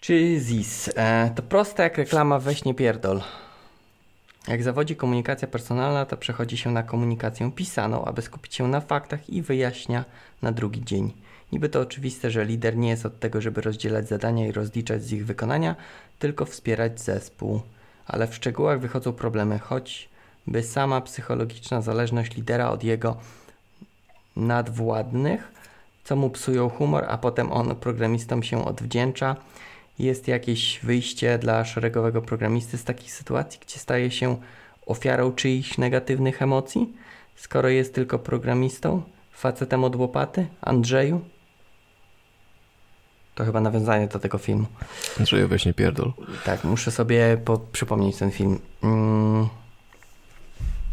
Czyzis. 0.00 0.90
E, 0.96 1.30
to 1.36 1.42
proste 1.42 1.82
jak 1.82 1.98
reklama 1.98 2.38
weź 2.38 2.64
nie 2.64 2.74
pierdol. 2.74 3.22
Jak 4.48 4.62
zawodzi 4.62 4.96
komunikacja 4.96 5.48
personalna, 5.48 6.04
to 6.04 6.16
przechodzi 6.16 6.56
się 6.56 6.70
na 6.70 6.82
komunikację 6.82 7.52
pisaną, 7.52 8.04
aby 8.04 8.22
skupić 8.22 8.54
się 8.54 8.68
na 8.68 8.80
faktach 8.80 9.30
i 9.30 9.42
wyjaśnia 9.42 10.04
na 10.42 10.52
drugi 10.52 10.84
dzień. 10.84 11.12
Niby 11.52 11.68
to 11.68 11.80
oczywiste, 11.80 12.30
że 12.30 12.44
lider 12.44 12.76
nie 12.76 12.88
jest 12.88 13.06
od 13.06 13.20
tego, 13.20 13.40
żeby 13.40 13.60
rozdzielać 13.60 14.08
zadania 14.08 14.46
i 14.46 14.52
rozliczać 14.52 15.04
z 15.04 15.12
ich 15.12 15.26
wykonania, 15.26 15.76
tylko 16.18 16.44
wspierać 16.44 17.00
zespół. 17.00 17.60
Ale 18.06 18.26
w 18.26 18.34
szczegółach 18.34 18.80
wychodzą 18.80 19.12
problemy, 19.12 19.58
choćby 19.58 20.62
sama 20.62 21.00
psychologiczna 21.00 21.82
zależność 21.82 22.36
lidera 22.36 22.70
od 22.70 22.84
jego 22.84 23.16
nadwładnych, 24.36 25.52
co 26.04 26.16
mu 26.16 26.30
psują 26.30 26.68
humor, 26.68 27.04
a 27.08 27.18
potem 27.18 27.52
on 27.52 27.76
programistom 27.76 28.42
się 28.42 28.64
odwdzięcza. 28.64 29.36
Jest 29.98 30.28
jakieś 30.28 30.80
wyjście 30.82 31.38
dla 31.38 31.64
szeregowego 31.64 32.22
programisty 32.22 32.78
z 32.78 32.84
takiej 32.84 33.08
sytuacji, 33.08 33.60
gdzie 33.66 33.78
staje 33.78 34.10
się 34.10 34.36
ofiarą 34.86 35.32
czyichś 35.32 35.78
negatywnych 35.78 36.42
emocji, 36.42 36.92
skoro 37.36 37.68
jest 37.68 37.94
tylko 37.94 38.18
programistą, 38.18 39.02
facetem 39.32 39.84
od 39.84 39.96
łopaty, 39.96 40.46
Andrzeju? 40.60 41.20
To 43.34 43.44
chyba 43.44 43.60
nawiązanie 43.60 44.06
do 44.08 44.18
tego 44.18 44.38
filmu. 44.38 44.66
Andrzeju, 45.18 45.48
weź 45.48 45.66
nie 45.66 45.74
pierdol. 45.74 46.12
Tak, 46.44 46.64
muszę 46.64 46.90
sobie 46.90 47.38
po- 47.44 47.58
przypomnieć 47.58 48.16
ten 48.16 48.30
film. 48.30 48.58
Mm, 48.82 49.48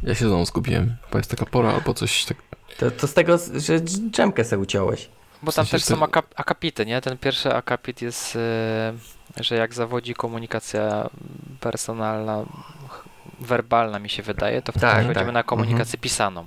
Ja 0.04 0.16
się 0.16 0.28
znowu 0.28 0.46
zgubiłem. 0.46 0.96
Chyba 1.06 1.18
jest 1.20 1.30
taka 1.32 1.46
pora 1.46 1.70
albo 1.74 1.94
coś 1.94 2.26
tak... 2.26 2.38
to, 2.78 2.92
to 2.92 3.08
z 3.08 3.14
tego, 3.14 3.38
że 3.56 3.80
dżemkę 3.82 4.44
se 4.44 4.60
uciąłeś. 4.60 5.10
Bo 5.44 5.52
W 5.52 5.56
tam 5.56 5.66
sensie 5.66 5.72
też 5.72 5.84
są 5.98 6.06
akap- 6.06 6.34
akapity, 6.36 6.86
nie? 6.86 7.02
Ten 7.02 7.18
pierwszy 7.18 7.54
akapit 7.56 8.02
jest, 8.02 8.36
e, 8.36 8.94
że 9.44 9.56
jak 9.56 9.74
zawodzi 9.74 10.14
komunikacja 10.14 11.10
personalna, 11.60 12.46
werbalna 13.40 14.00
mi 14.00 14.10
się 14.10 14.24
wydaje, 14.24 14.62
to 14.62 14.72
wtedy 14.72 14.82
Tak, 14.82 14.92
przechodzimy 15.00 15.26
tak. 15.26 15.34
na 15.34 15.44
komunikację 15.44 16.00
pisaną. 16.00 16.46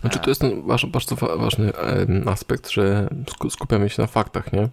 Znaczy 0.00 0.18
to 0.18 0.30
jest 0.30 0.40
ten 0.40 0.62
bardzo 0.92 1.16
wa- 1.16 1.36
ważny 1.36 1.72
aspekt, 2.26 2.70
że 2.70 3.08
sku- 3.26 3.50
skupiamy 3.50 3.90
się 3.90 4.02
na 4.02 4.08
faktach, 4.08 4.52
nie? 4.52 4.68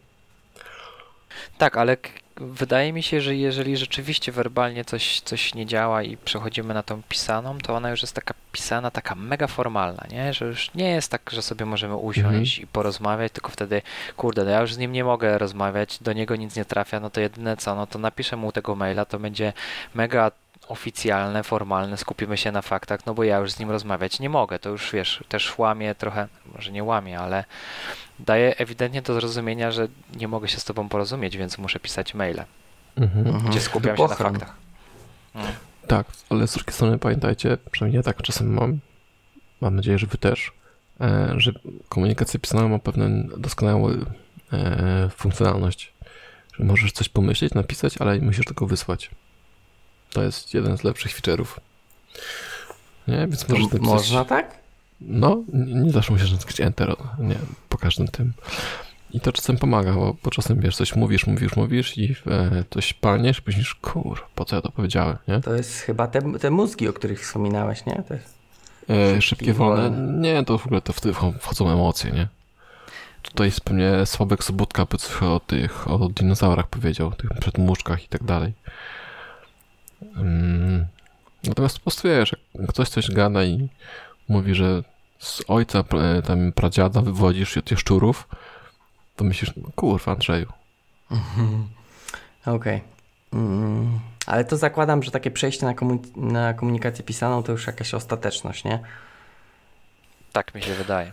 Tak, 1.58 1.78
ale 1.78 1.98
wydaje 2.42 2.94
mi 2.94 3.04
się, 3.04 3.22
że 3.22 3.36
jeżeli 3.36 3.78
rzeczywiście 3.78 4.32
werbalnie 4.32 4.86
coś, 4.86 5.22
coś 5.22 5.56
nie 5.56 5.66
działa 5.66 6.04
i 6.04 6.18
przechodzimy 6.18 6.74
na 6.74 6.84
tą 6.84 7.02
pisaną, 7.10 7.58
to 7.58 7.76
ona 7.76 7.90
już 7.90 8.02
jest 8.02 8.14
taka 8.14 8.34
pisana, 8.52 8.92
taka 8.92 9.16
mega 9.16 9.48
formalna, 9.48 10.04
nie? 10.12 10.34
Że 10.34 10.46
już 10.46 10.74
nie 10.74 10.90
jest 10.90 11.12
tak, 11.12 11.30
że 11.32 11.42
sobie 11.42 11.66
możemy 11.66 11.96
usiąść 11.96 12.60
i 12.60 12.68
porozmawiać, 12.68 13.32
tylko 13.32 13.52
wtedy, 13.52 13.82
kurde, 14.18 14.44
no 14.44 14.50
ja 14.50 14.62
już 14.62 14.74
z 14.74 14.78
nim 14.78 14.92
nie 14.92 15.04
mogę 15.04 15.38
rozmawiać, 15.38 15.98
do 16.02 16.14
niego 16.14 16.36
nic 16.36 16.56
nie 16.56 16.66
trafia, 16.66 17.00
no 17.00 17.10
to 17.10 17.22
jedyne 17.22 17.58
co, 17.58 17.76
no 17.76 17.88
to 17.88 18.00
napiszę 18.00 18.38
mu 18.38 18.52
tego 18.52 18.76
maila, 18.76 19.06
to 19.06 19.20
będzie 19.20 19.54
mega 19.96 20.32
oficjalne, 20.68 21.44
formalne, 21.44 21.98
skupimy 21.98 22.38
się 22.38 22.52
na 22.52 22.62
faktach, 22.62 23.06
no 23.06 23.14
bo 23.14 23.24
ja 23.24 23.38
już 23.38 23.52
z 23.52 23.60
nim 23.60 23.72
rozmawiać 23.72 24.20
nie 24.20 24.30
mogę, 24.30 24.60
to 24.60 24.70
już 24.70 24.92
wiesz, 24.92 25.24
też 25.30 25.58
łamie 25.58 25.96
trochę, 25.96 26.28
może 26.56 26.72
nie 26.72 26.84
łamie, 26.84 27.20
ale 27.20 27.44
daje 28.20 28.58
ewidentnie 28.58 29.02
do 29.02 29.14
zrozumienia, 29.14 29.72
że 29.72 29.88
nie 30.16 30.28
mogę 30.28 30.48
się 30.48 30.60
z 30.60 30.64
tobą 30.66 30.90
porozumieć, 30.90 31.38
więc 31.38 31.58
muszę 31.58 31.80
pisać 31.80 32.14
maile, 32.14 32.44
Mhm. 32.96 33.28
Mhm. 33.28 33.52
gdzie 33.52 33.60
skupiam 33.62 33.98
się 33.98 34.04
na 34.04 34.16
faktach. 34.16 34.56
Mm. 35.36 35.48
Tak, 35.88 36.08
ale 36.30 36.48
z 36.48 36.54
drugiej 36.54 36.74
strony 36.74 36.98
pamiętajcie, 36.98 37.58
przynajmniej 37.72 37.98
ja 37.98 38.04
tak 38.04 38.22
czasem 38.22 38.54
mam, 38.54 38.80
mam 39.62 39.76
nadzieję, 39.76 39.98
że 39.98 40.08
wy 40.08 40.18
też, 40.18 40.52
e, 41.02 41.34
że 41.38 41.52
komunikacja 41.90 42.40
pisana 42.40 42.68
ma 42.68 42.80
pewną 42.80 43.06
doskonałą 43.38 43.90
e, 44.54 45.10
funkcjonalność. 45.10 45.94
Że 46.54 46.64
możesz 46.64 46.92
coś 46.92 47.10
pomyśleć, 47.10 47.54
napisać, 47.54 47.98
ale 47.98 48.20
musisz 48.20 48.46
tylko 48.46 48.68
wysłać. 48.68 49.10
To 50.18 50.24
jest 50.24 50.54
jeden 50.54 50.78
z 50.78 50.84
lepszych 50.84 51.22
feature'ów. 51.22 51.46
Nie, 53.08 53.18
więc 53.18 53.46
To 53.46 53.54
możesz 53.54 53.72
napisać... 53.72 53.88
można 53.88 54.26
tak? 54.26 54.56
No, 55.02 55.44
nie, 55.54 55.92
zawsze 55.92 56.14
musisz 56.14 56.32
nacisnąć 56.32 56.62
Enter, 56.62 56.96
nie, 57.20 57.36
po 57.70 57.78
każdym 57.78 58.08
tym. 58.08 58.34
I 59.12 59.20
to 59.20 59.32
czasem 59.32 59.58
pomaga, 59.58 59.94
bo, 59.94 60.16
bo 60.24 60.32
czasem 60.32 60.60
wiesz, 60.60 60.76
coś 60.76 60.96
mówisz, 60.96 61.28
mówisz, 61.28 61.56
mówisz 61.56 61.98
i 61.98 62.16
e, 62.28 62.64
coś 62.70 62.94
palniesz, 62.94 63.42
później 63.42 63.66
kur, 63.82 64.26
po 64.36 64.46
co 64.46 64.56
ja 64.56 64.62
to 64.62 64.72
powiedziałem, 64.72 65.18
nie? 65.28 65.40
To 65.42 65.56
jest 65.56 65.80
chyba 65.80 66.08
te, 66.08 66.34
te 66.40 66.52
mózgi, 66.52 66.88
o 66.88 66.94
których 66.94 67.22
wspominałeś, 67.22 67.86
nie? 67.86 68.04
To 68.08 68.14
jest... 68.14 68.38
E, 68.90 69.22
szybkie 69.22 69.54
wolne. 69.54 69.90
wolne. 69.90 70.20
Nie, 70.20 70.46
to 70.46 70.58
w 70.58 70.66
ogóle 70.66 70.82
to 70.82 70.94
wtedy 70.94 71.16
wcho- 71.16 71.40
wchodzą 71.40 71.70
emocje, 71.70 72.12
nie? 72.12 72.28
Tutaj 73.22 73.48
jest 73.48 73.62
pewnie 73.62 74.06
Sławek 74.06 74.44
Sobotka 74.44 74.86
by 74.86 74.98
coś 74.98 75.24
o 75.24 75.40
tych, 75.40 75.92
o 75.92 76.10
dinozaurach 76.10 76.68
powiedział, 76.68 77.12
tych 77.12 77.30
przedmuszkach 77.40 78.04
i 78.04 78.08
tak 78.08 78.24
dalej. 78.24 78.54
Mm, 80.02 80.86
natomiast 81.44 81.78
po 81.78 81.84
prostu 81.84 82.08
wiesz, 82.08 82.36
jak 82.56 82.68
ktoś 82.70 82.90
coś 82.90 83.12
gada 83.12 83.44
i 83.44 83.70
mówi, 84.30 84.56
że 84.56 84.84
z 85.20 85.42
ojca, 85.48 85.80
e, 85.80 86.22
tam 86.22 86.52
pradziada 86.52 87.02
wywodzisz 87.02 87.54
się 87.54 87.60
od 87.60 87.66
tych 87.66 87.80
szczurów, 87.80 88.28
to 89.16 89.24
myślisz, 89.24 89.52
no 89.58 89.70
kurwa 89.76 90.12
Andrzeju. 90.12 90.48
Okej. 92.46 92.82
Mm, 93.34 94.00
ale 94.26 94.46
to 94.46 94.58
zakładam, 94.58 95.04
że 95.04 95.12
takie 95.12 95.32
przejście 95.32 95.66
na, 95.66 95.74
komu- 95.74 96.18
na 96.18 96.54
komunikację 96.54 97.04
pisaną 97.04 97.44
to 97.44 97.52
już 97.52 97.68
jakaś 97.68 97.94
ostateczność, 97.94 98.64
nie? 98.64 98.80
Tak 100.32 100.56
mi 100.56 100.62
się 100.64 100.74
wydaje. 100.74 101.12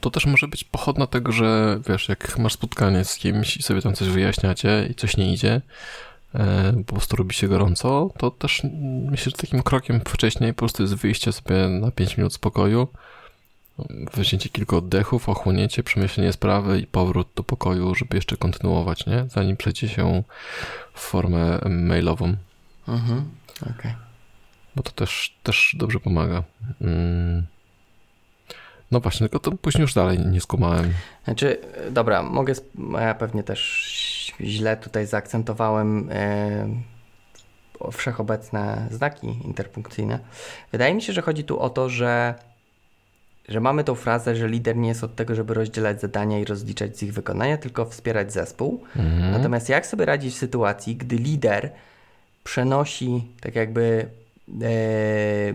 To 0.00 0.10
też 0.10 0.26
może 0.26 0.48
być 0.48 0.64
pochodna 0.64 1.06
tego, 1.06 1.32
że 1.32 1.80
wiesz, 1.88 2.08
jak 2.08 2.38
masz 2.38 2.52
spotkanie 2.52 3.04
z 3.04 3.16
kimś 3.16 3.56
i 3.56 3.62
sobie 3.62 3.82
tam 3.82 3.94
coś 3.94 4.08
wyjaśniacie 4.08 4.86
i 4.90 4.94
coś 4.94 5.16
nie 5.16 5.32
idzie, 5.32 5.60
po 6.86 6.92
prostu 6.94 7.16
robi 7.16 7.34
się 7.34 7.48
gorąco, 7.48 8.10
to 8.18 8.30
też 8.30 8.62
myślę, 9.10 9.30
że 9.30 9.36
takim 9.36 9.62
krokiem 9.62 10.00
wcześniej 10.08 10.54
po 10.54 10.58
prostu 10.58 10.82
jest 10.82 10.94
wyjście 10.94 11.32
sobie 11.32 11.68
na 11.68 11.90
5 11.90 12.16
minut 12.16 12.34
spokoju, 12.34 12.88
weźmiecie 14.14 14.48
kilka 14.48 14.76
oddechów, 14.76 15.28
ochłonięcie, 15.28 15.82
przemyślenie 15.82 16.32
sprawy 16.32 16.80
i 16.80 16.86
powrót 16.86 17.28
do 17.36 17.42
pokoju, 17.42 17.94
żeby 17.94 18.16
jeszcze 18.16 18.36
kontynuować, 18.36 19.06
nie? 19.06 19.24
Zanim 19.28 19.56
przejdzie 19.56 19.88
się 19.88 20.22
w 20.94 21.00
formę 21.00 21.58
mailową, 21.68 22.36
Mhm. 22.88 23.30
Okej. 23.62 23.94
bo 24.76 24.82
to 24.82 24.90
też, 24.90 25.36
też 25.42 25.76
dobrze 25.78 26.00
pomaga. 26.00 26.42
Mm. 26.80 27.46
No 28.90 29.00
właśnie, 29.00 29.28
tylko 29.28 29.50
to 29.50 29.56
później 29.56 29.82
już 29.82 29.94
dalej 29.94 30.18
nie 30.18 30.40
skumałem. 30.40 30.92
Znaczy, 31.24 31.58
e, 31.74 31.90
dobra, 31.90 32.22
mogę, 32.22 32.52
ja 33.00 33.14
pewnie 33.14 33.42
też 33.42 33.90
źle 34.40 34.76
tutaj 34.76 35.06
zaakcentowałem 35.06 36.08
e, 36.12 36.66
wszechobecne 37.92 38.88
znaki 38.90 39.26
interpunkcyjne. 39.26 40.18
Wydaje 40.72 40.94
mi 40.94 41.02
się, 41.02 41.12
że 41.12 41.22
chodzi 41.22 41.44
tu 41.44 41.58
o 41.58 41.70
to, 41.70 41.88
że 41.88 42.34
że 43.48 43.60
mamy 43.60 43.84
tą 43.84 43.94
frazę, 43.94 44.36
że 44.36 44.48
lider 44.48 44.76
nie 44.76 44.88
jest 44.88 45.04
od 45.04 45.16
tego, 45.16 45.34
żeby 45.34 45.54
rozdzielać 45.54 46.00
zadania 46.00 46.38
i 46.38 46.44
rozliczać 46.44 46.98
z 46.98 47.02
ich 47.02 47.12
wykonania, 47.12 47.56
tylko 47.56 47.84
wspierać 47.84 48.32
zespół. 48.32 48.82
Mhm. 48.96 49.32
Natomiast 49.32 49.68
jak 49.68 49.86
sobie 49.86 50.04
radzić 50.04 50.34
w 50.34 50.38
sytuacji, 50.38 50.96
gdy 50.96 51.16
lider 51.16 51.72
przenosi 52.44 53.28
tak 53.40 53.54
jakby 53.54 54.08
e, 54.62 55.54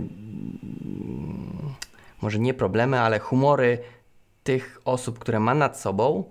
może 2.22 2.40
nie 2.40 2.54
problemy, 2.54 3.00
ale 3.00 3.20
humory 3.20 3.78
tych 4.44 4.82
osób, 4.86 5.20
które 5.20 5.40
ma 5.40 5.56
nad 5.56 5.80
sobą, 5.80 6.24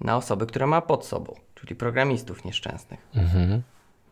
na 0.00 0.16
osoby, 0.16 0.46
które 0.46 0.66
ma 0.66 0.80
pod 0.80 1.06
sobą, 1.06 1.34
czyli 1.60 1.76
programistów 1.76 2.44
nieszczęsnych. 2.44 3.00
Mhm. 3.14 3.62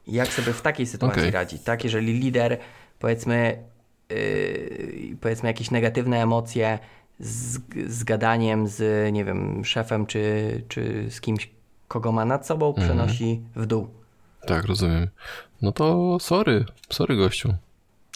Jak 0.06 0.28
sobie 0.28 0.52
w 0.52 0.62
takiej 0.62 0.86
sytuacji 0.86 1.30
radzić, 1.30 1.62
tak? 1.62 1.84
Jeżeli 1.84 2.12
lider, 2.12 2.58
powiedzmy, 2.98 3.62
yy, 4.10 5.16
powiedzmy 5.20 5.48
jakieś 5.48 5.70
negatywne 5.70 6.22
emocje 6.22 6.78
z, 7.18 7.58
z 7.88 8.04
gadaniem 8.04 8.68
z, 8.68 9.12
nie 9.12 9.24
wiem, 9.24 9.64
szefem 9.64 10.06
czy, 10.06 10.62
czy 10.68 11.10
z 11.10 11.20
kimś, 11.20 11.50
kogo 11.88 12.12
ma 12.12 12.24
nad 12.24 12.46
sobą, 12.46 12.68
Mhm. 12.68 12.86
przenosi 12.88 13.40
w 13.56 13.66
dół. 13.66 13.88
Tak, 14.46 14.64
rozumiem. 14.64 15.08
No 15.62 15.72
to 15.72 16.16
sorry, 16.20 16.64
sorry 16.90 17.16
gościu. 17.16 17.54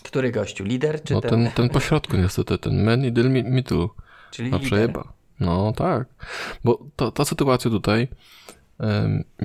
Który 0.04 0.30
gościu? 0.32 0.64
Lider 0.64 1.02
czy 1.02 1.14
No 1.14 1.20
ten? 1.20 1.30
ten, 1.30 1.50
ten 1.50 1.68
pośrodku 1.68 2.16
niestety, 2.16 2.58
ten 2.58 2.84
man 2.84 3.04
i 3.04 3.12
del 3.12 3.30
middle. 3.30 3.86
Czyli 4.30 4.50
lider. 4.50 4.66
przejeba. 4.66 5.12
No 5.40 5.72
tak. 5.72 6.06
Bo 6.64 6.78
ta, 6.96 7.10
ta 7.10 7.24
sytuacja 7.24 7.70
tutaj, 7.70 8.08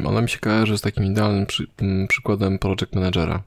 ona 0.06 0.22
mi 0.22 0.30
się 0.30 0.40
kojarzy 0.40 0.78
z 0.78 0.82
takim 0.82 1.06
idealnym 1.06 1.46
przy, 1.46 1.68
przykładem 2.10 2.60
project 2.60 2.96
managera. 2.96 3.44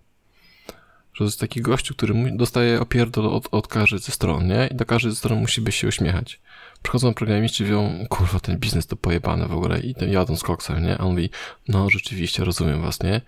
Że 1.15 1.19
to 1.19 1.25
jest 1.25 1.41
taki 1.41 1.61
gościu, 1.61 1.95
który 1.95 2.15
dostaje 2.33 2.81
opierdol 2.81 3.27
od, 3.27 3.49
od 3.51 3.69
każdej 3.69 3.99
ze 4.01 4.13
stron, 4.13 4.47
nie? 4.47 4.69
I 4.73 4.75
do 4.75 4.85
każdej 4.87 5.13
ze 5.13 5.17
stron 5.17 5.39
musi 5.41 5.61
być 5.61 5.75
się 5.75 5.89
uśmiechać. 5.89 6.41
Przychodzą 6.83 7.15
programiści 7.15 7.63
i 7.65 7.67
mówią, 7.67 8.07
kurwa, 8.09 8.41
ten 8.41 8.59
biznes 8.59 8.87
to 8.87 8.97
pojebane 8.97 9.47
w 9.47 9.53
ogóle. 9.53 9.81
I 9.81 9.95
jadą 10.11 10.37
z 10.37 10.43
koksem, 10.43 10.83
nie? 10.83 10.99
A 10.99 11.05
on 11.05 11.11
mówi, 11.11 11.31
no 11.69 11.91
rzeczywiście, 11.91 12.45
rozumiem 12.45 12.83
was, 12.83 13.03
nie? 13.03 13.21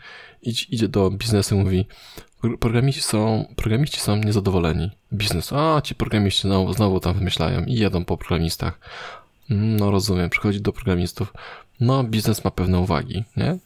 Idź, 0.42 0.66
idzie 0.70 0.88
do 0.88 1.10
biznesu 1.10 1.54
i 1.54 1.58
mówi, 1.58 1.86
"Pro- 2.40 2.58
programiści 2.58 3.02
są, 3.02 3.44
programiści 3.56 4.00
są 4.00 4.16
niezadowoleni. 4.16 4.90
Biznes, 5.12 5.52
a 5.52 5.80
ci 5.84 5.94
programiści 5.94 6.42
znowu, 6.42 6.72
znowu 6.72 7.00
tam 7.00 7.14
wymyślają 7.14 7.64
i 7.64 7.74
jadą 7.74 8.04
po 8.04 8.16
programistach. 8.16 8.78
"Mm, 9.50 9.76
No 9.76 9.90
rozumiem, 9.90 10.30
przychodzi 10.30 10.60
do 10.60 10.72
programistów. 10.72 11.32
No, 11.80 12.04
biznes 12.04 12.44
ma 12.44 12.50
pewne 12.50 12.78
uwagi, 12.78 13.24
nie? 13.36 13.58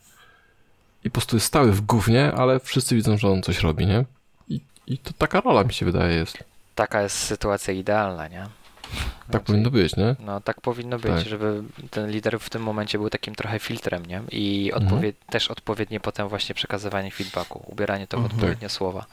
I 1.05 1.11
po 1.11 1.13
prostu 1.13 1.37
jest 1.37 1.47
stały 1.47 1.73
w 1.73 1.81
gównie, 1.81 2.33
ale 2.33 2.61
wszyscy 2.61 2.95
widzą, 2.95 3.17
że 3.19 3.29
on 3.29 3.43
coś 3.43 3.61
robi, 3.61 3.87
nie? 3.87 4.05
I, 4.49 4.61
i 4.87 4.99
to 4.99 5.11
taka 5.19 5.41
rola 5.41 5.65
mi 5.65 5.73
się 5.73 5.87
wydaje 5.87 6.15
jest. 6.17 6.45
Taka 6.75 7.03
jest 7.03 7.17
sytuacja 7.17 7.75
idealna, 7.75 8.29
nie? 8.29 8.39
Tak 8.43 9.31
Znaczy, 9.31 9.45
powinno 9.47 9.71
być, 9.71 9.97
nie? 9.97 10.17
No 10.21 10.41
tak 10.41 10.61
powinno 10.61 10.99
być, 10.99 11.13
Tak. 11.13 11.25
żeby 11.27 11.63
ten 11.91 12.11
lider 12.11 12.41
w 12.41 12.51
tym 12.51 12.63
momencie 12.63 12.99
był 12.99 13.11
takim 13.11 13.35
trochę 13.35 13.59
filtrem, 13.59 14.07
nie? 14.07 14.23
I 14.31 14.71
Mhm. 14.75 14.87
odpowie- 14.87 15.13
też 15.31 15.49
odpowiednie 15.51 16.01
potem 16.01 16.29
właśnie 16.29 16.55
przekazywanie 16.55 17.11
feedbacku, 17.11 17.63
ubieranie 17.73 18.07
to 18.07 18.17
w 18.17 18.21
Mhm. 18.21 18.37
odpowiednie 18.41 18.69
słowa. 18.69 19.07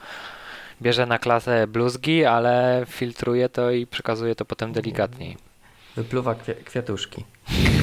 Bierze 0.82 1.06
na 1.06 1.20
klasę 1.20 1.68
bluzgi, 1.68 2.26
ale 2.26 2.84
filtruje 2.90 3.50
to 3.50 3.72
i 3.72 3.88
przekazuje 3.88 4.36
to 4.36 4.46
potem 4.46 4.74
delikatniej. 4.74 5.38
Wypluwa 5.96 6.34
kwi- 6.36 6.64
kwiatuszki. 6.66 7.26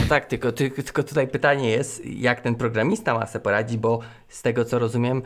No 0.01 0.07
tak, 0.09 0.27
tylko, 0.27 0.53
ty, 0.53 0.70
tylko 0.70 1.03
tutaj 1.03 1.28
pytanie 1.28 1.70
jest, 1.70 2.07
jak 2.07 2.41
ten 2.41 2.55
programista 2.55 3.15
ma 3.15 3.27
sobie 3.27 3.43
poradzić, 3.43 3.77
bo 3.78 4.01
z 4.28 4.43
tego 4.43 4.65
co 4.65 4.78
rozumiem, 4.78 5.23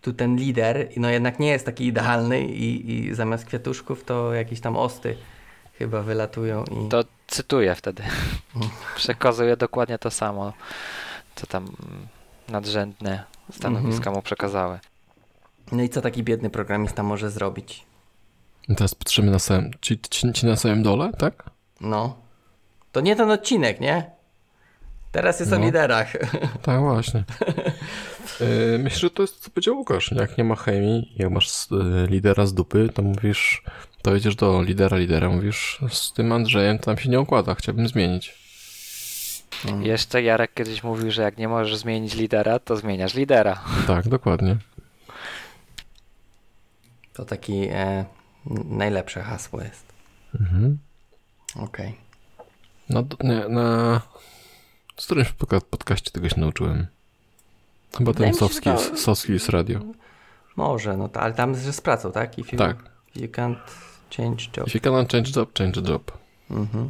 tu 0.00 0.12
ten 0.12 0.36
lider 0.36 0.88
no 0.96 1.10
jednak 1.10 1.38
nie 1.38 1.48
jest 1.48 1.66
taki 1.66 1.86
idealny 1.86 2.40
i, 2.46 2.90
i 3.08 3.14
zamiast 3.14 3.44
kwiatuszków 3.44 4.04
to 4.04 4.34
jakieś 4.34 4.60
tam 4.60 4.76
osty 4.76 5.16
chyba 5.78 6.02
wylatują 6.02 6.64
i... 6.64 6.88
To 6.88 7.04
cytuję 7.26 7.74
wtedy. 7.74 8.02
Przekazuje 8.96 9.56
dokładnie 9.56 9.98
to 9.98 10.10
samo, 10.10 10.52
co 11.34 11.46
tam 11.46 11.66
nadrzędne 12.48 13.24
stanowiska 13.52 13.96
Mhm. 13.98 14.16
mu 14.16 14.22
przekazały. 14.22 14.78
No 15.72 15.82
i 15.82 15.88
co 15.88 16.00
taki 16.00 16.22
biedny 16.22 16.50
programista 16.50 17.02
może 17.02 17.30
zrobić? 17.30 17.84
Teraz 18.76 18.94
patrzymy 18.94 19.30
na 19.30 19.38
samym, 19.38 19.70
ci, 19.80 19.98
ci, 20.00 20.32
ci 20.32 20.46
na 20.46 20.56
samym 20.56 20.82
dole, 20.82 21.10
tak? 21.18 21.50
No. 21.80 22.16
To 22.92 23.00
nie 23.00 23.16
ten 23.16 23.30
odcinek, 23.30 23.80
nie? 23.80 24.10
Teraz 25.12 25.40
jest 25.40 25.52
o 25.52 25.58
No. 25.58 25.64
liderach. 25.64 26.12
Tak, 26.62 26.80
właśnie. 26.80 27.24
Yy, 28.40 28.78
Myślę, 28.78 28.98
że 28.98 29.10
to 29.10 29.22
jest 29.22 29.36
to, 29.38 29.44
co 29.44 29.50
powiedział 29.50 29.76
Łukasz. 29.76 30.12
Jak 30.12 30.38
nie 30.38 30.44
ma 30.44 30.56
chemii, 30.56 31.12
jak 31.16 31.30
masz 31.30 31.66
y, 31.72 32.06
lidera 32.10 32.46
z 32.46 32.54
dupy, 32.54 32.88
to 32.94 33.02
mówisz, 33.02 33.62
to 34.02 34.16
idziesz 34.16 34.36
do 34.36 34.62
lidera, 34.62 34.96
lidera, 34.96 35.28
mówisz, 35.28 35.80
z 35.90 36.12
tym 36.12 36.32
Andrzejem 36.32 36.78
tam 36.78 36.98
się 36.98 37.08
nie 37.10 37.20
układa, 37.20 37.54
chciałbym 37.54 37.88
zmienić. 37.88 38.46
Mm. 39.68 39.82
Jeszcze 39.82 40.22
Jarek 40.22 40.54
kiedyś 40.54 40.82
mówił, 40.82 41.10
że 41.10 41.22
jak 41.22 41.38
nie 41.38 41.48
możesz 41.48 41.76
zmienić 41.76 42.14
lidera, 42.14 42.58
to 42.58 42.76
zmieniasz 42.76 43.14
lidera. 43.14 43.60
Tak, 43.86 44.08
dokładnie. 44.08 44.56
To 47.12 47.24
taki 47.24 47.68
e, 47.70 48.04
najlepsze 48.64 49.22
hasło 49.22 49.62
jest. 49.62 49.92
Mhm. 50.40 50.78
Okej. 51.60 51.96
No, 52.88 53.02
d- 53.02 53.16
nie, 53.24 53.48
na... 53.48 54.00
Z 54.96 55.04
którymś 55.06 55.28
podca- 55.28 55.60
podcaście 55.60 56.10
tego 56.10 56.28
się 56.28 56.40
nauczyłem. 56.40 56.86
Chyba 57.98 58.12
Wydaje 58.12 58.32
ten 58.32 58.48
skills, 58.48 59.44
to- 59.46 59.52
radio. 59.52 59.80
Może, 60.56 60.96
no 60.96 61.08
to, 61.08 61.20
ale 61.20 61.34
tam 61.34 61.58
że 61.58 61.72
z 61.72 61.80
pracą, 61.80 62.12
tak? 62.12 62.38
If 62.38 62.52
you, 62.52 62.58
Tak. 62.58 62.76
You 63.16 63.28
can't 63.28 63.56
change 64.16 64.44
job. 64.56 64.68
If 64.68 64.78
you 64.78 64.84
cannot 64.84 65.12
change 65.12 65.30
job, 65.36 65.58
change 65.58 65.80
job. 65.92 66.18
Mhm. 66.50 66.88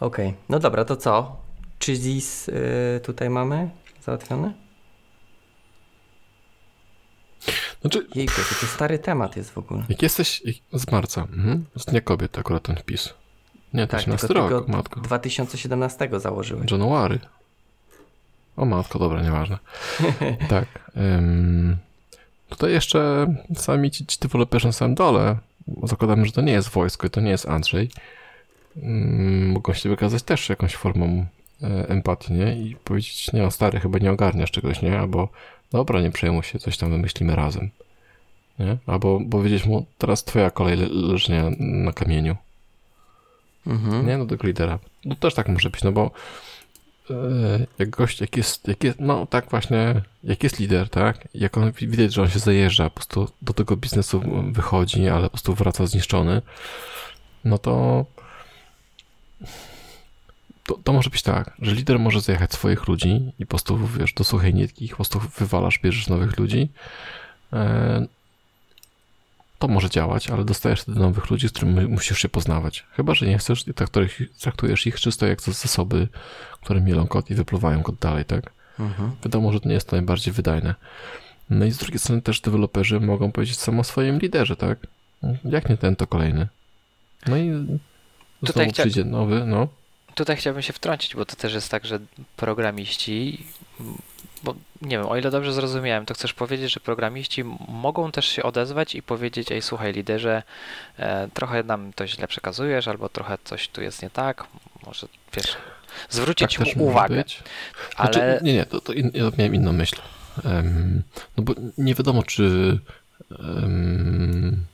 Okej, 0.00 0.34
no 0.48 0.58
dobra, 0.58 0.84
to 0.84 0.96
co? 0.96 1.36
Czy 1.78 1.96
ZIS 1.96 2.48
y, 2.48 3.00
tutaj 3.04 3.30
mamy 3.30 3.70
załatwione? 4.02 4.52
Znaczy, 7.80 8.06
Jejku, 8.14 8.34
to, 8.34 8.60
to 8.60 8.66
stary 8.66 8.98
temat 8.98 9.36
jest 9.36 9.50
w 9.50 9.58
ogóle. 9.58 9.84
jak 9.88 10.02
jesteś 10.02 10.42
z 10.72 10.92
marca, 10.92 11.20
mhm. 11.22 11.64
z 11.76 11.84
Dnia 11.84 12.00
Kobiet 12.00 12.38
akurat 12.38 12.62
ten 12.62 12.76
wpis. 12.76 13.14
Nie, 13.76 13.86
Tak, 13.86 14.00
18 14.00 14.26
tylko 14.28 14.48
rok, 14.48 14.64
tego 14.66 14.76
matko. 14.78 15.00
2017 15.00 16.08
założyłeś. 16.12 16.70
January. 16.70 17.18
O 18.56 18.64
matko, 18.64 18.98
dobra, 18.98 19.22
nieważne. 19.22 19.58
tak. 20.48 20.64
ym, 20.96 21.76
tutaj 22.48 22.70
jeszcze 22.72 23.26
sami 23.56 23.90
ci, 23.90 24.06
ci 24.06 24.18
deweloperzy 24.20 24.66
na 24.66 24.72
samym 24.72 24.94
dole, 24.94 25.36
zakładamy, 25.82 26.26
że 26.26 26.32
to 26.32 26.40
nie 26.40 26.52
jest 26.52 26.68
wojsko 26.68 27.06
i 27.06 27.10
to 27.10 27.20
nie 27.20 27.30
jest 27.30 27.48
Andrzej, 27.48 27.90
ym, 28.76 29.50
mogą 29.50 29.72
się 29.72 29.88
wykazać 29.88 30.22
też 30.22 30.48
jakąś 30.48 30.74
formą 30.76 31.26
e, 31.62 31.88
empatii, 31.88 32.32
nie? 32.32 32.56
I 32.56 32.76
powiedzieć, 32.84 33.32
nie, 33.32 33.44
o 33.44 33.50
stary, 33.50 33.80
chyba 33.80 33.98
nie 33.98 34.12
ogarniasz 34.12 34.50
czegoś, 34.50 34.82
nie? 34.82 34.98
Albo, 34.98 35.28
dobra, 35.72 36.00
nie 36.00 36.10
przejmuj 36.10 36.42
się, 36.42 36.58
coś 36.58 36.76
tam 36.76 36.90
wymyślimy 36.90 37.36
razem. 37.36 37.70
Nie? 38.58 38.76
Albo 38.86 39.20
powiedzieć 39.30 39.66
mu, 39.66 39.86
teraz 39.98 40.24
twoja 40.24 40.50
kolej 40.50 40.76
le- 40.76 40.88
leżenia 40.88 41.50
na 41.58 41.92
kamieniu. 41.92 42.36
Mhm. 43.66 44.06
Nie, 44.06 44.18
no 44.18 44.26
do 44.26 44.36
lidera. 44.42 44.78
No 45.04 45.14
też 45.14 45.34
tak 45.34 45.48
może 45.48 45.70
być, 45.70 45.82
no 45.82 45.92
bo 45.92 46.10
e, 47.10 47.14
jak 47.78 47.90
gość, 47.90 48.20
jak 48.20 48.36
jest, 48.36 48.68
jak 48.68 48.84
jest, 48.84 49.00
no 49.00 49.26
tak 49.26 49.50
właśnie, 49.50 50.02
jak 50.24 50.42
jest 50.42 50.58
lider, 50.58 50.88
tak, 50.88 51.28
jak 51.34 51.58
on 51.58 51.72
widać, 51.72 52.14
że 52.14 52.22
on 52.22 52.30
się 52.30 52.38
zajeżdża, 52.38 52.84
po 52.84 52.94
prostu 52.94 53.28
do 53.42 53.52
tego 53.52 53.76
biznesu 53.76 54.22
wychodzi, 54.52 55.08
ale 55.08 55.22
po 55.22 55.30
prostu 55.30 55.54
wraca 55.54 55.86
zniszczony, 55.86 56.42
no 57.44 57.58
to 57.58 58.04
to, 60.66 60.78
to 60.84 60.92
może 60.92 61.10
być 61.10 61.22
tak, 61.22 61.56
że 61.62 61.74
lider 61.74 61.98
może 61.98 62.20
zajechać 62.20 62.52
swoich 62.52 62.88
ludzi 62.88 63.32
i 63.38 63.46
po 63.46 63.50
prostu, 63.50 63.78
wiesz, 63.98 64.12
do 64.12 64.24
suchej 64.24 64.54
nitki 64.54 64.88
po 64.88 64.96
prostu 64.96 65.20
wywalasz, 65.38 65.78
bierzesz 65.78 66.08
nowych 66.08 66.38
ludzi. 66.38 66.68
To 69.58 69.68
może 69.68 69.90
działać, 69.90 70.30
ale 70.30 70.44
dostajesz 70.44 70.80
wtedy 70.80 71.00
nowych 71.00 71.30
ludzi, 71.30 71.48
z 71.48 71.52
którymi 71.52 71.86
musisz 71.86 72.18
się 72.18 72.28
poznawać. 72.28 72.86
Chyba, 72.92 73.14
że 73.14 73.26
nie 73.26 73.38
chcesz 73.38 73.68
i 73.68 73.74
traktujesz, 73.74 74.22
traktujesz 74.40 74.86
ich 74.86 75.00
czysto 75.00 75.26
jak 75.26 75.42
zasoby, 75.42 76.08
które 76.60 76.80
mielą 76.80 77.06
kod 77.06 77.30
i 77.30 77.34
wypluwają 77.34 77.82
kod 77.82 77.94
dalej, 77.96 78.24
tak? 78.24 78.50
Mhm. 78.78 79.10
Wiadomo, 79.24 79.52
że 79.52 79.60
to 79.60 79.68
nie 79.68 79.74
jest 79.74 79.88
to 79.88 79.96
najbardziej 79.96 80.34
wydajne. 80.34 80.74
No 81.50 81.64
i 81.64 81.70
z 81.70 81.78
drugiej 81.78 81.98
strony 81.98 82.22
też 82.22 82.40
deweloperzy 82.40 83.00
mogą 83.00 83.32
powiedzieć 83.32 83.58
samo 83.58 83.80
o 83.80 83.84
swoim 83.84 84.18
liderze, 84.18 84.56
tak? 84.56 84.78
Jak 85.44 85.68
nie 85.68 85.76
ten, 85.76 85.96
to 85.96 86.06
kolejny. 86.06 86.48
No 87.26 87.36
i 87.36 87.78
Tutaj 88.46 88.68
chcia- 88.68 88.72
przyjdzie 88.72 89.04
nowy, 89.04 89.46
no. 89.46 89.68
Tutaj 90.14 90.36
chciałbym 90.36 90.62
się 90.62 90.72
wtrącić, 90.72 91.14
bo 91.16 91.24
to 91.24 91.36
też 91.36 91.54
jest 91.54 91.70
tak, 91.70 91.86
że 91.86 91.98
programiści, 92.36 93.46
bo 94.46 94.54
nie 94.82 94.98
wiem, 94.98 95.06
o 95.06 95.16
ile 95.16 95.30
dobrze 95.30 95.52
zrozumiałem, 95.52 96.06
to 96.06 96.14
chcesz 96.14 96.32
powiedzieć, 96.32 96.72
że 96.72 96.80
programiści 96.80 97.44
mogą 97.68 98.12
też 98.12 98.26
się 98.26 98.42
odezwać 98.42 98.94
i 98.94 99.02
powiedzieć, 99.02 99.52
ej 99.52 99.62
słuchaj 99.62 99.92
liderze, 99.92 100.42
e, 100.98 101.28
trochę 101.34 101.62
nam 101.62 101.92
to 101.92 102.06
źle 102.06 102.28
przekazujesz, 102.28 102.88
albo 102.88 103.08
trochę 103.08 103.38
coś 103.44 103.68
tu 103.68 103.82
jest 103.82 104.02
nie 104.02 104.10
tak, 104.10 104.44
może 104.86 105.06
wiesz, 105.36 105.56
zwrócić 106.10 106.56
tak 106.56 106.76
mu 106.76 106.86
uwagę. 106.86 107.14
Znaczy, 107.14 107.42
ale 107.96 108.40
Nie, 108.42 108.54
nie, 108.54 108.66
to, 108.66 108.80
to 108.80 108.92
in, 108.92 109.10
ja 109.14 109.30
miałem 109.38 109.54
inną 109.54 109.72
myśl. 109.72 109.96
Em, 110.44 111.02
no 111.36 111.42
bo 111.44 111.54
nie 111.78 111.94
wiadomo, 111.94 112.22
czy 112.22 112.78
em, 113.30 114.64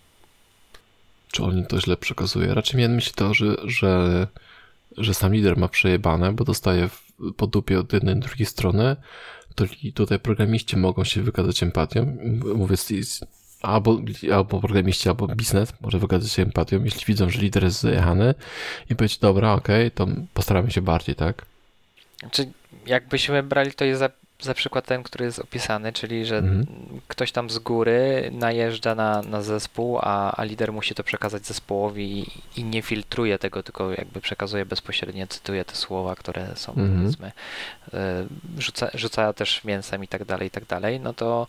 czy 1.33 1.45
oni 1.45 1.67
to 1.67 1.81
źle 1.81 1.97
przekazuje. 1.97 2.55
Raczej 2.55 2.79
miałem 2.79 2.95
myśli 2.95 3.13
to, 3.15 3.35
że, 3.35 3.57
że, 3.65 4.27
że 4.97 5.15
sam 5.15 5.35
lider 5.35 5.57
ma 5.57 5.69
przejebane, 5.69 6.33
bo 6.33 6.45
dostaje 6.45 6.89
w, 6.89 7.13
po 7.37 7.47
dupie 7.47 7.79
od 7.79 7.93
jednej 7.93 8.17
drugiej 8.17 8.47
strony, 8.47 8.97
to 9.55 9.65
tutaj 9.95 10.19
programiści 10.19 10.77
mogą 10.77 11.05
się 11.05 11.23
wykazać 11.23 11.63
empatią. 11.63 12.17
Mówię, 12.55 12.77
albo, 13.63 14.01
albo 14.35 14.61
programiści, 14.61 15.09
albo 15.09 15.29
biznes 15.29 15.73
może 15.81 15.99
wykazać 15.99 16.33
się 16.33 16.43
empatią, 16.43 16.85
jeśli 16.85 17.05
widzą, 17.05 17.31
że 17.31 17.41
lider 17.41 17.65
jest 17.65 17.81
zajechany 17.81 18.35
i 18.91 18.97
powiedzieć, 18.97 19.19
dobra, 19.19 19.53
okej, 19.53 19.87
okay, 19.87 19.91
to 19.91 20.23
postaramy 20.35 20.71
się 20.71 20.83
bardziej, 20.83 21.15
tak? 21.15 21.47
Czy 22.31 22.53
jakbyśmy 22.87 23.43
brali 23.43 23.73
to 23.73 23.85
za, 23.97 24.11
za 24.43 24.55
przykład 24.55 24.87
ten, 24.87 25.03
który 25.03 25.25
jest 25.25 25.39
opisany, 25.39 25.93
czyli 25.93 26.27
że 26.27 26.39
mhm. 26.39 26.67
ktoś 27.09 27.33
tam 27.33 27.51
z 27.51 27.59
góry 27.59 28.31
najeżdża 28.33 28.95
na, 28.95 29.23
na 29.23 29.43
zespół, 29.43 29.99
a, 30.03 30.33
a 30.37 30.45
lider 30.45 30.73
musi 30.73 30.95
to 30.95 31.05
przekazać 31.05 31.47
zespołowi 31.47 32.19
i, 32.19 32.27
i 32.61 32.65
nie 32.65 32.83
filtruje 32.83 33.39
tego, 33.39 33.63
tylko 33.63 33.91
jakby 33.91 34.21
przekazuje 34.21 34.67
bezpośrednio, 34.67 35.27
cytuje 35.27 35.65
te 35.65 35.75
słowa, 35.75 36.15
które 36.15 36.57
są 36.57 36.73
mhm. 36.73 36.99
powiedzmy, 36.99 37.33
e, 37.95 38.27
rzuca, 38.59 38.91
rzuca 38.95 39.33
też 39.33 39.65
mięsem 39.65 40.05
i 40.05 40.09
tak 40.09 40.25
dalej, 40.25 40.49
i 40.49 40.51
tak 40.51 40.65
dalej, 40.65 41.01
no 41.01 41.15
to 41.15 41.47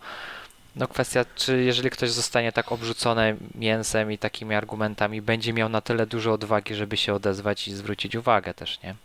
no 0.76 0.88
kwestia, 0.88 1.26
czy 1.36 1.64
jeżeli 1.64 1.90
ktoś 1.90 2.12
zostanie 2.12 2.52
tak 2.52 2.72
obrzucony 2.72 3.38
mięsem 3.56 4.12
i 4.12 4.18
takimi 4.18 4.56
argumentami, 4.56 5.22
będzie 5.22 5.54
miał 5.54 5.70
na 5.70 5.82
tyle 5.82 6.08
dużo 6.08 6.34
odwagi, 6.34 6.76
żeby 6.76 6.98
się 6.98 7.14
odezwać 7.14 7.68
i 7.68 7.74
zwrócić 7.74 8.16
uwagę 8.16 8.54
też, 8.54 8.82
nie? 8.84 8.96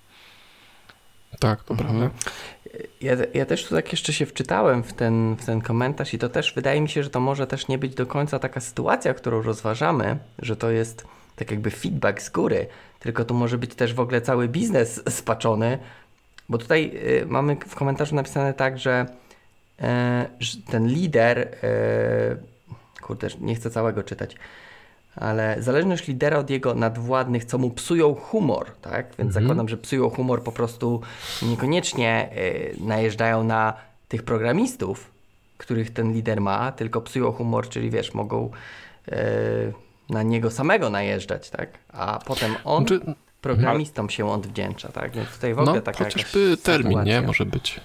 Tak, 1.40 1.64
to 1.64 1.74
mhm. 1.74 1.88
prawda. 1.88 2.18
Ja, 3.00 3.12
ja 3.34 3.46
też 3.46 3.64
tu 3.64 3.74
tak 3.74 3.92
jeszcze 3.92 4.12
się 4.12 4.26
wczytałem 4.26 4.82
w 4.82 4.92
ten, 4.92 5.36
w 5.36 5.46
ten 5.46 5.60
komentarz 5.60 6.14
i 6.14 6.18
to 6.18 6.28
też 6.28 6.52
wydaje 6.54 6.80
mi 6.80 6.88
się, 6.88 7.02
że 7.02 7.10
to 7.10 7.20
może 7.20 7.46
też 7.46 7.68
nie 7.68 7.78
być 7.78 7.94
do 7.94 8.06
końca 8.06 8.38
taka 8.38 8.60
sytuacja, 8.60 9.14
którą 9.14 9.42
rozważamy, 9.42 10.18
że 10.38 10.56
to 10.56 10.70
jest 10.70 11.06
tak 11.36 11.50
jakby 11.50 11.70
feedback 11.70 12.22
z 12.22 12.30
góry, 12.30 12.66
tylko 13.00 13.24
to 13.24 13.34
może 13.34 13.58
być 13.58 13.74
też 13.74 13.94
w 13.94 14.00
ogóle 14.00 14.20
cały 14.20 14.48
biznes 14.48 15.02
spaczony, 15.08 15.78
bo 16.48 16.58
tutaj 16.58 16.92
y, 17.22 17.26
mamy 17.26 17.56
w 17.68 17.74
komentarzu 17.74 18.14
napisane 18.14 18.54
tak, 18.54 18.78
że 18.78 19.06
y, 19.80 20.70
ten 20.70 20.88
lider, 20.88 21.38
y, 21.38 23.02
kurde, 23.02 23.28
nie 23.40 23.54
chcę 23.54 23.70
całego 23.70 24.02
czytać, 24.02 24.36
ale 25.20 25.56
zależność 25.62 26.08
lidera 26.08 26.38
od 26.38 26.50
jego 26.50 26.74
nadwładnych, 26.74 27.44
co 27.44 27.58
mu 27.58 27.70
psują 27.70 28.14
humor, 28.14 28.70
tak? 28.80 29.06
Więc 29.06 29.28
mhm. 29.28 29.44
zakładam, 29.44 29.68
że 29.68 29.76
psują 29.76 30.10
humor 30.10 30.42
po 30.42 30.52
prostu 30.52 31.00
niekoniecznie 31.42 32.30
y, 32.36 32.76
najeżdżają 32.80 33.44
na 33.44 33.74
tych 34.08 34.22
programistów, 34.22 35.10
których 35.58 35.92
ten 35.92 36.12
lider 36.12 36.40
ma, 36.40 36.72
tylko 36.72 37.00
psują 37.00 37.32
humor, 37.32 37.68
czyli 37.68 37.90
wiesz, 37.90 38.14
mogą 38.14 38.50
y, 39.08 39.12
na 40.10 40.22
niego 40.22 40.50
samego 40.50 40.90
najeżdżać, 40.90 41.50
tak? 41.50 41.68
A 41.88 42.18
potem 42.26 42.54
on 42.64 42.86
znaczy, 42.86 43.14
programistom 43.40 44.10
się 44.10 44.30
odwdzięcza, 44.30 44.88
tak? 44.88 45.12
Więc 45.12 45.28
tutaj 45.28 45.54
w 45.54 45.58
ogóle 45.58 45.76
no, 45.76 45.82
taka 45.82 46.04
chociażby 46.04 46.56
termin, 46.56 46.88
sytuacja. 46.88 47.20
nie? 47.20 47.26
Może 47.26 47.44
być. 47.44 47.80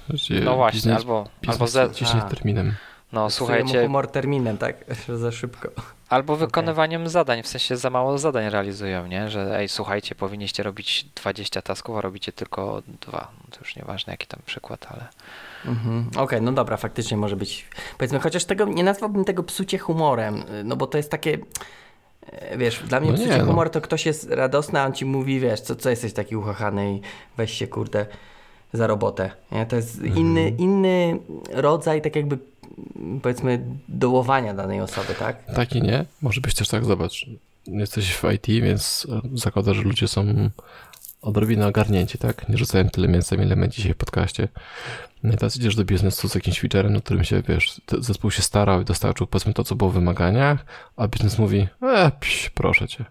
No 0.45 0.55
właśnie, 0.55 0.77
biznes, 0.77 0.97
albo, 0.97 1.27
biznes 1.41 1.55
albo 1.55 1.68
ze... 1.68 1.89
terminem. 2.30 2.73
No 3.14 3.30
słuchajcie. 3.30 3.84
humor 3.84 4.07
terminem, 4.07 4.57
tak? 4.57 4.76
Za 5.22 5.31
szybko. 5.31 5.69
Albo 6.14 6.35
wykonywaniem 6.35 7.02
okay. 7.02 7.10
zadań, 7.10 7.44
w 7.44 7.48
sensie 7.48 7.77
za 7.77 7.90
mało 7.90 8.18
zadań 8.18 8.49
realizują, 8.49 9.07
nie? 9.07 9.30
Że 9.30 9.60
ej, 9.60 9.69
słuchajcie, 9.69 10.15
powinniście 10.15 10.64
robić 10.64 11.06
20 11.15 11.61
tasków, 11.61 11.98
a 11.98 12.02
robicie 12.02 12.31
tylko 12.31 12.81
dwa. 13.02 13.31
No 13.41 13.48
to 13.52 13.60
już 13.60 13.76
nieważne 13.76 14.14
jaki 14.14 14.27
tam 14.27 14.40
przykład, 14.45 14.88
ale... 14.90 15.07
Mhm. 15.65 16.07
Okej, 16.07 16.23
okay, 16.23 16.41
no 16.41 16.52
dobra, 16.52 16.77
faktycznie 16.77 17.18
może 17.18 17.35
być. 17.35 17.68
Powiedzmy, 17.98 18.19
chociaż 18.19 18.45
tego 18.45 18.65
nie 18.65 18.84
nazwałbym 18.84 19.26
tego 19.26 19.44
psucie 19.44 19.77
humorem, 19.77 20.44
no 20.64 20.76
bo 20.76 20.88
to 20.88 20.98
jest 20.98 21.11
takie. 21.11 21.38
E, 22.31 22.57
wiesz, 22.57 22.80
dla 22.80 22.99
mnie 22.99 23.11
no 23.11 23.15
psucie 23.15 23.30
nie, 23.30 23.38
no. 23.38 23.45
humor 23.45 23.69
to 23.69 23.81
ktoś 23.81 24.06
jest 24.06 24.30
radosny, 24.30 24.80
a 24.80 24.85
on 24.85 24.94
ci 24.94 25.06
mówi, 25.06 25.40
wiesz, 25.40 25.61
co, 25.61 25.76
co 25.76 25.90
jesteś 25.90 26.14
taki 26.14 26.35
uchachany 26.35 26.94
i 26.94 27.02
weź 27.38 27.53
się, 27.53 27.68
kurde, 27.68 28.06
za 28.73 28.88
robotę. 28.88 29.31
Nie? 29.52 29.65
To 29.65 29.76
jest 29.76 29.95
mhm. 29.95 30.18
inny, 30.18 30.49
inny 30.49 31.19
rodzaj, 31.52 32.02
tak 32.02 32.15
jakby 32.15 32.52
powiedzmy 33.21 33.65
dołowania 33.87 34.53
danej 34.53 34.81
osoby, 34.81 35.13
tak? 35.19 35.53
Tak 35.53 35.75
i 35.75 35.81
nie. 35.81 36.05
Może 36.21 36.41
być 36.41 36.55
też 36.55 36.67
tak, 36.67 36.85
zobacz, 36.85 37.25
jesteś 37.67 38.13
w 38.13 38.23
IT, 38.33 38.47
więc 38.47 39.07
zakłada, 39.33 39.73
że 39.73 39.81
ludzie 39.81 40.07
są 40.07 40.49
odrobinę 41.21 41.67
ogarnięci, 41.67 42.17
tak? 42.17 42.49
Nie 42.49 42.57
rzucają 42.57 42.89
tyle 42.89 43.07
mięsem, 43.07 43.41
ile 43.41 43.55
my 43.55 43.69
dzisiaj 43.69 43.93
w 43.93 43.97
podcaście. 43.97 44.47
No 45.23 45.33
i 45.33 45.37
teraz 45.37 45.57
idziesz 45.57 45.75
do 45.75 45.85
biznesu 45.85 46.29
z 46.29 46.35
jakimś 46.35 46.59
featurem, 46.59 46.93
na 46.93 47.01
którym 47.01 47.23
się, 47.23 47.41
wiesz, 47.41 47.81
zespół 47.99 48.31
się 48.31 48.41
starał 48.41 48.81
i 48.81 48.85
dostarczył, 48.85 49.27
powiedzmy, 49.27 49.53
to, 49.53 49.63
co 49.63 49.75
było 49.75 49.89
w 49.89 49.93
wymaganiach, 49.93 50.65
a 50.97 51.07
biznes 51.07 51.39
mówi, 51.39 51.67
e, 51.81 52.11
pś, 52.19 52.49
proszę 52.49 52.87
cię. 52.87 53.05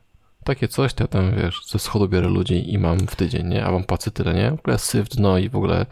Takie 0.44 0.68
coś, 0.68 0.94
to 0.94 1.04
ja 1.04 1.08
tam, 1.08 1.34
wiesz, 1.36 1.66
ze 1.66 1.78
schodu 1.78 2.08
biorę 2.08 2.28
ludzi 2.28 2.72
i 2.72 2.78
mam 2.78 2.98
w 2.98 3.16
tydzień, 3.16 3.46
nie? 3.48 3.64
A 3.64 3.72
mam 3.72 3.84
płacę 3.84 4.10
tyle, 4.10 4.34
nie? 4.34 4.50
W 4.50 4.60
ogóle 4.60 4.78
syf, 4.78 5.08
dno 5.08 5.38
i 5.38 5.48
w 5.48 5.56
ogóle 5.56 5.86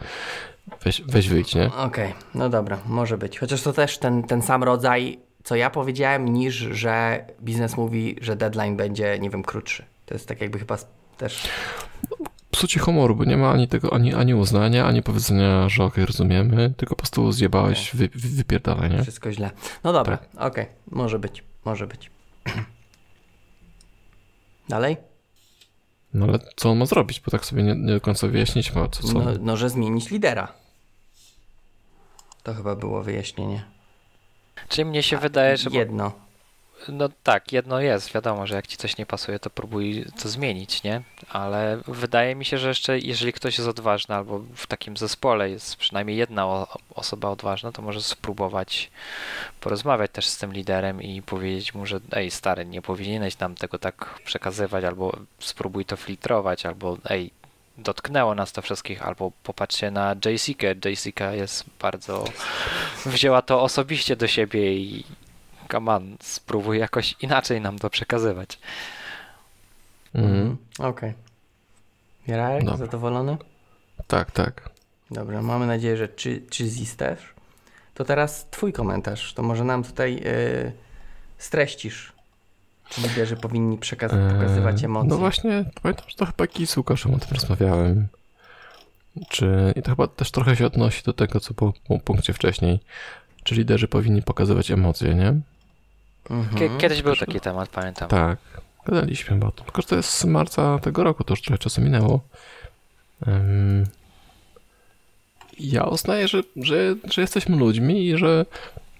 Weź, 0.83 1.01
weź 1.01 1.29
wyjdź, 1.29 1.55
nie? 1.55 1.65
Okej, 1.65 1.85
okay, 1.85 2.13
no 2.35 2.49
dobra, 2.49 2.79
może 2.85 3.17
być. 3.17 3.39
Chociaż 3.39 3.61
to 3.61 3.73
też 3.73 3.97
ten, 3.97 4.23
ten 4.23 4.41
sam 4.41 4.63
rodzaj, 4.63 5.19
co 5.43 5.55
ja 5.55 5.69
powiedziałem, 5.69 6.29
niż 6.33 6.55
że 6.55 7.25
biznes 7.41 7.77
mówi, 7.77 8.15
że 8.21 8.35
deadline 8.35 8.77
będzie, 8.77 9.19
nie 9.19 9.29
wiem, 9.29 9.43
krótszy. 9.43 9.85
To 10.05 10.13
jest 10.15 10.27
tak 10.27 10.41
jakby 10.41 10.59
chyba 10.59 10.77
też... 11.17 11.47
Psucie 12.51 12.79
humoru, 12.79 13.15
bo 13.15 13.25
nie 13.25 13.37
ma 13.37 13.51
ani 13.51 13.67
tego, 13.67 13.93
ani, 13.93 14.13
ani 14.13 14.33
uznania, 14.33 14.85
ani 14.85 15.03
powiedzenia, 15.03 15.69
że 15.69 15.83
okej, 15.83 15.93
okay, 15.93 16.05
rozumiemy, 16.05 16.73
tylko 16.77 16.95
po 16.95 16.99
prostu 16.99 17.31
zjebałeś 17.31 17.95
okay. 17.95 18.09
wy, 18.15 18.35
wypierdalaj, 18.35 18.89
nie? 18.89 19.03
Wszystko 19.03 19.31
źle. 19.31 19.51
No 19.83 19.93
dobra, 19.93 20.17
tak. 20.17 20.29
okej, 20.35 20.63
okay. 20.63 20.75
może 20.91 21.19
być, 21.19 21.43
może 21.65 21.87
być. 21.87 22.11
Dalej? 24.69 24.97
No 26.13 26.25
ale 26.25 26.39
co 26.55 26.69
on 26.69 26.77
ma 26.77 26.85
zrobić, 26.85 27.19
bo 27.19 27.31
tak 27.31 27.45
sobie 27.45 27.63
nie, 27.63 27.75
nie 27.75 27.93
do 27.93 28.01
końca 28.01 28.27
wyjaśnić 28.27 28.75
ma, 28.75 28.87
co, 28.87 29.03
co? 29.03 29.19
No, 29.19 29.31
no, 29.39 29.57
że 29.57 29.69
zmienić 29.69 30.09
lidera. 30.09 30.60
To 32.43 32.53
chyba 32.53 32.75
było 32.75 33.03
wyjaśnienie. 33.03 33.63
Czyli 34.69 34.85
mnie 34.85 35.03
się 35.03 35.17
A, 35.17 35.19
wydaje, 35.19 35.57
że... 35.57 35.69
Jedno. 35.69 36.11
No 36.87 37.09
tak, 37.23 37.51
jedno 37.51 37.79
jest. 37.81 38.13
Wiadomo, 38.13 38.47
że 38.47 38.55
jak 38.55 38.67
ci 38.67 38.77
coś 38.77 38.97
nie 38.97 39.05
pasuje, 39.05 39.39
to 39.39 39.49
próbuj 39.49 40.05
to 40.21 40.29
zmienić, 40.29 40.83
nie? 40.83 41.01
Ale 41.29 41.77
wydaje 41.87 42.35
mi 42.35 42.45
się, 42.45 42.57
że 42.57 42.67
jeszcze 42.67 42.99
jeżeli 42.99 43.33
ktoś 43.33 43.57
jest 43.57 43.69
odważny, 43.69 44.15
albo 44.15 44.39
w 44.55 44.67
takim 44.67 44.97
zespole 44.97 45.49
jest 45.49 45.75
przynajmniej 45.75 46.17
jedna 46.17 46.67
osoba 46.95 47.29
odważna, 47.29 47.71
to 47.71 47.81
może 47.81 48.01
spróbować 48.01 48.91
porozmawiać 49.59 50.11
też 50.11 50.27
z 50.27 50.37
tym 50.37 50.53
liderem 50.53 51.01
i 51.01 51.21
powiedzieć 51.21 51.73
mu, 51.73 51.85
że 51.85 51.99
ej 52.11 52.31
stary, 52.31 52.65
nie 52.65 52.81
powinieneś 52.81 53.39
nam 53.39 53.55
tego 53.55 53.79
tak 53.79 54.19
przekazywać, 54.25 54.83
albo 54.83 55.17
spróbuj 55.39 55.85
to 55.85 55.95
filtrować, 55.95 56.65
albo 56.65 56.97
ej, 57.09 57.31
dotknęło 57.77 58.35
nas 58.35 58.51
to 58.51 58.61
wszystkich, 58.61 59.07
albo 59.07 59.31
popatrzcie 59.43 59.91
na 59.91 60.15
Jessica. 60.25 60.67
Jessica 60.85 61.33
jest 61.33 61.65
bardzo. 61.79 62.25
wzięła 63.05 63.41
to 63.41 63.61
osobiście 63.61 64.15
do 64.15 64.27
siebie 64.27 64.73
i 64.73 65.05
come 65.71 65.91
on, 65.91 66.17
spróbuj 66.19 66.79
jakoś 66.79 67.15
inaczej 67.21 67.61
nam 67.61 67.79
to 67.79 67.89
przekazywać. 67.89 68.59
Mhm. 70.15 70.57
Okej. 70.79 70.89
Okay. 70.89 71.13
Jarek, 72.27 72.77
zadowolony? 72.77 73.37
Tak, 74.07 74.31
tak. 74.31 74.69
Dobra, 75.11 75.41
mamy 75.41 75.67
nadzieję, 75.67 75.97
że 75.97 76.07
czy, 76.07 76.41
czy 76.49 76.65
Zis 76.65 76.95
też. 76.95 77.19
To 77.93 78.05
teraz 78.05 78.47
twój 78.51 78.73
komentarz. 78.73 79.33
To 79.33 79.43
może 79.43 79.63
nam 79.63 79.83
tutaj 79.83 80.15
yy, 80.15 80.71
streścisz. 81.37 82.13
Czy 82.91 83.01
liderzy 83.01 83.35
powinni 83.35 83.77
przekaz- 83.77 84.13
eee, 84.13 84.33
pokazywać 84.33 84.83
emocje? 84.83 85.09
No 85.09 85.17
właśnie, 85.17 85.65
pamiętam, 85.81 86.05
że 86.09 86.15
to 86.15 86.25
chyba 86.25 86.65
z 86.65 86.77
Łukaszem 86.77 87.13
o 87.13 87.19
tym 87.19 87.29
rozmawiałem. 87.31 88.07
Czy, 89.29 89.73
I 89.75 89.81
to 89.81 89.89
chyba 89.89 90.07
też 90.07 90.31
trochę 90.31 90.55
się 90.55 90.65
odnosi 90.65 91.03
do 91.03 91.13
tego, 91.13 91.39
co 91.39 91.53
po, 91.53 91.73
po 91.87 91.99
punkcie 91.99 92.33
wcześniej. 92.33 92.79
Czy 93.43 93.55
liderzy 93.55 93.87
powinni 93.87 94.21
pokazywać 94.21 94.71
emocje, 94.71 95.15
nie? 95.15 95.35
Mhm. 96.29 96.77
Kiedyś 96.77 97.01
był 97.01 97.15
taki 97.15 97.39
temat, 97.39 97.69
pamiętam. 97.69 98.09
Tak, 98.09 98.37
gadaliśmy 98.85 99.45
o 99.45 99.51
tym. 99.51 99.65
Tylko, 99.65 99.81
że 99.81 99.87
to 99.87 99.95
jest 99.95 100.09
z 100.09 100.25
marca 100.25 100.79
tego 100.79 101.03
roku, 101.03 101.23
to 101.23 101.33
już 101.33 101.41
trochę 101.41 101.57
czasu 101.57 101.81
minęło. 101.81 102.21
Um, 103.27 103.85
ja 105.59 105.83
uznaję, 105.83 106.27
że, 106.27 106.43
że, 106.55 106.95
że 107.03 107.21
jesteśmy 107.21 107.57
ludźmi 107.57 108.07
i 108.07 108.17
że 108.17 108.45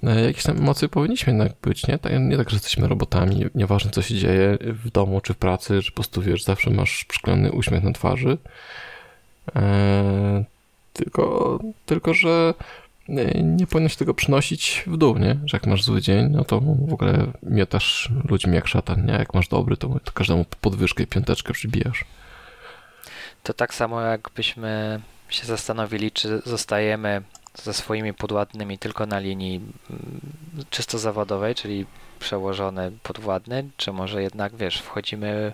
jakieś 0.03 0.43
tam 0.43 0.57
emocje 0.57 0.89
powinniśmy 0.89 1.33
jednak 1.33 1.51
być, 1.61 1.87
nie? 1.87 1.97
Tak, 1.97 2.13
nie 2.19 2.37
tak, 2.37 2.49
że 2.49 2.55
jesteśmy 2.55 2.87
robotami, 2.87 3.45
nieważne 3.55 3.91
co 3.91 4.01
się 4.01 4.15
dzieje 4.15 4.57
w 4.61 4.91
domu 4.91 5.21
czy 5.21 5.33
w 5.33 5.37
pracy, 5.37 5.81
że 5.81 5.91
po 5.91 5.95
prostu 5.95 6.21
wiesz, 6.21 6.43
zawsze 6.43 6.69
masz 6.69 7.05
przyklejony 7.05 7.51
uśmiech 7.51 7.83
na 7.83 7.91
twarzy. 7.91 8.37
E, 9.55 10.43
tylko, 10.93 11.59
tylko, 11.85 12.13
że 12.13 12.53
nie 13.43 13.67
powinieneś 13.67 13.95
tego 13.95 14.13
przynosić 14.13 14.83
w 14.87 14.97
dół, 14.97 15.17
nie? 15.17 15.37
Że 15.45 15.57
jak 15.57 15.67
masz 15.67 15.83
zły 15.83 16.01
dzień, 16.01 16.29
no 16.29 16.43
to 16.43 16.59
w 16.59 16.93
ogóle 16.93 17.27
mietasz 17.43 18.09
ludźmi 18.29 18.55
jak 18.55 18.67
szatan, 18.67 19.05
nie? 19.05 19.13
Jak 19.13 19.33
masz 19.33 19.47
dobry, 19.47 19.77
to, 19.77 19.87
to 20.03 20.11
każdemu 20.11 20.45
podwyżkę 20.61 21.03
i 21.03 21.07
piąteczkę 21.07 21.53
przybijasz. 21.53 22.05
To 23.43 23.53
tak 23.53 23.73
samo 23.73 24.01
jakbyśmy 24.01 25.01
się 25.29 25.45
zastanowili, 25.45 26.11
czy 26.11 26.41
zostajemy 26.45 27.21
ze 27.55 27.73
swoimi 27.73 28.13
podładnymi 28.13 28.77
tylko 28.77 29.05
na 29.05 29.19
linii 29.19 29.55
mm, 29.89 30.21
czysto 30.69 30.97
zawodowej, 30.99 31.55
czyli 31.55 31.85
przełożony 32.19 32.91
podwładny, 33.03 33.69
czy 33.77 33.91
może 33.91 34.21
jednak, 34.23 34.55
wiesz, 34.55 34.81
wchodzimy 34.81 35.53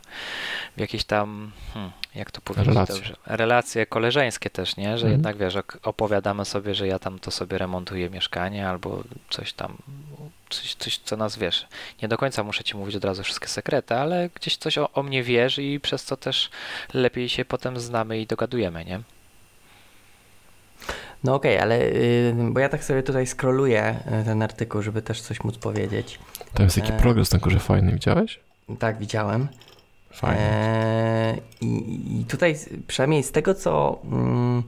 w 0.77 0.79
jakieś 0.79 1.03
tam, 1.03 1.51
hmm, 1.73 1.91
jak 2.15 2.31
to 2.31 2.41
powiedzieć 2.41 2.67
Relacje. 2.67 2.95
dobrze, 2.95 3.15
relacje 3.25 3.85
koleżeńskie 3.85 4.49
też, 4.49 4.77
nie? 4.77 4.97
Że 4.97 5.07
Mhm. 5.07 5.11
jednak, 5.11 5.37
wiesz, 5.37 5.55
opowiadamy 5.83 6.45
sobie, 6.45 6.75
że 6.75 6.87
ja 6.87 6.99
tam 6.99 7.19
to 7.19 7.31
sobie 7.31 7.57
remontuję 7.57 8.09
mieszkanie 8.09 8.69
albo 8.69 9.03
coś 9.29 9.53
tam, 9.53 9.77
coś, 10.49 10.75
coś 10.75 10.97
co 10.97 11.17
nas, 11.17 11.37
wiesz, 11.37 11.67
nie 12.01 12.07
do 12.07 12.17
końca 12.17 12.43
muszę 12.43 12.63
ci 12.63 12.77
mówić 12.77 12.95
od 12.95 13.05
razu 13.05 13.23
wszystkie 13.23 13.47
sekrety, 13.47 13.95
ale 13.95 14.29
gdzieś 14.35 14.57
coś 14.57 14.77
o, 14.77 14.91
o 14.91 15.03
mnie 15.03 15.23
wiesz 15.23 15.59
i 15.59 15.79
przez 15.79 16.05
to 16.05 16.17
też 16.17 16.49
lepiej 16.93 17.29
się 17.29 17.45
potem 17.45 17.79
znamy 17.79 18.19
i 18.19 18.27
dogadujemy, 18.27 18.85
nie? 18.85 18.99
No 21.23 21.35
okej, 21.35 21.59
ale 21.59 21.81
y, 21.81 22.33
bo 22.51 22.59
ja 22.59 22.69
tak 22.69 22.83
sobie 22.83 23.03
tutaj 23.03 23.27
scrolluję 23.27 23.99
y, 24.21 24.25
ten 24.25 24.41
artykuł, 24.41 24.81
żeby 24.81 25.01
też 25.01 25.21
coś 25.21 25.43
móc 25.43 25.57
powiedzieć. 25.57 26.19
Tam 26.53 26.63
jest 26.63 26.75
taki 26.75 26.93
E. 26.93 26.97
progres 26.97 27.31
na 27.31 27.39
górze 27.39 27.59
fajny, 27.59 27.91
widziałeś? 27.91 28.39
Tak, 28.79 28.97
widziałem. 28.97 29.47
Fajnie. 30.13 30.41
Eee, 30.41 31.41
i, 31.61 32.25
tutaj, 32.29 32.55
przynajmniej 32.87 33.23
z 33.23 33.31
tego, 33.31 33.53
co 33.53 33.99
mm, 34.11 34.63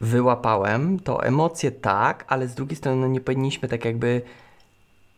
wyłapałem, 0.00 1.00
to 1.00 1.24
emocje 1.24 1.70
tak, 1.70 2.24
ale 2.28 2.48
z 2.48 2.54
drugiej 2.54 2.76
strony 2.76 3.00
no, 3.00 3.06
nie 3.06 3.20
powinniśmy 3.20 3.68
tak 3.68 3.84
jakby 3.84 4.22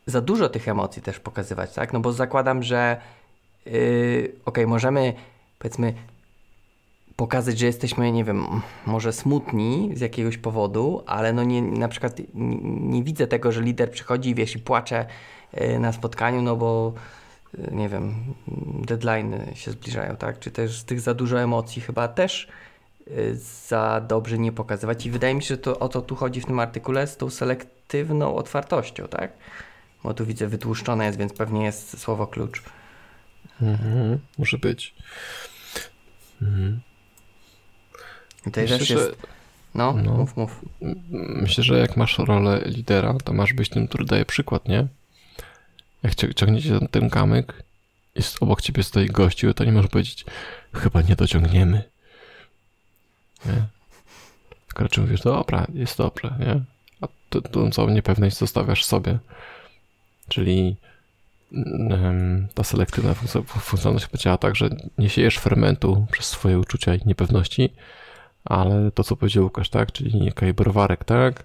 za 0.06 0.20
dużo 0.20 0.48
tych 0.48 0.68
emocji 0.68 1.02
też 1.02 1.20
pokazywać, 1.20 1.74
tak? 1.74 1.92
No 1.92 2.00
bo 2.00 2.12
zakładam, 2.12 2.62
że 2.62 3.00
yy, 3.66 4.32
okej, 4.44 4.66
możemy 4.66 5.14
powiedzmy 5.58 5.94
pokazać, 7.18 7.58
że 7.58 7.66
jesteśmy, 7.66 8.12
nie 8.12 8.24
wiem, 8.24 8.46
może 8.86 9.12
smutni 9.12 9.90
z 9.94 10.00
jakiegoś 10.00 10.38
powodu, 10.38 11.02
ale 11.06 11.32
no 11.32 11.44
nie, 11.44 11.62
na 11.62 11.88
przykład 11.88 12.18
nie, 12.34 12.56
nie 12.62 13.02
widzę 13.02 13.26
tego, 13.26 13.52
że 13.52 13.62
lider 13.62 13.90
przychodzi 13.90 14.30
i 14.30 14.34
wiesz 14.34 14.56
i 14.56 14.58
płacze 14.58 15.06
yy, 15.52 15.78
na 15.78 15.92
spotkaniu, 15.92 16.42
no 16.42 16.56
bo 16.56 16.92
yy, 17.58 17.68
nie 17.72 17.88
wiem, 17.88 18.14
deadline 18.86 19.40
się 19.54 19.70
zbliżają, 19.70 20.16
tak? 20.16 20.38
Czy 20.38 20.50
też 20.50 20.78
z 20.80 20.84
tych 20.84 21.00
za 21.00 21.14
dużo 21.14 21.40
emocji 21.40 21.82
chyba 21.82 22.08
też 22.08 22.48
yy, 23.06 23.36
za 23.66 24.00
dobrze 24.08 24.38
nie 24.38 24.52
pokazywać 24.52 25.06
i 25.06 25.10
wydaje 25.10 25.34
mi 25.34 25.42
się, 25.42 25.48
że 25.48 25.58
to 25.58 25.78
o 25.78 25.88
to 25.88 26.02
tu 26.02 26.16
chodzi 26.16 26.40
w 26.40 26.46
tym 26.46 26.60
artykule 26.60 27.06
z 27.06 27.16
tą 27.16 27.30
selektywną 27.30 28.34
otwartością, 28.34 29.08
tak? 29.08 29.32
Bo 30.04 30.14
tu 30.14 30.26
widzę 30.26 30.46
wytłuszczone 30.46 31.06
jest, 31.06 31.18
więc 31.18 31.32
pewnie 31.32 31.64
jest 31.64 31.98
słowo 31.98 32.26
klucz. 32.26 32.62
Mhm, 33.62 34.18
może 34.38 34.58
być. 34.58 34.94
Mhm. 36.42 36.87
Tutaj 38.50 38.64
Myślę, 38.64 38.78
też 38.78 38.88
że, 38.88 38.94
jest... 38.94 39.16
No, 39.74 39.92
no. 39.92 40.16
mów, 40.16 40.36
mów. 40.36 40.64
myślę, 41.42 41.64
że 41.64 41.78
jak 41.78 41.96
masz 41.96 42.18
rolę 42.18 42.62
lidera, 42.66 43.14
to 43.24 43.32
masz 43.32 43.52
być 43.52 43.68
tym, 43.68 43.88
który 43.88 44.04
daje 44.04 44.24
przykład, 44.24 44.68
nie? 44.68 44.86
Jak 46.02 46.34
ciągniecie 46.34 46.78
ten, 46.78 46.88
ten 46.88 47.10
kamyk 47.10 47.62
i 48.14 48.20
obok 48.40 48.62
ciebie 48.62 48.82
stoi 48.82 49.06
gościu, 49.06 49.54
to 49.54 49.64
nie 49.64 49.72
możesz 49.72 49.90
powiedzieć, 49.90 50.24
chyba 50.72 51.02
nie 51.02 51.16
dociągniemy. 51.16 51.82
Nie? 53.46 53.62
Tylko 54.66 54.82
raczej 54.82 55.04
mówisz, 55.04 55.20
dobra, 55.20 55.66
jest 55.74 55.98
dobrze, 55.98 56.34
nie? 56.40 56.60
A 57.00 57.08
tu 57.30 57.70
całą 57.70 57.90
niepewność 57.90 58.36
zostawiasz 58.36 58.84
sobie. 58.84 59.18
Czyli 60.28 60.76
em, 61.52 62.48
ta 62.54 62.64
selektywna 62.64 63.12
funkcjo- 63.12 63.44
funkcjonalność 63.44 64.08
działa 64.14 64.38
tak, 64.38 64.56
że 64.56 64.68
nie 64.98 65.08
siejesz 65.08 65.38
fermentu 65.38 66.06
przez 66.12 66.26
swoje 66.26 66.58
uczucia 66.58 66.94
i 66.94 67.00
niepewności, 67.06 67.72
ale 68.48 68.90
to, 68.90 69.04
co 69.04 69.16
powiedział 69.16 69.44
Łukasz, 69.44 69.68
tak? 69.68 69.92
Czyli 69.92 70.20
nie 70.20 70.32
kaj 70.32 70.54
browarek, 70.54 71.04
tak? 71.04 71.44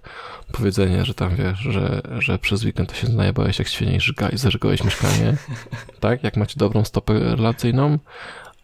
Powiedzenie, 0.52 1.04
że 1.04 1.14
tam 1.14 1.36
wiesz, 1.36 1.58
że, 1.58 2.02
że 2.18 2.38
przez 2.38 2.64
weekend 2.64 2.88
to 2.88 2.94
się 2.94 3.08
najebałeś 3.08 3.58
jak 3.58 3.68
świnie 3.68 3.96
i 3.96 4.00
żyga- 4.00 4.34
i 4.34 4.38
zażygałeś 4.38 4.84
mieszkanie, 4.84 5.36
tak? 6.00 6.24
Jak 6.24 6.36
macie 6.36 6.54
dobrą 6.56 6.84
stopę 6.84 7.18
relacyjną, 7.18 7.98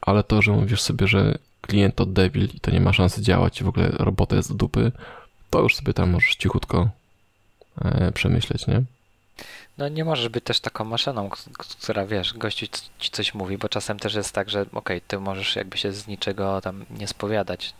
ale 0.01 0.25
to, 0.25 0.43
że 0.43 0.53
mówisz 0.53 0.81
sobie, 0.81 1.07
że 1.07 1.39
klient 1.61 1.95
to 1.95 2.07
debil 2.07 2.45
i 2.55 2.61
to 2.61 2.71
nie 2.71 2.81
ma 2.81 2.93
szansy 2.93 3.23
działać 3.23 3.61
i 3.61 3.65
w 3.65 3.69
ogóle 3.69 3.89
robota 3.89 4.37
jest 4.37 4.49
do 4.49 4.55
dupy, 4.55 4.93
to 5.51 5.62
już 5.62 5.77
sobie 5.77 5.95
tam 5.95 6.11
możesz 6.11 6.37
cichutko 6.37 6.89
e, 7.85 8.12
przemyśleć, 8.12 8.67
nie? 8.67 8.83
No 9.79 9.89
nie 9.89 10.05
możesz 10.05 10.29
być 10.29 10.45
też 10.45 10.61
taką 10.61 10.85
maszyną, 10.85 11.31
która 11.59 12.07
wiesz, 12.07 12.35
gościu 12.35 12.67
ci 12.99 13.11
coś 13.11 13.35
mówi, 13.35 13.59
bo 13.59 13.69
czasem 13.69 13.99
też 13.99 14.15
jest 14.15 14.33
tak, 14.33 14.51
że 14.51 14.67
okej, 14.73 15.01
ty 15.01 15.21
możesz 15.21 15.57
jakby 15.57 15.79
się 15.79 15.93
z 15.93 16.07
niczego 16.07 16.61
tam 16.61 16.85
nie 16.91 17.09
spowiadać, 17.09 17.75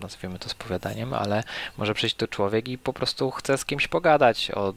nazwijmy 0.00 0.38
to 0.38 0.48
spowiadaniem, 0.48 1.14
ale 1.14 1.44
może 1.78 1.94
przyjść 1.94 2.16
tu 2.16 2.26
człowiek 2.26 2.68
i 2.68 2.78
po 2.78 2.92
prostu 2.92 3.30
chce 3.30 3.58
z 3.58 3.64
kimś 3.64 3.88
pogadać 3.88 4.50
o, 4.50 4.74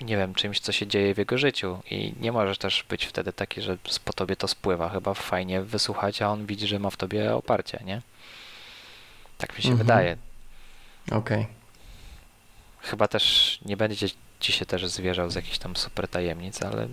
nie 0.00 0.16
wiem, 0.16 0.34
czymś, 0.34 0.60
co 0.60 0.72
się 0.72 0.86
dzieje 0.86 1.14
w 1.14 1.18
jego 1.18 1.38
życiu 1.38 1.78
i 1.90 2.14
nie 2.20 2.32
możesz 2.32 2.58
też 2.58 2.84
być 2.88 3.04
wtedy 3.06 3.32
taki, 3.32 3.62
że 3.62 3.78
po 4.04 4.12
tobie 4.12 4.36
to 4.36 4.48
spływa, 4.48 4.88
chyba 4.88 5.14
fajnie 5.14 5.62
wysłuchać, 5.62 6.22
a 6.22 6.28
on 6.28 6.46
widzi, 6.46 6.66
że 6.66 6.78
ma 6.78 6.90
w 6.90 6.96
tobie 6.96 7.34
oparcie, 7.34 7.80
nie? 7.84 8.02
Tak 9.38 9.56
mi 9.56 9.62
się 9.62 9.70
Mhm. 9.70 9.86
wydaje. 9.86 10.16
Okej. 11.12 11.46
Chyba 12.80 13.08
też 13.08 13.58
nie 13.64 13.76
będzie 13.76 14.06
ci 14.40 14.52
się 14.52 14.66
też 14.66 14.86
zwierzał 14.86 15.30
z 15.30 15.34
jakichś 15.34 15.58
tam 15.58 15.76
super 15.76 16.08
tajemnic, 16.08 16.62
ale 16.62 16.88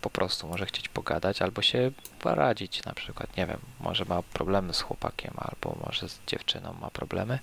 po 0.00 0.10
prostu 0.10 0.48
może 0.48 0.66
chcieć 0.66 0.88
pogadać 0.88 1.42
albo 1.42 1.62
się 1.62 1.90
poradzić 2.20 2.84
na 2.84 2.94
przykład, 2.94 3.36
nie 3.36 3.46
wiem, 3.46 3.58
może 3.80 4.04
ma 4.04 4.22
problemy 4.22 4.74
z 4.74 4.80
chłopakiem 4.80 5.34
albo 5.36 5.78
może 5.86 6.08
z 6.08 6.20
dziewczyną 6.26 6.74
ma 6.80 6.90
problemy 6.90 7.38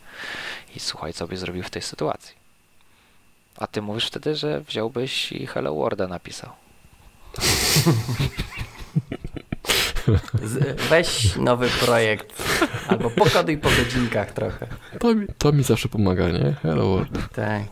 i 0.76 0.80
słuchaj, 0.80 1.14
co 1.14 1.28
byś 1.28 1.40
zrobił 1.40 1.64
w 1.64 1.70
tej 1.70 1.82
sytuacji. 1.82 2.36
A 3.58 3.68
ty 3.68 3.82
mówisz 3.82 4.08
wtedy, 4.08 4.36
że 4.36 4.62
wziąłbyś 4.62 5.32
i 5.32 5.48
Hello 5.48 5.76
Worlda 5.76 6.08
napisał. 6.08 6.50
Weź 10.90 11.36
nowy 11.36 11.70
projekt 11.70 12.44
albo 12.88 13.10
pokoduj 13.10 13.58
po 13.58 13.70
godzinkach 13.70 14.32
trochę. 14.32 14.68
To 15.00 15.16
mi, 15.16 15.28
to 15.38 15.52
mi 15.52 15.64
zawsze 15.64 15.90
pomaga, 15.90 16.30
nie? 16.30 16.56
Hello 16.62 16.88
world. 16.88 17.34
Tak. 17.34 17.64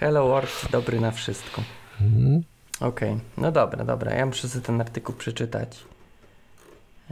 Hello 0.00 0.28
World, 0.28 0.66
dobry 0.70 1.00
na 1.00 1.10
wszystko. 1.10 1.62
Mhm. 2.00 2.42
Okej, 2.84 3.20
no 3.36 3.52
dobra, 3.52 3.84
dobra. 3.84 4.14
Ja 4.14 4.26
muszę 4.26 4.48
sobie 4.48 4.64
ten 4.64 4.80
artykuł 4.80 5.14
przeczytać. 5.14 5.84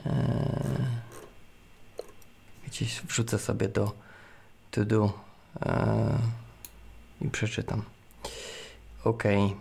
Eee, 0.07 0.13
gdzieś 2.67 3.01
wrzucę 3.01 3.39
sobie 3.39 3.69
do 3.69 3.93
to 4.71 4.85
do 4.85 5.13
eee, 5.61 7.27
i 7.27 7.31
przeczytam. 7.31 7.83
Okej. 9.05 9.57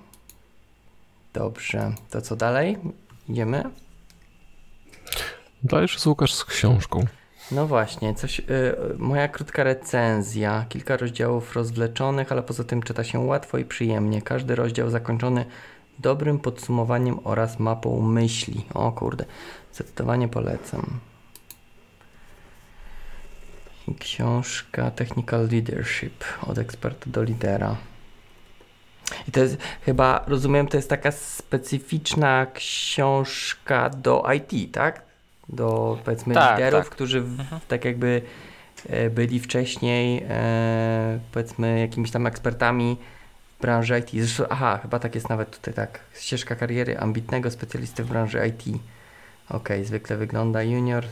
Dobrze. 1.33 1.93
To 2.09 2.21
co 2.21 2.35
dalej? 2.35 2.77
Idziemy? 3.29 3.63
Dajesz 5.63 5.99
z 5.99 6.05
Łukasz 6.05 6.33
z 6.33 6.45
książką. 6.45 7.05
No 7.51 7.67
właśnie, 7.67 8.15
coś, 8.15 8.39
y, 8.39 8.43
moja 8.97 9.27
krótka 9.27 9.63
recenzja, 9.63 10.65
kilka 10.69 10.97
rozdziałów 10.97 11.55
rozwleczonych, 11.55 12.31
ale 12.31 12.43
poza 12.43 12.63
tym 12.63 12.83
czyta 12.83 13.03
się 13.03 13.19
łatwo 13.19 13.57
i 13.57 13.65
przyjemnie. 13.65 14.21
Każdy 14.21 14.55
rozdział 14.55 14.89
zakończony 14.89 15.45
dobrym 16.01 16.39
podsumowaniem 16.39 17.19
oraz 17.23 17.59
mapą 17.59 18.01
myśli. 18.01 18.65
O 18.73 18.91
kurde, 18.91 19.25
zdecydowanie 19.73 20.27
polecam. 20.27 20.99
Książka 23.99 24.91
Technical 24.91 25.47
Leadership 25.51 26.23
od 26.47 26.57
eksperta 26.57 27.09
do 27.09 27.23
lidera. 27.23 27.75
I 29.27 29.31
to 29.31 29.39
jest 29.39 29.57
chyba, 29.85 30.23
rozumiem, 30.27 30.67
to 30.67 30.77
jest 30.77 30.89
taka 30.89 31.11
specyficzna 31.11 32.47
książka 32.53 33.89
do 33.89 34.23
IT, 34.33 34.73
tak? 34.73 35.01
Do 35.49 35.97
powiedzmy 36.05 36.33
Tak, 36.33 36.57
liderów, 36.57 36.83
tak. 36.83 36.89
którzy 36.89 37.17
Mhm. 37.17 37.61
tak 37.67 37.85
jakby 37.85 38.21
e, 38.89 39.09
byli 39.09 39.39
wcześniej 39.39 40.25
e, 40.29 41.19
powiedzmy 41.31 41.79
jakimiś 41.79 42.11
tam 42.11 42.27
ekspertami 42.27 42.97
branży 43.61 43.99
IT. 43.99 44.09
Zresztą, 44.13 44.43
aha, 44.49 44.79
chyba 44.81 44.99
tak 44.99 45.15
jest 45.15 45.29
nawet 45.29 45.57
tutaj 45.57 45.73
tak. 45.73 45.99
Ścieżka 46.19 46.55
kariery 46.55 46.97
ambitnego 46.99 47.51
specjalisty 47.51 48.03
w 48.03 48.07
branży 48.07 48.47
IT. 48.47 48.77
Okej, 49.49 49.85
zwykle 49.85 50.17
wygląda 50.17 50.63
junior, 50.63 51.03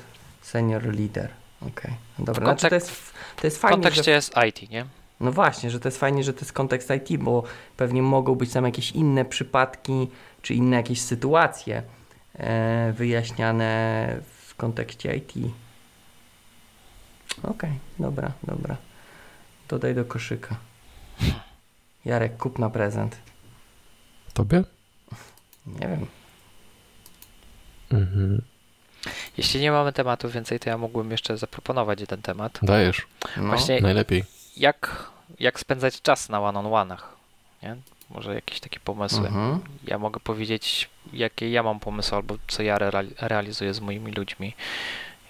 senior, 0.42 0.84
leader. 0.86 1.30
Okej, 1.62 1.92
no 2.20 2.26
dobra. 2.26 2.46
Znaczy, 2.46 2.62
to, 2.62 2.68
kontek- 2.68 2.74
jest, 2.74 3.14
to 3.42 3.48
jest 3.48 3.58
W 3.58 3.60
fajnie, 3.60 3.76
kontekście 3.76 4.04
że, 4.04 4.12
jest 4.12 4.34
IT, 4.48 4.70
nie? 4.70 4.86
no 5.20 5.32
właśnie, 5.32 5.70
że 5.70 5.80
to 5.80 5.88
jest 5.88 5.98
fajnie, 6.00 6.24
że 6.24 6.34
to 6.34 6.40
jest 6.40 6.54
kontekst 6.54 6.90
IT, 6.90 7.18
bo 7.22 7.44
pewnie 7.78 8.02
mogą 8.02 8.36
być 8.36 8.52
tam 8.54 8.66
jakieś 8.66 8.92
inne 8.92 9.26
przypadki, 9.26 10.08
czy 10.42 10.54
inne 10.54 10.78
jakieś 10.78 11.02
sytuacje 11.02 11.84
e, 12.34 12.94
wyjaśniane 12.98 14.16
w 14.48 14.56
kontekście 14.56 15.16
IT. 15.16 15.34
Okej, 17.44 17.72
dobra, 18.00 18.32
dobra. 18.44 18.78
Dodaj 19.70 19.96
do 19.96 20.06
koszyka. 20.06 20.56
Jarek, 22.10 22.38
kup 22.38 22.60
na 22.60 22.69
prezent. 22.69 23.18
Tobie? 24.34 24.64
Nie 25.65 25.88
wiem. 25.88 26.06
Mhm. 27.91 28.41
Jeśli 29.38 29.61
nie 29.61 29.72
mamy 29.72 29.94
tematu 29.94 30.30
więcej, 30.30 30.60
to 30.60 30.69
ja 30.69 30.77
mógłbym 30.77 31.11
jeszcze 31.11 31.38
zaproponować 31.38 32.02
jeden 32.02 32.22
temat. 32.22 32.60
Dajesz. 32.61 33.07
No, 33.38 33.44
Właśnie 33.44 33.81
Najlepiej. 33.81 34.23
jak, 34.57 35.10
jak 35.40 35.60
spędzać 35.60 36.02
czas 36.02 36.30
na 36.30 36.41
one-on-one'ach, 36.41 37.02
nie? 37.64 37.76
może 38.10 38.36
jakieś 38.36 38.60
takie 38.60 38.80
pomysły. 38.80 39.27
Mhm. 39.27 39.60
Ja 39.84 39.98
mogę 39.99 40.19
powiedzieć, 40.19 40.90
jakie 41.14 41.52
ja 41.52 41.64
mam 41.64 41.80
pomysły, 41.80 42.15
albo 42.18 42.36
co 42.48 42.64
ja 42.64 42.77
reali- 42.77 43.14
realizuję 43.27 43.73
z 43.73 43.80
moimi 43.80 44.11
ludźmi. 44.11 44.53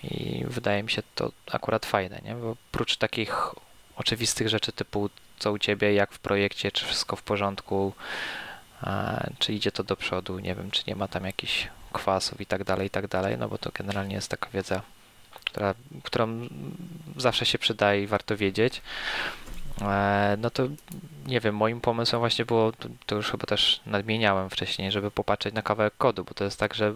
I 0.04 0.44
wydaje 0.48 0.84
mi 0.84 0.92
się 0.92 1.02
to 1.16 1.32
akurat 1.52 1.86
fajne, 1.86 2.22
nie? 2.26 2.36
Bo 2.36 2.52
oprócz 2.72 2.98
takich 2.98 3.48
oczywistych 3.96 4.50
rzeczy 4.50 4.72
typu 4.72 5.10
co 5.40 5.52
u 5.52 5.60
ciebie, 5.60 5.94
jak 5.94 6.12
w 6.12 6.20
projekcie, 6.20 6.72
czy 6.72 6.86
wszystko 6.86 7.16
w 7.16 7.24
porządku, 7.24 7.94
czy 9.40 9.54
idzie 9.54 9.72
to 9.72 9.84
do 9.84 9.96
przodu, 9.96 10.40
nie 10.40 10.56
wiem, 10.56 10.72
czy 10.72 10.84
nie 10.88 10.96
ma 10.96 11.08
tam 11.08 11.26
jakichś 11.26 11.68
kwasów 11.94 12.42
i 12.42 12.46
tak 12.46 12.64
dalej, 12.64 12.88
i 12.88 12.90
tak 12.90 13.08
dalej, 13.08 13.38
no 13.38 13.50
bo 13.50 13.58
to 13.58 13.72
generalnie 13.74 14.16
jest 14.16 14.30
taka 14.30 14.50
wiedza, 14.50 14.82
która, 15.46 15.74
którą 16.04 16.48
zawsze 17.18 17.46
się 17.46 17.58
przydaje 17.58 18.04
i 18.04 18.08
warto 18.08 18.38
wiedzieć. 18.38 18.82
E, 19.82 20.38
No 20.40 20.50
to 20.50 20.68
nie 21.28 21.40
wiem, 21.40 21.56
moim 21.56 21.82
pomysłem 21.82 22.20
właśnie 22.20 22.46
było, 22.46 22.72
to, 23.06 23.16
już 23.16 23.32
chyba 23.32 23.46
też 23.46 23.82
nadmieniałem 23.86 24.50
wcześniej, 24.50 24.92
żeby 24.92 25.12
popatrzeć 25.12 25.54
na 25.54 25.62
kawałek 25.62 25.94
kodu, 25.98 26.24
bo 26.24 26.34
to 26.34 26.44
jest 26.44 26.60
tak, 26.60 26.74
że 26.74 26.94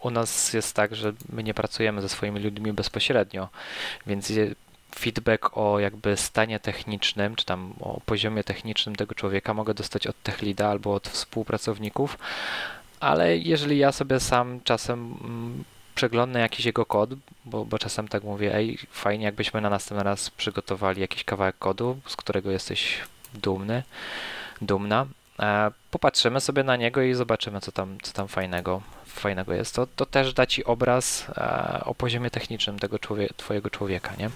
u 0.00 0.10
nas 0.10 0.52
jest 0.52 0.76
tak, 0.76 0.94
że 0.94 1.12
my 1.28 1.42
nie 1.42 1.54
pracujemy 1.54 2.02
ze 2.02 2.08
swoimi 2.08 2.40
ludźmi 2.40 2.72
bezpośrednio, 2.72 3.48
więc 4.06 4.32
feedback 4.94 5.56
o 5.56 5.78
jakby 5.78 6.16
stanie 6.16 6.60
technicznym, 6.60 7.36
czy 7.36 7.44
tam 7.44 7.74
o 7.80 8.00
poziomie 8.06 8.44
technicznym 8.44 8.96
tego 8.96 9.14
człowieka. 9.14 9.54
Mogę 9.54 9.74
dostać 9.74 10.06
od 10.06 10.22
techlida 10.22 10.68
albo 10.68 10.94
od 10.94 11.08
współpracowników, 11.08 12.18
ale 13.00 13.36
jeżeli 13.36 13.78
ja 13.78 13.92
sobie 13.92 14.20
sam 14.20 14.60
czasem 14.64 15.18
mm, 15.24 15.64
przeglądnę 15.94 16.40
jakiś 16.40 16.66
jego 16.66 16.86
kod, 16.86 17.10
bo, 17.44 17.64
bo 17.64 17.78
czasem 17.78 18.08
tak 18.08 18.22
mówię, 18.22 18.54
ej, 18.54 18.78
fajnie 18.90 19.24
jakbyśmy 19.24 19.60
na 19.60 19.70
następny 19.70 20.04
raz 20.04 20.30
przygotowali 20.30 21.00
jakiś 21.00 21.24
kawałek 21.24 21.58
kodu, 21.58 21.98
z 22.06 22.16
którego 22.16 22.50
jesteś 22.50 22.98
dumny, 23.34 23.82
dumna, 24.62 25.06
e, 25.40 25.70
popatrzymy 25.90 26.40
sobie 26.40 26.62
na 26.62 26.76
niego 26.76 27.02
i 27.02 27.14
zobaczymy, 27.14 27.60
co 27.60 27.72
tam, 27.72 27.98
co 28.02 28.12
tam 28.12 28.28
fajnego, 28.28 28.82
fajnego 29.20 29.54
jest. 29.54 29.74
To, 29.74 29.86
to 29.86 30.06
też 30.06 30.34
da 30.34 30.46
ci 30.46 30.64
obraz 30.64 31.26
e, 31.36 31.80
o 31.84 31.94
poziomie 31.94 32.30
technicznym 32.30 32.78
tego 32.78 32.98
człowie, 32.98 33.28
twojego 33.36 33.70
człowieka, 33.70 34.12
nie? 34.18 34.30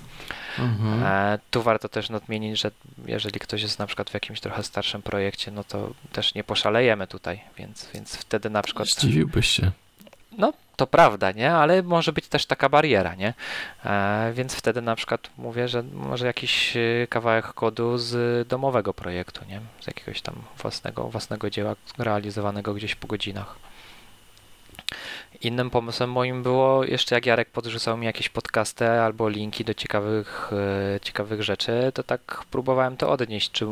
Mhm. 0.58 1.02
E, 1.02 1.38
tu 1.50 1.62
warto 1.62 1.88
też 1.88 2.10
nadmienić, 2.10 2.60
że 2.60 2.70
jeżeli 3.06 3.40
ktoś 3.40 3.62
jest 3.62 3.78
na 3.78 3.86
przykład 3.86 4.10
w 4.10 4.14
jakimś 4.14 4.40
trochę 4.40 4.62
starszym 4.62 5.02
projekcie, 5.02 5.50
no 5.50 5.64
to 5.64 5.90
też 6.12 6.34
nie 6.34 6.44
poszalejemy 6.44 7.06
tutaj, 7.06 7.40
więc, 7.58 7.88
więc 7.94 8.16
wtedy 8.16 8.50
na 8.50 8.62
przykład... 8.62 8.88
Zdziwiłbyś 8.88 9.48
się. 9.48 9.70
No, 10.38 10.52
to 10.76 10.86
prawda, 10.86 11.32
nie? 11.32 11.52
Ale 11.52 11.82
może 11.82 12.12
być 12.12 12.28
też 12.28 12.46
taka 12.46 12.68
bariera, 12.68 13.14
nie? 13.14 13.34
E, 13.84 14.32
więc 14.34 14.54
wtedy 14.54 14.82
na 14.82 14.96
przykład 14.96 15.30
mówię, 15.38 15.68
że 15.68 15.82
może 15.82 16.26
jakiś 16.26 16.76
e, 16.76 17.06
kawałek 17.06 17.46
kodu 17.46 17.98
z 17.98 18.48
domowego 18.48 18.94
projektu, 18.94 19.40
nie? 19.48 19.60
Z 19.80 19.86
jakiegoś 19.86 20.20
tam 20.20 20.34
własnego, 20.58 21.08
własnego 21.08 21.50
dzieła 21.50 21.76
realizowanego 21.98 22.74
gdzieś 22.74 22.94
po 22.94 23.06
godzinach. 23.06 23.67
Innym 25.42 25.70
pomysłem 25.70 26.10
moim 26.10 26.42
było 26.42 26.84
jeszcze 26.84 27.14
jak 27.14 27.26
Jarek 27.26 27.50
podrzucał 27.50 27.96
mi 27.96 28.06
jakieś 28.06 28.28
podcasty 28.28 28.88
albo 28.90 29.28
linki 29.28 29.64
do 29.64 29.74
ciekawych, 29.74 30.50
e, 30.96 31.00
ciekawych 31.00 31.42
rzeczy, 31.42 31.92
to 31.94 32.02
tak 32.02 32.44
próbowałem 32.50 32.96
to 32.96 33.10
odnieść, 33.10 33.50
czy 33.50 33.66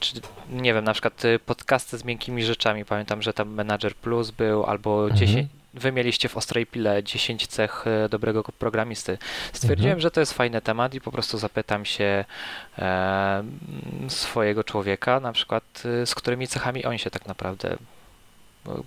czy 0.00 0.14
nie 0.50 0.74
wiem, 0.74 0.84
na 0.84 0.92
przykład 0.92 1.24
y, 1.24 1.38
podcasty 1.38 1.98
z 1.98 2.04
miękkimi 2.04 2.44
rzeczami. 2.44 2.84
Pamiętam, 2.84 3.22
że 3.22 3.32
tam 3.32 3.48
Manager 3.54 3.94
Plus 3.94 4.30
był, 4.30 4.64
albo 4.64 5.02
Mhm. 5.02 5.18
10. 5.20 5.48
Wy 5.74 5.92
mieliście 5.92 6.28
w 6.28 6.36
Ostrej 6.36 6.66
Pile 6.66 7.02
10 7.04 7.46
cech 7.46 7.84
y, 8.06 8.08
dobrego 8.08 8.42
programisty. 8.58 9.18
Stwierdziłem, 9.52 9.90
Mhm. 9.90 10.00
że 10.00 10.10
to 10.10 10.20
jest 10.20 10.32
fajny 10.32 10.60
temat 10.60 10.94
i 10.94 11.00
po 11.00 11.12
prostu 11.12 11.38
zapytam 11.38 11.84
się 11.84 12.24
e, 12.78 13.44
swojego 14.08 14.64
człowieka, 14.64 15.20
na 15.20 15.32
przykład 15.32 15.82
y, 16.02 16.06
z 16.06 16.14
którymi 16.14 16.48
cechami 16.48 16.84
on 16.84 16.98
się 16.98 17.10
tak 17.10 17.26
naprawdę, 17.26 17.76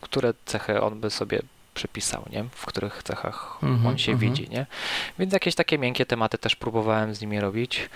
które 0.01 0.33
cechy 0.45 0.81
on 0.81 0.99
by 0.99 1.09
sobie 1.09 1.41
przypisał, 1.73 2.25
nie? 2.31 2.43
W 2.51 2.65
których 2.65 3.03
cechach 3.03 3.57
Mhm, 3.63 3.87
on 3.87 3.97
się 3.97 4.11
mhm. 4.11 4.31
widzi, 4.31 4.49
nie? 4.49 4.65
Więc 5.19 5.33
jakieś 5.33 5.55
takie 5.55 5.77
miękkie 5.77 6.05
tematy 6.05 6.37
też 6.37 6.55
próbowałem 6.55 7.15
z 7.15 7.21
nimi 7.21 7.39
robić, 7.39 7.89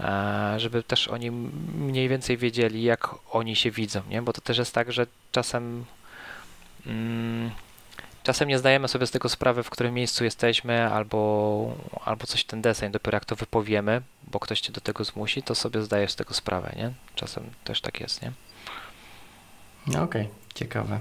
e, 0.00 0.54
żeby 0.56 0.82
też 0.82 1.08
oni 1.08 1.30
mniej 1.78 2.08
więcej 2.08 2.36
wiedzieli, 2.36 2.82
jak 2.82 3.14
oni 3.30 3.56
się 3.56 3.70
widzą, 3.70 4.00
nie? 4.08 4.22
Bo 4.22 4.32
to 4.32 4.40
też 4.40 4.58
jest 4.58 4.74
tak, 4.74 4.92
że 4.92 5.06
czasem 5.32 5.84
mm, 6.86 7.50
czasem 8.22 8.48
nie 8.48 8.58
zdajemy 8.58 8.88
sobie 8.88 9.06
z 9.06 9.10
tego 9.10 9.28
sprawy, 9.28 9.62
w 9.62 9.70
którym 9.70 9.94
miejscu 9.94 10.24
jesteśmy, 10.24 10.92
albo, 10.92 11.76
albo 12.04 12.26
coś 12.26 12.44
ten 12.44 12.62
deseń, 12.62 12.92
dopiero 12.92 13.16
jak 13.16 13.24
to 13.24 13.36
wypowiemy, 13.36 14.02
bo 14.22 14.40
ktoś 14.40 14.60
cię 14.60 14.72
do 14.72 14.80
tego 14.80 15.04
zmusi, 15.04 15.42
to 15.42 15.54
sobie 15.54 15.82
zdajesz 15.82 16.12
z 16.12 16.16
tego 16.16 16.34
sprawę, 16.34 16.72
nie? 16.76 16.92
Czasem 17.14 17.44
też 17.64 17.80
tak 17.80 18.00
jest, 18.00 18.22
nie? 18.22 18.32
No 19.86 20.02
Okej, 20.02 20.28
ciekawe. 20.56 21.00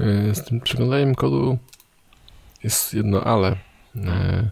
E, 0.00 0.34
Z 0.34 0.44
tym 0.44 0.60
przeglądaniem 0.60 1.14
kodu 1.14 1.58
jest 2.64 2.94
jedno 2.94 3.24
ale. 3.24 3.48
E, 3.96 4.48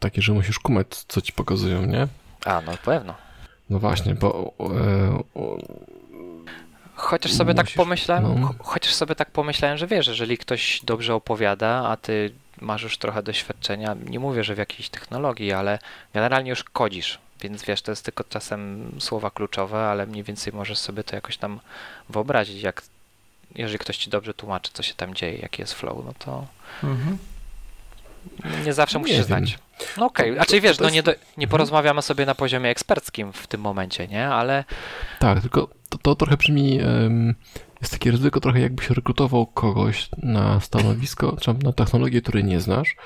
Takie, 0.00 0.22
że 0.22 0.32
musisz 0.32 0.58
kumać, 0.58 0.86
co 1.08 1.20
ci 1.20 1.32
pokazują, 1.32 1.86
nie? 1.86 2.06
A, 2.44 2.60
no 2.60 2.72
pewno. 2.84 3.14
No 3.70 3.78
właśnie, 3.78 4.14
bo 4.14 4.52
e, 4.60 5.22
o, 5.34 5.58
Chociaż 6.96 7.32
sobie 7.32 7.54
tak 7.54 7.66
Musisz- 7.66 7.76
pomyślałem, 7.76 8.40
no. 8.40 8.48
cho- 8.48 8.54
chociaż 8.58 8.94
sobie 8.94 9.14
tak 9.14 9.30
pomyślałem, 9.30 9.78
że 9.78 9.86
wiesz, 9.86 10.06
jeżeli 10.06 10.38
ktoś 10.38 10.80
dobrze 10.84 11.14
opowiada, 11.14 11.88
a 11.88 11.96
ty 11.96 12.32
masz 12.60 12.82
już 12.82 12.98
trochę 12.98 13.22
doświadczenia, 13.22 13.96
nie 14.06 14.20
mówię, 14.20 14.44
że 14.44 14.54
w 14.54 14.58
jakiejś 14.58 14.88
technologii, 14.88 15.52
ale 15.52 15.78
generalnie 16.14 16.50
już 16.50 16.64
kodzisz, 16.64 17.18
więc 17.48 17.62
wiesz, 17.64 17.82
to 17.82 17.92
jest 17.92 18.04
tylko 18.04 18.24
czasem 18.24 18.92
słowa 18.98 19.30
kluczowe, 19.30 19.78
ale 19.86 20.06
mniej 20.06 20.22
więcej 20.22 20.52
możesz 20.52 20.78
sobie 20.78 21.04
to 21.04 21.16
jakoś 21.16 21.36
tam 21.36 21.60
wyobrazić, 22.08 22.62
jak 22.62 22.82
jeżeli 23.54 23.78
ktoś 23.78 23.96
ci 23.96 24.10
dobrze 24.10 24.34
tłumaczy, 24.34 24.70
co 24.74 24.82
się 24.82 24.94
tam 24.94 25.14
dzieje, 25.14 25.38
jaki 25.38 25.62
jest 25.62 25.74
flow, 25.74 26.04
no 26.04 26.12
to 26.18 26.46
Mhm. 26.84 27.18
nie 28.64 28.72
zawsze 28.72 28.98
Nie 28.98 29.02
musisz 29.02 29.16
wiem. 29.16 29.24
znać. 29.26 29.58
No 29.96 30.06
okej, 30.06 30.36
czyli 30.46 30.62
to- 30.62 30.68
wiesz, 30.68 30.78
no 30.78 30.90
nie, 30.90 31.02
do, 31.02 31.10
nie 31.10 31.16
Mhm. 31.16 31.48
porozmawiamy 31.48 32.02
sobie 32.02 32.26
na 32.26 32.34
poziomie 32.34 32.70
eksperckim 32.70 33.32
w 33.32 33.46
tym 33.46 33.60
momencie, 33.60 34.08
nie? 34.08 34.28
Ale 34.28 34.64
tak, 35.18 35.40
tylko 35.40 35.68
to, 35.88 35.98
to 35.98 36.14
trochę 36.14 36.36
brzmi, 36.36 36.78
jest 37.80 37.92
takie 37.92 38.10
ryzyko 38.10 38.40
trochę 38.40 38.60
jakbyś 38.60 38.90
rekrutował 38.90 39.46
kogoś 39.46 40.08
na 40.22 40.60
stanowisko, 40.60 41.36
czy 41.40 41.54
na 41.62 41.72
technologię, 41.72 42.22
której 42.22 42.44
nie 42.44 42.60
znasz 42.60 42.96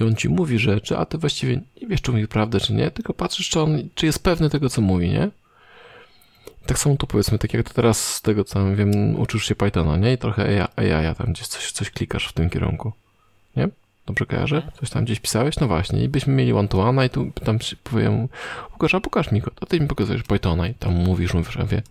i 0.00 0.04
on 0.04 0.16
ci 0.16 0.28
mówi 0.28 0.58
rzeczy, 0.58 0.98
a 0.98 1.06
ty 1.06 1.18
właściwie 1.18 1.60
nie 1.82 1.88
wiesz, 1.88 2.02
czy 2.02 2.10
mówi 2.10 2.28
prawdę, 2.28 2.60
czy 2.60 2.72
nie, 2.72 2.90
tylko 2.90 3.14
patrzysz, 3.14 3.48
czy 3.48 3.60
on, 3.60 3.88
czy 3.94 4.06
jest 4.06 4.22
pewny 4.22 4.50
tego, 4.50 4.68
co 4.68 4.80
mówi, 4.80 5.10
nie? 5.10 5.30
Tak 6.66 6.78
samo 6.78 6.96
tu 6.96 7.06
powiedzmy, 7.06 7.38
tak 7.38 7.54
jak 7.54 7.68
ty 7.68 7.74
teraz 7.74 8.14
z 8.14 8.22
tego, 8.22 8.44
co 8.44 8.76
wiem, 8.76 9.20
uczysz 9.20 9.44
się 9.44 9.54
Pythona, 9.54 9.96
nie? 9.96 10.12
I 10.12 10.18
trochę 10.18 10.68
AI, 10.76 10.92
AI 10.92 11.14
tam 11.14 11.32
gdzieś 11.32 11.46
coś, 11.46 11.72
coś 11.72 11.90
klikasz 11.90 12.28
w 12.28 12.32
tym 12.32 12.50
kierunku, 12.50 12.92
nie? 13.56 13.68
Dobrze 14.06 14.26
kojarzę? 14.26 14.62
Coś 14.80 14.90
tam 14.90 15.04
gdzieś 15.04 15.20
pisałeś? 15.20 15.56
No 15.56 15.66
właśnie. 15.66 16.04
I 16.04 16.08
byśmy 16.08 16.34
mieli 16.34 16.52
one-to-one 16.52 17.06
i 17.06 17.10
tu 17.10 17.30
tam 17.44 17.60
się 17.60 17.76
powiem, 17.76 18.28
Łukasz, 18.72 18.94
a 18.94 19.00
pokaż 19.00 19.32
mi 19.32 19.40
go. 19.40 19.50
To 19.50 19.66
ty 19.66 19.80
mi 19.80 19.86
pokazujesz 19.86 20.22
Pythona 20.22 20.68
i 20.68 20.74
tam 20.74 20.94
mówisz, 20.94 21.34
mówisz, 21.34 21.56
a 21.56 21.64
wie. 21.64 21.82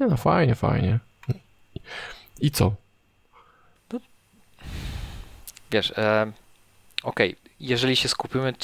Nie 0.00 0.06
no, 0.06 0.16
fajnie, 0.16 0.54
fajnie. 0.54 0.98
I 2.40 2.50
co? 2.50 2.74
Wiesz, 5.70 5.92
e, 5.96 6.32
okej, 7.04 7.36
jeżeli 7.60 7.96
się 7.96 8.08
skupimy 8.08 8.54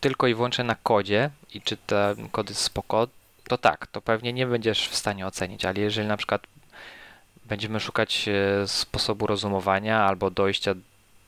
tylko 0.00 0.26
i 0.26 0.34
wyłącznie 0.34 0.64
na 0.64 0.74
kodzie 0.74 1.30
i 1.54 1.62
czy 1.62 1.76
ten 1.76 2.28
kod 2.28 2.48
jest 2.48 2.62
spoko, 2.62 3.08
to 3.48 3.58
tak, 3.58 3.86
to 3.86 4.00
pewnie 4.00 4.32
nie 4.32 4.46
będziesz 4.46 4.88
w 4.88 4.96
stanie 4.96 5.26
ocenić, 5.26 5.64
ale 5.64 5.80
jeżeli 5.80 6.08
na 6.08 6.16
przykład 6.16 6.46
będziemy 7.44 7.80
szukać 7.80 8.28
e, 8.28 8.68
sposobu 8.68 9.26
rozumowania 9.26 10.04
albo 10.04 10.30
dojścia 10.30 10.74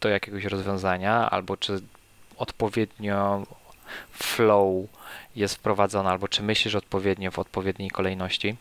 do 0.00 0.08
jakiegoś 0.08 0.44
rozwiązania, 0.44 1.30
albo 1.30 1.56
czy 1.56 1.80
odpowiednio 2.36 3.46
flow 4.12 4.86
jest 5.36 5.54
wprowadzony, 5.54 6.08
albo 6.08 6.28
czy 6.28 6.42
myślisz 6.42 6.74
odpowiednio 6.74 7.30
w 7.30 7.38
odpowiedniej 7.38 7.90
kolejności. 7.90 8.56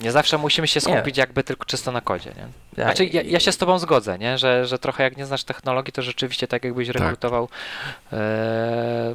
Nie 0.00 0.12
zawsze 0.12 0.38
musimy 0.38 0.66
się 0.68 0.80
Nie. 0.86 0.94
skupić 0.96 1.16
jakby 1.16 1.44
tylko 1.44 1.64
czysto 1.64 1.92
na 1.92 2.00
kodzie, 2.00 2.30
nie? 2.36 2.46
Ja, 2.76 2.84
Znaczy, 2.84 3.04
ja, 3.06 3.22
ja 3.22 3.40
się 3.40 3.52
z 3.52 3.56
tobą 3.58 3.78
zgodzę, 3.78 4.18
nie? 4.18 4.38
Że, 4.38 4.66
że 4.66 4.78
trochę 4.78 5.02
jak 5.04 5.16
nie 5.16 5.26
znasz 5.26 5.44
technologii, 5.44 5.92
to 5.92 6.02
rzeczywiście 6.02 6.48
tak 6.48 6.64
jakbyś 6.64 6.88
rekrutował 6.88 7.48
e, 8.12 9.14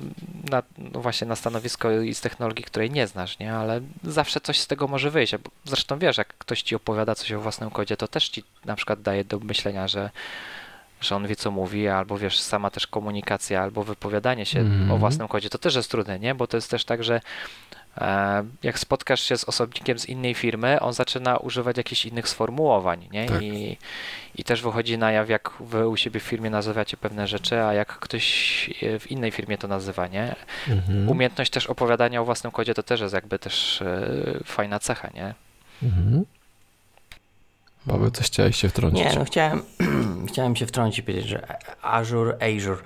na, 0.49 0.64
no 0.77 0.99
właśnie 1.01 1.27
na 1.27 1.35
stanowisko 1.35 1.91
i 1.91 2.14
z 2.15 2.22
technologii, 2.22 2.65
której 2.65 2.91
nie 2.91 3.07
znasz, 3.07 3.39
nie? 3.39 3.53
Ale 3.55 3.81
zawsze 4.03 4.41
coś 4.41 4.60
z 4.60 4.68
tego 4.68 4.88
może 4.88 5.11
wyjść. 5.11 5.38
Bo 5.38 5.49
Zresztą 5.65 5.99
wiesz, 5.99 6.18
jak 6.18 6.27
ktoś 6.38 6.61
ci 6.61 6.76
opowiada 6.76 7.15
coś 7.15 7.31
o 7.31 7.39
własnym 7.39 7.69
kodzie, 7.72 7.97
to 7.97 8.07
też 8.07 8.30
ci 8.30 8.43
na 8.65 8.76
przykład 8.76 9.01
daje 9.01 9.23
do 9.26 9.39
myślenia, 9.39 9.88
że, 9.88 10.10
że 11.01 11.15
on 11.15 11.27
wie, 11.27 11.35
co 11.35 11.51
mówi, 11.51 11.88
albo 11.88 12.18
wiesz, 12.18 12.39
sama 12.39 12.69
też 12.69 12.88
komunikacja, 12.88 13.61
albo 13.61 13.84
wypowiadanie 13.84 14.45
się 14.45 14.60
Mhm. 14.60 14.91
o 14.91 14.97
własnym 14.97 15.27
kodzie, 15.27 15.49
to 15.49 15.57
też 15.57 15.76
jest 15.76 15.91
trudne, 15.91 16.19
nie? 16.19 16.35
Bo 16.35 16.47
to 16.47 16.57
jest 16.57 16.69
też 16.72 16.85
tak, 16.85 17.03
że 17.03 17.22
jak 18.64 18.80
spotkasz 18.80 19.22
się 19.22 19.38
z 19.38 19.44
osobnikiem 19.44 19.99
z 19.99 20.06
innej 20.06 20.34
firmy, 20.34 20.80
on 20.80 20.94
zaczyna 20.94 21.38
używać 21.38 21.78
jakichś 21.78 22.06
innych 22.06 22.30
sformułowań, 22.30 23.07
nie? 23.11 23.26
Tak. 23.26 23.41
I, 23.41 23.78
I 24.36 24.44
też 24.44 24.61
wychodzi 24.61 24.98
na 24.98 25.11
jaw, 25.11 25.30
jak 25.30 25.52
wy 25.60 25.88
u 25.88 25.98
siebie 25.98 26.20
w 26.20 26.24
firmie 26.24 26.49
nazywacie 26.49 26.98
pewne 26.98 27.28
rzeczy, 27.28 27.64
a 27.64 27.74
jak 27.74 27.99
ktoś 27.99 28.70
e, 28.82 28.99
w 28.99 29.11
innej 29.11 29.32
firmie 29.32 29.57
to 29.57 29.68
nazywa, 29.68 30.07
nie? 30.07 30.36
Mhm. 30.68 31.10
Umiejętność 31.10 31.52
też 31.52 31.68
opowiadania 31.68 32.22
o 32.22 32.26
własnym 32.26 32.52
kodzie 32.52 32.74
to 32.74 32.84
też 32.84 33.02
jest 33.02 33.14
jakby 33.14 33.40
też 33.40 33.82
e, 33.82 34.40
fajna 34.45 34.80
cecha, 34.80 35.10
nie? 35.15 35.34
Mhm. 35.84 36.26
Paweł, 37.88 38.11
coś 38.11 38.26
chciałeś 38.26 38.56
się 38.56 38.70
wtrącić? 38.70 39.06
Nie, 39.06 39.15
no 39.15 39.26
chciałem, 39.26 39.64
chciałem 40.30 40.56
się 40.56 40.65
wtrącić 40.65 40.99
i 40.99 41.03
powiedzieć, 41.03 41.28
że 41.28 41.48
Azure, 41.82 42.38
Azure. 42.41 42.82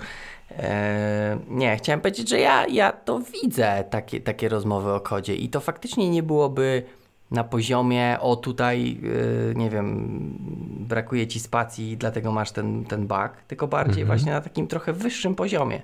Eee, 0.50 1.38
nie, 1.48 1.76
chciałem 1.76 2.00
powiedzieć, 2.00 2.28
że 2.28 2.38
ja, 2.40 2.66
ja 2.66 2.92
to 2.92 3.20
widzę, 3.42 3.84
takie, 3.90 4.20
takie 4.20 4.48
rozmowy 4.48 4.92
o 4.92 5.00
kodzie 5.00 5.34
i 5.34 5.48
to 5.48 5.60
faktycznie 5.60 6.10
nie 6.10 6.22
byłoby 6.22 6.82
na 7.30 7.44
poziomie, 7.44 8.16
o 8.20 8.36
tutaj, 8.36 9.00
yy, 9.02 9.52
nie 9.56 9.70
wiem, 9.70 10.08
brakuje 10.88 11.26
ci 11.26 11.40
spacji, 11.40 11.96
dlatego 11.96 12.32
masz 12.32 12.50
ten, 12.50 12.84
ten 12.84 13.06
bug, 13.06 13.30
tylko 13.48 13.68
bardziej 13.68 14.02
Mhm. 14.02 14.06
właśnie 14.18 14.32
na 14.32 14.40
takim 14.40 14.66
trochę 14.66 14.92
wyższym 14.92 15.34
poziomie. 15.34 15.82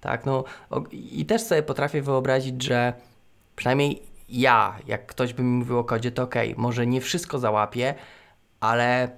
Tak, 0.00 0.26
no 0.26 0.44
i 0.92 1.26
też 1.26 1.42
sobie 1.42 1.62
potrafię 1.62 2.02
wyobrazić, 2.02 2.62
że 2.62 2.92
przynajmniej 3.56 4.02
ja, 4.28 4.76
jak 4.86 5.06
ktoś 5.06 5.32
by 5.32 5.42
mi 5.42 5.48
mówił 5.58 5.78
o 5.78 5.84
kodzie, 5.84 6.10
to 6.12 6.22
okej, 6.22 6.54
może 6.58 6.86
nie 6.86 7.00
wszystko 7.00 7.38
załapię, 7.38 7.94
ale 8.60 9.08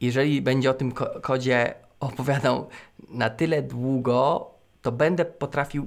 jeżeli 0.00 0.42
będzie 0.42 0.70
o 0.70 0.74
tym 0.74 0.92
ko- 0.92 1.20
kodzie 1.22 1.74
opowiadał 2.00 2.68
na 3.08 3.30
tyle 3.30 3.62
długo, 3.62 4.50
to 4.82 4.92
będę 4.92 5.24
potrafił 5.24 5.86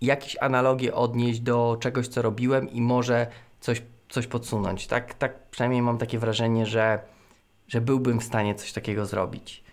jakieś 0.00 0.36
analogie 0.40 0.94
odnieść 0.94 1.40
do 1.40 1.76
czegoś, 1.80 2.08
co 2.08 2.22
robiłem 2.22 2.70
i 2.70 2.80
może 2.80 3.26
coś, 3.60 3.82
coś 4.08 4.26
podsunąć. 4.26 4.86
Tak, 4.86 5.14
tak 5.14 5.48
przynajmniej 5.50 5.82
mam 5.82 5.98
takie 5.98 6.18
wrażenie, 6.18 6.66
że, 6.66 6.98
że 7.68 7.80
byłbym 7.80 8.20
w 8.20 8.24
stanie 8.24 8.54
coś 8.54 8.72
takiego 8.72 9.06
zrobić. 9.06 9.64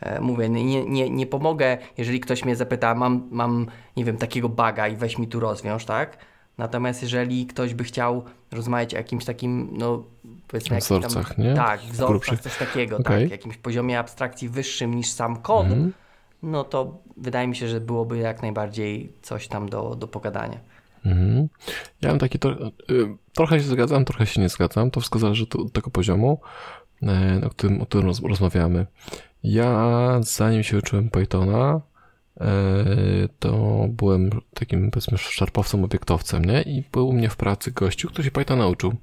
E, 0.00 0.20
Mówię, 0.20 0.48
nie, 0.48 0.84
nie, 0.84 1.10
nie 1.10 1.26
pomogę, 1.26 1.78
jeżeli 1.96 2.20
ktoś 2.20 2.44
mnie 2.44 2.56
zapyta, 2.56 2.94
mam, 2.94 3.28
mam, 3.30 3.66
nie 3.96 4.04
wiem, 4.04 4.16
takiego 4.16 4.48
baga 4.48 4.88
i 4.88 4.96
weź 4.96 5.18
mi 5.18 5.28
tu 5.28 5.40
rozwiąż, 5.40 5.84
tak? 5.84 6.18
Natomiast 6.58 7.02
jeżeli 7.02 7.46
ktoś 7.46 7.74
by 7.74 7.84
chciał 7.84 8.24
rozmawiać 8.52 8.94
o 8.94 8.96
jakimś 8.96 9.24
takim, 9.24 9.68
no 9.72 10.04
powiedzmy, 10.48 10.74
jakimś 10.76 10.84
Wzorcach, 10.84 11.38
nie? 11.38 11.54
Tak, 11.54 11.80
wzorcach, 11.80 12.08
Grubszych. 12.08 12.40
coś 12.40 12.56
takiego, 12.58 12.96
Okej. 12.96 13.22
tak, 13.22 13.30
jakimś 13.30 13.56
poziomie 13.56 13.98
abstrakcji 13.98 14.48
wyższym 14.48 14.94
niż 14.94 15.10
sam 15.10 15.36
kod, 15.36 15.66
Mhm. 15.66 15.92
no 16.42 16.64
to 16.64 16.98
wydaje 17.16 17.48
mi 17.48 17.56
się, 17.56 17.68
że 17.68 17.80
byłoby 17.80 18.18
jak 18.18 18.42
najbardziej 18.42 19.12
coś 19.22 19.48
tam 19.48 19.68
do, 19.68 19.94
do 19.94 20.08
pogadania. 20.08 20.58
Mhm. 21.06 21.48
Ja 22.02 22.08
mam 22.08 22.18
taki, 22.18 22.38
to, 22.38 22.50
y, 22.52 22.68
trochę 23.34 23.60
się 23.60 23.66
zgadzam, 23.66 24.04
trochę 24.04 24.26
się 24.26 24.40
nie 24.40 24.48
zgadzam, 24.48 24.90
to 24.90 25.00
wszystko 25.00 25.18
zależy 25.18 25.46
od 25.58 25.72
tego 25.72 25.90
poziomu, 25.90 26.40
e, 27.02 27.40
o 27.46 27.50
którym, 27.50 27.80
o 27.82 27.86
którym 27.86 28.06
roz, 28.06 28.20
rozmawiamy. 28.22 28.86
Ja 29.42 30.20
zanim 30.22 30.62
się 30.62 30.78
uczyłem 30.78 31.10
Pythona, 31.10 31.80
to 33.38 33.84
byłem 33.88 34.30
takim 34.54 34.90
powiedzmy 34.90 35.18
szarpowcem, 35.18 35.84
obiektowcem, 35.84 36.44
nie? 36.44 36.62
I 36.62 36.84
był 36.92 37.08
u 37.08 37.12
mnie 37.12 37.28
w 37.28 37.36
pracy 37.36 37.70
gościu, 37.70 38.08
który 38.08 38.24
się 38.24 38.30
Pythona 38.30 38.62
nauczył. 38.62 38.94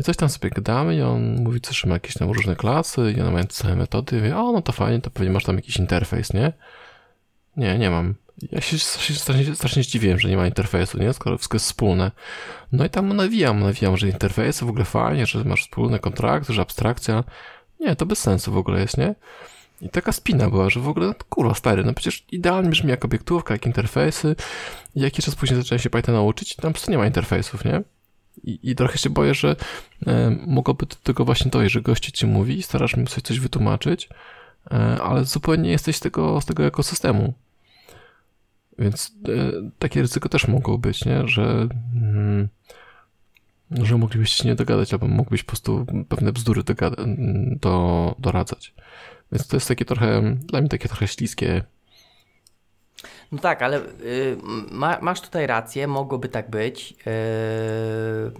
I 0.00 0.02
coś 0.02 0.16
tam 0.16 0.28
sobie 0.28 0.50
gadamy 0.50 0.96
i 0.96 1.02
on 1.02 1.42
mówi, 1.42 1.60
że 1.70 1.88
ma 1.88 1.94
jakieś 1.94 2.14
tam 2.14 2.30
różne 2.30 2.56
klasy 2.56 3.14
i 3.16 3.20
one 3.20 3.30
mają 3.30 3.44
same 3.50 3.76
metody. 3.76 4.16
I 4.16 4.20
mówię, 4.20 4.36
o 4.36 4.52
no 4.52 4.62
to 4.62 4.72
fajnie, 4.72 5.00
to 5.00 5.10
pewnie 5.10 5.30
masz 5.30 5.44
tam 5.44 5.56
jakiś 5.56 5.76
interfejs, 5.76 6.32
nie? 6.32 6.52
Nie, 7.56 7.78
nie 7.78 7.90
mam. 7.90 8.14
Ja 8.52 8.60
się 8.60 8.78
strasznie, 8.78 9.16
strasznie, 9.16 9.54
strasznie 9.54 9.82
zdziwiłem, 9.82 10.18
że 10.18 10.28
nie 10.28 10.36
ma 10.36 10.46
interfejsu, 10.46 10.98
nie? 10.98 11.12
Skoro 11.12 11.38
wszystko 11.38 11.54
jest 11.54 11.66
wspólne. 11.66 12.10
No 12.72 12.84
i 12.84 12.90
tam 12.90 13.16
nawijam, 13.16 13.60
nawijam, 13.60 13.96
że 13.96 14.08
interfejsy 14.08 14.64
w 14.64 14.68
ogóle 14.68 14.84
fajnie, 14.84 15.26
że 15.26 15.44
masz 15.44 15.62
wspólny 15.62 15.98
kontrakt, 15.98 16.48
że 16.48 16.62
abstrakcja. 16.62 17.24
Nie, 17.80 17.96
to 17.96 18.06
bez 18.06 18.18
sensu 18.18 18.52
w 18.52 18.56
ogóle 18.56 18.80
jest, 18.80 18.98
nie? 18.98 19.14
I 19.80 19.88
taka 19.88 20.12
spina 20.12 20.50
była, 20.50 20.70
że 20.70 20.80
w 20.80 20.88
ogóle, 20.88 21.06
no, 21.06 21.14
kurwa 21.28 21.54
stary, 21.54 21.84
no 21.84 21.94
przecież 21.94 22.24
idealnie 22.32 22.70
brzmi 22.70 22.90
jak 22.90 23.04
obiektówka, 23.04 23.54
jak 23.54 23.66
interfejsy. 23.66 24.36
I 24.94 25.00
jakiś 25.00 25.24
czas 25.24 25.34
później 25.34 25.60
zacząłem 25.60 25.78
się 25.78 25.90
Pythona 25.90 26.22
uczyć 26.22 26.52
i 26.52 26.56
tam 26.56 26.62
po 26.62 26.72
prostu 26.72 26.90
nie 26.90 26.98
ma 26.98 27.06
interfejsów, 27.06 27.64
nie? 27.64 27.82
I, 28.44 28.58
I 28.62 28.76
trochę 28.76 28.98
się 28.98 29.10
boję, 29.10 29.34
że 29.34 29.56
e, 30.06 30.36
mogłoby 30.46 30.86
do 30.86 30.96
tego 30.96 31.24
właśnie 31.24 31.50
dojść, 31.50 31.74
że 31.74 31.82
goście 31.82 32.12
ci 32.12 32.26
mówi 32.26 32.62
starasz 32.62 32.96
mi 32.96 33.06
sobie 33.06 33.22
coś 33.22 33.40
wytłumaczyć, 33.40 34.08
e, 34.70 34.74
ale 35.02 35.24
zupełnie 35.24 35.62
nie 35.62 35.70
jesteś 35.70 35.96
z 35.96 36.00
tego, 36.00 36.40
z 36.40 36.46
tego 36.46 36.66
ekosystemu. 36.66 37.34
Więc 38.78 39.12
e, 39.28 39.70
takie 39.78 40.02
ryzyko 40.02 40.28
też 40.28 40.48
mogło 40.48 40.78
być, 40.78 41.04
nie? 41.04 41.28
Że, 41.28 41.68
mm, 41.94 42.48
że 43.70 43.98
moglibyście 43.98 44.42
się 44.42 44.48
nie 44.48 44.54
dogadać, 44.54 44.92
albo 44.92 45.08
mógłbyś 45.08 45.42
po 45.42 45.48
prostu 45.48 45.86
pewne 46.08 46.32
bzdury 46.32 46.62
dogada- 46.62 47.04
do, 47.60 48.14
doradzać. 48.18 48.74
Więc 49.32 49.46
to 49.46 49.56
jest 49.56 49.68
takie 49.68 49.84
trochę, 49.84 50.22
dla 50.36 50.60
mnie 50.60 50.68
takie 50.68 50.88
trochę 50.88 51.08
śliskie. 51.08 51.62
No 53.32 53.38
tak, 53.38 53.62
ale 53.62 53.80
y, 53.80 54.36
ma, 54.70 54.98
masz 55.02 55.20
tutaj 55.20 55.46
rację, 55.46 55.86
mogłoby 55.86 56.28
tak 56.28 56.50
być. 56.50 56.90
Yy, 57.06 58.32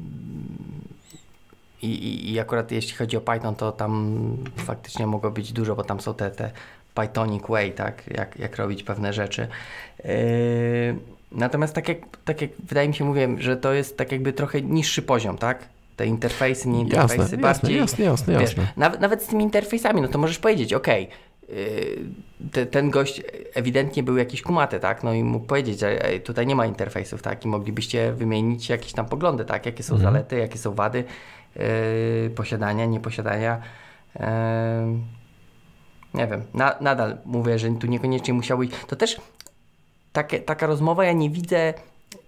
i, 1.82 2.32
i, 2.32 2.40
akurat 2.40 2.72
jeśli 2.72 2.96
chodzi 2.96 3.16
o 3.16 3.20
Python, 3.20 3.54
to 3.54 3.72
tam 3.72 4.36
faktycznie 4.56 5.06
mogło 5.06 5.30
być 5.30 5.52
dużo, 5.52 5.76
bo 5.76 5.84
tam 5.84 6.00
są 6.00 6.14
te, 6.14 6.30
te 6.30 6.50
Pythonic 6.94 7.46
way, 7.48 7.72
tak? 7.72 8.02
Jak, 8.16 8.38
jak 8.38 8.56
robić 8.56 8.82
pewne 8.82 9.12
rzeczy. 9.12 9.48
Yy, 10.04 10.10
natomiast 11.32 11.74
tak 11.74 11.88
jak, 11.88 11.98
tak 12.24 12.42
jak 12.42 12.50
wydaje 12.68 12.88
mi 12.88 12.94
się, 12.94 13.04
mówię, 13.04 13.28
że 13.38 13.56
to 13.56 13.72
jest 13.72 13.96
tak 13.96 14.12
jakby 14.12 14.32
trochę 14.32 14.62
niższy 14.62 15.02
poziom, 15.02 15.38
tak? 15.38 15.68
Te 15.98 16.06
interfejsy, 16.06 16.68
nie 16.68 16.80
interfejsy, 16.80 17.16
Jasne, 17.22 17.36
jasne, 17.36 17.38
bardziej... 17.38 17.76
jasne, 17.78 18.04
jasne, 18.04 18.32
Wiesz, 18.38 18.42
jasne. 18.42 18.72
nawet, 18.76 19.00
nawet 19.00 19.22
z 19.22 19.26
tymi 19.26 19.44
interfejsami, 19.44 20.00
no 20.02 20.08
to 20.08 20.18
możesz 20.18 20.38
powiedzieć, 20.38 20.74
okej, 20.74 21.08
yy, 21.48 21.56
te, 22.52 22.66
ten 22.66 22.90
gość 22.90 23.22
ewidentnie 23.54 24.02
był 24.02 24.16
jakiś 24.16 24.42
kumaty, 24.42 24.80
tak? 24.80 25.04
No 25.04 25.12
i 25.12 25.24
mógł 25.24 25.46
powiedzieć, 25.46 25.80
że 25.80 26.04
ej, 26.04 26.20
tutaj 26.20 26.46
nie 26.46 26.56
ma 26.56 26.66
interfejsów, 26.66 27.22
tak? 27.22 27.44
I 27.44 27.48
moglibyście 27.48 28.12
wymienić 28.12 28.68
jakieś 28.68 28.92
tam 28.92 29.06
poglądy, 29.06 29.44
tak? 29.44 29.66
Jakie 29.66 29.82
są 29.82 29.94
Mhm. 29.94 30.12
zalety, 30.12 30.38
jakie 30.38 30.58
są 30.58 30.74
wady 30.74 31.04
yy, 31.56 32.30
posiadania, 32.36 32.86
nieposiadania. 32.86 33.60
Yy, 34.14 34.22
nie 36.14 36.26
wiem, 36.26 36.42
na, 36.54 36.74
nadal 36.80 37.18
mówię, 37.24 37.58
że 37.58 37.70
tu 37.70 37.86
niekoniecznie 37.86 38.34
musiałbyś. 38.34 38.70
To 38.86 38.96
też 38.96 39.20
takie, 40.12 40.38
taka 40.40 40.66
rozmowa, 40.66 41.04
ja 41.04 41.12
nie 41.12 41.30
widzę 41.30 41.74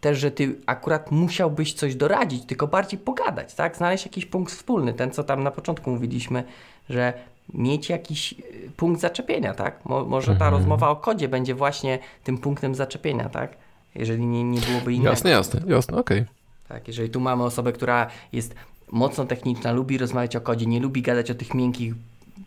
też, 0.00 0.18
że 0.18 0.30
ty 0.30 0.56
akurat 0.66 1.10
musiałbyś 1.10 1.72
coś 1.74 1.94
doradzić, 1.94 2.44
tylko 2.44 2.66
bardziej 2.66 2.98
pogadać, 2.98 3.54
tak? 3.54 3.76
Znaleźć 3.76 4.04
jakiś 4.06 4.26
punkt 4.26 4.52
wspólny, 4.52 4.92
ten 4.94 5.10
co 5.10 5.24
tam 5.24 5.42
na 5.42 5.50
początku 5.50 5.90
mówiliśmy, 5.90 6.44
że 6.90 7.12
mieć 7.54 7.88
jakiś 7.88 8.32
y, 8.32 8.70
punkt 8.76 9.00
zaczepienia, 9.00 9.54
tak? 9.54 9.84
Mo, 9.84 10.04
może 10.04 10.26
ta 10.26 10.32
Mhm. 10.44 10.52
rozmowa 10.54 10.88
o 10.90 10.96
kodzie 10.96 11.28
będzie 11.28 11.54
właśnie 11.54 11.98
tym 12.24 12.38
punktem 12.38 12.74
zaczepienia, 12.74 13.28
tak? 13.28 13.56
Jeżeli 13.94 14.26
nie, 14.26 14.44
nie 14.44 14.60
byłoby 14.60 14.92
innego. 14.92 15.10
Jasne, 15.10 15.30
jasne, 15.30 15.60
jasne, 15.66 15.96
okej. 15.98 16.24
Tak, 16.68 16.88
jeżeli 16.88 17.10
tu 17.10 17.20
mamy 17.20 17.44
osobę, 17.44 17.72
która 17.72 18.06
jest 18.32 18.54
mocno 18.90 19.24
techniczna, 19.24 19.72
lubi 19.72 19.98
rozmawiać 19.98 20.36
o 20.36 20.40
kodzie, 20.40 20.66
nie 20.66 20.80
lubi 20.80 21.02
gadać 21.02 21.30
o 21.30 21.34
tych 21.34 21.54
miękkich 21.54 21.94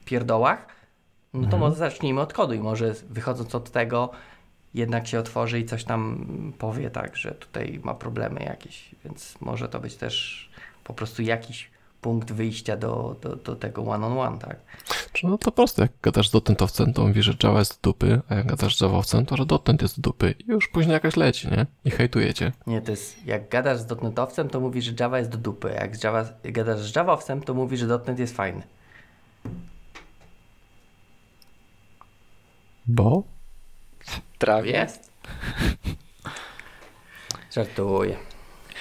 pierdołach, 0.05 0.67
no 1.33 1.39
to 1.39 1.45
Mhm. 1.45 1.59
może 1.61 1.75
zacznijmy 1.75 2.21
od 2.21 2.33
kodu 2.33 2.53
i 2.53 2.59
może 2.59 2.93
wychodząc 3.09 3.55
od 3.55 3.71
tego 3.71 4.09
jednak 4.73 5.07
się 5.07 5.19
otworzy 5.19 5.59
i 5.59 5.65
coś 5.65 5.83
tam 5.83 6.27
powie 6.57 6.89
tak, 6.89 7.17
że 7.17 7.31
tutaj 7.31 7.79
ma 7.83 7.93
problemy 7.93 8.43
jakieś, 8.43 8.95
więc 9.03 9.35
może 9.41 9.69
to 9.69 9.79
być 9.79 9.95
też 9.95 10.49
po 10.83 10.93
prostu 10.93 11.21
jakiś 11.21 11.73
punkt 12.01 12.31
wyjścia 12.31 12.77
do, 12.77 13.15
do, 13.21 13.35
do 13.35 13.55
tego 13.55 13.81
one-on-one, 13.81 14.21
on 14.21 14.27
one, 14.27 14.39
tak? 14.39 14.57
Czy 15.13 15.27
No 15.27 15.37
to 15.37 15.51
proste, 15.51 15.81
jak 15.81 15.91
gadasz 16.01 16.29
z 16.29 16.31
dotentowcem, 16.31 16.93
to 16.93 17.07
mówi, 17.07 17.23
że 17.23 17.33
Java 17.43 17.59
jest 17.59 17.73
do 17.73 17.77
dupy, 17.81 18.21
a 18.29 18.35
jak 18.35 18.47
gadasz 18.47 18.77
z 18.77 18.81
Javowcem, 18.81 19.25
to 19.25 19.37
że 19.37 19.45
dotent 19.45 19.81
jest 19.81 19.95
do 19.95 20.01
dupy 20.01 20.35
i 20.39 20.51
już 20.51 20.67
później 20.67 20.93
jakaś 20.93 21.15
leci, 21.15 21.47
nie? 21.47 21.65
I 21.85 21.91
hejtujecie. 21.91 22.51
Nie, 22.67 22.81
to 22.81 22.91
jest, 22.91 23.25
jak 23.25 23.49
gadasz 23.49 23.79
z 23.79 23.85
dotnetowcem, 23.85 24.49
to 24.49 24.59
mówi, 24.59 24.81
że 24.81 24.91
Java 24.99 25.19
jest 25.19 25.29
do 25.29 25.37
dupy, 25.37 25.69
jak 25.69 25.95
z 25.95 26.03
Java, 26.03 26.25
gadasz 26.43 26.79
z 26.79 26.95
Javowcem, 26.95 27.41
to 27.41 27.53
mówi, 27.53 27.77
że 27.77 27.87
dotnet 27.87 28.19
jest 28.19 28.35
fajny. 28.35 28.63
Bo? 32.85 33.23
Trawie. 34.45 34.71
Jest. 34.71 35.11
Żartuję. 37.55 38.15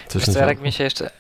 Coś 0.09 0.27
Wiesz 0.27 0.35
co, 0.35 0.61
mnie 0.61 0.73
się 0.73 0.85
jeszcze, 0.85 1.11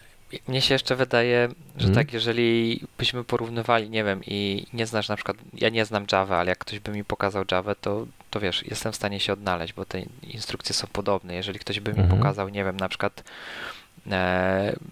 mnie 0.48 0.60
się 0.60 0.74
jeszcze 0.74 0.96
wydaje, 0.96 1.48
że 1.76 1.88
Mhm. 1.88 1.94
tak, 1.94 2.12
jeżeli 2.14 2.80
byśmy 2.98 3.24
porównywali, 3.24 3.90
nie 3.90 4.04
wiem, 4.04 4.20
i 4.26 4.66
nie 4.72 4.86
znasz 4.86 5.08
na 5.08 5.16
przykład, 5.16 5.36
ja 5.54 5.68
nie 5.68 5.84
znam 5.84 6.06
Java, 6.12 6.38
ale 6.38 6.48
jak 6.48 6.58
ktoś 6.58 6.78
by 6.78 6.90
mi 6.92 7.04
pokazał 7.04 7.44
Java, 7.52 7.74
to, 7.74 8.06
to 8.30 8.40
wiesz, 8.40 8.64
jestem 8.66 8.92
w 8.92 8.96
stanie 8.96 9.20
się 9.20 9.32
odnaleźć, 9.32 9.72
bo 9.72 9.84
te 9.84 10.02
instrukcje 10.22 10.74
są 10.74 10.86
podobne. 10.92 11.34
Jeżeli 11.34 11.58
ktoś 11.58 11.80
by 11.80 11.92
mi 11.92 12.00
Mhm. 12.00 12.18
pokazał, 12.18 12.48
nie 12.48 12.64
wiem, 12.64 12.76
na 12.76 12.88
przykład 12.88 13.24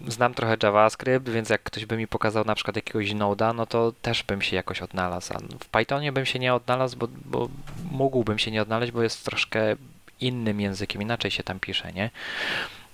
znam 0.07 0.33
trochę 0.33 0.57
JavaScript, 0.63 1.29
więc 1.29 1.49
jak 1.49 1.63
ktoś 1.63 1.85
by 1.85 1.97
mi 1.97 2.07
pokazał 2.07 2.45
na 2.45 2.55
przykład 2.55 2.75
jakiegoś 2.75 3.11
Node'a, 3.11 3.55
no 3.55 3.65
to 3.65 3.93
też 4.01 4.23
bym 4.23 4.41
się 4.41 4.55
jakoś 4.55 4.81
odnalazł. 4.81 5.33
W 5.59 5.65
Pythonie 5.65 6.11
bym 6.11 6.25
się 6.25 6.39
nie 6.39 6.53
odnalazł, 6.53 6.97
bo, 6.97 7.07
bo 7.25 7.49
mógłbym 7.91 8.39
się 8.39 8.51
nie 8.51 8.61
odnaleźć, 8.61 8.91
bo 8.91 9.03
jest 9.03 9.25
troszkę 9.25 9.75
innym 10.21 10.61
językiem, 10.61 11.01
inaczej 11.01 11.31
się 11.31 11.43
tam 11.43 11.59
pisze, 11.59 11.93
nie? 11.93 12.09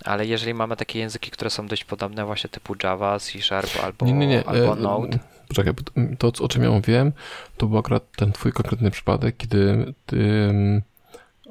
Ale 0.06 0.26
jeżeli 0.26 0.54
mamy 0.54 0.76
takie 0.76 1.00
języki, 1.00 1.32
które 1.32 1.50
są 1.50 1.68
dość 1.68 1.84
podobne, 1.84 2.26
właśnie 2.26 2.50
typu 2.50 2.76
Java, 2.84 3.20
C 3.20 3.42
Sharp 3.42 3.84
albo, 3.84 4.06
Nie, 4.06 4.14
nie, 4.14 4.28
nie. 4.28 4.48
albo 4.48 4.74
e, 4.74 4.76
Node. 4.76 5.20
Poczekaj, 5.48 5.74
bo 5.74 6.06
to, 6.18 6.44
o 6.44 6.48
czym 6.48 6.64
ja 6.64 6.70
mówiłem, 6.70 7.12
to 7.58 7.68
był 7.68 7.78
akurat 7.78 8.04
ten 8.16 8.32
twój 8.32 8.52
konkretny 8.52 8.92
przypadek, 8.92 9.38
kiedy 9.38 9.94
ty 10.06 10.50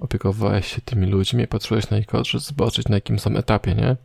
opiekowałeś 0.01 0.75
się 0.75 0.81
tymi 0.81 1.07
ludźmi 1.07 1.45
i 1.45 1.47
patrzyłeś 1.47 1.91
na 1.91 1.99
ich 1.99 2.07
kod, 2.07 2.27
żeby 2.27 2.45
zobaczyć 2.45 2.89
na 2.89 2.95
jakim 2.95 3.19
są 3.19 3.37
etapie, 3.37 3.75
nie? 3.75 3.97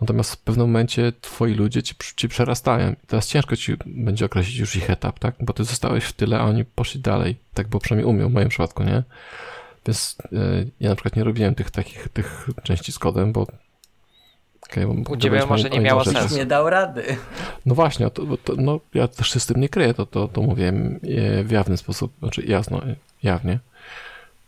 Natomiast 0.00 0.32
w 0.32 0.38
pewnym 0.38 0.66
momencie 0.66 1.12
twoi 1.20 1.54
ludzie 1.54 1.82
ci, 1.82 1.94
ci 2.16 2.28
przerastają. 2.28 2.92
I 2.92 3.06
teraz 3.06 3.28
ciężko 3.28 3.56
ci 3.56 3.76
będzie 3.86 4.24
określić 4.24 4.56
już 4.56 4.76
ich 4.76 4.90
etap, 4.90 5.18
tak? 5.18 5.34
Bo 5.40 5.52
ty 5.52 5.64
zostałeś 5.64 6.04
w 6.04 6.12
tyle, 6.12 6.38
a 6.38 6.44
oni 6.44 6.64
poszli 6.64 7.00
dalej. 7.00 7.36
Tak, 7.54 7.68
bo 7.68 7.78
przynajmniej 7.78 8.14
umiał 8.14 8.28
w 8.30 8.32
moim 8.32 8.48
przypadku, 8.48 8.82
nie? 8.82 9.02
Więc 9.86 10.16
e, 10.32 10.64
ja 10.80 10.88
na 10.90 10.96
przykład 10.96 11.16
nie 11.16 11.24
robiłem 11.24 11.54
tych 11.54 11.70
takich 11.70 12.08
tych 12.08 12.48
części 12.62 12.92
z 12.92 12.98
kodem, 12.98 13.32
bo 13.32 13.46
Okay, 14.70 14.86
bo 14.86 15.12
U 15.12 15.16
ciebie 15.16 15.46
może 15.46 15.70
nie 15.70 15.80
miało 15.80 16.04
sensu. 16.04 16.36
Nie 16.36 16.46
dał 16.46 16.70
rady. 16.70 17.16
No 17.66 17.74
właśnie, 17.74 18.10
to, 18.10 18.22
bo 18.26 18.36
to, 18.36 18.52
no, 18.56 18.80
ja 18.94 19.08
też 19.08 19.30
się 19.30 19.40
z 19.40 19.46
tym 19.46 19.60
nie 19.60 19.68
kryję, 19.68 19.94
to, 19.94 20.06
to, 20.06 20.28
to 20.28 20.42
mówię 20.42 20.68
e, 20.68 21.44
w 21.44 21.50
jawny 21.50 21.76
sposób, 21.76 22.12
znaczy 22.18 22.42
jasno, 22.42 22.86
e, 22.86 22.96
jawnie. 23.22 23.58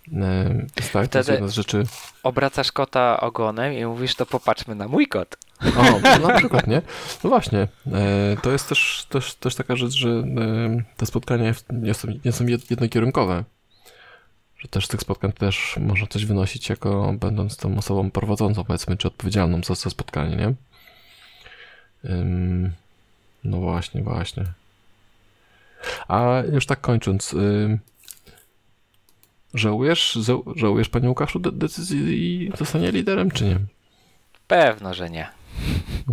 E, 0.09 0.66
tak, 0.93 0.93
to 0.93 1.01
jest 1.01 1.09
Wtedy- 1.10 1.32
jedna 1.32 1.48
z 1.48 1.52
rzeczy. 1.52 1.82
Obracasz 2.22 2.72
kota 2.72 3.20
ogonem 3.20 3.72
i 3.72 3.85
mówisz, 3.85 4.14
to 4.14 4.27
popatrzmy 4.27 4.74
na 4.74 4.89
mój 4.89 5.09
kot. 5.09 5.36
O, 5.62 6.01
no, 6.02 6.28
na 6.28 6.39
przykład, 6.39 6.66
nie? 6.66 6.82
No 7.24 7.31
właśnie, 7.31 7.68
e, 7.93 8.36
to 8.43 8.52
jest 8.52 8.68
też, 8.68 9.06
też, 9.09 9.35
też 9.35 9.55
taka 9.55 9.77
rzecz, 9.77 9.93
że 9.93 10.09
e, 10.09 10.22
te 10.97 11.06
spotkania 11.06 11.52
nie 11.70 11.94
są, 11.94 12.09
nie 12.24 12.32
są 12.32 12.44
jed- 12.44 12.70
jednokierunkowe. 12.70 13.44
Że 14.59 14.68
też 14.68 14.86
z 14.86 14.89
tych 14.89 15.01
spotkań 15.01 15.32
też 15.32 15.77
można 15.81 16.06
coś 16.06 16.24
wynosić 16.27 16.68
jako 16.68 17.14
będąc 17.20 17.56
tą 17.56 17.78
osobą 17.78 18.10
prowadzącą, 18.10 18.64
powiedzmy, 18.64 18.97
czy 18.97 19.09
odpowiedzialną 19.09 19.60
za 19.62 19.74
to 19.77 19.90
spotkanie, 19.90 20.36
nie? 20.36 20.55
No 23.44 23.59
właśnie, 23.59 24.02
właśnie. 24.02 24.44
A 26.09 26.43
już 26.52 26.66
tak 26.66 26.81
kończąc, 26.81 27.35
żałujesz, 29.55 30.12
żał- 30.12 30.44
żałujesz 30.56 30.89
Panie 30.89 31.09
Łukaszu 31.09 31.39
de- 31.39 31.52
decyzji 31.52 32.52
zostania 32.59 32.90
liderem, 32.90 33.31
czy 33.31 33.44
nie? 33.44 33.59
Pewno, 34.47 34.94
że 34.94 35.10
nie. 35.10 35.28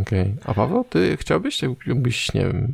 Okej. 0.01 0.35
A 0.45 0.53
Paweł, 0.53 0.85
ty 0.89 1.17
chciałbyś, 1.17 1.61
jakbyś, 1.87 2.33
nie 2.33 2.41
wiem, 2.41 2.73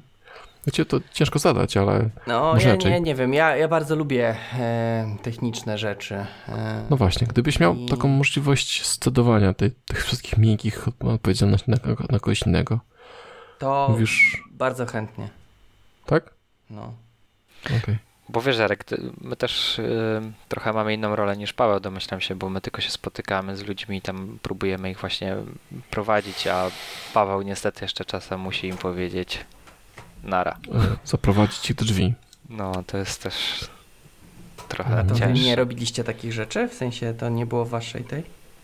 wiecie, 0.67 0.85
to 0.85 0.99
ciężko 1.13 1.39
zadać, 1.39 1.77
ale 1.77 2.09
No, 2.27 2.53
Może 2.53 2.67
ja 2.69 2.75
raczej. 2.75 2.91
nie, 2.91 3.01
nie 3.01 3.15
wiem, 3.15 3.33
ja, 3.33 3.55
ja 3.55 3.67
bardzo 3.67 3.95
lubię 3.95 4.35
e, 4.59 5.15
techniczne 5.21 5.77
rzeczy. 5.77 6.25
E, 6.49 6.85
no 6.89 6.97
właśnie, 6.97 7.27
gdybyś 7.27 7.59
miał 7.59 7.75
I- 7.75 7.85
taką 7.85 8.07
możliwość 8.07 8.85
scedowania 8.85 9.53
tej, 9.53 9.71
tych 9.71 10.05
wszystkich 10.05 10.37
miękkich 10.37 10.87
odpowiedzialności 10.99 11.71
na, 11.71 11.77
na, 11.85 11.91
na 12.09 12.19
kogoś 12.19 12.41
innego, 12.41 12.79
to 13.59 13.87
mówisz, 13.91 14.43
bardzo 14.51 14.85
chętnie. 14.85 15.29
tak? 16.05 16.33
No. 16.69 16.93
Okej. 17.65 17.97
Bo 18.29 18.41
wiesz, 18.41 18.57
Jarek, 18.57 18.83
ty, 18.83 19.01
my 19.21 19.35
też 19.35 19.79
y, 19.79 20.21
trochę 20.49 20.73
mamy 20.73 20.93
inną 20.93 21.15
rolę 21.15 21.37
niż 21.37 21.53
Paweł, 21.53 21.79
domyślam 21.79 22.21
się, 22.21 22.35
bo 22.35 22.49
my 22.49 22.61
tylko 22.61 22.81
się 22.81 22.89
spotykamy 22.89 23.57
z 23.57 23.63
ludźmi 23.63 23.97
i 23.97 24.01
tam 24.01 24.39
próbujemy 24.41 24.91
ich 24.91 24.99
właśnie 24.99 25.35
prowadzić, 25.89 26.47
a 26.47 26.71
Paweł 27.13 27.41
niestety 27.41 27.85
jeszcze 27.85 28.05
czasem 28.05 28.39
musi 28.39 28.67
im 28.67 28.77
powiedzieć 28.77 29.39
nara. 30.23 30.57
Zaprowadzić 31.05 31.69
ich 31.69 31.75
do 31.75 31.85
drzwi. 31.85 32.13
No, 32.49 32.83
to 32.87 32.97
jest 32.97 33.23
też 33.23 33.35
trochę 34.67 34.89
Mhm. 34.89 35.07
To 35.07 35.13
wy 35.13 35.19
cięższe. 35.19 35.43
nie 35.45 35.55
robiliście 35.55 36.03
takich 36.03 36.33
rzeczy? 36.33 36.67
W 36.67 36.73
sensie 36.73 37.13
to 37.13 37.29
nie 37.29 37.45
było 37.45 37.65
waszej 37.65 38.03
tej? 38.03 38.23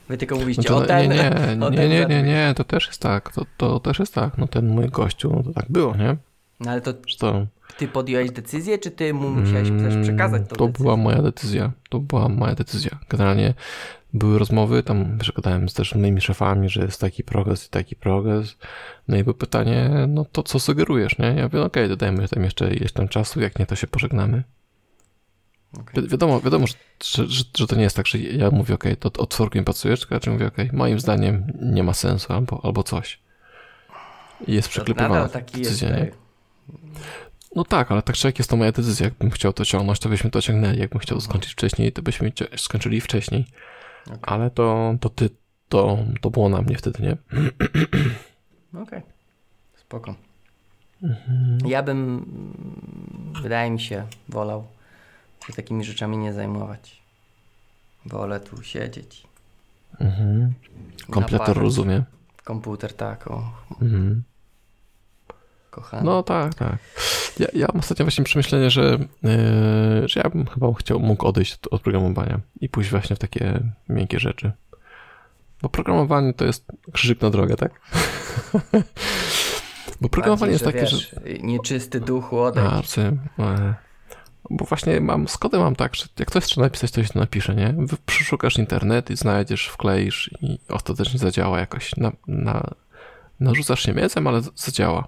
Wy 0.09 0.17
tylko 0.17 0.35
No 0.35 0.39
mówiliście 0.41 0.63
to, 0.69 0.77
o 0.77 0.81
ten, 0.81 1.09
nie, 1.09 1.15
nie, 1.15 1.65
o 1.65 1.69
nie, 1.69 1.77
ten 1.77 1.89
nie, 1.89 1.89
nie, 1.89 1.99
zadzwoń. 1.99 2.25
nie, 2.25 2.53
to 2.55 2.63
też 2.63 2.87
jest 2.87 3.01
tak, 3.01 3.33
to, 3.33 3.45
to 3.57 3.79
też 3.79 3.99
jest 3.99 4.13
tak, 4.13 4.37
no 4.37 4.47
ten 4.47 4.67
mój 4.67 4.89
gościu, 4.89 5.33
no 5.35 5.43
to 5.43 5.53
tak 5.61 5.65
było, 5.71 5.95
nie? 5.95 6.15
No 6.59 6.71
ale 6.71 6.81
to 6.81 6.93
to, 7.19 7.45
ty 7.77 7.87
podjąłeś 7.87 8.31
decyzję, 8.31 8.77
czy 8.77 8.91
ty 8.91 9.13
mu 9.13 9.29
musiałeś 9.29 9.69
Mm, 9.69 9.83
też 9.91 10.03
przekazać 10.07 10.41
tą 10.49 10.55
To 10.55 10.67
decyzję? 10.67 10.83
była 10.83 10.97
moja 10.97 11.21
decyzja. 11.21 11.71
To 11.89 11.99
była 11.99 12.29
moja 12.29 12.55
decyzja. 12.55 12.99
Generalnie 13.09 13.53
były 14.13 14.39
rozmowy, 14.39 14.83
tam 14.83 15.17
przegadałem 15.19 15.69
z 15.69 15.73
też 15.73 15.95
moimi 15.95 16.21
szefami, 16.21 16.69
że 16.69 16.81
jest 16.81 17.01
taki 17.01 17.23
progres 17.23 17.67
i 17.67 17.69
taki 17.69 17.95
progres. 17.95 18.55
No 19.07 19.17
i 19.17 19.23
było 19.23 19.33
pytanie, 19.33 19.89
no 20.07 20.25
to 20.31 20.43
co 20.43 20.59
sugerujesz, 20.59 21.17
nie? 21.17 21.27
Ja 21.27 21.43
mówię, 21.43 21.61
okej, 21.61 21.89
dodajmy 21.89 22.27
tam 22.27 22.43
jeszcze 22.43 22.73
ileś 22.73 22.91
tam 22.91 23.07
czasu, 23.07 23.41
jak 23.41 23.59
nie, 23.59 23.65
to 23.65 23.75
się 23.75 23.87
pożegnamy. 23.87 24.43
Okej. 25.79 26.03
Wi- 26.03 26.09
wiadomo, 26.09 26.41
wiadomo, 26.41 26.67
że, 26.67 26.75
że, 27.27 27.43
że, 27.57 27.67
to 27.67 27.75
nie 27.75 27.83
jest 27.83 27.95
tak, 27.95 28.07
że 28.07 28.17
ja 28.19 28.51
mówię, 28.51 28.73
okej, 28.75 28.97
to 28.97 29.11
od 29.17 29.37
pracujesz, 29.65 29.99
tylko 29.99 30.15
raczej 30.15 30.33
mówię, 30.33 30.47
okej, 30.47 30.69
moim 30.73 30.99
zdaniem 30.99 31.51
nie 31.61 31.83
ma 31.83 31.93
sensu, 31.93 32.33
albo, 32.33 32.61
albo 32.63 32.83
coś. 32.83 33.19
I 34.47 34.53
jest 34.53 34.67
To 34.67 34.71
przeklepywana 34.71 35.29
decyzja, 35.53 35.89
nie? 35.89 36.11
No 37.55 37.63
tak, 37.63 37.91
ale 37.91 38.01
tak 38.01 38.15
czy 38.15 38.27
jak 38.27 38.37
jest 38.37 38.49
to 38.49 38.55
moja 38.57 38.71
decyzja. 38.71 39.05
Jakbym 39.05 39.29
chciał 39.31 39.53
to 39.53 39.65
ciągnąć, 39.65 39.99
to 39.99 40.09
byśmy 40.09 40.29
to 40.31 40.41
ciągnęli. 40.41 40.79
Jakbym 40.79 40.99
chciał 40.99 41.21
skończyć 41.21 41.51
wcześniej, 41.51 41.91
to 41.91 42.01
byśmy 42.01 42.31
skończyli 42.57 43.01
wcześniej. 43.01 43.45
Okej. 44.07 44.19
Ale 44.21 44.51
to, 44.51 44.95
to 44.99 45.09
ty, 45.09 45.29
to, 45.69 45.97
to 46.21 46.29
było 46.29 46.49
na 46.49 46.61
mnie 46.61 46.77
wtedy, 46.77 47.03
nie? 47.03 47.17
Okej. 48.83 49.01
Spoko. 49.75 50.15
Mhm. 51.03 51.57
Ja 51.65 51.83
bym, 51.83 52.25
wydaje 53.41 53.71
mi 53.71 53.79
się, 53.81 54.07
wolał 54.29 54.67
się 55.47 55.53
takimi 55.53 55.83
rzeczami 55.83 56.17
nie 56.17 56.33
zajmować. 56.33 57.01
Wolę 58.05 58.39
tu 58.39 58.63
siedzieć. 58.63 59.27
Mhm. 59.99 60.53
Naparzać. 61.09 61.57
rozumie. 61.57 62.03
Komputer, 62.43 62.93
tak, 62.93 63.27
o, 63.31 63.51
Mhm. 63.81 64.23
kochany. 65.71 66.03
No 66.03 66.23
tak, 66.23 66.53
tak. 66.53 66.77
Ja, 67.39 67.47
ja 67.53 67.67
mam 67.73 67.79
ostatnio 67.79 68.05
właśnie 68.05 68.23
przemyślenie, 68.23 68.69
że, 68.69 68.97
yy, 69.23 70.07
że 70.07 70.21
ja 70.23 70.29
bym 70.29 70.45
chyba 70.47 70.73
chciał, 70.73 70.99
mógł 70.99 71.25
odejść 71.25 71.53
od, 71.53 71.73
od 71.73 71.81
programowania 71.81 72.39
i 72.61 72.69
pójść 72.69 72.89
właśnie 72.89 73.15
w 73.15 73.19
takie 73.19 73.59
miękkie 73.89 74.19
rzeczy. 74.19 74.51
Bo 75.61 75.69
programowanie 75.69 76.33
to 76.33 76.45
jest 76.45 76.65
krzyżyk 76.93 77.21
na 77.21 77.29
drogę, 77.29 77.55
tak? 77.55 77.71
Bo 80.01 80.09
programowanie 80.09 80.51
jest 80.51 80.63
Bardziej, 80.63 80.81
takie, 80.81 80.95
że... 80.95 81.21
wiesz, 81.25 81.41
Nieczysty 81.43 81.99
duchu 81.99 82.39
odejdź. 82.39 82.95
A, 83.37 83.43
e, 83.43 83.73
bo 84.49 84.65
właśnie 84.65 85.01
mam, 85.01 85.27
z 85.27 85.37
kodem 85.37 85.61
mam 85.61 85.75
tak, 85.75 85.95
że 85.95 86.05
jak 86.19 86.27
ktoś 86.27 86.43
chce 86.43 86.61
napisać, 86.61 86.91
to 86.91 87.03
się 87.03 87.09
to 87.09 87.19
napisze, 87.19 87.55
nie? 87.55 87.75
Przeszukasz 88.05 88.57
internet 88.57 89.09
i 89.09 89.15
znajdziesz, 89.15 89.67
wkleisz 89.67 90.31
i 90.41 90.59
ostatecznie 90.69 91.19
zadziała 91.19 91.59
jakoś. 91.59 91.95
Na, 91.97 92.11
na, 92.27 92.63
narzucasz 93.39 93.83
się 93.83 93.93
mięsem, 93.93 94.27
ale 94.27 94.41
zadziała. 94.55 95.07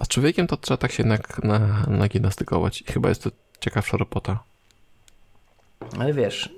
A 0.00 0.04
z 0.04 0.08
człowiekiem 0.08 0.46
to 0.46 0.56
trzeba 0.56 0.78
tak 0.78 0.92
się 0.92 1.02
jednak 1.02 1.44
na, 1.44 1.86
nagimnastykować 1.88 2.82
i 2.82 2.84
chyba 2.84 3.08
jest 3.08 3.22
to 3.22 3.30
ciekawsza 3.60 3.96
robota. 3.96 4.42
Ale 5.98 6.12
wiesz, 6.12 6.54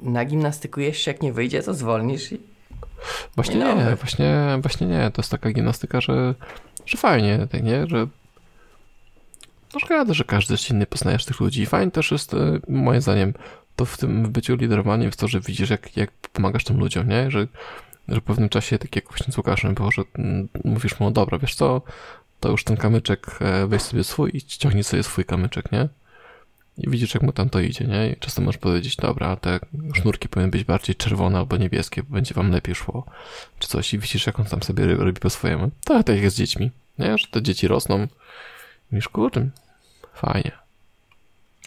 nagimnastykujesz 0.00 0.98
się, 0.98 1.10
jak 1.10 1.22
nie 1.22 1.32
wyjdzie, 1.32 1.62
to 1.62 1.74
zwolnisz 1.74 2.32
i 2.32 2.38
Właśnie 3.34 3.56
Nie 3.56 3.96
właśnie, 3.96 4.58
właśnie 4.62 4.86
nie. 4.86 5.10
To 5.10 5.22
jest 5.22 5.30
taka 5.30 5.50
gimnastyka, 5.50 6.00
że, 6.00 6.34
że 6.86 6.98
fajnie, 6.98 7.46
tak 7.50 7.62
nie? 7.62 7.86
Że 7.86 8.06
no 9.74 9.80
szkoda, 9.80 10.14
że 10.14 10.24
każdy 10.24 10.54
jest 10.54 10.70
inny, 10.70 10.86
poznajesz 10.86 11.24
tych 11.24 11.40
ludzi. 11.40 11.66
Fajnie 11.66 11.90
też 11.90 12.10
jest, 12.10 12.34
e, 12.34 12.60
moim 12.68 13.00
zdaniem, 13.00 13.34
to 13.76 13.84
w 13.84 13.98
tym 13.98 14.24
w 14.24 14.28
byciu 14.28 14.56
liderowaniem 14.56 15.06
jest 15.06 15.20
to, 15.20 15.28
że 15.28 15.40
widzisz, 15.40 15.70
jak, 15.70 15.96
jak 15.96 16.10
pomagasz 16.32 16.64
tym 16.64 16.78
ludziom, 16.78 17.08
nie? 17.08 17.30
Że, 17.30 17.46
że 18.08 18.20
w 18.20 18.24
pewnym 18.24 18.48
czasie, 18.48 18.78
tak 18.78 18.96
jak 18.96 19.08
właśnie 19.08 19.32
z 19.32 19.36
Łukaszem 19.36 19.74
było, 19.74 19.90
że 19.90 20.02
mm, 20.18 20.48
mówisz 20.64 21.00
mu, 21.00 21.10
dobra, 21.10 21.38
wiesz 21.38 21.54
co, 21.54 21.82
to 22.40 22.48
już 22.50 22.64
ten 22.64 22.76
kamyczek, 22.76 23.38
e, 23.40 23.66
weź 23.66 23.82
sobie 23.82 24.04
swój 24.04 24.30
i 24.36 24.40
ściągnij 24.40 24.84
sobie 24.84 25.02
swój 25.02 25.24
kamyczek, 25.24 25.72
nie? 25.72 25.88
I 26.78 26.90
widzisz, 26.90 27.14
jak 27.14 27.22
mu 27.22 27.32
tam 27.32 27.50
to 27.50 27.60
idzie, 27.60 27.84
nie? 27.84 28.10
I 28.10 28.16
czasem 28.16 28.44
możesz 28.44 28.58
powiedzieć, 28.60 28.96
dobra, 28.96 29.36
te 29.36 29.60
sznurki 29.94 30.28
powinny 30.28 30.50
być 30.50 30.64
bardziej 30.64 30.96
czerwone 30.96 31.38
albo 31.38 31.56
niebieskie, 31.56 32.02
bo 32.02 32.14
będzie 32.14 32.34
wam 32.34 32.50
lepiej 32.50 32.74
szło 32.74 33.04
czy 33.58 33.68
coś 33.68 33.94
i 33.94 33.98
widzisz, 33.98 34.26
jak 34.26 34.40
on 34.40 34.46
tam 34.46 34.62
sobie 34.62 34.86
robi 34.94 35.20
po 35.20 35.30
swojemu. 35.30 35.70
Tak, 35.84 36.06
tak 36.06 36.16
jak 36.22 36.30
z 36.30 36.34
dziećmi, 36.34 36.70
nie? 36.98 37.18
Że 37.18 37.26
te 37.30 37.42
dzieci 37.42 37.68
rosną. 37.68 38.02
I 38.02 38.08
Mówisz, 38.92 39.08
kurde, 39.08 39.48
fajnie. 40.14 40.52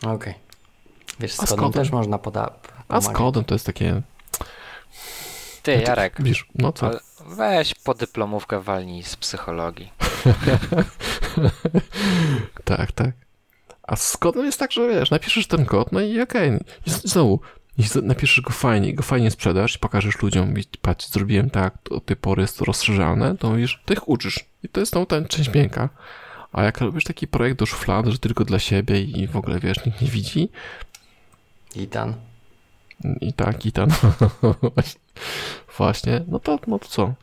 okej. 0.03 0.34
Wiesz, 1.19 1.39
A 1.39 1.45
z 1.45 1.49
z 1.49 1.53
kodem 1.56 1.72
też 1.72 1.91
można 1.91 2.18
poda- 2.18 2.53
A 2.88 3.02
z 3.02 3.10
kodem 3.10 3.43
to 3.43 3.56
jest 3.56 3.65
takie, 3.65 4.02
Ty, 5.64 5.72
Jarek, 5.88 6.15
widzisz, 6.19 6.45
no 6.56 6.73
co? 6.73 6.88
ale 6.88 6.99
weź 7.27 7.76
podyplomówkę 7.76 8.61
walnij 8.61 9.03
z 9.03 9.15
psychologii. 9.15 9.91
tak, 12.64 12.91
tak. 12.91 13.11
A 13.84 13.95
z 13.95 14.18
kodem 14.18 14.45
jest 14.45 14.60
tak, 14.60 14.72
że 14.72 14.88
wiesz, 14.89 15.11
napiszesz 15.11 15.48
ten 15.48 15.65
kod, 15.65 15.91
no 15.91 16.02
i 16.02 16.22
okej. 16.22 16.52
I 16.85 16.89
z- 16.89 17.03
znowu, 17.03 17.39
jeśli 17.77 18.03
napiszesz 18.03 18.41
go 18.41 18.49
fajnie 18.52 18.89
i 18.89 18.93
go 18.93 19.03
fajnie 19.03 19.31
sprzedasz 19.31 19.76
i 19.76 19.80
pokażesz 19.80 20.22
ludziom, 20.22 20.60
i 20.60 20.64
patrz, 20.81 21.07
zrobiłem 21.07 21.49
tak, 21.49 21.73
od 21.89 22.06
tej 22.06 22.15
pory 22.18 22.41
jest 22.41 22.57
to 22.57 22.65
rozszerzalne, 22.65 23.38
to 23.38 23.49
mówisz, 23.49 23.81
ty 23.85 23.93
ich 23.93 24.10
uczysz. 24.10 24.39
I 24.64 24.69
to 24.69 24.80
jest 24.80 24.91
znowu 24.91 25.06
ta 25.06 25.22
część 25.22 25.53
miękka. 25.53 25.89
A 26.53 26.64
jak 26.64 26.81
robisz 26.81 27.03
taki 27.03 27.27
projekt 27.27 27.60
do 27.60 27.65
szuflad, 27.65 28.07
że 28.07 28.19
tylko 28.19 28.45
dla 28.45 28.60
siebie 28.60 29.02
i 29.02 29.27
w 29.27 29.38
ogóle, 29.38 29.60
wiesz, 29.60 29.85
nikt 29.85 30.02
nie 30.02 30.07
widzi, 30.07 30.49
I 31.76 31.88
tan. 31.88 32.14
I 33.22 33.34
tak, 33.34 33.65
i 33.65 33.72
ten. 33.72 33.89
Właśnie. 35.77 36.22
no 36.27 36.39
to, 36.39 36.60
no 36.68 36.80
to 36.80 36.88
co? 36.88 37.14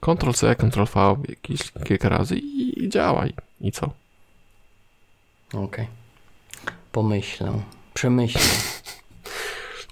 Ctrl 0.00 0.32
C, 0.32 0.56
Ctrl 0.56 0.84
V 0.94 1.16
jakieś 1.28 1.72
kilka 1.84 2.08
razy 2.08 2.36
i, 2.36 2.84
i 2.84 2.88
działa. 2.88 3.26
I, 3.26 3.34
I 3.60 3.72
co? 3.72 3.90
Okej. 5.54 5.86
Pomyślę. 6.92 7.52
Przemyślę. 7.94 8.40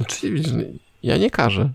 No 0.01 0.07
czyli 0.07 0.33
widzisz, 0.33 0.53
ja 1.03 1.17
nie 1.17 1.31
każę. 1.31 1.71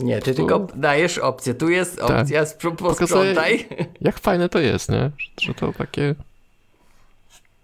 Nie, 0.00 0.20
ty 0.20 0.34
tylko 0.34 0.66
dajesz 0.74 1.18
opcję. 1.18 1.54
Tu 1.54 1.68
jest 1.68 1.96
Tak. 1.96 2.10
opcja, 2.10 2.44
posprzątaj. 2.78 3.68
Jak 4.00 4.18
fajne 4.18 4.48
to 4.48 4.58
jest, 4.58 4.88
nie? 4.88 5.10
Że, 5.18 5.30
że 5.40 5.54
to 5.54 5.72
takie... 5.72 6.14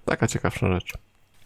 Taka 0.05 0.27
ciekawsza 0.27 0.73
rzecz. 0.73 0.93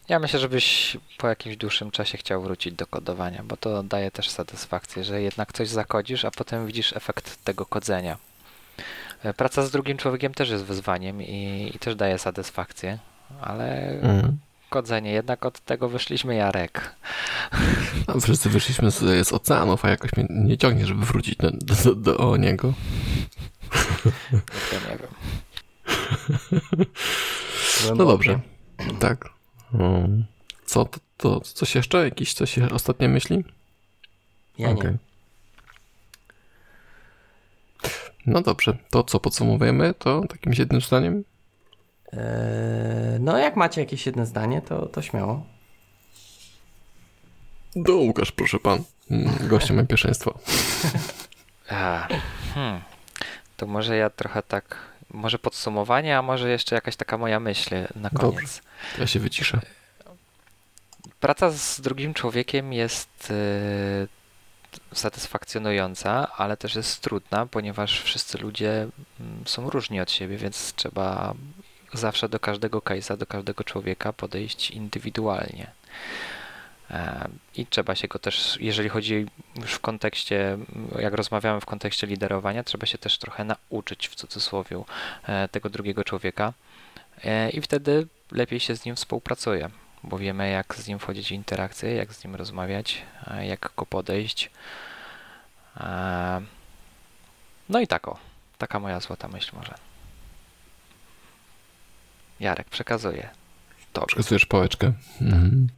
Ja 0.09 0.19
myślę, 0.19 0.41
żebyś 0.41 0.97
po 1.19 1.29
jakimś 1.29 1.57
dłuższym 1.57 1.91
czasie 1.91 2.19
chciał 2.19 2.43
wrócić 2.43 2.75
do 2.75 2.87
kodowania, 2.87 3.43
bo 3.45 3.57
to 3.57 3.83
daje 3.83 4.11
też 4.11 4.31
satysfakcję, 4.31 5.05
że 5.05 5.23
jednak 5.23 5.53
coś 5.53 5.69
zakodzisz, 5.69 6.25
a 6.25 6.31
potem 6.31 6.67
widzisz 6.67 6.97
efekt 6.97 7.45
tego 7.45 7.67
kodzenia. 7.67 8.17
E, 9.23 9.35
Praca 9.35 9.63
z 9.63 9.71
drugim 9.71 9.97
człowiekiem 9.99 10.35
też 10.35 10.51
jest 10.51 10.65
wyzwaniem 10.65 11.23
i, 11.23 11.71
i 11.75 11.79
też 11.79 11.95
daje 11.95 12.19
satysfakcję, 12.19 12.99
ale 13.41 13.89
Mm. 14.01 14.39
kodzenie, 14.71 15.13
jednak 15.13 15.47
od 15.47 15.61
tego 15.61 15.89
wyszliśmy 15.89 16.35
Jarek. 16.35 16.95
A 18.07 18.21
wszyscy 18.21 18.49
wyszliśmy 18.49 18.91
z, 18.91 19.27
z 19.29 19.33
oceanów, 19.33 19.85
a 19.85 19.91
jakoś 19.91 20.13
mnie 20.17 20.27
nie 20.31 20.59
ciągnie, 20.59 20.87
żeby 20.87 21.07
wrócić 21.07 21.37
do, 21.37 21.51
do, 21.51 21.95
do 21.95 22.37
niego. 22.37 22.73
To 24.71 24.77
nie 24.91 24.97
wiem. 24.99 25.09
No 27.89 27.97
dobrze. 27.97 28.41
Tak. 29.01 29.38
Um, 29.73 30.25
co 30.67 30.85
to, 30.85 31.01
to? 31.17 31.41
Coś 31.41 31.75
jeszcze? 31.75 32.05
Jakieś 32.05 32.35
coś 32.35 32.59
ostatnie 32.59 33.09
myśli? 33.09 33.45
Ja 34.59 34.73
nie. 34.73 34.75
Okej. 34.75 34.97
No 38.27 38.41
dobrze, 38.43 38.77
to 38.91 39.03
co 39.03 39.21
podsumowujemy, 39.21 39.95
to 39.95 40.23
takim 40.29 40.53
jednym 40.59 40.81
zdaniem? 40.81 41.25
Eee, 42.13 43.21
no 43.21 43.39
jak 43.39 43.57
macie 43.57 43.81
jakieś 43.81 44.07
jedno 44.07 44.27
zdanie, 44.27 44.63
to, 44.63 44.87
to 44.87 45.03
śmiało. 45.03 45.47
Do 47.77 47.97
Łukasz, 47.97 48.33
proszę 48.33 48.59
pan. 48.59 48.83
Mm, 49.11 49.49
Gościem 49.49 49.77
ma 49.77 49.85
pierwszeństwo. 49.85 50.39
A, 51.71 52.09
hmm. 52.55 52.81
To 53.57 53.67
może 53.67 53.97
ja 53.97 54.11
trochę 54.11 54.43
tak, 54.43 54.77
może 55.11 55.39
podsumowanie, 55.39 56.19
a 56.19 56.23
może 56.23 56.51
jeszcze 56.51 56.75
jakaś 56.75 56.97
taka 56.97 57.19
moja 57.19 57.41
myśl 57.41 57.75
na 57.97 58.09
Dobrze. 58.13 58.19
koniec. 58.19 58.63
Ja 58.99 59.07
się 59.07 59.21
wyciszę. 59.21 59.61
Praca 61.21 61.51
z 61.51 61.81
drugim 61.81 62.15
człowiekiem 62.15 62.73
jest 62.73 63.31
y, 63.31 64.09
satysfakcjonująca, 64.95 66.33
ale 66.37 66.57
też 66.57 66.75
jest 66.75 67.01
trudna, 67.01 67.47
ponieważ 67.47 68.01
wszyscy 68.01 68.39
ludzie 68.39 68.89
mm, 69.21 69.43
są 69.47 69.71
różni 69.71 70.01
od 70.01 70.11
siebie, 70.11 70.37
więc 70.37 70.73
trzeba 70.73 71.35
zawsze 71.93 72.29
do 72.29 72.41
każdego 72.41 72.79
case'a, 72.79 73.17
do 73.17 73.27
każdego 73.27 73.65
człowieka 73.65 74.13
podejść 74.13 74.71
indywidualnie. 74.71 75.71
E, 76.91 77.29
I 77.55 77.67
trzeba 77.67 77.95
się 77.95 78.09
go 78.09 78.19
też, 78.19 78.59
jeżeli 78.61 78.89
chodzi 78.89 79.27
już 79.61 79.73
w 79.73 79.81
kontekście, 79.81 80.59
jak 80.99 81.15
rozmawiamy 81.15 81.61
w 81.61 81.67
kontekście 81.67 82.07
liderowania, 82.07 82.65
trzeba 82.65 82.87
się 82.87 82.99
też 82.99 83.19
trochę 83.19 83.45
nauczyć 83.45 84.09
w 84.09 84.15
cudzysłowie 84.15 84.83
e, 85.27 85.49
tego 85.49 85.71
drugiego 85.71 86.05
człowieka 86.05 86.53
E, 87.25 87.51
i 87.51 87.61
wtedy 87.61 88.07
lepiej 88.33 88.61
się 88.61 88.77
z 88.77 88.85
nim 88.85 88.97
współpracuje, 88.97 89.71
bo 90.05 90.19
wiemy 90.19 90.51
jak 90.51 90.75
z 90.75 90.89
nim 90.89 90.99
wchodzić 90.99 91.29
w 91.29 91.33
interakcję, 91.33 91.95
jak 91.95 92.15
z 92.15 92.25
nim 92.25 92.35
rozmawiać, 92.35 93.03
jak 93.43 93.73
go 93.77 93.87
podejść. 93.87 94.51
No 97.69 97.81
i 97.81 97.87
tak 97.87 98.09
o, 98.09 98.19
taka 98.59 98.81
moja 98.81 99.01
złota 99.01 99.29
myśl 99.29 99.57
może. 99.57 99.75
Jarek, 102.41 102.69
przekazuję. 102.69 103.29
Tobie. 103.93 104.07
Przekazujesz 104.07 104.47
pałeczkę. 104.47 104.93
Mhm. 105.21 105.69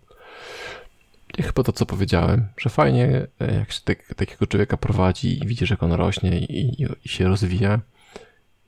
I 1.38 1.42
chyba 1.42 1.62
to, 1.62 1.72
co 1.72 1.86
powiedziałem, 1.86 2.48
że 2.56 2.70
fajnie, 2.70 3.26
e, 3.40 3.54
jak 3.54 3.72
się 3.72 3.80
tak, 3.84 4.14
takiego 4.14 4.46
człowieka 4.46 4.76
prowadzi 4.76 5.44
i 5.44 5.46
widzisz, 5.46 5.70
jak 5.70 5.82
on 5.82 5.92
rośnie 5.92 6.38
i, 6.38 6.82
i, 6.82 6.86
i 7.04 7.08
się 7.08 7.28
rozwija 7.28 7.80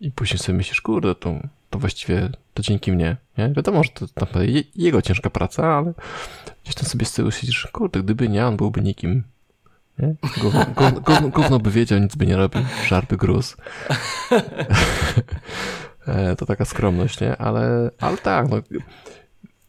i 0.01 0.11
później 0.11 0.39
sobie 0.39 0.57
myślisz, 0.59 0.81
kurde, 0.81 1.15
to, 1.15 1.35
to 1.71 1.79
właściwie 1.79 2.29
to 2.55 2.63
dzięki 2.63 2.93
mnie, 2.93 3.17
nie? 3.39 3.49
Wiadomo, 3.49 3.85
że 3.85 3.91
to 3.91 4.07
naprawdę 4.17 4.47
je, 4.47 4.63
jego 4.77 5.03
ciężka 5.03 5.31
praca, 5.31 5.67
ale 5.77 5.93
gdzieś 6.65 6.75
tam 6.75 6.85
sobie 6.85 7.07
z 7.07 7.13
tyłu 7.13 7.31
siedzisz, 7.31 7.69
kurde, 7.73 8.03
gdyby 8.03 8.29
nie, 8.29 8.47
on 8.47 8.57
byłby 8.57 8.81
nikim. 8.81 9.23
Nie? 9.99 10.15
Gówno, 10.41 10.67
gówno, 10.77 11.01
gówno, 11.01 11.29
gówno 11.29 11.59
by 11.59 11.71
wiedział, 11.71 11.99
nic 11.99 12.17
by 12.17 12.27
nie 12.27 12.37
robił, 12.37 12.63
żarby 12.87 13.17
gruz. 13.17 13.57
E, 16.07 16.37
to 16.37 16.47
taka 16.47 16.65
skromność, 16.65 17.21
nie? 17.21 17.37
Ale, 17.37 17.91
ale 18.01 18.19
tak, 18.19 18.49
no, 18.49 18.57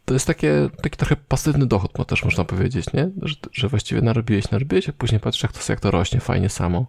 to 0.06 0.14
jest 0.14 0.28
takie, 0.28 0.70
taki 0.84 0.98
trochę 0.98 1.16
pasywny 1.16 1.66
dochód, 1.66 1.98
no 1.98 2.06
też 2.06 2.24
można 2.24 2.44
powiedzieć, 2.46 2.94
nie? 2.94 3.10
Że, 3.22 3.36
że 3.54 3.68
właściwie 3.70 4.02
narobiłeś, 4.02 4.52
narobiłeś, 4.52 4.90
a 4.90 4.94
później 4.94 5.20
patrzysz, 5.22 5.44
jak 5.44 5.52
to, 5.52 5.60
jak 5.70 5.80
to 5.80 5.92
rośnie 5.92 6.20
fajnie 6.20 6.50
samo. 6.50 6.86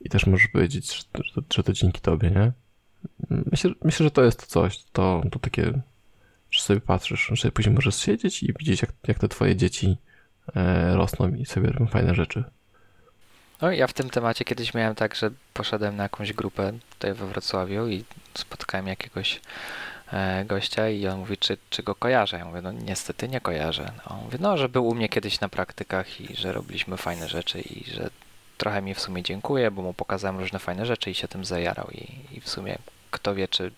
I 0.00 0.08
też 0.08 0.26
możesz 0.26 0.48
powiedzieć, 0.48 0.96
że, 0.96 1.02
to- 1.12 1.42
że 1.54 1.62
to 1.62 1.72
dzięki 1.72 2.00
tobie, 2.00 2.30
nie? 2.30 2.52
Myślę, 3.30 3.70
myślę, 3.84 4.04
że 4.04 4.10
to 4.10 4.24
jest 4.24 4.46
coś, 4.46 4.78
to, 4.92 5.22
to 5.30 5.38
takie, 5.38 5.72
że 6.50 6.60
sobie 6.62 6.80
patrzysz, 6.80 7.30
że 7.32 7.52
później 7.52 7.74
możesz 7.74 7.96
siedzieć 7.96 8.42
i 8.42 8.52
widzieć, 8.58 8.82
jak, 8.82 8.92
jak 9.08 9.18
te 9.18 9.28
twoje 9.28 9.56
dzieci 9.56 9.96
e, 10.56 10.94
rosną 10.96 11.34
i 11.34 11.46
sobie 11.46 11.68
robią 11.70 11.86
fajne 11.86 12.14
rzeczy. 12.14 12.44
No 13.62 13.72
ja 13.72 13.86
w 13.86 13.92
tym 13.92 14.10
temacie 14.10 14.44
kiedyś 14.44 14.74
miałem 14.74 14.94
tak, 14.94 15.14
że 15.14 15.30
poszedłem 15.54 15.96
na 15.96 16.02
jakąś 16.02 16.32
grupę 16.32 16.72
tutaj 16.90 17.14
we 17.14 17.26
Wrocławiu 17.26 17.88
i 17.88 18.04
spotkałem 18.34 18.86
jakiegoś 18.86 19.40
gościa 20.44 20.88
i 20.88 21.06
on 21.06 21.18
mówi, 21.18 21.38
czy, 21.38 21.56
czy 21.70 21.82
go 21.82 21.94
kojarzę? 21.94 22.38
Ja 22.38 22.44
mówię, 22.44 22.62
no 22.62 22.72
niestety 22.72 23.28
nie 23.28 23.40
kojarzę. 23.40 23.92
A 24.04 24.14
On 24.14 24.24
mówi, 24.24 24.38
no, 24.40 24.56
że 24.56 24.68
był 24.68 24.86
u 24.86 24.94
mnie 24.94 25.08
kiedyś 25.08 25.40
na 25.40 25.48
praktykach 25.48 26.20
i 26.20 26.36
że 26.36 26.52
robiliśmy 26.52 26.96
fajne 26.96 27.28
rzeczy 27.28 27.60
i 27.60 27.90
że 27.90 28.10
trochę 28.58 28.82
mi 28.82 28.94
w 28.94 29.00
sumie 29.00 29.22
dziękuję, 29.22 29.70
bo 29.70 29.82
mu 29.82 29.94
pokazałem 29.94 30.38
różne 30.38 30.58
fajne 30.58 30.86
rzeczy 30.86 31.10
i 31.10 31.14
się 31.14 31.28
tym 31.28 31.44
zajarał 31.44 31.88
i, 31.90 32.36
i 32.36 32.40
w 32.40 32.48
sumie 32.48 32.78
kto 33.12 33.34
wie, 33.34 33.48
czy, 33.48 33.72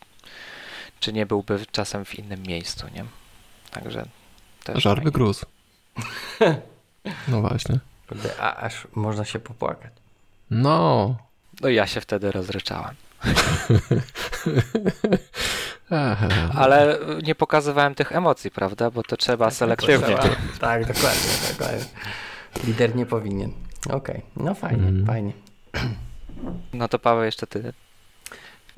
czy 1.01 1.13
nie 1.13 1.27
byłby 1.27 1.67
czasem 1.73 2.05
w 2.05 2.19
innym 2.19 2.43
miejscu, 2.43 2.87
nie? 2.95 3.05
Także 3.71 4.07
też 4.65 4.83
Żarby 4.83 5.11
gruz. 5.11 5.45
No 7.29 7.41
właśnie. 7.41 7.79
A 8.41 8.57
aż 8.57 8.87
można 8.95 9.25
się 9.25 9.39
popłakać. 9.39 9.93
No. 10.51 11.17
No 11.61 11.69
ja 11.69 11.87
się 11.87 12.01
wtedy 12.01 12.33
rozryczałem. 12.33 12.95
Ale 16.55 16.99
nie 17.23 17.35
pokazywałem 17.35 17.95
tych 17.95 18.13
emocji, 18.13 18.51
prawda? 18.51 18.91
Bo 18.91 19.03
to 19.03 19.17
trzeba 19.17 19.51
selektywnie. 19.51 20.07
Trzeba- 20.19 20.37
Tak, 20.61 20.81
dokładnie, 20.87 21.31
dokładnie. 21.53 21.85
Lider 22.65 22.97
nie 22.97 23.07
powinien. 23.07 23.53
Okej, 23.91 24.23
no 24.37 24.55
fajnie, 24.55 24.87
Mhm. 24.89 25.07
fajnie. 25.07 25.33
No 26.73 26.89
to 26.89 26.99
Paweł, 26.99 27.25
jeszcze 27.25 27.47
ty. 27.47 27.73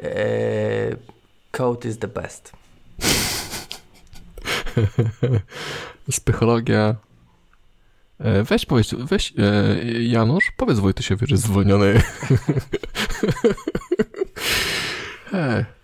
Eee, 0.02 0.96
code 1.50 1.88
is 1.88 1.98
the 1.98 2.08
best. 2.08 2.52
Psychologia. 6.24 6.94
E, 8.20 8.42
Weź 8.42 8.66
powiedz, 8.66 8.94
weź 8.94 9.32
e, 9.38 9.42
Janusz, 10.02 10.52
powiedz 10.56 10.78
Wojtusiowi, 10.78 11.26
że 11.26 11.34
jest 11.34 11.44
zwolniony. 11.44 12.02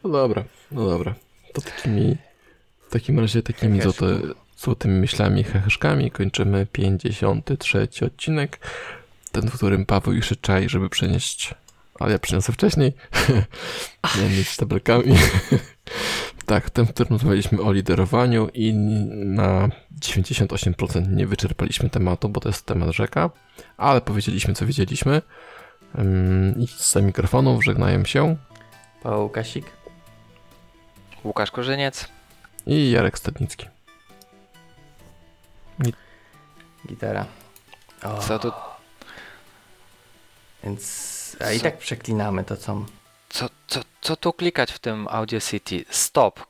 no 0.05 0.11
dobra, 0.11 0.45
no 0.73 0.89
dobra. 0.89 1.15
To 1.53 1.61
takimi, 1.61 2.17
w 2.89 2.93
takim 2.93 3.21
razie 3.21 3.43
takimi 3.43 3.83
złote, 3.83 4.21
złotymi 4.57 5.01
myślami, 5.01 5.45
heheszkami 5.45 6.11
kończymy 6.11 6.67
53 6.73 7.89
odcinek. 8.07 8.59
Ten, 9.33 9.51
w 9.51 9.57
którym 9.57 9.87
Paweł 9.87 10.15
już 10.15 10.29
się 10.29 10.37
czai, 10.37 10.69
żeby 10.69 10.89
przenieść, 10.89 11.55
ale 12.01 12.13
ja 12.13 12.19
przyniosę 12.19 12.53
wcześniej. 12.53 12.93
Z 14.45 14.57
tabelkami. 14.57 15.15
Tak, 16.47 16.71
ten, 16.71 16.87
w 16.87 16.91
którym 16.91 17.13
rozmawialiśmy 17.13 17.63
o 17.63 17.73
liderowaniu 17.73 18.49
i 18.55 18.75
na 19.15 19.69
98% 20.01 21.13
nie 21.13 21.27
wyczerpaliśmy 21.27 21.91
tematu, 21.91 22.29
bo 22.29 22.41
to 22.41 22.49
jest 22.49 22.67
temat 22.67 22.91
rzeka, 22.91 23.31
ale 23.77 24.01
powiedzieliśmy, 24.01 24.55
co 24.55 24.67
wiedzieliśmy. 24.67 25.23
I 26.57 26.67
z 26.67 26.97
mikrofonów 26.97 27.65
żegnają 27.65 28.05
się 28.05 28.37
Paweł 29.03 29.29
Kasik. 29.29 29.67
Łukasz 31.25 31.51
Korzyniec. 31.51 32.09
i 32.67 32.91
Jarek 32.91 33.19
Stadnicki. 33.19 33.67
Gitara. 36.89 37.27
O, 38.05 38.19
Co 38.19 38.39
tu, 38.39 38.53
Więc, 40.65 41.37
a 41.41 41.51
i 41.53 41.57
Co? 41.59 41.63
tak 41.63 41.79
przeklinamy 41.79 42.45
to, 42.45 42.57
co... 42.57 42.85
co, 43.29 43.49
co, 43.67 43.81
co 44.01 44.17
tu 44.17 44.33
klikać 44.33 44.73
w 44.73 44.79
tym 44.79 45.09
Audio 45.11 45.41
City? 45.41 45.85
Stop. 45.91 46.41